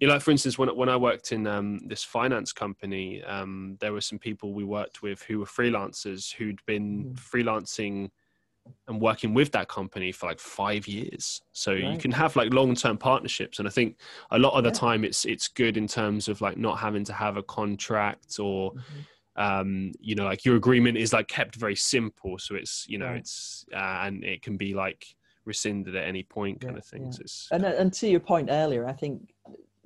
you 0.00 0.06
know, 0.06 0.14
like 0.14 0.22
for 0.22 0.30
instance, 0.30 0.58
when 0.58 0.68
when 0.76 0.88
I 0.88 0.96
worked 0.96 1.32
in 1.32 1.46
um, 1.46 1.78
this 1.86 2.04
finance 2.04 2.52
company, 2.52 3.22
um, 3.24 3.76
there 3.80 3.92
were 3.92 4.00
some 4.00 4.18
people 4.18 4.52
we 4.52 4.64
worked 4.64 5.02
with 5.02 5.22
who 5.22 5.38
were 5.38 5.46
freelancers 5.46 6.32
who'd 6.34 6.60
been 6.66 7.04
mm. 7.04 7.14
freelancing 7.14 8.10
and 8.88 9.00
working 9.00 9.32
with 9.32 9.52
that 9.52 9.68
company 9.68 10.12
for 10.12 10.26
like 10.26 10.40
five 10.40 10.86
years. 10.86 11.40
So 11.52 11.72
right. 11.72 11.84
you 11.84 11.98
can 11.98 12.10
have 12.10 12.36
like 12.36 12.52
long 12.52 12.74
term 12.74 12.98
partnerships, 12.98 13.58
and 13.58 13.66
I 13.66 13.70
think 13.70 13.96
a 14.30 14.38
lot 14.38 14.52
of 14.52 14.64
the 14.64 14.70
yeah. 14.70 14.74
time 14.74 15.04
it's 15.04 15.24
it's 15.24 15.48
good 15.48 15.78
in 15.78 15.86
terms 15.86 16.28
of 16.28 16.42
like 16.42 16.58
not 16.58 16.78
having 16.78 17.04
to 17.04 17.12
have 17.12 17.36
a 17.36 17.42
contract 17.42 18.38
or. 18.38 18.72
Mm-hmm. 18.72 19.00
Um, 19.38 19.92
you 20.00 20.14
know, 20.14 20.24
like 20.24 20.46
your 20.46 20.56
agreement 20.56 20.96
is 20.96 21.12
like 21.12 21.28
kept 21.28 21.56
very 21.56 21.76
simple, 21.76 22.38
so 22.38 22.54
it's 22.54 22.86
you 22.88 22.96
know 22.96 23.04
right. 23.04 23.18
it's 23.18 23.66
uh, 23.70 24.00
and 24.04 24.24
it 24.24 24.40
can 24.40 24.56
be 24.56 24.72
like 24.72 25.14
rescinded 25.46 25.96
at 25.96 26.04
any 26.04 26.22
point, 26.22 26.60
kind 26.60 26.74
yeah, 26.74 26.78
of 26.78 26.84
thing. 26.84 27.04
Yeah. 27.04 27.26
So 27.26 27.54
and 27.54 27.64
and 27.64 27.92
to 27.94 28.08
your 28.08 28.20
point 28.20 28.48
earlier, 28.50 28.86
I 28.86 28.92
think 28.92 29.32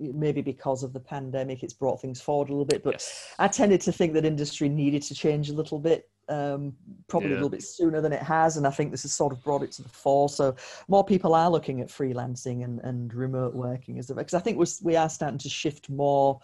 maybe 0.01 0.41
because 0.41 0.83
of 0.83 0.93
the 0.93 1.01
pandemic, 1.01 1.63
it's 1.63 1.75
brought 1.75 2.01
things 2.01 2.21
forward 2.21 2.49
a 2.49 2.53
little 2.53 2.65
bit. 2.65 2.83
But 2.83 2.95
yes. 2.95 3.35
I 3.39 3.49
tended 3.49 3.81
to 3.83 3.93
think 3.93 4.15
that 4.15 4.25
industry 4.25 4.69
needed 4.69 5.03
to 5.03 5.15
change 5.15 5.51
a 5.51 5.53
little 5.53 5.79
bit, 5.79 6.09
um, 6.29 6.75
probably 7.09 7.29
yeah. 7.29 7.35
a 7.35 7.37
little 7.37 7.51
bit 7.51 7.63
sooner 7.63 8.01
than 8.01 8.13
it 8.13 8.23
has. 8.23 8.57
And 8.57 8.67
I 8.67 8.71
think 8.71 8.91
this 8.91 9.03
has 9.03 9.13
sort 9.13 9.33
of 9.33 9.43
brought 9.45 9.63
it 9.63 9.73
to 9.73 9.83
the 9.83 9.89
fore. 9.89 10.29
So 10.29 10.57
more 10.89 11.05
people 11.05 11.35
are 11.35 11.51
looking 11.51 11.81
at 11.81 11.89
freelancing 11.89 12.65
and, 12.65 12.81
and 12.81 13.13
remote 13.13 13.55
working 13.55 13.99
as 13.99 14.07
because 14.07 14.35
I 14.35 14.41
think 14.41 14.59
we're, 14.59 14.67
we 14.83 14.97
are 14.97 15.09
starting 15.09 15.39
to 15.39 15.51
shift 15.51 15.91
more 15.91 16.41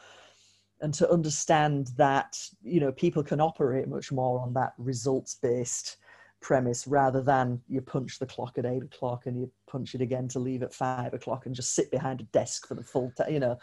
and 0.83 0.93
to 0.93 1.11
understand 1.11 1.89
that 1.97 2.39
you 2.63 2.81
know 2.81 2.93
people 2.93 3.23
can 3.23 3.41
operate 3.41 3.89
much 3.89 4.13
more 4.13 4.41
on 4.41 4.53
that 4.53 4.75
results 4.77 5.37
based 5.37 5.97
premise 6.41 6.87
rather 6.87 7.23
than 7.23 7.61
you 7.69 7.81
punch 7.81 8.19
the 8.19 8.27
clock 8.27 8.59
at 8.59 8.67
eight 8.67 8.83
o'clock 8.83 9.27
and 9.27 9.39
you 9.39 9.51
punch 9.67 9.95
it 9.95 10.01
again 10.01 10.29
to 10.29 10.39
leave 10.39 10.63
at 10.63 10.75
five 10.75 11.13
o'clock 11.15 11.47
and 11.47 11.55
just 11.55 11.75
sit 11.75 11.91
behind 11.91 12.21
a 12.21 12.25
desk 12.25 12.67
for 12.67 12.75
the 12.75 12.83
full 12.83 13.11
time, 13.17 13.33
you 13.33 13.41
know. 13.41 13.59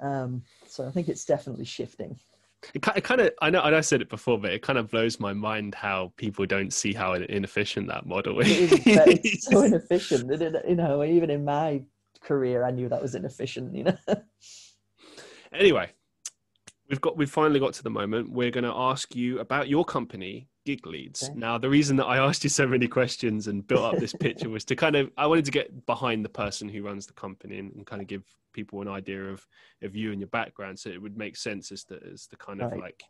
Um, 0.00 0.42
so 0.66 0.86
I 0.86 0.90
think 0.90 1.08
it's 1.08 1.24
definitely 1.24 1.64
shifting. 1.64 2.18
It, 2.74 2.82
kind 2.82 3.20
of, 3.20 3.32
I 3.40 3.50
know, 3.50 3.60
I 3.60 3.70
know 3.70 3.78
I 3.78 3.80
said 3.80 4.02
it 4.02 4.10
before, 4.10 4.38
but 4.38 4.52
it 4.52 4.62
kind 4.62 4.78
of 4.78 4.90
blows 4.90 5.18
my 5.18 5.32
mind 5.32 5.74
how 5.74 6.12
people 6.16 6.44
don't 6.44 6.72
see 6.72 6.92
how 6.92 7.14
inefficient 7.14 7.88
that 7.88 8.06
model 8.06 8.38
is. 8.40 8.72
It 8.72 8.86
is 8.86 9.20
it's 9.24 9.46
so 9.50 9.62
inefficient. 9.62 10.30
It, 10.30 10.54
you 10.68 10.76
know, 10.76 11.02
even 11.02 11.30
in 11.30 11.44
my 11.44 11.82
career, 12.20 12.64
I 12.64 12.70
knew 12.70 12.88
that 12.88 13.00
was 13.00 13.14
inefficient, 13.14 13.74
you 13.74 13.84
know. 13.84 13.96
anyway, 15.52 15.90
we've 16.90 17.00
got, 17.00 17.16
we've 17.16 17.30
finally 17.30 17.60
got 17.60 17.72
to 17.74 17.82
the 17.82 17.90
moment. 17.90 18.30
We're 18.30 18.50
going 18.50 18.64
to 18.64 18.74
ask 18.74 19.16
you 19.16 19.38
about 19.38 19.68
your 19.68 19.84
company, 19.84 20.49
GigLeads. 20.66 21.24
Okay. 21.24 21.34
Now, 21.34 21.58
the 21.58 21.68
reason 21.68 21.96
that 21.96 22.06
I 22.06 22.18
asked 22.18 22.44
you 22.44 22.50
so 22.50 22.66
many 22.66 22.86
questions 22.86 23.46
and 23.46 23.66
built 23.66 23.94
up 23.94 23.98
this 23.98 24.12
picture 24.12 24.48
was 24.48 24.64
to 24.66 24.76
kind 24.76 24.96
of 24.96 25.10
I 25.16 25.26
wanted 25.26 25.44
to 25.46 25.50
get 25.50 25.86
behind 25.86 26.24
the 26.24 26.28
person 26.28 26.68
who 26.68 26.82
runs 26.82 27.06
the 27.06 27.12
company 27.14 27.58
and, 27.58 27.74
and, 27.74 27.86
kind 27.86 28.02
of 28.02 28.08
give 28.08 28.22
people 28.52 28.82
an 28.82 28.88
idea 28.88 29.24
of 29.24 29.46
of 29.82 29.96
you 29.96 30.12
and 30.12 30.20
your 30.20 30.28
background, 30.28 30.78
so 30.78 30.90
it 30.90 31.00
would 31.00 31.16
make 31.16 31.36
sense 31.36 31.72
as 31.72 31.84
the 31.84 32.00
as 32.12 32.26
the 32.26 32.36
kind 32.36 32.60
of 32.60 32.72
right. 32.72 32.80
like 32.80 33.04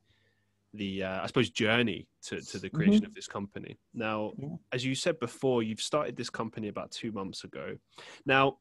the 0.75 1.03
uh, 1.03 1.23
I 1.23 1.27
suppose 1.27 1.51
journey 1.51 2.07
to 2.23 2.41
to 2.41 2.59
the 2.59 2.71
creation 2.71 3.01
mm-hmm. 3.01 3.07
of 3.07 3.15
this 3.15 3.27
company. 3.27 3.79
Now, 3.95 4.33
yeah. 4.39 4.49
as 4.73 4.85
you 4.85 4.95
said 4.95 5.19
before, 5.19 5.63
you've 5.63 5.83
started 5.83 6.17
this 6.17 6.31
company 6.31 6.69
about 6.69 6.91
two 6.91 7.11
months 7.13 7.45
ago. 7.45 7.77
Now, 8.25 8.59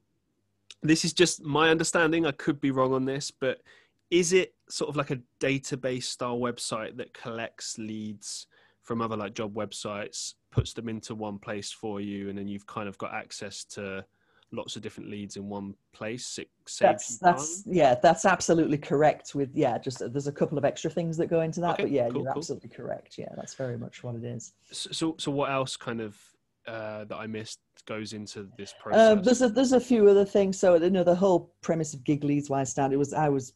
this 0.82 1.06
is 1.06 1.14
just 1.14 1.44
my 1.44 1.70
understanding. 1.70 2.26
I 2.26 2.32
could 2.32 2.60
be 2.60 2.72
wrong 2.72 2.94
on 2.94 3.06
this, 3.06 3.32
but 3.32 3.62
is 4.10 4.34
it 4.34 4.56
sort 4.70 4.90
of 4.90 4.96
like 4.96 5.12
a 5.12 5.20
database 5.40 6.04
style 6.04 6.40
website 6.40 6.98
that 6.98 7.14
collects 7.14 7.78
leads 7.78 8.48
from 8.90 9.04
other 9.04 9.16
like 9.16 9.36
job 9.36 9.54
websites, 9.54 10.34
puts 10.50 10.74
them 10.74 10.90
into 10.90 11.14
one 11.14 11.38
place 11.38 11.72
for 11.72 12.02
you, 12.02 12.28
and 12.28 12.36
then 12.36 12.48
you've 12.48 12.66
kind 12.66 12.90
of 12.90 12.98
got 12.98 13.14
access 13.14 13.64
to 13.64 14.04
lots 14.52 14.76
of 14.76 14.82
different 14.82 15.12
leads 15.12 15.36
in 15.36 15.48
one 15.48 15.76
place. 15.94 16.40
It 16.40 16.50
that's 16.82 17.20
that's 17.20 17.62
yeah, 17.68 17.94
that's 18.02 18.26
absolutely 18.26 18.80
correct. 18.80 19.36
With 19.36 19.52
yeah, 19.54 19.78
just 19.78 20.00
there's 20.12 20.26
a 20.26 20.32
couple 20.32 20.58
of 20.58 20.66
extra 20.66 20.90
things 20.90 21.18
that 21.18 21.28
go 21.28 21.42
into 21.42 21.62
that, 21.62 21.74
okay, 21.74 21.84
but 21.84 21.92
yeah, 21.92 22.10
cool, 22.10 22.24
you're 22.24 22.34
cool. 22.34 22.40
absolutely 22.40 22.70
correct. 22.70 23.20
Yeah, 23.20 23.30
that's 23.36 23.54
very 23.54 23.78
much 23.78 24.04
what 24.04 24.16
it 24.16 24.24
is. 24.24 24.54
So 24.72 24.90
so, 24.92 25.16
so 25.20 25.30
what 25.30 25.52
else 25.52 25.78
kind 25.78 26.02
of 26.02 26.18
uh, 26.66 27.06
that 27.06 27.16
I 27.16 27.28
missed 27.28 27.60
goes 27.86 28.14
into 28.14 28.50
this 28.58 28.74
um, 28.74 28.82
process? 28.82 29.12
Um, 29.12 29.22
there's 29.22 29.42
a 29.44 29.50
there's 29.50 29.74
a 29.74 29.80
few 29.80 30.10
other 30.10 30.26
things. 30.26 30.60
So 30.60 30.74
you 30.78 30.90
know 30.90 31.04
the 31.04 31.14
whole 31.14 31.54
premise 31.62 31.94
of 31.94 32.00
GigLeads, 32.00 32.50
why 32.50 32.62
I 32.62 32.64
started 32.64 32.98
was 32.98 33.14
I 33.14 33.30
was 33.30 33.54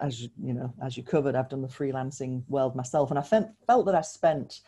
as 0.00 0.20
you, 0.20 0.28
you 0.42 0.54
know 0.54 0.72
as 0.82 0.96
you 0.96 1.02
covered, 1.02 1.34
I've 1.34 1.48
done 1.48 1.62
the 1.62 1.68
freelancing 1.68 2.42
world 2.48 2.74
myself, 2.76 3.10
and 3.10 3.18
I 3.18 3.22
felt 3.22 3.48
felt 3.66 3.86
that 3.86 3.94
I 3.94 4.00
spent 4.00 4.60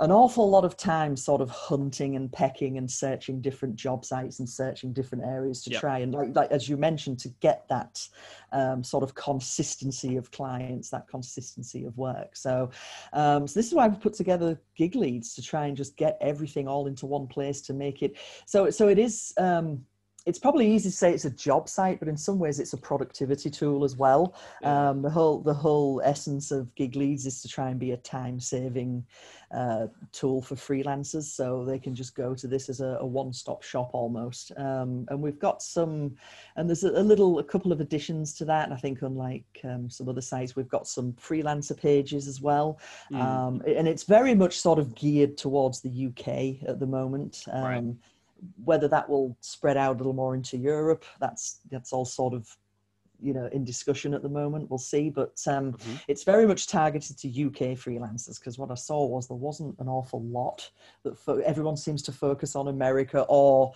an 0.00 0.10
awful 0.10 0.48
lot 0.48 0.64
of 0.64 0.78
time 0.78 1.14
sort 1.14 1.42
of 1.42 1.50
hunting 1.50 2.16
and 2.16 2.32
pecking 2.32 2.78
and 2.78 2.90
searching 2.90 3.40
different 3.42 3.76
job 3.76 4.02
sites 4.02 4.38
and 4.38 4.48
searching 4.48 4.94
different 4.94 5.24
areas 5.24 5.62
to 5.62 5.70
yep. 5.70 5.80
try 5.80 5.98
and 5.98 6.14
like, 6.14 6.34
like, 6.34 6.50
as 6.50 6.68
you 6.68 6.78
mentioned 6.78 7.18
to 7.18 7.28
get 7.40 7.68
that 7.68 8.08
um, 8.52 8.82
sort 8.82 9.04
of 9.04 9.14
consistency 9.14 10.16
of 10.16 10.30
clients 10.30 10.88
that 10.88 11.06
consistency 11.06 11.84
of 11.84 11.96
work 11.98 12.34
so 12.34 12.70
um, 13.12 13.46
so 13.46 13.58
this 13.58 13.66
is 13.66 13.74
why 13.74 13.86
we've 13.86 14.00
put 14.00 14.14
together 14.14 14.58
GigLeads 14.78 15.34
to 15.34 15.42
try 15.42 15.66
and 15.66 15.76
just 15.76 15.96
get 15.96 16.16
everything 16.22 16.66
all 16.66 16.86
into 16.86 17.04
one 17.04 17.26
place 17.26 17.60
to 17.62 17.74
make 17.74 18.02
it 18.02 18.16
so 18.46 18.70
so 18.70 18.88
it 18.88 18.98
is 18.98 19.34
um, 19.36 19.84
it's 20.26 20.38
probably 20.38 20.70
easy 20.70 20.90
to 20.90 20.96
say 20.96 21.12
it's 21.12 21.24
a 21.24 21.30
job 21.30 21.68
site, 21.68 21.98
but 21.98 22.08
in 22.08 22.16
some 22.16 22.38
ways 22.38 22.60
it's 22.60 22.72
a 22.72 22.76
productivity 22.76 23.50
tool 23.50 23.84
as 23.84 23.96
well. 23.96 24.34
Yeah. 24.62 24.90
Um, 24.90 25.02
the 25.02 25.10
whole 25.10 25.40
the 25.40 25.54
whole 25.54 26.02
essence 26.04 26.50
of 26.50 26.74
GigLeads 26.74 27.26
is 27.26 27.40
to 27.42 27.48
try 27.48 27.70
and 27.70 27.80
be 27.80 27.92
a 27.92 27.96
time 27.96 28.38
saving 28.38 29.04
uh, 29.54 29.86
tool 30.12 30.42
for 30.42 30.54
freelancers, 30.54 31.24
so 31.24 31.64
they 31.64 31.78
can 31.78 31.94
just 31.94 32.14
go 32.14 32.34
to 32.34 32.46
this 32.46 32.68
as 32.68 32.80
a, 32.80 32.98
a 33.00 33.06
one 33.06 33.32
stop 33.32 33.62
shop 33.62 33.90
almost. 33.92 34.52
Um, 34.56 35.06
and 35.08 35.20
we've 35.20 35.38
got 35.38 35.62
some, 35.62 36.16
and 36.56 36.68
there's 36.68 36.84
a, 36.84 36.90
a, 36.90 37.02
little 37.02 37.38
a 37.38 37.44
couple 37.44 37.72
of 37.72 37.80
additions 37.80 38.34
to 38.34 38.44
that. 38.44 38.72
I 38.72 38.76
think 38.76 39.02
unlike 39.02 39.44
um, 39.64 39.88
some 39.88 40.08
other 40.08 40.20
sites, 40.20 40.54
we've 40.54 40.68
got 40.68 40.86
some 40.86 41.14
freelancer 41.14 41.76
pages 41.76 42.28
as 42.28 42.40
well, 42.40 42.78
mm. 43.10 43.20
Um, 43.20 43.62
and 43.66 43.88
it's 43.88 44.04
very 44.04 44.34
much 44.34 44.58
sort 44.58 44.78
of 44.78 44.94
geared 44.94 45.36
towards 45.36 45.80
the 45.80 46.06
UK 46.08 46.68
at 46.68 46.78
the 46.78 46.86
moment. 46.86 47.44
Right 47.52 47.78
um, 47.78 47.98
whether 48.64 48.88
that 48.88 49.08
will 49.08 49.36
spread 49.40 49.76
out 49.76 49.96
a 49.96 49.98
little 49.98 50.12
more 50.12 50.34
into 50.34 50.56
Europe, 50.56 51.04
that's 51.20 51.60
that's 51.70 51.92
all 51.92 52.04
sort 52.04 52.34
of 52.34 52.48
you 53.22 53.34
know 53.34 53.48
in 53.52 53.64
discussion 53.64 54.14
at 54.14 54.22
the 54.22 54.28
moment. 54.28 54.70
We'll 54.70 54.78
see, 54.78 55.10
but 55.10 55.40
um, 55.46 55.72
mm-hmm. 55.72 55.96
it's 56.08 56.24
very 56.24 56.46
much 56.46 56.66
targeted 56.66 57.18
to 57.18 57.28
UK 57.28 57.76
freelancers 57.76 58.38
because 58.38 58.58
what 58.58 58.70
I 58.70 58.74
saw 58.74 59.06
was 59.06 59.28
there 59.28 59.36
wasn't 59.36 59.78
an 59.78 59.88
awful 59.88 60.22
lot 60.22 60.70
that 61.04 61.18
fo- 61.18 61.38
everyone 61.40 61.76
seems 61.76 62.02
to 62.02 62.12
focus 62.12 62.56
on 62.56 62.68
America 62.68 63.24
or 63.28 63.72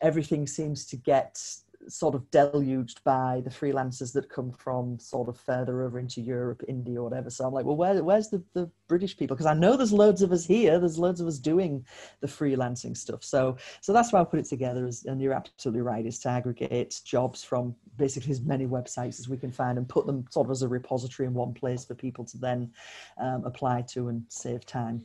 everything 0.00 0.46
seems 0.46 0.84
to 0.86 0.96
get 0.96 1.42
sort 1.88 2.14
of 2.14 2.30
deluged 2.30 3.02
by 3.04 3.42
the 3.44 3.50
freelancers 3.50 4.12
that 4.12 4.28
come 4.28 4.52
from 4.52 4.98
sort 4.98 5.28
of 5.28 5.38
further 5.38 5.82
over 5.82 5.98
into 5.98 6.20
Europe, 6.20 6.62
India, 6.68 7.00
or 7.00 7.04
whatever. 7.04 7.30
So 7.30 7.44
I'm 7.44 7.52
like, 7.52 7.64
well, 7.64 7.76
where, 7.76 8.02
where's 8.02 8.28
the, 8.28 8.42
the 8.54 8.70
British 8.88 9.16
people? 9.16 9.36
Because 9.36 9.46
I 9.46 9.54
know 9.54 9.76
there's 9.76 9.92
loads 9.92 10.22
of 10.22 10.32
us 10.32 10.44
here. 10.44 10.78
There's 10.78 10.98
loads 10.98 11.20
of 11.20 11.26
us 11.26 11.38
doing 11.38 11.84
the 12.20 12.26
freelancing 12.26 12.96
stuff. 12.96 13.24
So 13.24 13.56
so 13.80 13.92
that's 13.92 14.12
why 14.12 14.20
I 14.20 14.24
put 14.24 14.40
it 14.40 14.46
together. 14.46 14.86
As, 14.86 15.04
and 15.04 15.20
you're 15.20 15.32
absolutely 15.32 15.82
right, 15.82 16.06
is 16.06 16.18
to 16.20 16.28
aggregate 16.28 17.00
jobs 17.04 17.42
from 17.42 17.74
basically 17.96 18.32
as 18.32 18.40
many 18.40 18.66
websites 18.66 19.18
as 19.18 19.28
we 19.28 19.36
can 19.36 19.50
find 19.50 19.78
and 19.78 19.88
put 19.88 20.06
them 20.06 20.24
sort 20.30 20.46
of 20.46 20.50
as 20.50 20.62
a 20.62 20.68
repository 20.68 21.26
in 21.26 21.34
one 21.34 21.54
place 21.54 21.84
for 21.84 21.94
people 21.94 22.24
to 22.24 22.38
then 22.38 22.70
um, 23.18 23.44
apply 23.44 23.82
to 23.82 24.08
and 24.08 24.24
save 24.28 24.64
time. 24.66 25.02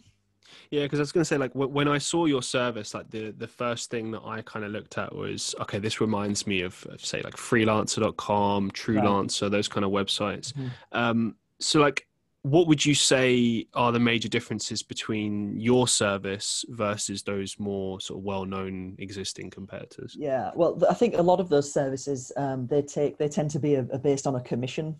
Yeah, 0.71 0.83
because 0.83 0.99
I 0.99 1.01
was 1.01 1.11
going 1.11 1.21
to 1.21 1.25
say, 1.25 1.37
like, 1.37 1.51
when 1.53 1.87
I 1.87 1.97
saw 1.97 2.25
your 2.25 2.41
service, 2.41 2.93
like 2.93 3.09
the 3.09 3.31
the 3.31 3.47
first 3.47 3.89
thing 3.89 4.11
that 4.11 4.21
I 4.25 4.41
kind 4.41 4.65
of 4.65 4.71
looked 4.71 4.97
at 4.97 5.13
was, 5.13 5.55
okay, 5.61 5.79
this 5.79 6.01
reminds 6.01 6.45
me 6.45 6.61
of, 6.61 6.85
of 6.89 7.03
say, 7.03 7.21
like 7.21 7.35
Freelancer.com, 7.35 8.71
TrueLancer, 8.71 9.43
right. 9.43 9.51
those 9.51 9.67
kind 9.67 9.85
of 9.85 9.91
websites. 9.91 10.53
Mm-hmm. 10.53 10.67
Um, 10.91 11.35
so, 11.59 11.79
like, 11.79 12.07
what 12.43 12.67
would 12.67 12.85
you 12.85 12.95
say 12.95 13.67
are 13.73 13.91
the 13.91 13.99
major 13.99 14.29
differences 14.29 14.81
between 14.81 15.59
your 15.59 15.87
service 15.87 16.63
versus 16.69 17.23
those 17.23 17.59
more 17.59 17.99
sort 17.99 18.19
of 18.19 18.23
well-known 18.23 18.95
existing 18.99 19.49
competitors? 19.49 20.15
Yeah, 20.17 20.51
well, 20.55 20.81
I 20.89 20.93
think 20.93 21.15
a 21.15 21.21
lot 21.21 21.39
of 21.39 21.49
those 21.49 21.71
services 21.71 22.31
um, 22.37 22.67
they 22.67 22.81
take 22.81 23.17
they 23.17 23.27
tend 23.27 23.51
to 23.51 23.59
be 23.59 23.75
a, 23.75 23.81
a 23.91 23.99
based 23.99 24.27
on 24.27 24.35
a 24.35 24.41
commission 24.41 24.95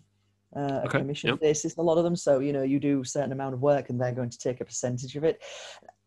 uh, 0.56 0.60
a 0.60 0.86
okay. 0.86 0.98
commission 0.98 1.30
yep. 1.30 1.40
basis. 1.40 1.76
A 1.76 1.82
lot 1.82 1.98
of 1.98 2.04
them, 2.04 2.16
so 2.16 2.40
you 2.40 2.52
know, 2.52 2.62
you 2.62 2.80
do 2.80 3.00
a 3.00 3.04
certain 3.04 3.32
amount 3.32 3.54
of 3.54 3.60
work, 3.60 3.90
and 3.90 4.00
they're 4.00 4.12
going 4.12 4.30
to 4.30 4.38
take 4.38 4.60
a 4.60 4.64
percentage 4.64 5.16
of 5.16 5.24
it. 5.24 5.42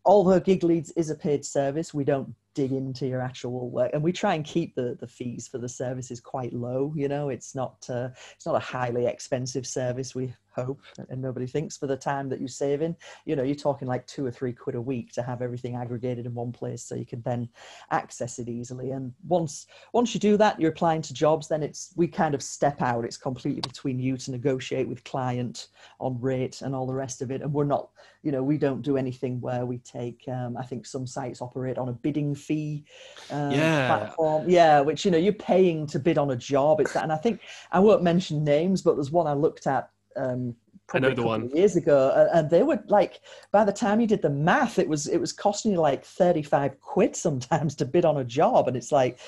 Although 0.04 0.40
GigLeads 0.40 0.90
is 0.96 1.10
a 1.10 1.14
paid 1.14 1.44
service, 1.44 1.94
we 1.94 2.02
don't 2.02 2.34
dig 2.54 2.72
into 2.72 3.06
your 3.06 3.20
actual 3.20 3.70
work, 3.70 3.90
and 3.94 4.02
we 4.02 4.12
try 4.12 4.34
and 4.34 4.44
keep 4.44 4.74
the 4.74 4.96
the 5.00 5.06
fees 5.06 5.48
for 5.48 5.58
the 5.58 5.68
services 5.68 6.20
quite 6.20 6.52
low. 6.52 6.92
You 6.96 7.08
know, 7.08 7.28
it's 7.28 7.54
not 7.54 7.76
uh, 7.88 8.08
it's 8.34 8.46
not 8.46 8.56
a 8.56 8.60
highly 8.60 9.06
expensive 9.06 9.66
service. 9.66 10.14
We 10.14 10.34
hope 10.54 10.80
and 11.08 11.20
nobody 11.20 11.46
thinks 11.46 11.76
for 11.76 11.86
the 11.86 11.96
time 11.96 12.28
that 12.28 12.40
you're 12.40 12.48
saving. 12.48 12.96
You 13.24 13.36
know 13.36 13.42
you're 13.42 13.54
talking 13.54 13.88
like 13.88 14.06
two 14.06 14.24
or 14.26 14.30
three 14.30 14.52
quid 14.52 14.76
a 14.76 14.80
week 14.80 15.12
to 15.12 15.22
have 15.22 15.42
everything 15.42 15.76
aggregated 15.76 16.26
in 16.26 16.34
one 16.34 16.52
place 16.52 16.84
so 16.84 16.94
you 16.94 17.06
can 17.06 17.22
then 17.22 17.48
access 17.90 18.38
it 18.38 18.48
easily. 18.48 18.90
And 18.90 19.12
once 19.26 19.66
once 19.92 20.14
you 20.14 20.20
do 20.20 20.36
that 20.36 20.60
you're 20.60 20.72
applying 20.72 21.02
to 21.02 21.14
jobs 21.14 21.48
then 21.48 21.62
it's 21.62 21.92
we 21.96 22.08
kind 22.08 22.34
of 22.34 22.42
step 22.42 22.82
out. 22.82 23.04
It's 23.04 23.16
completely 23.16 23.60
between 23.60 23.98
you 23.98 24.16
to 24.18 24.30
negotiate 24.30 24.88
with 24.88 25.04
client 25.04 25.68
on 26.00 26.20
rate 26.20 26.62
and 26.62 26.74
all 26.74 26.86
the 26.86 26.94
rest 26.94 27.22
of 27.22 27.30
it. 27.30 27.42
And 27.42 27.52
we're 27.52 27.64
not 27.64 27.90
you 28.22 28.30
know 28.32 28.42
we 28.42 28.56
don't 28.56 28.82
do 28.82 28.96
anything 28.96 29.40
where 29.40 29.66
we 29.66 29.78
take 29.78 30.22
um, 30.28 30.56
i 30.56 30.62
think 30.62 30.86
some 30.86 31.06
sites 31.06 31.42
operate 31.42 31.78
on 31.78 31.88
a 31.88 31.92
bidding 31.92 32.34
fee 32.34 32.84
uh, 33.30 33.50
yeah. 33.52 33.86
platform. 33.88 34.48
Yeah 34.48 34.80
which 34.80 35.04
you 35.04 35.10
know 35.10 35.18
you're 35.18 35.32
paying 35.32 35.86
to 35.88 35.98
bid 35.98 36.18
on 36.18 36.30
a 36.30 36.36
job. 36.36 36.80
It's 36.80 36.92
that 36.92 37.02
and 37.02 37.12
i 37.12 37.16
think 37.16 37.40
i 37.70 37.78
won't 37.78 38.02
mention 38.02 38.44
names 38.44 38.82
but 38.82 38.94
there's 38.94 39.10
one 39.10 39.26
i 39.26 39.32
looked 39.32 39.66
at 39.66 39.90
um, 40.16 40.54
I 40.94 40.98
know 40.98 41.14
the 41.14 41.22
one 41.22 41.48
years 41.50 41.76
ago, 41.76 42.28
and 42.32 42.50
they 42.50 42.62
were 42.62 42.82
like, 42.88 43.20
by 43.50 43.64
the 43.64 43.72
time 43.72 44.00
you 44.00 44.06
did 44.06 44.22
the 44.22 44.30
math, 44.30 44.78
it 44.78 44.88
was 44.88 45.06
it 45.06 45.18
was 45.18 45.32
costing 45.32 45.72
you 45.72 45.80
like 45.80 46.04
thirty 46.04 46.42
five 46.42 46.80
quid 46.80 47.16
sometimes 47.16 47.74
to 47.76 47.84
bid 47.84 48.04
on 48.04 48.18
a 48.18 48.24
job, 48.24 48.68
and 48.68 48.76
it's 48.76 48.92
like 48.92 49.18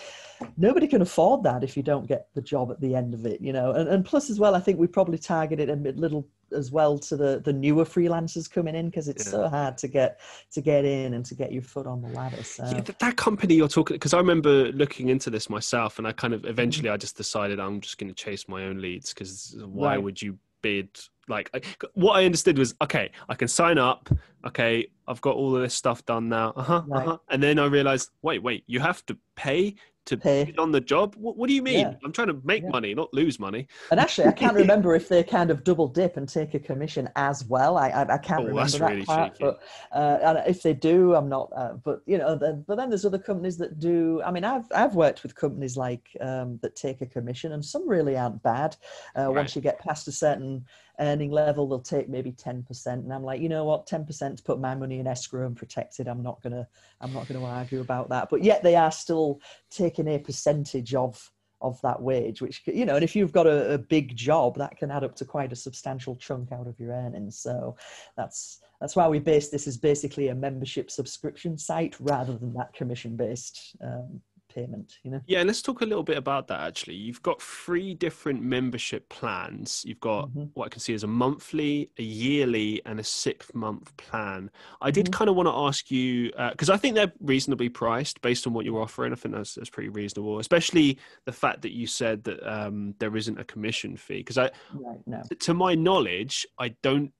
nobody 0.56 0.86
can 0.86 1.02
afford 1.02 1.42
that 1.44 1.64
if 1.64 1.76
you 1.76 1.82
don't 1.82 2.06
get 2.06 2.28
the 2.34 2.42
job 2.42 2.70
at 2.70 2.80
the 2.80 2.94
end 2.94 3.14
of 3.14 3.24
it, 3.24 3.40
you 3.40 3.52
know. 3.52 3.72
And, 3.72 3.88
and 3.88 4.04
plus, 4.04 4.30
as 4.30 4.38
well, 4.38 4.54
I 4.54 4.60
think 4.60 4.78
we 4.78 4.86
probably 4.86 5.18
targeted 5.18 5.70
a 5.70 5.76
little 5.76 6.26
as 6.52 6.70
well 6.70 6.98
to 6.98 7.16
the 7.16 7.40
the 7.44 7.52
newer 7.52 7.84
freelancers 7.84 8.50
coming 8.50 8.74
in 8.74 8.86
because 8.86 9.08
it's 9.08 9.24
yeah. 9.24 9.30
so 9.30 9.48
hard 9.48 9.78
to 9.78 9.88
get 9.88 10.20
to 10.52 10.60
get 10.60 10.84
in 10.84 11.14
and 11.14 11.24
to 11.24 11.34
get 11.34 11.52
your 11.52 11.62
foot 11.62 11.86
on 11.86 12.02
the 12.02 12.08
ladder. 12.08 12.42
So 12.42 12.64
yeah, 12.64 12.82
that 12.98 13.16
company 13.16 13.54
you're 13.54 13.68
talking 13.68 13.94
because 13.94 14.12
I 14.14 14.18
remember 14.18 14.70
looking 14.72 15.08
into 15.08 15.30
this 15.30 15.48
myself, 15.48 15.98
and 15.98 16.06
I 16.06 16.12
kind 16.12 16.34
of 16.34 16.44
eventually. 16.44 16.90
I 16.90 16.96
just 16.96 17.16
decided 17.16 17.58
I'm 17.58 17.80
just 17.80 17.98
going 17.98 18.12
to 18.12 18.14
chase 18.14 18.48
my 18.48 18.64
own 18.64 18.80
leads 18.80 19.14
because 19.14 19.56
why 19.58 19.94
right. 19.94 20.02
would 20.02 20.20
you 20.20 20.38
bid 20.64 20.88
like 21.28 21.50
I, 21.52 21.60
what 21.92 22.14
i 22.14 22.24
understood 22.24 22.56
was 22.56 22.74
okay 22.80 23.10
i 23.28 23.34
can 23.34 23.48
sign 23.48 23.76
up 23.76 24.08
okay 24.46 24.88
i've 25.06 25.20
got 25.20 25.36
all 25.36 25.54
of 25.54 25.60
this 25.60 25.74
stuff 25.74 26.04
done 26.06 26.30
now 26.30 26.54
uh-huh, 26.56 26.82
right. 26.86 27.06
uh-huh. 27.06 27.18
and 27.30 27.42
then 27.42 27.58
i 27.58 27.66
realized 27.66 28.10
wait 28.22 28.42
wait 28.42 28.64
you 28.66 28.80
have 28.80 29.04
to 29.06 29.18
pay 29.36 29.74
to 30.06 30.16
pay 30.16 30.54
on 30.58 30.72
the 30.72 30.80
job? 30.80 31.14
What, 31.16 31.36
what 31.36 31.48
do 31.48 31.54
you 31.54 31.62
mean? 31.62 31.80
Yeah. 31.80 31.94
I'm 32.04 32.12
trying 32.12 32.28
to 32.28 32.40
make 32.44 32.62
yeah. 32.62 32.70
money, 32.70 32.94
not 32.94 33.12
lose 33.14 33.38
money. 33.38 33.66
And 33.90 33.98
actually, 33.98 34.28
I 34.28 34.32
can't 34.42 34.54
remember 34.54 34.94
if 34.94 35.08
they 35.08 35.22
kind 35.22 35.50
of 35.50 35.64
double 35.64 35.88
dip 35.88 36.16
and 36.16 36.28
take 36.28 36.54
a 36.54 36.58
commission 36.58 37.08
as 37.16 37.44
well. 37.44 37.76
I 37.76 37.88
I, 37.88 38.14
I 38.14 38.18
can't 38.18 38.42
oh, 38.42 38.48
remember 38.48 38.78
that 38.78 38.90
really 38.90 39.04
part. 39.04 39.34
Cheeky. 39.34 39.44
But 39.44 39.60
uh, 39.96 40.42
if 40.46 40.62
they 40.62 40.74
do, 40.74 41.14
I'm 41.14 41.28
not. 41.28 41.50
Uh, 41.56 41.74
but 41.74 42.02
you 42.06 42.18
know, 42.18 42.36
then, 42.36 42.64
but 42.66 42.76
then 42.76 42.90
there's 42.90 43.04
other 43.04 43.18
companies 43.18 43.56
that 43.58 43.78
do. 43.78 44.22
I 44.24 44.30
mean, 44.30 44.44
I've 44.44 44.66
I've 44.74 44.94
worked 44.94 45.22
with 45.22 45.34
companies 45.34 45.76
like 45.76 46.16
um, 46.20 46.58
that 46.62 46.76
take 46.76 47.00
a 47.00 47.06
commission, 47.06 47.52
and 47.52 47.64
some 47.64 47.88
really 47.88 48.16
aren't 48.16 48.42
bad. 48.42 48.76
Uh, 49.16 49.26
right. 49.26 49.36
Once 49.36 49.56
you 49.56 49.62
get 49.62 49.78
past 49.78 50.08
a 50.08 50.12
certain 50.12 50.64
earning 51.00 51.30
level, 51.30 51.68
they'll 51.68 51.80
take 51.80 52.08
maybe 52.08 52.32
10%. 52.32 52.86
And 52.86 53.12
I'm 53.12 53.24
like, 53.24 53.40
you 53.40 53.48
know 53.48 53.64
what, 53.64 53.86
10% 53.86 54.36
to 54.36 54.42
put 54.42 54.60
my 54.60 54.74
money 54.74 54.98
in 54.98 55.06
escrow 55.06 55.46
and 55.46 55.56
protected. 55.56 56.08
I'm 56.08 56.22
not 56.22 56.42
gonna, 56.42 56.66
I'm 57.00 57.12
not 57.12 57.28
gonna 57.28 57.44
argue 57.44 57.80
about 57.80 58.08
that. 58.10 58.28
But 58.30 58.42
yet 58.42 58.62
they 58.62 58.76
are 58.76 58.92
still 58.92 59.40
taking 59.70 60.08
a 60.08 60.18
percentage 60.18 60.94
of 60.94 61.30
of 61.60 61.80
that 61.80 62.00
wage, 62.00 62.42
which 62.42 62.62
you 62.66 62.84
know, 62.84 62.94
and 62.94 63.02
if 63.02 63.16
you've 63.16 63.32
got 63.32 63.46
a, 63.46 63.74
a 63.74 63.78
big 63.78 64.14
job, 64.14 64.56
that 64.58 64.76
can 64.76 64.90
add 64.90 65.02
up 65.02 65.16
to 65.16 65.24
quite 65.24 65.52
a 65.52 65.56
substantial 65.56 66.14
chunk 66.16 66.52
out 66.52 66.66
of 66.66 66.78
your 66.78 66.92
earnings. 66.92 67.38
So 67.38 67.76
that's 68.16 68.60
that's 68.80 68.94
why 68.94 69.08
we 69.08 69.18
base 69.18 69.48
this 69.48 69.66
as 69.66 69.78
basically 69.78 70.28
a 70.28 70.34
membership 70.34 70.90
subscription 70.90 71.56
site 71.56 71.96
rather 72.00 72.36
than 72.36 72.52
that 72.54 72.74
commission 72.74 73.16
based 73.16 73.76
um, 73.82 74.20
payment 74.54 74.98
you 75.02 75.10
know? 75.10 75.20
Yeah 75.26 75.42
let's 75.42 75.62
talk 75.62 75.80
a 75.80 75.86
little 75.86 76.02
bit 76.02 76.16
about 76.16 76.48
that 76.48 76.60
actually. 76.60 76.94
You've 76.94 77.22
got 77.22 77.40
three 77.40 77.94
different 77.94 78.42
membership 78.42 79.08
plans. 79.08 79.82
You've 79.86 80.00
got 80.00 80.28
mm-hmm. 80.28 80.44
what 80.54 80.66
i 80.66 80.68
can 80.68 80.80
see 80.80 80.94
as 80.94 81.04
a 81.04 81.08
monthly 81.08 81.90
a 81.98 82.02
yearly 82.02 82.82
and 82.86 83.00
a 83.00 83.04
six 83.04 83.52
month 83.54 83.96
plan. 83.96 84.50
I 84.80 84.90
did 84.90 85.06
mm-hmm. 85.06 85.12
kind 85.12 85.30
of 85.30 85.36
want 85.36 85.48
to 85.48 85.54
ask 85.54 85.90
you 85.90 86.30
because 86.50 86.70
uh, 86.70 86.74
i 86.74 86.76
think 86.76 86.94
they're 86.94 87.12
reasonably 87.20 87.68
priced 87.68 88.20
based 88.22 88.46
on 88.46 88.52
what 88.52 88.64
you're 88.64 88.80
offering. 88.80 89.12
I 89.12 89.16
think 89.16 89.34
that's, 89.34 89.54
that's 89.54 89.70
pretty 89.70 89.88
reasonable 89.88 90.38
especially 90.38 90.98
the 91.24 91.32
fact 91.32 91.62
that 91.62 91.72
you 91.72 91.86
said 91.86 92.24
that 92.24 92.42
um, 92.50 92.94
there 92.98 93.16
isn't 93.16 93.38
a 93.38 93.44
commission 93.44 93.96
fee 93.96 94.18
because 94.18 94.38
i 94.38 94.50
right, 94.72 94.98
no. 95.06 95.22
to 95.40 95.54
my 95.54 95.74
knowledge 95.74 96.46
i 96.58 96.68
don't 96.82 97.12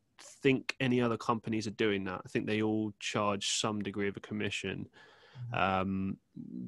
think 0.43 0.74
any 0.81 1.01
other 1.01 1.16
companies 1.16 1.66
are 1.66 1.73
doing 1.73 2.05
that. 2.05 2.20
I 2.24 2.28
think 2.28 2.47
they 2.47 2.62
all 2.62 2.93
charge 3.01 3.59
some 3.59 3.82
degree 3.82 4.09
of 4.09 4.16
a 4.16 4.20
commission 4.20 4.86
um, 5.52 6.16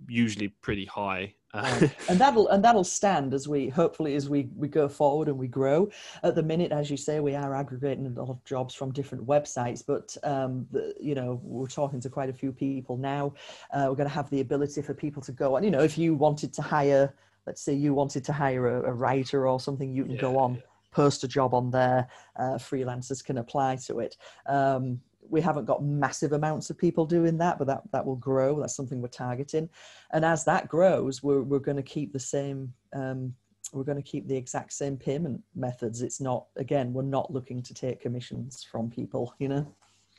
usually 0.09 0.48
pretty 0.48 0.84
high. 0.84 1.34
and 1.55 2.18
that'll 2.18 2.48
and 2.48 2.62
that'll 2.62 2.84
stand 2.84 3.32
as 3.32 3.48
we 3.48 3.70
hopefully 3.70 4.14
as 4.14 4.28
we 4.28 4.51
we 4.55 4.68
go 4.68 4.88
forward 4.88 5.28
and 5.28 5.38
we 5.38 5.48
grow. 5.48 5.88
At 6.22 6.34
the 6.34 6.43
minute, 6.43 6.70
as 6.70 6.90
you 6.90 6.98
say, 6.98 7.20
we 7.20 7.34
are 7.34 7.55
aggregating 7.55 8.06
a 8.06 8.10
lot 8.10 8.28
of 8.28 8.44
jobs 8.44 8.74
from 8.74 8.93
different 8.93 9.26
websites, 9.26 9.82
but 9.86 10.14
um, 10.22 10.66
the, 10.70 10.94
you 11.01 11.14
know 11.14 11.40
we're 11.43 11.66
talking 11.66 12.01
to 12.01 12.10
quite 12.10 12.28
a 12.28 12.34
few 12.34 12.52
people 12.52 12.98
now. 12.98 13.32
Uh, 13.72 13.86
we're 13.88 13.97
going 13.97 14.09
to 14.09 14.14
have 14.14 14.28
the 14.28 14.40
ability 14.40 14.82
for 14.82 14.93
people 14.93 15.22
to 15.22 15.32
go 15.32 15.56
on. 15.56 15.64
You 15.64 15.70
know, 15.70 15.82
if 15.82 15.97
you 15.97 16.14
wanted 16.14 16.52
to 16.52 16.62
hire, 16.62 17.14
let's 17.47 17.62
say 17.62 17.72
you 17.72 17.94
wanted 17.94 18.22
to 18.24 18.34
hire 18.34 18.82
a, 18.82 18.90
a 18.90 18.93
writer 18.93 19.48
or 19.48 19.59
something, 19.59 19.94
you 19.94 20.05
can 20.05 20.14
yeah, 20.16 20.20
go 20.20 20.38
on. 20.38 20.56
Yeah 20.56 20.60
post 20.93 21.22
a 21.24 21.28
job 21.28 21.52
on 21.52 21.70
there. 21.70 22.09
Uh, 22.36 22.55
freelancers 22.55 23.22
can 23.22 23.36
apply 23.36 23.76
to 23.76 24.01
it. 24.01 24.16
Um, 24.47 24.98
we 25.30 25.40
haven't 25.40 25.64
got 25.64 25.82
massive 25.82 26.32
amounts 26.32 26.70
of 26.70 26.78
people 26.78 27.06
doing 27.06 27.38
that, 27.38 27.58
but 27.58 27.66
that, 27.66 27.82
that 27.92 28.04
will 28.04 28.16
grow. 28.16 28.60
That's 28.60 28.76
something 28.76 29.00
we're 29.00 29.08
targeting. 29.08 29.68
And 30.12 30.24
as 30.24 30.44
that 30.44 30.68
grows, 30.68 31.22
we're, 31.22 31.42
we're 31.42 31.58
going 31.58 31.76
to 31.76 31.82
keep 31.82 32.12
the 32.12 32.18
same, 32.18 32.72
um, 32.94 33.34
we're 33.72 33.84
going 33.84 34.02
to 34.02 34.10
keep 34.10 34.28
the 34.28 34.36
exact 34.36 34.72
same 34.72 34.96
payment 34.96 35.42
methods. 35.54 36.02
It's 36.02 36.20
not, 36.20 36.46
again, 36.56 36.92
we're 36.92 37.02
not 37.02 37.32
looking 37.32 37.62
to 37.62 37.74
take 37.74 38.00
commissions 38.00 38.64
from 38.70 38.90
people, 38.90 39.34
you 39.38 39.48
know? 39.48 39.74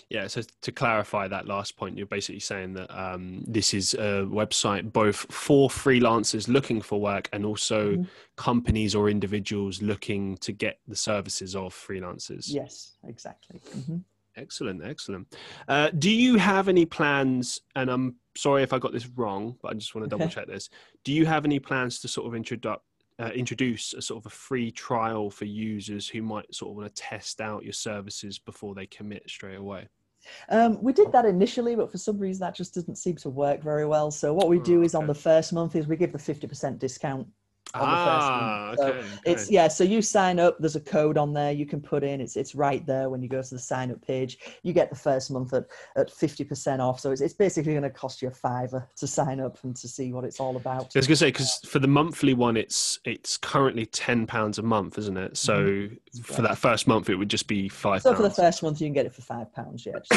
Yeah, 0.09 0.27
so 0.27 0.43
to 0.61 0.71
clarify 0.71 1.27
that 1.27 1.47
last 1.47 1.75
point, 1.75 1.97
you're 1.97 2.05
basically 2.05 2.39
saying 2.39 2.73
that 2.75 2.89
um, 2.95 3.43
this 3.47 3.73
is 3.73 3.95
a 3.95 4.27
website 4.29 4.93
both 4.93 5.25
for 5.31 5.69
freelancers 5.69 6.47
looking 6.47 6.81
for 6.81 7.01
work 7.01 7.29
and 7.33 7.43
also 7.43 7.93
mm-hmm. 7.93 8.03
companies 8.35 8.93
or 8.93 9.09
individuals 9.09 9.81
looking 9.81 10.37
to 10.37 10.51
get 10.51 10.79
the 10.87 10.95
services 10.95 11.55
of 11.55 11.73
freelancers. 11.73 12.45
Yes, 12.47 12.97
exactly. 13.07 13.59
Mm-hmm. 13.75 13.97
Excellent, 14.37 14.83
excellent. 14.83 15.35
Uh, 15.67 15.89
do 15.97 16.11
you 16.11 16.37
have 16.37 16.69
any 16.69 16.85
plans? 16.85 17.61
And 17.75 17.89
I'm 17.89 18.15
sorry 18.35 18.61
if 18.63 18.71
I 18.71 18.77
got 18.77 18.93
this 18.93 19.07
wrong, 19.07 19.57
but 19.61 19.71
I 19.71 19.73
just 19.73 19.95
want 19.95 20.05
to 20.05 20.09
double 20.09 20.29
check 20.29 20.47
this. 20.47 20.69
Do 21.03 21.11
you 21.11 21.25
have 21.25 21.43
any 21.43 21.59
plans 21.59 21.99
to 22.01 22.07
sort 22.07 22.27
of 22.27 22.35
introduce 22.35 22.77
uh, 23.19 23.31
introduce 23.33 23.93
a 23.93 24.01
sort 24.01 24.23
of 24.23 24.27
a 24.27 24.35
free 24.35 24.69
trial 24.69 25.31
for 25.31 25.45
users 25.45 26.07
who 26.07 26.21
might 26.21 26.53
sort 26.53 26.69
of 26.69 26.77
want 26.77 26.95
to 26.95 27.01
test 27.01 27.41
out 27.41 27.63
your 27.63 27.73
services 27.73 28.37
before 28.37 28.75
they 28.75 28.85
commit 28.85 29.23
straight 29.27 29.55
away? 29.55 29.87
Um, 30.49 30.81
we 30.83 30.93
did 30.93 31.11
that 31.13 31.25
initially, 31.25 31.75
but 31.75 31.91
for 31.91 31.97
some 31.97 32.19
reason 32.19 32.41
that 32.41 32.55
just 32.55 32.73
doesn't 32.73 32.97
seem 32.97 33.15
to 33.17 33.29
work 33.29 33.63
very 33.63 33.85
well. 33.85 34.11
So 34.11 34.33
what 34.33 34.49
we 34.49 34.59
do 34.59 34.81
oh, 34.81 34.83
is 34.83 34.93
on 34.93 35.07
the 35.07 35.15
first 35.15 35.51
month 35.51 35.75
is 35.75 35.87
we 35.87 35.95
give 35.95 36.11
the 36.11 36.17
50% 36.17 36.77
discount 36.77 37.27
ah, 37.73 38.73
so 38.77 38.83
okay, 38.83 38.97
okay. 38.97 39.07
It's 39.25 39.49
yeah. 39.49 39.67
So 39.67 39.83
you 39.83 40.01
sign 40.01 40.39
up. 40.39 40.57
There's 40.59 40.75
a 40.75 40.81
code 40.81 41.17
on 41.17 41.33
there 41.33 41.51
you 41.51 41.65
can 41.65 41.81
put 41.81 42.03
in. 42.03 42.21
It's 42.21 42.35
it's 42.35 42.55
right 42.55 42.85
there 42.85 43.09
when 43.09 43.21
you 43.21 43.29
go 43.29 43.41
to 43.41 43.49
the 43.49 43.59
sign 43.59 43.91
up 43.91 44.01
page. 44.01 44.39
You 44.63 44.73
get 44.73 44.89
the 44.89 44.95
first 44.95 45.31
month 45.31 45.53
at 45.53 45.65
at 45.95 46.11
fifty 46.11 46.43
percent 46.43 46.81
off. 46.81 46.99
So 46.99 47.11
it's 47.11 47.21
it's 47.21 47.33
basically 47.33 47.73
going 47.73 47.83
to 47.83 47.89
cost 47.89 48.21
you 48.21 48.27
a 48.27 48.31
fiver 48.31 48.87
to 48.97 49.07
sign 49.07 49.39
up 49.39 49.57
and 49.63 49.75
to 49.75 49.87
see 49.87 50.13
what 50.13 50.23
it's 50.23 50.39
all 50.39 50.55
about. 50.55 50.95
I 50.95 50.99
was 50.99 51.07
going 51.07 51.13
to 51.13 51.15
say 51.15 51.27
because 51.27 51.59
for 51.65 51.79
the 51.79 51.87
monthly 51.87 52.33
one, 52.33 52.57
it's 52.57 52.99
it's 53.05 53.37
currently 53.37 53.85
ten 53.85 54.27
pounds 54.27 54.59
a 54.59 54.63
month, 54.63 54.97
isn't 54.97 55.17
it? 55.17 55.37
So 55.37 55.63
mm-hmm. 55.63 56.21
for 56.21 56.41
that 56.41 56.57
first 56.57 56.87
month, 56.87 57.09
it 57.09 57.15
would 57.15 57.29
just 57.29 57.47
be 57.47 57.69
five. 57.69 58.01
So 58.01 58.15
for 58.15 58.23
the 58.23 58.29
first 58.29 58.63
month, 58.63 58.81
you 58.81 58.87
can 58.87 58.93
get 58.93 59.05
it 59.05 59.13
for 59.13 59.21
five 59.21 59.53
pounds. 59.53 59.85
Yeah, 59.85 59.93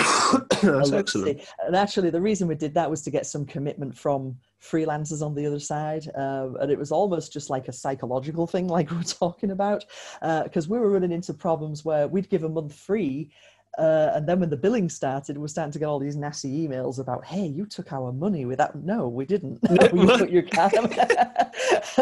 that's 0.62 0.92
excellent. 0.92 1.40
And 1.66 1.76
actually, 1.76 2.10
the 2.10 2.20
reason 2.20 2.48
we 2.48 2.54
did 2.54 2.74
that 2.74 2.90
was 2.90 3.02
to 3.02 3.10
get 3.10 3.26
some 3.26 3.44
commitment 3.44 3.96
from 3.96 4.36
freelancers 4.60 5.24
on 5.24 5.34
the 5.34 5.46
other 5.46 5.60
side. 5.60 6.08
Uh, 6.16 6.48
and 6.60 6.70
it 6.70 6.78
was 6.78 6.92
almost 6.92 7.32
just 7.32 7.50
like 7.50 7.68
a 7.68 7.72
psychological 7.72 8.46
thing, 8.46 8.68
like 8.76 8.90
we 8.90 8.98
are 8.98 9.02
talking 9.02 9.50
about, 9.50 9.84
because 10.20 10.66
uh, 10.66 10.70
we 10.70 10.78
were 10.78 10.90
running 10.90 11.12
into 11.12 11.34
problems 11.34 11.84
where 11.84 12.08
we'd 12.08 12.28
give 12.28 12.44
a 12.44 12.48
month 12.48 12.74
free. 12.74 13.30
Uh, 13.78 14.10
and 14.14 14.28
then 14.28 14.40
when 14.40 14.50
the 14.50 14.56
billing 14.56 14.88
started, 14.88 15.38
we're 15.38 15.46
starting 15.46 15.72
to 15.72 15.78
get 15.78 15.86
all 15.86 16.00
these 16.00 16.16
nasty 16.16 16.66
emails 16.66 16.98
about, 16.98 17.24
"Hey, 17.24 17.46
you 17.46 17.64
took 17.64 17.92
our 17.92 18.12
money 18.12 18.44
without." 18.44 18.74
No, 18.74 19.06
we 19.06 19.24
didn't. 19.24 19.60
you 19.70 20.06
put 20.06 20.28
your 20.28 20.42
card. 20.42 20.72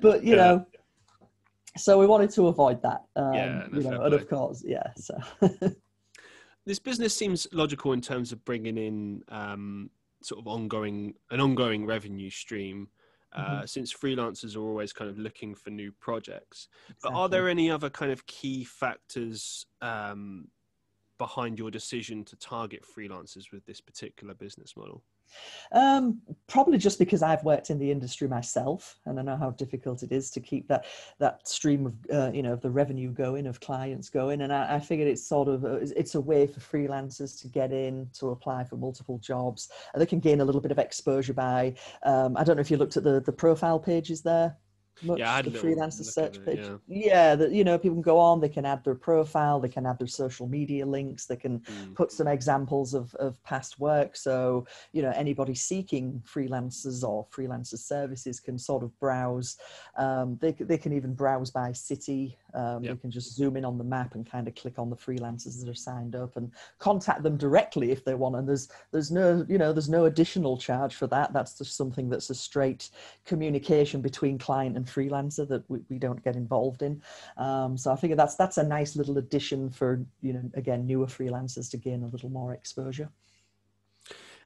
but 0.00 0.24
you 0.24 0.34
yeah. 0.34 0.36
know, 0.36 0.66
so 1.76 1.98
we 1.98 2.06
wanted 2.06 2.30
to 2.30 2.48
avoid 2.48 2.80
that. 2.82 3.02
Um, 3.16 3.34
yeah, 3.34 3.66
you 3.70 3.82
know, 3.82 4.00
and 4.00 4.14
of 4.14 4.26
course, 4.30 4.64
yeah. 4.66 4.86
So 4.96 5.18
this 6.64 6.78
business 6.78 7.14
seems 7.14 7.46
logical 7.52 7.92
in 7.92 8.00
terms 8.00 8.32
of 8.32 8.42
bringing 8.44 8.78
in 8.78 9.22
um, 9.28 9.90
sort 10.24 10.40
of 10.40 10.46
ongoing 10.46 11.14
an 11.30 11.40
ongoing 11.40 11.86
revenue 11.86 12.30
stream 12.30 12.88
uh, 13.34 13.40
mm-hmm. 13.40 13.66
since 13.66 13.92
freelancers 13.92 14.56
are 14.56 14.60
always 14.60 14.92
kind 14.92 15.10
of 15.10 15.18
looking 15.18 15.54
for 15.54 15.70
new 15.70 15.90
projects. 15.92 16.68
Exactly. 16.88 17.10
But 17.10 17.18
are 17.18 17.28
there 17.28 17.48
any 17.48 17.70
other 17.70 17.88
kind 17.90 18.12
of 18.12 18.26
key 18.26 18.64
factors 18.64 19.66
um, 19.80 20.48
behind 21.18 21.58
your 21.58 21.70
decision 21.70 22.24
to 22.26 22.36
target 22.36 22.84
freelancers 22.84 23.52
with 23.52 23.64
this 23.64 23.80
particular 23.80 24.34
business 24.34 24.76
model? 24.76 25.02
Um, 25.72 26.20
probably 26.46 26.78
just 26.78 26.98
because 26.98 27.22
I've 27.22 27.44
worked 27.44 27.70
in 27.70 27.78
the 27.78 27.90
industry 27.90 28.28
myself, 28.28 28.98
and 29.06 29.18
I 29.18 29.22
know 29.22 29.36
how 29.36 29.50
difficult 29.50 30.02
it 30.02 30.12
is 30.12 30.30
to 30.32 30.40
keep 30.40 30.68
that 30.68 30.86
that 31.18 31.46
stream 31.48 31.86
of 31.86 31.94
uh, 32.12 32.30
you 32.32 32.42
know 32.42 32.52
of 32.52 32.60
the 32.60 32.70
revenue 32.70 33.10
going, 33.10 33.46
of 33.46 33.60
clients 33.60 34.08
going, 34.08 34.42
and 34.42 34.52
I, 34.52 34.76
I 34.76 34.80
figured 34.80 35.08
it's 35.08 35.26
sort 35.26 35.48
of 35.48 35.64
a, 35.64 35.76
it's 35.96 36.14
a 36.14 36.20
way 36.20 36.46
for 36.46 36.60
freelancers 36.60 37.40
to 37.42 37.48
get 37.48 37.72
in 37.72 38.08
to 38.18 38.30
apply 38.30 38.64
for 38.64 38.76
multiple 38.76 39.18
jobs, 39.18 39.68
and 39.92 40.00
they 40.00 40.06
can 40.06 40.20
gain 40.20 40.40
a 40.40 40.44
little 40.44 40.60
bit 40.60 40.72
of 40.72 40.78
exposure 40.78 41.34
by. 41.34 41.74
Um, 42.04 42.36
I 42.36 42.44
don't 42.44 42.56
know 42.56 42.62
if 42.62 42.70
you 42.70 42.76
looked 42.76 42.96
at 42.96 43.04
the 43.04 43.20
the 43.20 43.32
profile 43.32 43.78
pages 43.78 44.22
there 44.22 44.56
much, 45.02 45.18
yeah, 45.18 45.42
the 45.42 45.50
freelancer 45.50 46.04
search 46.04 46.36
it, 46.36 46.46
page. 46.46 46.58
Yeah, 46.60 46.76
yeah 46.86 47.34
that 47.34 47.52
you 47.52 47.64
know, 47.64 47.78
people 47.78 47.96
can 47.96 48.02
go 48.02 48.18
on, 48.18 48.40
they 48.40 48.48
can 48.48 48.64
add 48.64 48.84
their 48.84 48.94
profile, 48.94 49.60
they 49.60 49.68
can 49.68 49.86
add 49.86 49.98
their 49.98 50.06
social 50.06 50.46
media 50.46 50.86
links, 50.86 51.26
they 51.26 51.36
can 51.36 51.60
mm. 51.60 51.94
put 51.94 52.12
some 52.12 52.28
examples 52.28 52.94
of, 52.94 53.14
of 53.16 53.42
past 53.42 53.78
work. 53.78 54.16
So, 54.16 54.66
you 54.92 55.02
know, 55.02 55.12
anybody 55.14 55.54
seeking 55.54 56.22
freelancers 56.26 57.02
or 57.02 57.26
freelancer 57.34 57.78
services 57.78 58.40
can 58.40 58.58
sort 58.58 58.82
of 58.82 58.98
browse. 59.00 59.56
Um, 59.96 60.38
they, 60.40 60.52
they 60.52 60.78
can 60.78 60.92
even 60.92 61.14
browse 61.14 61.50
by 61.50 61.72
city. 61.72 62.38
Um, 62.54 62.84
yep. 62.84 62.94
They 62.96 63.00
can 63.00 63.10
just 63.10 63.34
zoom 63.34 63.56
in 63.56 63.64
on 63.64 63.78
the 63.78 63.84
map 63.84 64.14
and 64.14 64.28
kind 64.28 64.46
of 64.48 64.54
click 64.54 64.78
on 64.78 64.90
the 64.90 64.96
freelancers 64.96 65.60
that 65.60 65.68
are 65.68 65.74
signed 65.74 66.14
up 66.14 66.36
and 66.36 66.50
contact 66.78 67.22
them 67.22 67.36
directly 67.36 67.90
if 67.90 68.04
they 68.04 68.14
want. 68.14 68.36
And 68.36 68.48
there's 68.48 68.68
there's 68.90 69.10
no 69.10 69.44
you 69.48 69.58
know 69.58 69.72
there's 69.72 69.88
no 69.88 70.04
additional 70.06 70.56
charge 70.56 70.94
for 70.94 71.06
that. 71.08 71.32
That's 71.32 71.56
just 71.56 71.76
something 71.76 72.08
that's 72.08 72.30
a 72.30 72.34
straight 72.34 72.90
communication 73.24 74.00
between 74.00 74.38
client 74.38 74.76
and 74.76 74.86
freelancer 74.86 75.48
that 75.48 75.68
we, 75.68 75.80
we 75.88 75.98
don't 75.98 76.22
get 76.24 76.36
involved 76.36 76.82
in. 76.82 77.02
Um, 77.36 77.76
so 77.76 77.92
I 77.92 77.96
figure 77.96 78.16
that's 78.16 78.36
that's 78.36 78.58
a 78.58 78.64
nice 78.64 78.96
little 78.96 79.18
addition 79.18 79.70
for 79.70 80.04
you 80.20 80.32
know 80.32 80.42
again 80.54 80.86
newer 80.86 81.06
freelancers 81.06 81.70
to 81.70 81.76
gain 81.76 82.02
a 82.02 82.08
little 82.08 82.30
more 82.30 82.54
exposure. 82.54 83.08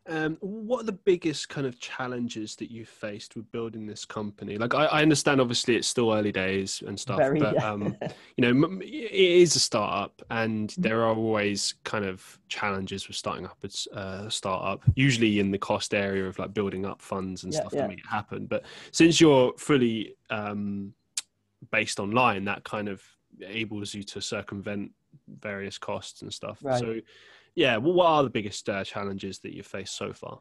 Um, 0.09 0.37
what 0.41 0.83
are 0.83 0.87
the 0.87 0.93
biggest 0.93 1.49
kind 1.49 1.67
of 1.67 1.81
challenges 1.81 2.55
that 2.57 2.71
you 2.71 2.85
faced 2.85 3.35
with 3.35 3.51
building 3.51 3.87
this 3.87 4.05
company? 4.05 4.57
Like, 4.57 4.73
I, 4.75 4.85
I 4.87 5.03
understand 5.03 5.41
obviously 5.41 5.75
it's 5.75 5.89
still 5.89 6.13
early 6.13 6.31
days 6.31 6.83
and 6.87 6.99
stuff, 6.99 7.19
Very, 7.19 7.41
but 7.41 7.55
yeah. 7.55 7.71
um, 7.73 7.97
you 8.37 8.55
know, 8.55 8.79
it 8.81 9.13
is 9.13 9.57
a 9.57 9.61
startup, 9.61 10.23
and 10.31 10.71
Mm-hmm. 10.71 10.83
there 10.83 11.03
are 11.03 11.15
always 11.15 11.75
kind 11.85 12.05
of 12.05 12.39
challenges 12.49 13.09
with 13.09 13.17
starting 13.17 13.47
up 13.47 13.59
a 13.65 13.97
uh, 13.99 14.29
startup. 14.29 14.85
Usually 14.95 15.41
in 15.41 15.51
the 15.51 15.59
cost 15.59 15.93
area 15.95 16.27
of 16.27 16.39
like 16.39 16.55
building 16.55 16.87
up 16.87 17.01
funds 17.03 17.45
and 17.45 17.53
Yeah, 17.53 17.61
stuff 17.61 17.73
yeah. 17.75 17.83
to 17.83 17.89
make 17.89 17.99
it 17.99 18.07
happen. 18.09 18.47
But 18.47 18.65
since 18.93 19.21
you're 19.21 19.55
fully 19.59 20.15
um, 20.31 20.93
based 21.73 21.99
online, 21.99 22.45
that 22.45 22.63
kind 22.65 22.89
of 22.89 23.03
enables 23.41 23.93
you 23.93 24.03
to 24.05 24.21
circumvent 24.21 24.93
various 25.41 25.79
costs 25.79 26.23
and 26.23 26.33
stuff. 26.33 26.59
Right. 26.63 26.79
So, 26.79 27.01
yeah, 27.57 27.79
well, 27.79 27.95
what 27.95 28.07
are 28.07 28.23
the 28.23 28.31
biggest 28.31 28.69
uh, 28.69 28.85
challenges 28.85 29.39
that 29.41 29.55
you've 29.55 29.67
faced 29.67 29.97
so 29.97 30.13
far? 30.13 30.41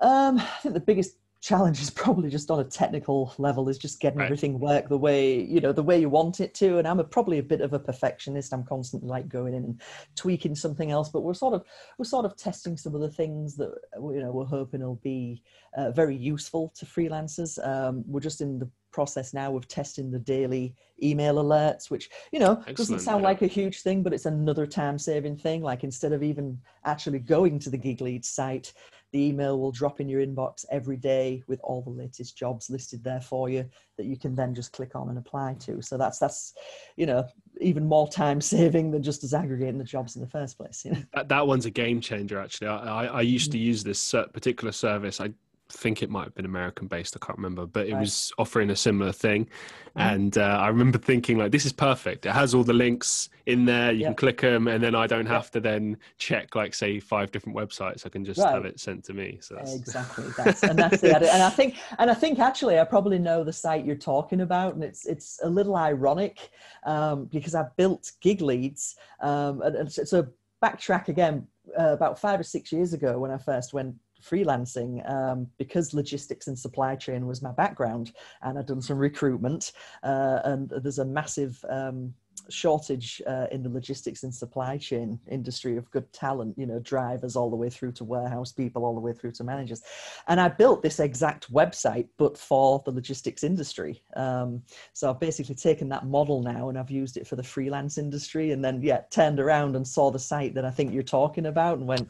Um, 0.00 0.38
I 0.38 0.58
think 0.62 0.74
the 0.74 0.80
biggest 0.80 1.16
challenge 1.40 1.80
is 1.80 1.90
probably 1.90 2.28
just 2.30 2.50
on 2.50 2.58
a 2.58 2.64
technical 2.64 3.32
level 3.38 3.68
is 3.68 3.78
just 3.78 4.00
getting 4.00 4.18
Right. 4.18 4.26
everything 4.26 4.58
work 4.58 4.88
the 4.88 4.98
way 4.98 5.40
you 5.40 5.60
know 5.60 5.72
the 5.72 5.82
way 5.82 6.00
you 6.00 6.08
want 6.08 6.40
it 6.40 6.52
to 6.52 6.78
and 6.78 6.88
i'm 6.88 6.98
a, 6.98 7.04
probably 7.04 7.38
a 7.38 7.42
bit 7.42 7.60
of 7.60 7.72
a 7.72 7.78
perfectionist 7.78 8.52
i'm 8.52 8.64
constantly 8.64 9.08
like 9.08 9.28
going 9.28 9.54
in 9.54 9.62
and 9.62 9.80
tweaking 10.16 10.56
something 10.56 10.90
else 10.90 11.08
but 11.08 11.20
we're 11.20 11.32
sort 11.34 11.54
of 11.54 11.62
we're 11.96 12.04
sort 12.04 12.24
of 12.24 12.36
testing 12.36 12.76
some 12.76 12.92
of 12.92 13.00
the 13.00 13.10
things 13.10 13.54
that 13.56 13.72
you 13.94 14.20
know 14.20 14.32
we're 14.32 14.44
hoping 14.44 14.80
will 14.80 14.96
be 14.96 15.42
uh, 15.76 15.92
very 15.92 16.16
useful 16.16 16.72
to 16.76 16.84
freelancers 16.84 17.64
um, 17.64 18.02
we're 18.08 18.18
just 18.18 18.40
in 18.40 18.58
the 18.58 18.68
process 18.90 19.34
now 19.34 19.56
of 19.56 19.68
testing 19.68 20.10
the 20.10 20.18
daily 20.18 20.74
email 21.02 21.36
alerts 21.36 21.90
which 21.90 22.10
you 22.32 22.38
know 22.38 22.62
doesn't 22.74 23.00
sound 23.00 23.22
yeah. 23.22 23.28
like 23.28 23.42
a 23.42 23.46
huge 23.46 23.82
thing 23.82 24.02
but 24.02 24.12
it's 24.12 24.26
another 24.26 24.66
time 24.66 24.98
saving 24.98 25.36
thing 25.36 25.62
like 25.62 25.84
instead 25.84 26.12
of 26.12 26.22
even 26.22 26.58
actually 26.84 27.18
going 27.18 27.58
to 27.58 27.70
the 27.70 27.76
gig 27.76 28.00
lead 28.00 28.24
site 28.24 28.72
the 29.12 29.20
email 29.20 29.58
will 29.58 29.72
drop 29.72 30.00
in 30.00 30.08
your 30.08 30.24
inbox 30.24 30.66
every 30.70 30.96
day 30.96 31.42
with 31.46 31.60
all 31.62 31.80
the 31.82 31.90
latest 31.90 32.36
jobs 32.36 32.68
listed 32.68 33.02
there 33.04 33.20
for 33.20 33.48
you 33.48 33.68
that 33.96 34.06
you 34.06 34.18
can 34.18 34.34
then 34.34 34.54
just 34.54 34.72
click 34.72 34.94
on 34.94 35.08
and 35.08 35.18
apply 35.18 35.54
to 35.54 35.80
so 35.80 35.96
that's 35.96 36.18
that's 36.18 36.54
you 36.96 37.06
know 37.06 37.24
even 37.60 37.86
more 37.86 38.08
time 38.08 38.40
saving 38.40 38.90
than 38.90 39.02
just 39.02 39.22
as 39.24 39.34
aggregating 39.34 39.78
the 39.78 39.84
jobs 39.84 40.16
in 40.16 40.22
the 40.22 40.28
first 40.28 40.56
place 40.56 40.84
you 40.84 40.90
know 40.92 41.02
That, 41.14 41.28
that 41.28 41.46
one's 41.46 41.66
a 41.66 41.70
game 41.70 42.00
changer, 42.00 42.38
actually. 42.38 42.68
I, 42.68 42.76
I, 42.76 43.04
I 43.06 43.20
used 43.22 43.50
to 43.52 43.58
mm. 43.58 43.62
use 43.62 43.82
this 43.82 44.12
particular 44.32 44.72
service. 44.72 45.20
I 45.20 45.30
think 45.70 46.02
it 46.02 46.10
might 46.10 46.24
have 46.24 46.34
been 46.34 46.44
American 46.44 46.86
based. 46.86 47.16
I 47.16 47.24
can't 47.24 47.38
remember, 47.38 47.66
but 47.66 47.86
it 47.86 47.92
Right. 47.94 48.00
was 48.00 48.32
offering 48.38 48.70
a 48.70 48.76
similar 48.76 49.12
thing. 49.12 49.44
Mhm. 49.44 49.50
And 49.96 50.38
uh, 50.38 50.42
I 50.60 50.68
remember 50.68 50.98
thinking, 50.98 51.38
like, 51.38 51.52
this 51.52 51.66
is 51.66 51.72
perfect. 51.72 52.24
It 52.26 52.32
has 52.32 52.54
all 52.54 52.64
the 52.64 52.72
links 52.72 53.28
in 53.46 53.64
there. 53.64 53.92
You 53.92 54.00
Yeah. 54.00 54.06
can 54.08 54.16
click 54.16 54.40
them, 54.40 54.68
and 54.68 54.82
then 54.82 54.94
I 54.94 55.06
don't 55.06 55.26
have 55.26 55.50
to 55.52 55.60
then 55.60 55.96
check, 56.16 56.54
like, 56.54 56.74
say, 56.74 57.00
five 57.00 57.30
different 57.32 57.56
websites. 57.56 58.06
I 58.06 58.08
can 58.08 58.24
just 58.24 58.40
have 58.40 58.64
it 58.64 58.80
sent 58.80 59.04
to 59.04 59.14
me. 59.14 59.38
So 59.40 59.56
that's, 59.56 59.74
exactly 59.74 60.24
that's 60.36 60.62
and 60.62 60.78
that's 60.78 61.02
it 61.02 61.22
and 61.22 61.42
i 61.42 61.50
think 61.50 61.76
and 61.98 62.10
i 62.10 62.14
think 62.14 62.38
actually 62.38 62.78
i 62.78 62.84
probably 62.84 63.18
know 63.18 63.42
the 63.42 63.52
site 63.52 63.84
you're 63.84 63.96
talking 63.96 64.40
about 64.42 64.74
and 64.74 64.84
it's 64.84 65.06
it's 65.06 65.40
a 65.42 65.48
little 65.48 65.76
ironic 65.76 66.50
um, 66.84 67.26
because 67.26 67.54
i 67.54 67.64
built 67.76 68.12
GigLeads 68.24 68.94
um, 69.20 69.62
and, 69.62 69.76
and 69.76 69.92
so, 69.92 70.04
so 70.04 70.26
backtrack 70.62 71.08
again 71.08 71.46
uh, 71.78 71.92
about 71.92 72.18
five 72.18 72.38
or 72.38 72.44
six 72.44 72.72
years 72.72 72.92
ago 72.92 73.18
when 73.18 73.30
i 73.30 73.38
first 73.38 73.72
went 73.72 73.94
freelancing 74.22 75.08
um, 75.10 75.46
because 75.58 75.94
logistics 75.94 76.46
and 76.46 76.58
supply 76.58 76.94
chain 76.96 77.26
was 77.26 77.42
my 77.42 77.52
background 77.52 78.12
and 78.42 78.58
i'd 78.58 78.66
done 78.66 78.82
some 78.82 78.98
recruitment 78.98 79.72
uh, 80.02 80.40
and 80.44 80.70
there's 80.82 80.98
a 80.98 81.04
massive 81.04 81.64
um, 81.70 82.12
shortage 82.48 83.20
uh, 83.26 83.46
in 83.50 83.62
the 83.62 83.68
logistics 83.68 84.22
and 84.22 84.34
supply 84.34 84.76
chain 84.78 85.18
industry 85.30 85.76
of 85.76 85.90
good 85.90 86.10
talent 86.12 86.56
you 86.56 86.66
know 86.66 86.78
drivers 86.80 87.36
all 87.36 87.50
the 87.50 87.56
way 87.56 87.68
through 87.68 87.92
to 87.92 88.04
warehouse 88.04 88.52
people 88.52 88.84
all 88.84 88.94
the 88.94 89.00
way 89.00 89.12
through 89.12 89.32
to 89.32 89.44
managers. 89.44 89.82
And 90.26 90.40
i 90.40 90.48
built 90.48 90.82
this 90.82 91.00
exact 91.00 91.52
website 91.52 92.08
but 92.16 92.36
for 92.36 92.82
the 92.84 92.92
logistics 92.92 93.44
industry. 93.44 94.02
Um, 94.16 94.62
so 94.92 95.10
i've 95.10 95.20
basically 95.20 95.54
taken 95.54 95.88
that 95.90 96.06
model 96.06 96.42
now 96.42 96.68
and 96.68 96.78
i've 96.78 96.90
used 96.90 97.16
it 97.16 97.26
for 97.26 97.36
the 97.36 97.42
freelance 97.42 97.98
industry 97.98 98.52
and 98.52 98.64
then 98.64 98.80
yeah 98.82 99.02
turned 99.10 99.40
around 99.40 99.76
and 99.76 99.86
saw 99.86 100.10
the 100.10 100.18
site 100.18 100.54
that 100.54 100.64
i 100.64 100.70
think 100.70 100.92
you're 100.92 101.02
talking 101.02 101.46
about 101.46 101.78
and 101.78 101.86
went 101.86 102.08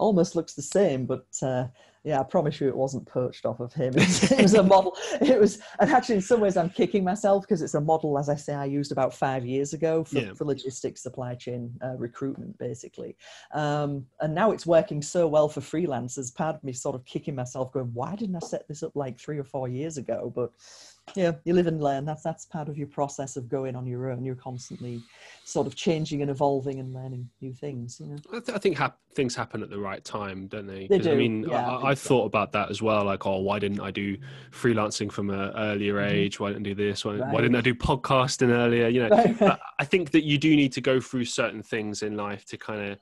almost 0.00 0.34
looks 0.36 0.54
the 0.54 0.62
same 0.62 1.06
but 1.06 1.26
uh, 1.42 1.66
yeah, 2.02 2.18
I 2.18 2.22
promise 2.22 2.60
you 2.60 2.68
it 2.68 2.76
wasn't 2.76 3.06
perched 3.06 3.44
off 3.44 3.60
of 3.60 3.74
him. 3.74 3.92
It 3.94 4.06
was, 4.06 4.32
it 4.32 4.42
was 4.42 4.54
a 4.54 4.62
model. 4.62 4.96
It 5.20 5.38
was, 5.38 5.60
and 5.78 5.90
actually, 5.90 6.14
in 6.14 6.22
some 6.22 6.40
ways, 6.40 6.56
I'm 6.56 6.70
kicking 6.70 7.04
myself 7.04 7.42
because 7.42 7.60
it's 7.60 7.74
a 7.74 7.80
model, 7.80 8.18
as 8.18 8.30
I 8.30 8.36
say, 8.36 8.54
I 8.54 8.64
used 8.64 8.90
about 8.90 9.12
five 9.12 9.44
years 9.44 9.74
ago 9.74 10.04
for, 10.04 10.18
Yeah. 10.20 10.32
for 10.32 10.46
logistics, 10.46 11.02
supply 11.02 11.34
chain, 11.34 11.70
uh, 11.84 11.96
recruitment, 11.98 12.56
basically. 12.58 13.16
Um, 13.52 14.06
and 14.20 14.34
now 14.34 14.50
it's 14.50 14.64
working 14.64 15.02
so 15.02 15.26
well 15.28 15.48
for 15.48 15.60
freelancers. 15.60 16.34
Part 16.34 16.56
of 16.56 16.64
me 16.64 16.72
sort 16.72 16.94
of 16.94 17.04
kicking 17.04 17.34
myself, 17.34 17.70
going, 17.70 17.90
"Why 17.92 18.16
didn't 18.16 18.36
I 18.36 18.40
set 18.46 18.66
this 18.66 18.82
up 18.82 18.96
like 18.96 19.18
three 19.20 19.38
or 19.38 19.44
four 19.44 19.68
years 19.68 19.98
ago?" 19.98 20.32
But 20.34 20.52
yeah, 21.16 21.32
you 21.44 21.54
live 21.54 21.66
and 21.66 21.82
learn. 21.82 22.04
That's 22.04 22.22
that's 22.22 22.46
part 22.46 22.68
of 22.68 22.78
your 22.78 22.86
process 22.86 23.36
of 23.36 23.48
going 23.48 23.74
on 23.74 23.86
your 23.86 24.10
own. 24.10 24.24
You're 24.24 24.34
constantly 24.36 25.02
sort 25.44 25.66
of 25.66 25.74
changing 25.74 26.22
and 26.22 26.30
evolving 26.30 26.78
and 26.78 26.94
learning 26.94 27.28
new 27.40 27.52
things. 27.52 27.98
You 28.00 28.06
know. 28.06 28.16
I, 28.32 28.40
th- 28.40 28.50
I 28.56 28.58
think 28.58 28.78
hap- 28.78 28.98
things 29.14 29.34
happen 29.34 29.62
at 29.62 29.70
the 29.70 29.78
right 29.78 30.04
time, 30.04 30.46
don't 30.46 30.66
they? 30.66 30.86
They 30.86 30.98
'Cause, 30.98 31.06
I 31.08 31.10
do, 31.12 31.16
mean, 31.16 31.44
yeah, 31.48 31.68
I 31.68 31.88
I, 31.90 31.94
so. 31.94 32.08
thought 32.08 32.26
about 32.26 32.52
that 32.52 32.70
as 32.70 32.80
well. 32.80 33.04
Like, 33.04 33.26
oh, 33.26 33.40
why 33.40 33.58
didn't 33.58 33.80
I 33.80 33.90
do 33.90 34.16
freelancing 34.52 35.10
from 35.10 35.30
an 35.30 35.52
earlier 35.56 35.94
Mhm. 35.94 36.10
age? 36.12 36.38
Why 36.40 36.48
didn't 36.52 36.66
I 36.66 36.70
do 36.70 36.74
this? 36.76 37.04
Why, 37.04 37.16
why 37.18 37.40
didn't 37.40 37.56
I 37.56 37.60
do 37.60 37.74
podcasting 37.74 38.50
earlier? 38.50 38.88
You 38.88 39.08
know, 39.08 39.34
but 39.40 39.60
I 39.78 39.84
think 39.84 40.12
that 40.12 40.24
you 40.24 40.38
do 40.38 40.54
need 40.54 40.72
to 40.74 40.80
go 40.80 41.00
through 41.00 41.24
certain 41.24 41.62
things 41.62 42.02
in 42.02 42.16
life 42.16 42.44
to 42.46 42.56
kind 42.56 42.92
of 42.92 42.98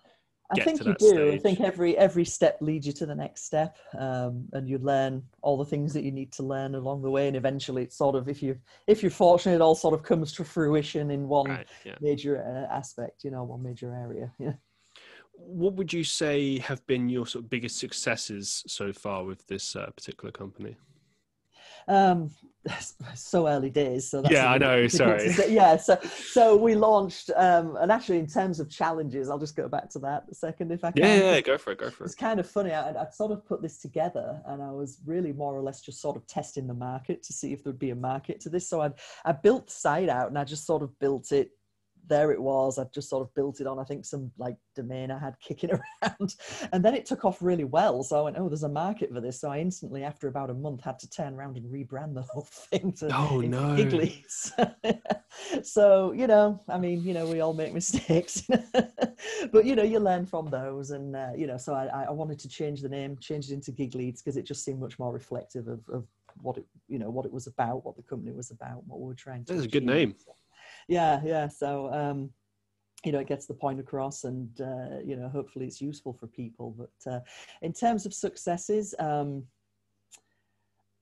I 0.50 0.60
think 0.60 0.84
you 0.84 0.94
do. 0.98 1.32
I 1.32 1.38
think 1.38 1.60
every 1.60 1.96
every 1.98 2.24
step 2.24 2.56
leads 2.60 2.86
you 2.86 2.92
to 2.94 3.06
the 3.06 3.14
next 3.14 3.44
step, 3.44 3.76
um, 3.98 4.48
and 4.52 4.68
you 4.68 4.78
learn 4.78 5.22
all 5.42 5.58
the 5.58 5.64
things 5.64 5.92
that 5.92 6.04
you 6.04 6.10
need 6.10 6.32
to 6.32 6.42
learn 6.42 6.74
along 6.74 7.02
the 7.02 7.10
way. 7.10 7.28
And 7.28 7.36
eventually, 7.36 7.82
it's 7.82 7.96
sort 7.96 8.16
of 8.16 8.28
if 8.28 8.42
you 8.42 8.58
if 8.86 9.02
you're 9.02 9.10
fortunate, 9.10 9.56
it 9.56 9.60
all 9.60 9.74
sort 9.74 9.94
of 9.94 10.02
comes 10.02 10.32
to 10.34 10.44
fruition 10.44 11.10
in 11.10 11.28
one 11.28 11.50
right. 11.50 11.66
Yeah. 11.84 11.96
major 12.00 12.42
uh, 12.42 12.74
aspect. 12.74 13.24
You 13.24 13.30
know, 13.30 13.44
one 13.44 13.62
major 13.62 13.94
area. 13.94 14.32
Yeah. 14.40 14.52
What 15.40 15.74
would 15.74 15.92
you 15.92 16.02
say 16.02 16.58
have 16.58 16.84
been 16.88 17.08
your 17.08 17.24
sort 17.24 17.44
of 17.44 17.50
biggest 17.50 17.78
successes 17.78 18.64
so 18.66 18.92
far 18.92 19.24
with 19.24 19.46
this 19.46 19.76
uh, 19.76 19.86
particular 19.90 20.32
company? 20.32 20.76
Um, 21.86 22.30
so 23.14 23.48
early 23.48 23.70
days. 23.70 24.08
So 24.10 24.22
that's 24.22 24.32
Yeah, 24.32 24.50
I 24.50 24.58
know, 24.58 24.86
sorry. 24.88 25.34
Yeah. 25.48 25.76
So 25.76 25.98
so 26.02 26.56
we 26.56 26.74
launched, 26.74 27.30
um, 27.36 27.76
and 27.76 27.90
actually, 27.90 28.18
in 28.18 28.26
terms 28.26 28.60
of 28.60 28.70
challenges, 28.70 29.30
I'll 29.30 29.38
just 29.38 29.56
go 29.56 29.68
back 29.68 29.90
to 29.90 29.98
that 30.00 30.24
a 30.30 30.34
second 30.34 30.72
if 30.72 30.84
I 30.84 30.90
can. 30.90 31.02
Yeah, 31.02 31.16
yeah, 31.16 31.34
yeah, 31.34 31.40
go 31.40 31.58
for 31.58 31.72
it, 31.72 31.78
go 31.78 31.90
for 31.90 32.04
it. 32.04 32.06
It's 32.06 32.14
kind 32.14 32.40
of 32.40 32.48
funny. 32.48 32.72
I, 32.72 32.90
I'd 33.00 33.14
sort 33.14 33.32
of 33.32 33.44
put 33.46 33.62
this 33.62 33.78
together, 33.78 34.40
and 34.46 34.62
I 34.62 34.70
was 34.70 34.98
really 35.06 35.32
more 35.32 35.56
or 35.56 35.62
less 35.62 35.80
just 35.80 36.00
sort 36.00 36.16
of 36.16 36.26
testing 36.26 36.66
the 36.66 36.74
market 36.74 37.22
to 37.24 37.32
see 37.32 37.52
if 37.52 37.64
there'd 37.64 37.78
be 37.78 37.90
a 37.90 37.96
market 37.96 38.40
to 38.40 38.48
this. 38.48 38.68
So 38.68 38.80
I 38.82 38.90
I 39.24 39.32
built 39.32 39.66
the 39.66 39.72
site 39.72 40.08
out, 40.08 40.28
and 40.28 40.38
I 40.38 40.44
just 40.44 40.66
sort 40.66 40.82
of 40.82 40.98
built 40.98 41.32
it 41.32 41.50
there 42.08 42.32
it 42.32 42.40
was. 42.40 42.78
I'd 42.78 42.92
just 42.92 43.08
sort 43.08 43.22
of 43.22 43.34
built 43.34 43.60
it 43.60 43.66
on, 43.66 43.78
I 43.78 43.84
think, 43.84 44.04
some 44.04 44.30
like 44.38 44.56
domain 44.74 45.10
I 45.10 45.18
had 45.18 45.38
kicking 45.40 45.70
around. 46.02 46.34
And 46.72 46.84
then 46.84 46.94
it 46.94 47.06
took 47.06 47.24
off 47.24 47.42
really 47.42 47.64
well. 47.64 48.02
So 48.02 48.18
I 48.18 48.22
went, 48.22 48.36
oh, 48.38 48.48
there's 48.48 48.62
a 48.62 48.68
market 48.68 49.12
for 49.12 49.20
this. 49.20 49.40
So 49.40 49.50
I 49.50 49.58
instantly, 49.58 50.04
after 50.04 50.28
about 50.28 50.50
a 50.50 50.54
month, 50.54 50.82
had 50.82 50.98
to 51.00 51.10
turn 51.10 51.34
around 51.34 51.56
and 51.56 51.66
rebrand 51.66 52.14
the 52.14 52.22
whole 52.32 52.48
thing 52.50 52.92
to 52.94 53.10
oh, 53.14 53.40
no. 53.40 53.76
So, 55.62 56.12
you 56.12 56.26
know, 56.26 56.60
I 56.68 56.78
mean, 56.78 57.04
you 57.04 57.14
know, 57.14 57.26
we 57.26 57.40
all 57.40 57.54
make 57.54 57.72
mistakes. 57.72 58.42
but, 59.52 59.64
you 59.64 59.76
know, 59.76 59.82
you 59.82 60.00
learn 60.00 60.26
from 60.26 60.50
those. 60.50 60.90
And, 60.90 61.14
uh, 61.14 61.30
you 61.36 61.46
know, 61.46 61.56
so 61.56 61.74
I, 61.74 62.04
I 62.08 62.10
wanted 62.10 62.38
to 62.40 62.48
change 62.48 62.82
the 62.82 62.88
name, 62.88 63.16
change 63.20 63.50
it 63.50 63.54
into 63.54 63.72
GigLeads 63.72 64.18
because 64.18 64.36
it 64.36 64.44
just 64.44 64.64
seemed 64.64 64.80
much 64.80 64.98
more 64.98 65.12
reflective 65.12 65.68
of, 65.68 65.80
of 65.88 66.06
what 66.42 66.56
it 66.56 66.66
you 66.88 66.98
know 66.98 67.10
what 67.10 67.24
it 67.26 67.32
was 67.32 67.46
about 67.46 67.84
what 67.84 67.96
the 67.96 68.02
company 68.02 68.32
was 68.32 68.50
about 68.50 68.84
what 68.86 69.00
we 69.00 69.06
were 69.06 69.14
trying 69.14 69.44
to 69.44 69.52
do. 69.52 69.54
that's 69.54 69.66
a 69.66 69.70
good 69.70 69.84
name 69.84 70.14
yeah 70.88 71.20
yeah 71.24 71.46
so 71.46 71.92
um 71.92 72.30
you 73.04 73.12
know 73.12 73.20
it 73.20 73.28
gets 73.28 73.46
the 73.46 73.54
point 73.54 73.78
across 73.78 74.24
and 74.24 74.60
uh, 74.60 74.98
you 75.04 75.14
know 75.14 75.28
hopefully 75.28 75.66
it's 75.66 75.80
useful 75.80 76.12
for 76.12 76.26
people 76.26 76.74
but 76.76 77.12
uh, 77.12 77.20
in 77.62 77.72
terms 77.72 78.06
of 78.06 78.12
successes 78.12 78.94
um 78.98 79.44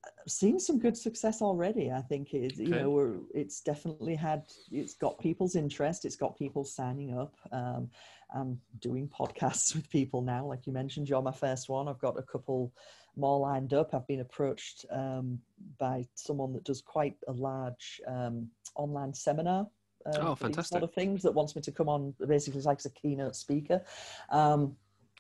I've 0.05 0.33
seen 0.33 0.61
some 0.61 0.79
good 0.79 0.97
success 0.97 1.41
already 1.41 1.91
i 1.91 2.01
think 2.01 2.35
it 2.35 2.57
you 2.57 2.69
know 2.69 2.91
we're, 2.91 3.15
it's 3.35 3.61
definitely 3.61 4.15
had 4.15 4.45
it's 4.71 4.95
got 4.95 5.19
people's 5.19 5.57
interest 5.57 6.05
it's 6.05 6.17
got 6.17 6.37
people 6.37 6.65
signing 6.65 7.17
up 7.17 7.35
um 7.53 7.89
i'm 8.35 8.61
doing 8.81 9.09
podcasts 9.09 9.75
with 9.75 9.89
people 9.91 10.21
now 10.23 10.45
like 10.45 10.67
you 10.67 10.73
mentioned 10.73 11.09
you're 11.09 11.23
my 11.23 11.33
first 11.33 11.69
one 11.69 11.89
i've 11.89 11.99
got 12.01 12.19
a 12.19 12.23
couple 12.23 12.73
more 13.17 13.39
lined 13.41 13.73
up. 13.75 13.95
I've 13.95 14.07
been 14.07 14.21
approached 14.21 14.85
um, 14.91 15.39
by 15.79 16.07
someone 16.15 16.53
that 16.53 16.65
does 16.65 16.83
quite 16.83 17.17
a 17.29 17.33
large 17.33 18.01
um, 18.07 18.49
online 18.75 19.15
seminar. 19.15 19.67
Um, 20.15 20.27
oh, 20.27 20.35
fantastic! 20.35 20.79
Sort 20.79 20.85
of 20.85 20.95
things 20.95 21.23
that 21.23 21.33
wants 21.33 21.57
me 21.57 21.63
to 21.63 21.73
come 21.73 21.89
on, 21.89 22.15
basically 22.27 22.61
like 22.63 22.79
as 22.79 22.87
a 22.87 22.91
keynote 22.91 23.37
speaker. 23.37 23.83
Um, 24.31 24.77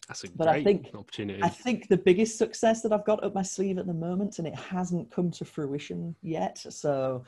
That's 0.08 0.24
a 0.24 0.28
but 0.30 0.48
I 0.48 0.62
think, 0.62 0.90
opportunity. 0.94 1.42
I 1.42 1.48
think 1.48 1.88
the 1.88 1.96
biggest 1.96 2.38
success 2.38 2.82
that 2.82 2.92
I've 2.92 3.04
got 3.04 3.24
up 3.24 3.34
my 3.34 3.42
sleeve 3.42 3.78
at 3.78 3.86
the 3.86 3.94
moment, 3.94 4.38
and 4.38 4.46
it 4.46 4.54
hasn't 4.54 5.10
come 5.10 5.30
to 5.32 5.44
fruition 5.44 6.14
yet. 6.22 6.58
So 6.58 7.24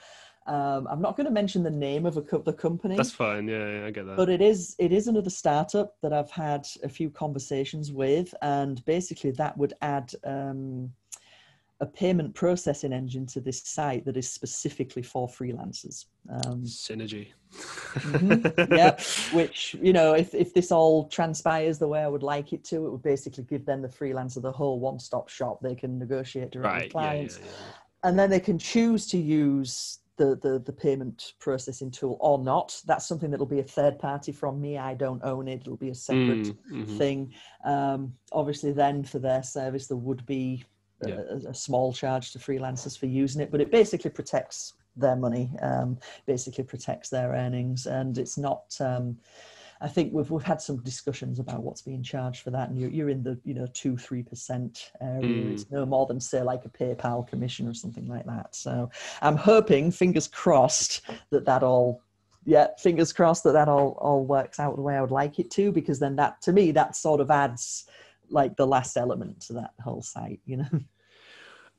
um, 0.49 0.87
I'm 0.91 1.03
not 1.03 1.17
going 1.17 1.27
to 1.27 1.33
mention 1.33 1.63
the 1.63 1.71
name 1.71 2.07
of 2.07 2.17
a 2.17 2.23
co- 2.23 2.43
the 2.43 2.53
company. 2.53 2.97
That's 2.97 3.13
fine. 3.13 3.47
Yeah, 3.49 3.81
yeah, 3.81 3.87
I 3.87 3.91
get 3.91 4.07
that. 4.07 4.17
But 4.17 4.31
it 4.31 4.41
is 4.41 4.75
it 4.79 4.93
is 4.93 5.07
another 5.07 5.31
startup 5.31 5.97
that 6.03 6.13
I've 6.13 6.31
had 6.31 6.67
a 6.83 6.89
few 6.89 7.11
conversations 7.11 7.93
with, 7.93 8.35
and 8.41 8.83
basically 8.87 9.31
that 9.33 9.57
would 9.59 9.75
add 9.83 10.11
um, 10.25 10.91
a 11.81 11.87
payment 11.87 12.35
processing 12.35 12.93
engine 12.93 13.25
to 13.27 13.41
this 13.41 13.63
site 13.63 14.05
that 14.05 14.17
is 14.17 14.31
specifically 14.31 15.03
for 15.03 15.29
freelancers. 15.29 16.07
Um, 16.29 16.65
Synergy. 16.65 17.29
mm-hmm, 17.53 18.75
yeah, 18.75 18.99
which 19.37 19.75
you 19.81 19.93
know, 19.93 20.15
if 20.15 20.35
if 20.35 20.53
this 20.53 20.73
all 20.73 21.09
transpires 21.09 21.79
the 21.79 21.89
way 21.89 22.03
I 22.03 22.09
would 22.09 22.23
like 22.23 22.53
it 22.53 22.65
to, 22.65 22.87
it 22.87 22.91
would 22.91 23.03
basically 23.03 23.45
give 23.45 23.65
them 23.65 23.81
the 23.81 23.89
freelancer 23.89 24.43
the 24.43 24.53
whole 24.53 24.81
one-stop 24.81 25.29
shop. 25.29 25.61
They 25.63 25.75
can 25.75 25.99
negotiate 25.99 26.51
directly 26.51 26.71
right, 26.71 26.83
with 26.85 26.93
clients. 26.93 27.39
Yeah, 27.39 27.45
yeah, 27.45 27.53
yeah. 27.53 27.73
And 28.05 28.19
then 28.19 28.31
they 28.31 28.41
can 28.41 28.59
choose 28.59 29.07
to 29.09 29.19
use 29.19 29.99
the, 30.19 30.37
the, 30.37 30.59
the 30.59 30.73
payment 30.73 31.35
processing 31.39 31.91
tool 31.91 32.19
or 32.21 32.39
not. 32.39 32.81
That's 32.87 33.07
something 33.07 33.31
that'll 33.31 33.47
be 33.47 33.61
a 33.61 33.65
third 33.65 33.99
party 33.99 34.33
from 34.33 34.61
me. 34.61 34.77
I 34.77 34.95
don't 34.95 35.23
own 35.25 35.49
it. 35.49 35.63
It'll 35.63 35.77
be 35.77 35.91
a 35.91 35.95
separate 35.95 36.49
mm, 36.49 36.57
mm-hmm. 36.71 36.99
thing. 36.99 37.35
Um, 37.65 38.13
obviously, 38.33 38.73
then 38.73 39.05
for 39.05 39.19
their 39.19 39.43
service, 39.43 39.87
there 39.87 39.97
would 39.97 40.27
be 40.27 40.65
yeah. 41.07 41.21
a, 41.31 41.51
a, 41.51 41.55
small 41.55 41.93
charge 41.93 42.33
to 42.33 42.39
freelancers 42.39 42.99
for 42.99 43.07
using 43.07 43.41
it, 43.41 43.51
but 43.51 43.61
it 43.61 43.71
basically 43.71 44.11
protects 44.11 44.75
their 44.97 45.17
money, 45.17 45.51
um, 45.63 45.99
basically 46.27 46.65
protects 46.65 47.09
their 47.09 47.31
earnings, 47.33 47.87
and 47.87 48.19
it's 48.19 48.37
not. 48.37 48.77
Um, 48.81 49.19
I 49.81 49.87
think 49.87 50.13
we've 50.13 50.31
we've 50.31 50.43
had 50.43 50.61
some 50.61 50.83
discussions 50.83 51.39
about 51.39 51.63
what's 51.63 51.83
being 51.83 52.03
charged 52.03 52.43
for 52.43 52.51
that, 52.51 52.69
and 52.69 52.79
you're 52.79 52.91
you're 52.91 53.11
in 53.11 53.23
the 53.23 53.39
you 53.45 53.55
know 53.55 53.67
two 53.73 53.97
three 53.97 54.23
percent 54.25 54.91
area. 55.01 55.45
Mm. 55.45 55.53
It's 55.53 55.71
no 55.71 55.87
more 55.87 56.07
than 56.07 56.21
say 56.21 56.43
like 56.43 56.65
a 56.65 56.69
PayPal 56.69 57.27
commission 57.29 57.69
or 57.69 57.75
something 57.75 58.07
like 58.07 58.27
that. 58.27 58.55
So 58.57 58.91
I'm 59.23 59.37
hoping, 59.37 59.93
fingers 59.93 60.27
crossed, 60.27 61.03
that 61.31 61.45
that 61.45 61.63
all 61.63 62.03
yeah, 62.45 62.69
fingers 62.79 63.13
crossed 63.13 63.45
that 63.45 63.53
that 63.53 63.69
all 63.69 63.97
all 64.01 64.25
works 64.25 64.59
out 64.59 64.75
the 64.75 64.83
way 64.83 64.97
I 64.97 65.01
would 65.01 65.13
like 65.13 65.39
it 65.39 65.51
to, 65.53 65.71
because 65.71 66.01
then 66.01 66.17
that 66.17 66.43
to 66.43 66.53
me 66.53 66.73
that 66.73 66.97
sort 66.97 67.21
of 67.21 67.31
adds 67.31 67.85
like 68.31 68.57
the 68.57 68.67
last 68.67 68.97
element 68.97 69.41
to 69.43 69.55
that 69.55 69.71
whole 69.81 70.03
site, 70.03 70.41
you 70.45 70.59
know. 70.59 70.69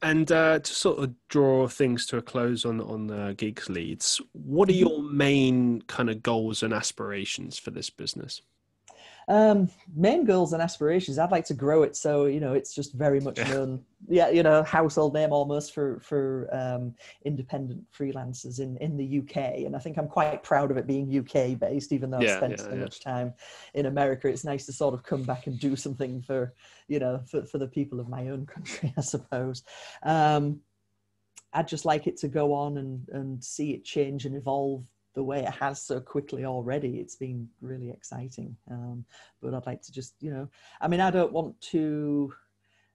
And 0.01 0.31
uh, 0.31 0.59
to 0.59 0.73
sort 0.73 0.99
of 0.99 1.13
draw 1.27 1.67
things 1.67 2.05
to 2.05 2.17
a 2.17 2.21
close 2.21 2.63
on 2.63 2.80
on 2.80 3.07
the 3.07 3.35
Gigs 3.38 3.69
Leads, 3.69 4.21
what 4.31 4.69
are 4.69 4.71
mm-hmm. 4.71 4.80
your 4.80 5.03
main 5.03 5.81
kind 5.84 6.09
of 6.09 6.23
goals 6.23 6.63
and 6.63 6.73
aspirations 6.73 7.59
for 7.59 7.71
this 7.71 7.89
business? 7.89 8.41
Um, 9.30 9.69
main 9.95 10.26
goals 10.26 10.53
and 10.53 10.61
aspirations. 10.61 11.19
I'd 11.19 11.30
like 11.30 11.45
to 11.45 11.53
grow 11.53 11.84
it 11.84 11.95
so 11.95 12.26
you 12.26 12.39
know 12.39 12.53
it's 12.53 12.73
just 12.73 12.93
very 12.93 13.19
much 13.19 13.38
known. 13.38 13.85
Yeah, 14.07 14.30
you 14.30 14.41
know, 14.41 14.64
household 14.64 15.14
name 15.14 15.31
almost 15.31 15.72
for 15.72 15.99
for 15.99 16.49
um, 16.51 16.95
independent 17.26 17.85
freelancers 17.91 18.60
in 18.60 18.76
in 18.77 18.97
the 18.97 19.19
UK, 19.19 19.65
and 19.65 19.76
I 19.76 19.80
think 19.80 19.97
I'm 19.97 20.07
quite 20.07 20.41
proud 20.41 20.72
of 20.72 20.77
it 20.77 20.88
being 20.88 21.15
UK 21.15 21.60
based. 21.60 21.91
Even 21.91 22.10
though 22.10 22.19
yeah, 22.19 22.31
I've 22.31 22.38
spent 22.38 22.51
yeah, 22.53 22.64
so 22.64 22.69
yeah. 22.73 22.81
much 22.81 23.01
time 23.01 23.34
in 23.76 23.85
America, 23.85 24.27
it's 24.27 24.43
nice 24.43 24.65
to 24.65 24.73
sort 24.73 24.95
of 24.95 25.03
come 25.03 25.22
back 25.23 25.45
and 25.45 25.60
do 25.60 25.76
something 25.76 26.23
for 26.23 26.56
you 26.88 26.97
know 26.97 27.22
for 27.30 27.45
for 27.45 27.60
the 27.60 27.68
people 27.68 27.99
of 27.99 28.10
my 28.10 28.30
own 28.30 28.47
country, 28.47 28.91
I 28.97 29.01
suppose. 29.01 29.64
Um, 30.01 30.61
I'd 31.53 31.68
just 31.68 31.85
like 31.85 32.07
it 32.07 32.18
to 32.18 32.27
go 32.27 32.51
on 32.51 32.80
and 32.80 33.07
and 33.10 33.43
see 33.43 33.73
it 33.73 33.85
change 33.85 34.26
and 34.26 34.35
evolve 34.35 34.85
the 35.15 35.23
way 35.23 35.40
it 35.40 35.52
has 35.52 35.81
so 35.81 35.99
quickly 35.99 36.45
already. 36.45 36.99
It's 36.99 37.15
been 37.15 37.48
really 37.61 37.90
exciting. 37.90 38.56
Um, 38.69 39.06
but 39.41 39.53
I'd 39.53 39.65
like 39.65 39.81
to 39.84 39.91
just, 39.91 40.15
you 40.22 40.31
know, 40.31 40.49
I 40.81 40.88
mean, 40.88 40.99
I 40.99 41.11
don't 41.11 41.34
want 41.34 41.60
to. 41.72 42.34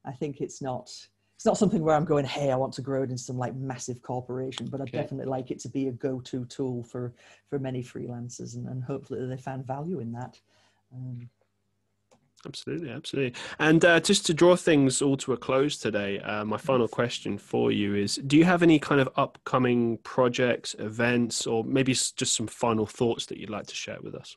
I 0.04 0.12
think 0.12 0.40
it's 0.40 0.62
not. 0.62 0.90
It's 1.36 1.46
not 1.46 1.58
something 1.58 1.82
where 1.82 1.96
I'm 1.96 2.04
going, 2.04 2.24
hey, 2.24 2.52
I 2.52 2.56
want 2.56 2.72
to 2.74 2.82
grow 2.82 3.02
it 3.02 3.10
into 3.10 3.18
some 3.18 3.36
like 3.36 3.56
massive 3.56 4.00
corporation, 4.02 4.68
but 4.70 4.80
I 4.80 4.84
okay. 4.84 4.98
definitely 4.98 5.26
like 5.26 5.50
it 5.50 5.58
to 5.60 5.68
be 5.68 5.88
a 5.88 5.92
go-to 5.92 6.44
tool 6.46 6.84
for 6.84 7.12
for 7.50 7.58
many 7.58 7.82
freelancers, 7.82 8.54
and, 8.54 8.68
and 8.68 8.82
hopefully 8.82 9.26
they 9.26 9.36
find 9.36 9.66
value 9.66 10.00
in 10.00 10.12
that. 10.12 10.38
Um, 10.94 11.28
Absolutely, 12.46 12.90
absolutely. 12.90 13.40
And 13.58 13.84
uh, 13.84 14.00
just 14.00 14.26
to 14.26 14.34
draw 14.34 14.56
things 14.56 15.00
all 15.02 15.16
to 15.18 15.32
a 15.32 15.36
close 15.36 15.78
today, 15.78 16.20
uh, 16.20 16.44
my 16.44 16.56
final 16.56 16.88
question 16.88 17.38
for 17.38 17.72
you 17.72 17.94
is 17.94 18.16
Do 18.16 18.36
you 18.36 18.44
have 18.44 18.62
any 18.62 18.78
kind 18.78 19.00
of 19.00 19.08
upcoming 19.16 19.98
projects, 19.98 20.74
events, 20.78 21.46
or 21.46 21.64
maybe 21.64 21.92
just 21.92 22.34
some 22.34 22.46
final 22.46 22.86
thoughts 22.86 23.26
that 23.26 23.38
you'd 23.38 23.50
like 23.50 23.66
to 23.66 23.74
share 23.74 23.98
with 24.02 24.14
us? 24.14 24.36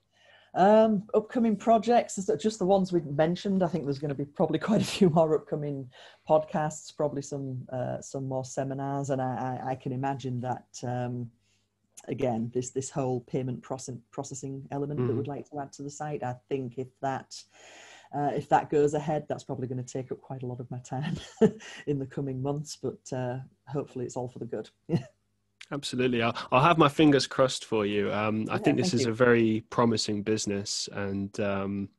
Um, 0.57 1.03
upcoming 1.13 1.55
projects, 1.55 2.19
just 2.39 2.57
the 2.57 2.65
ones 2.65 2.91
we've 2.91 3.05
mentioned. 3.05 3.61
I 3.61 3.67
think 3.67 3.83
there's 3.83 3.99
going 3.99 4.09
to 4.09 4.15
be 4.15 4.25
probably 4.25 4.57
quite 4.69 4.81
a 4.81 4.85
few 4.85 5.09
more 5.09 5.35
upcoming 5.35 5.89
podcasts, 6.27 6.95
probably 6.95 7.21
some 7.21 7.67
uh, 7.71 8.01
some 8.01 8.27
more 8.27 8.43
seminars, 8.43 9.11
and 9.11 9.21
I, 9.21 9.61
I, 9.63 9.71
I 9.71 9.75
can 9.75 9.91
imagine 9.91 10.41
that 10.41 10.67
um, 10.83 11.29
again 12.07 12.49
this 12.53 12.71
this 12.71 12.89
whole 12.89 13.21
payment 13.21 13.61
process, 13.61 13.97
processing 14.11 14.63
element 14.71 14.99
mm. 14.99 15.07
that 15.07 15.15
we'd 15.15 15.27
like 15.27 15.47
to 15.51 15.59
add 15.59 15.73
to 15.73 15.83
the 15.83 15.91
site. 15.91 16.23
I 16.23 16.35
think 16.49 16.77
if 16.77 16.87
that 17.01 17.35
uh, 18.15 18.31
if 18.33 18.49
that 18.49 18.69
goes 18.69 18.93
ahead, 18.93 19.25
that's 19.27 19.43
probably 19.43 19.67
going 19.67 19.83
to 19.83 19.93
take 19.93 20.11
up 20.11 20.21
quite 20.21 20.43
a 20.43 20.45
lot 20.45 20.59
of 20.59 20.69
my 20.71 20.79
time 20.79 21.17
in 21.87 21.99
the 21.99 22.05
coming 22.05 22.41
months, 22.41 22.77
but 22.81 23.17
uh, 23.17 23.37
hopefully 23.67 24.05
it's 24.05 24.15
all 24.15 24.27
for 24.27 24.39
the 24.39 24.45
good. 24.45 24.69
Absolutely. 25.71 26.21
I'll, 26.21 26.35
I'll, 26.51 26.63
have 26.63 26.77
my 26.77 26.87
fingers 26.87 27.27
crossed 27.27 27.65
for 27.65 27.85
you. 27.85 28.11
Um, 28.13 28.45
I 28.49 28.53
yeah, 28.53 28.59
think 28.59 28.77
this 28.77 28.93
is 28.93 29.03
you. 29.03 29.11
a 29.11 29.13
very 29.13 29.65
promising 29.69 30.23
business 30.23 30.87
and 30.93 31.37
um, 31.41 31.89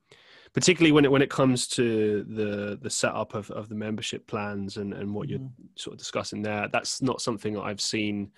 particularly 0.55 0.93
when 0.93 1.05
it, 1.05 1.13
when 1.13 1.21
it 1.21 1.31
comes 1.31 1.69
to 1.69 2.25
the, 2.25 2.79
the 2.81 2.89
setup 2.89 3.35
of, 3.35 3.51
of 3.51 3.69
the 3.69 3.75
membership 3.75 4.27
plans 4.27 4.79
and, 4.79 4.95
and 4.95 5.15
what 5.15 5.29
mm-hmm. 5.29 5.43
you're 5.43 5.51
sort 5.77 5.93
of 5.93 5.99
discussing 5.99 6.41
there, 6.41 6.69
that's 6.73 7.03
not 7.03 7.21
something 7.21 7.55
that 7.55 7.63
I've 7.63 7.81
seen 7.81 8.31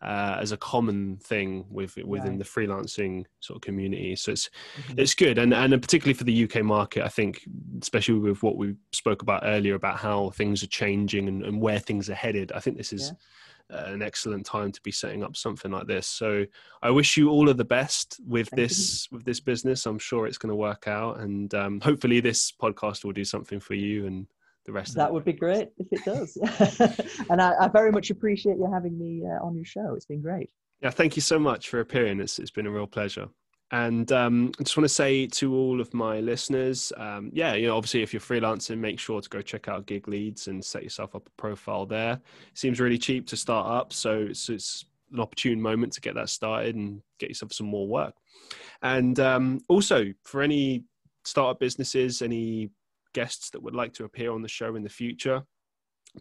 uh, 0.00 0.36
as 0.40 0.52
a 0.52 0.56
common 0.56 1.16
thing 1.16 1.66
with 1.70 1.96
within 2.04 2.30
right. 2.30 2.38
the 2.38 2.44
freelancing 2.44 3.24
sort 3.40 3.56
of 3.56 3.62
community. 3.62 4.14
So 4.16 4.32
it's 4.32 4.48
mm-hmm. 4.76 4.98
it's 4.98 5.14
good, 5.14 5.38
and 5.38 5.52
and 5.52 5.80
particularly 5.80 6.14
for 6.14 6.24
the 6.24 6.44
UK 6.44 6.62
market, 6.62 7.04
I 7.04 7.08
think, 7.08 7.42
especially 7.82 8.18
with 8.18 8.42
what 8.42 8.56
we 8.56 8.76
spoke 8.92 9.22
about 9.22 9.42
earlier 9.44 9.74
about 9.74 9.98
how 9.98 10.30
things 10.30 10.62
are 10.62 10.68
changing 10.68 11.28
and, 11.28 11.44
and 11.44 11.60
where 11.60 11.78
things 11.78 12.08
are 12.08 12.14
headed. 12.14 12.52
I 12.52 12.60
think 12.60 12.76
this 12.76 12.92
is. 12.92 13.08
Yeah. 13.08 13.14
An 13.70 14.00
excellent 14.00 14.46
time 14.46 14.72
to 14.72 14.80
be 14.80 14.90
setting 14.90 15.22
up 15.22 15.36
something 15.36 15.70
like 15.70 15.86
this. 15.86 16.06
So 16.06 16.46
I 16.80 16.88
wish 16.88 17.18
you 17.18 17.28
all 17.28 17.50
of 17.50 17.58
the 17.58 17.66
best 17.66 18.18
with 18.26 18.48
Thank 18.48 18.60
this 18.60 19.06
you. 19.10 19.16
with 19.18 19.26
this 19.26 19.40
business. 19.40 19.84
I'm 19.84 19.98
sure 19.98 20.26
it's 20.26 20.38
going 20.38 20.48
to 20.48 20.56
work 20.56 20.88
out, 20.88 21.20
and 21.20 21.52
um, 21.52 21.78
hopefully 21.82 22.20
this 22.20 22.50
podcast 22.50 23.04
will 23.04 23.12
do 23.12 23.26
something 23.26 23.60
for 23.60 23.74
you 23.74 24.06
and 24.06 24.26
the 24.68 24.72
rest 24.74 24.94
that 24.94 25.10
would 25.10 25.24
be 25.24 25.32
great 25.32 25.70
if 25.78 25.86
it 25.90 26.04
does. 26.04 26.36
And 27.30 27.40
I, 27.40 27.54
I, 27.58 27.68
very 27.68 27.90
much 27.90 28.10
appreciate 28.10 28.58
you 28.58 28.70
having 28.70 28.98
me 28.98 29.24
uh, 29.24 29.44
on 29.44 29.56
your 29.56 29.64
show. 29.64 29.94
It's 29.94 30.04
been 30.04 30.20
great. 30.20 30.50
Yeah 30.82 30.90
thank 30.90 31.16
you 31.16 31.22
so 31.22 31.38
much 31.38 31.70
for 31.70 31.80
appearing. 31.80 32.20
It's, 32.20 32.38
it's 32.38 32.50
been 32.50 32.66
a 32.66 32.70
real 32.70 32.86
pleasure. 32.86 33.28
And 33.70 34.10
um, 34.12 34.52
I 34.60 34.62
just 34.62 34.76
want 34.76 34.84
to 34.84 34.94
say 34.94 35.26
to 35.26 35.54
all 35.54 35.80
of 35.80 35.92
my 35.92 36.20
listeners, 36.20 36.92
um, 36.96 37.30
yeah, 37.32 37.54
you 37.54 37.66
know, 37.66 37.76
obviously, 37.76 38.02
if 38.02 38.12
you're 38.12 38.20
freelancing, 38.20 38.78
make 38.78 38.98
sure 38.98 39.20
to 39.20 39.28
go 39.28 39.42
check 39.42 39.68
out 39.68 39.86
GigLeads 39.86 40.46
and 40.48 40.64
set 40.64 40.82
yourself 40.82 41.14
up 41.14 41.26
a 41.26 41.30
profile 41.40 41.84
there. 41.84 42.12
It 42.12 42.58
seems 42.58 42.80
really 42.80 42.96
cheap 42.98 43.26
to 43.28 43.36
start 43.36 43.66
up, 43.66 43.92
so 43.92 44.26
it's, 44.30 44.48
it's 44.48 44.86
an 45.12 45.20
opportune 45.20 45.60
moment 45.60 45.92
to 45.94 46.00
get 46.00 46.14
that 46.14 46.30
started 46.30 46.76
and 46.76 47.02
get 47.18 47.28
yourself 47.28 47.52
some 47.52 47.66
more 47.66 47.86
work. 47.86 48.14
And 48.80 49.18
um, 49.20 49.60
also, 49.68 50.14
for 50.24 50.40
any 50.40 50.84
startup 51.24 51.60
businesses, 51.60 52.22
any 52.22 52.70
guests 53.18 53.50
that 53.50 53.62
would 53.62 53.74
like 53.74 53.92
to 53.94 54.04
appear 54.04 54.30
on 54.30 54.42
the 54.42 54.48
show 54.48 54.76
in 54.76 54.84
the 54.84 54.88
future, 55.02 55.42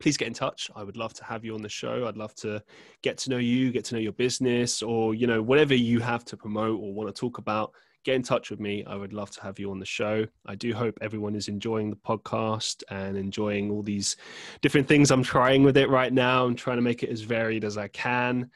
please 0.02 0.18
get 0.18 0.28
in 0.28 0.34
touch. 0.34 0.72
I 0.76 0.84
would 0.84 0.98
love 0.98 1.14
to 1.14 1.24
have 1.24 1.46
you 1.46 1.54
on 1.54 1.62
the 1.62 1.70
show. 1.70 2.08
I'd 2.08 2.18
love 2.18 2.34
to 2.46 2.64
get 3.04 3.20
to 3.20 3.30
know 3.30 3.38
you, 3.38 3.72
get 3.72 3.86
to 3.86 3.96
know 3.96 4.02
your 4.02 4.14
business, 4.14 4.82
or 4.82 5.14
you 5.14 5.28
know 5.28 5.42
whatever 5.42 5.76
you 5.76 6.00
have 6.00 6.26
to 6.26 6.36
promote 6.36 6.80
or 6.82 6.94
want 6.94 7.08
to 7.14 7.20
talk 7.20 7.38
about. 7.38 7.72
Get 8.04 8.16
in 8.16 8.24
touch 8.24 8.50
with 8.50 8.60
me. 8.60 8.84
I 8.86 8.96
would 8.96 9.14
love 9.14 9.30
to 9.32 9.42
have 9.44 9.60
you 9.60 9.70
on 9.70 9.80
the 9.80 9.86
show. 10.00 10.26
I 10.46 10.56
do 10.56 10.74
hope 10.74 10.98
everyone 11.02 11.36
is 11.36 11.50
enjoying 11.50 11.92
the 11.92 11.98
podcast 11.98 12.84
and 12.90 13.16
enjoying 13.16 13.70
all 13.70 13.84
these 13.84 14.16
different 14.62 14.88
things 14.88 15.12
I'm 15.12 15.24
trying 15.24 15.62
with 15.64 15.78
it 15.78 15.90
right 15.90 16.14
now. 16.14 16.46
I'm 16.46 16.56
trying 16.56 16.78
to 16.78 16.90
make 16.90 17.04
it 17.04 17.10
as 17.10 17.22
varied 17.22 17.64
as 17.64 17.78
I 17.78 17.90
can 17.90 18.50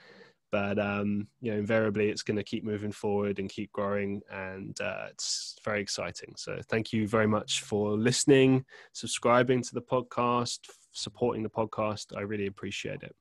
but 0.52 0.78
um, 0.78 1.28
you 1.42 1.52
know 1.52 1.58
invariably 1.58 2.10
it's 2.10 2.24
going 2.24 2.38
to 2.38 2.44
keep 2.44 2.64
moving 2.64 2.92
forward 2.92 3.40
and 3.40 3.50
keep 3.50 3.72
growing 3.72 4.22
and 4.32 4.80
uh, 4.82 5.06
it's 5.10 5.56
very 5.64 5.82
exciting. 5.82 6.34
So 6.38 6.60
thank 6.70 6.94
you 6.94 7.08
very 7.08 7.28
much 7.28 7.62
for 7.62 7.92
listening 7.98 8.66
subscribing 8.94 9.62
to 9.64 9.74
the 9.74 9.82
podcast 9.82 10.60
supporting 10.94 11.44
the 11.44 11.50
podcast. 11.50 12.16
I 12.16 12.22
really 12.22 12.48
appreciate 12.48 13.02
it. 13.04 13.16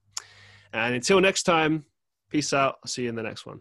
And 0.73 0.95
until 0.95 1.21
next 1.21 1.45
time 1.45 1.85
peace 2.31 2.53
out. 2.53 2.79
I'll 2.83 2.89
see 2.89 3.03
you 3.03 3.09
in 3.09 3.17
the 3.17 3.23
next 3.23 3.45
one 3.45 3.61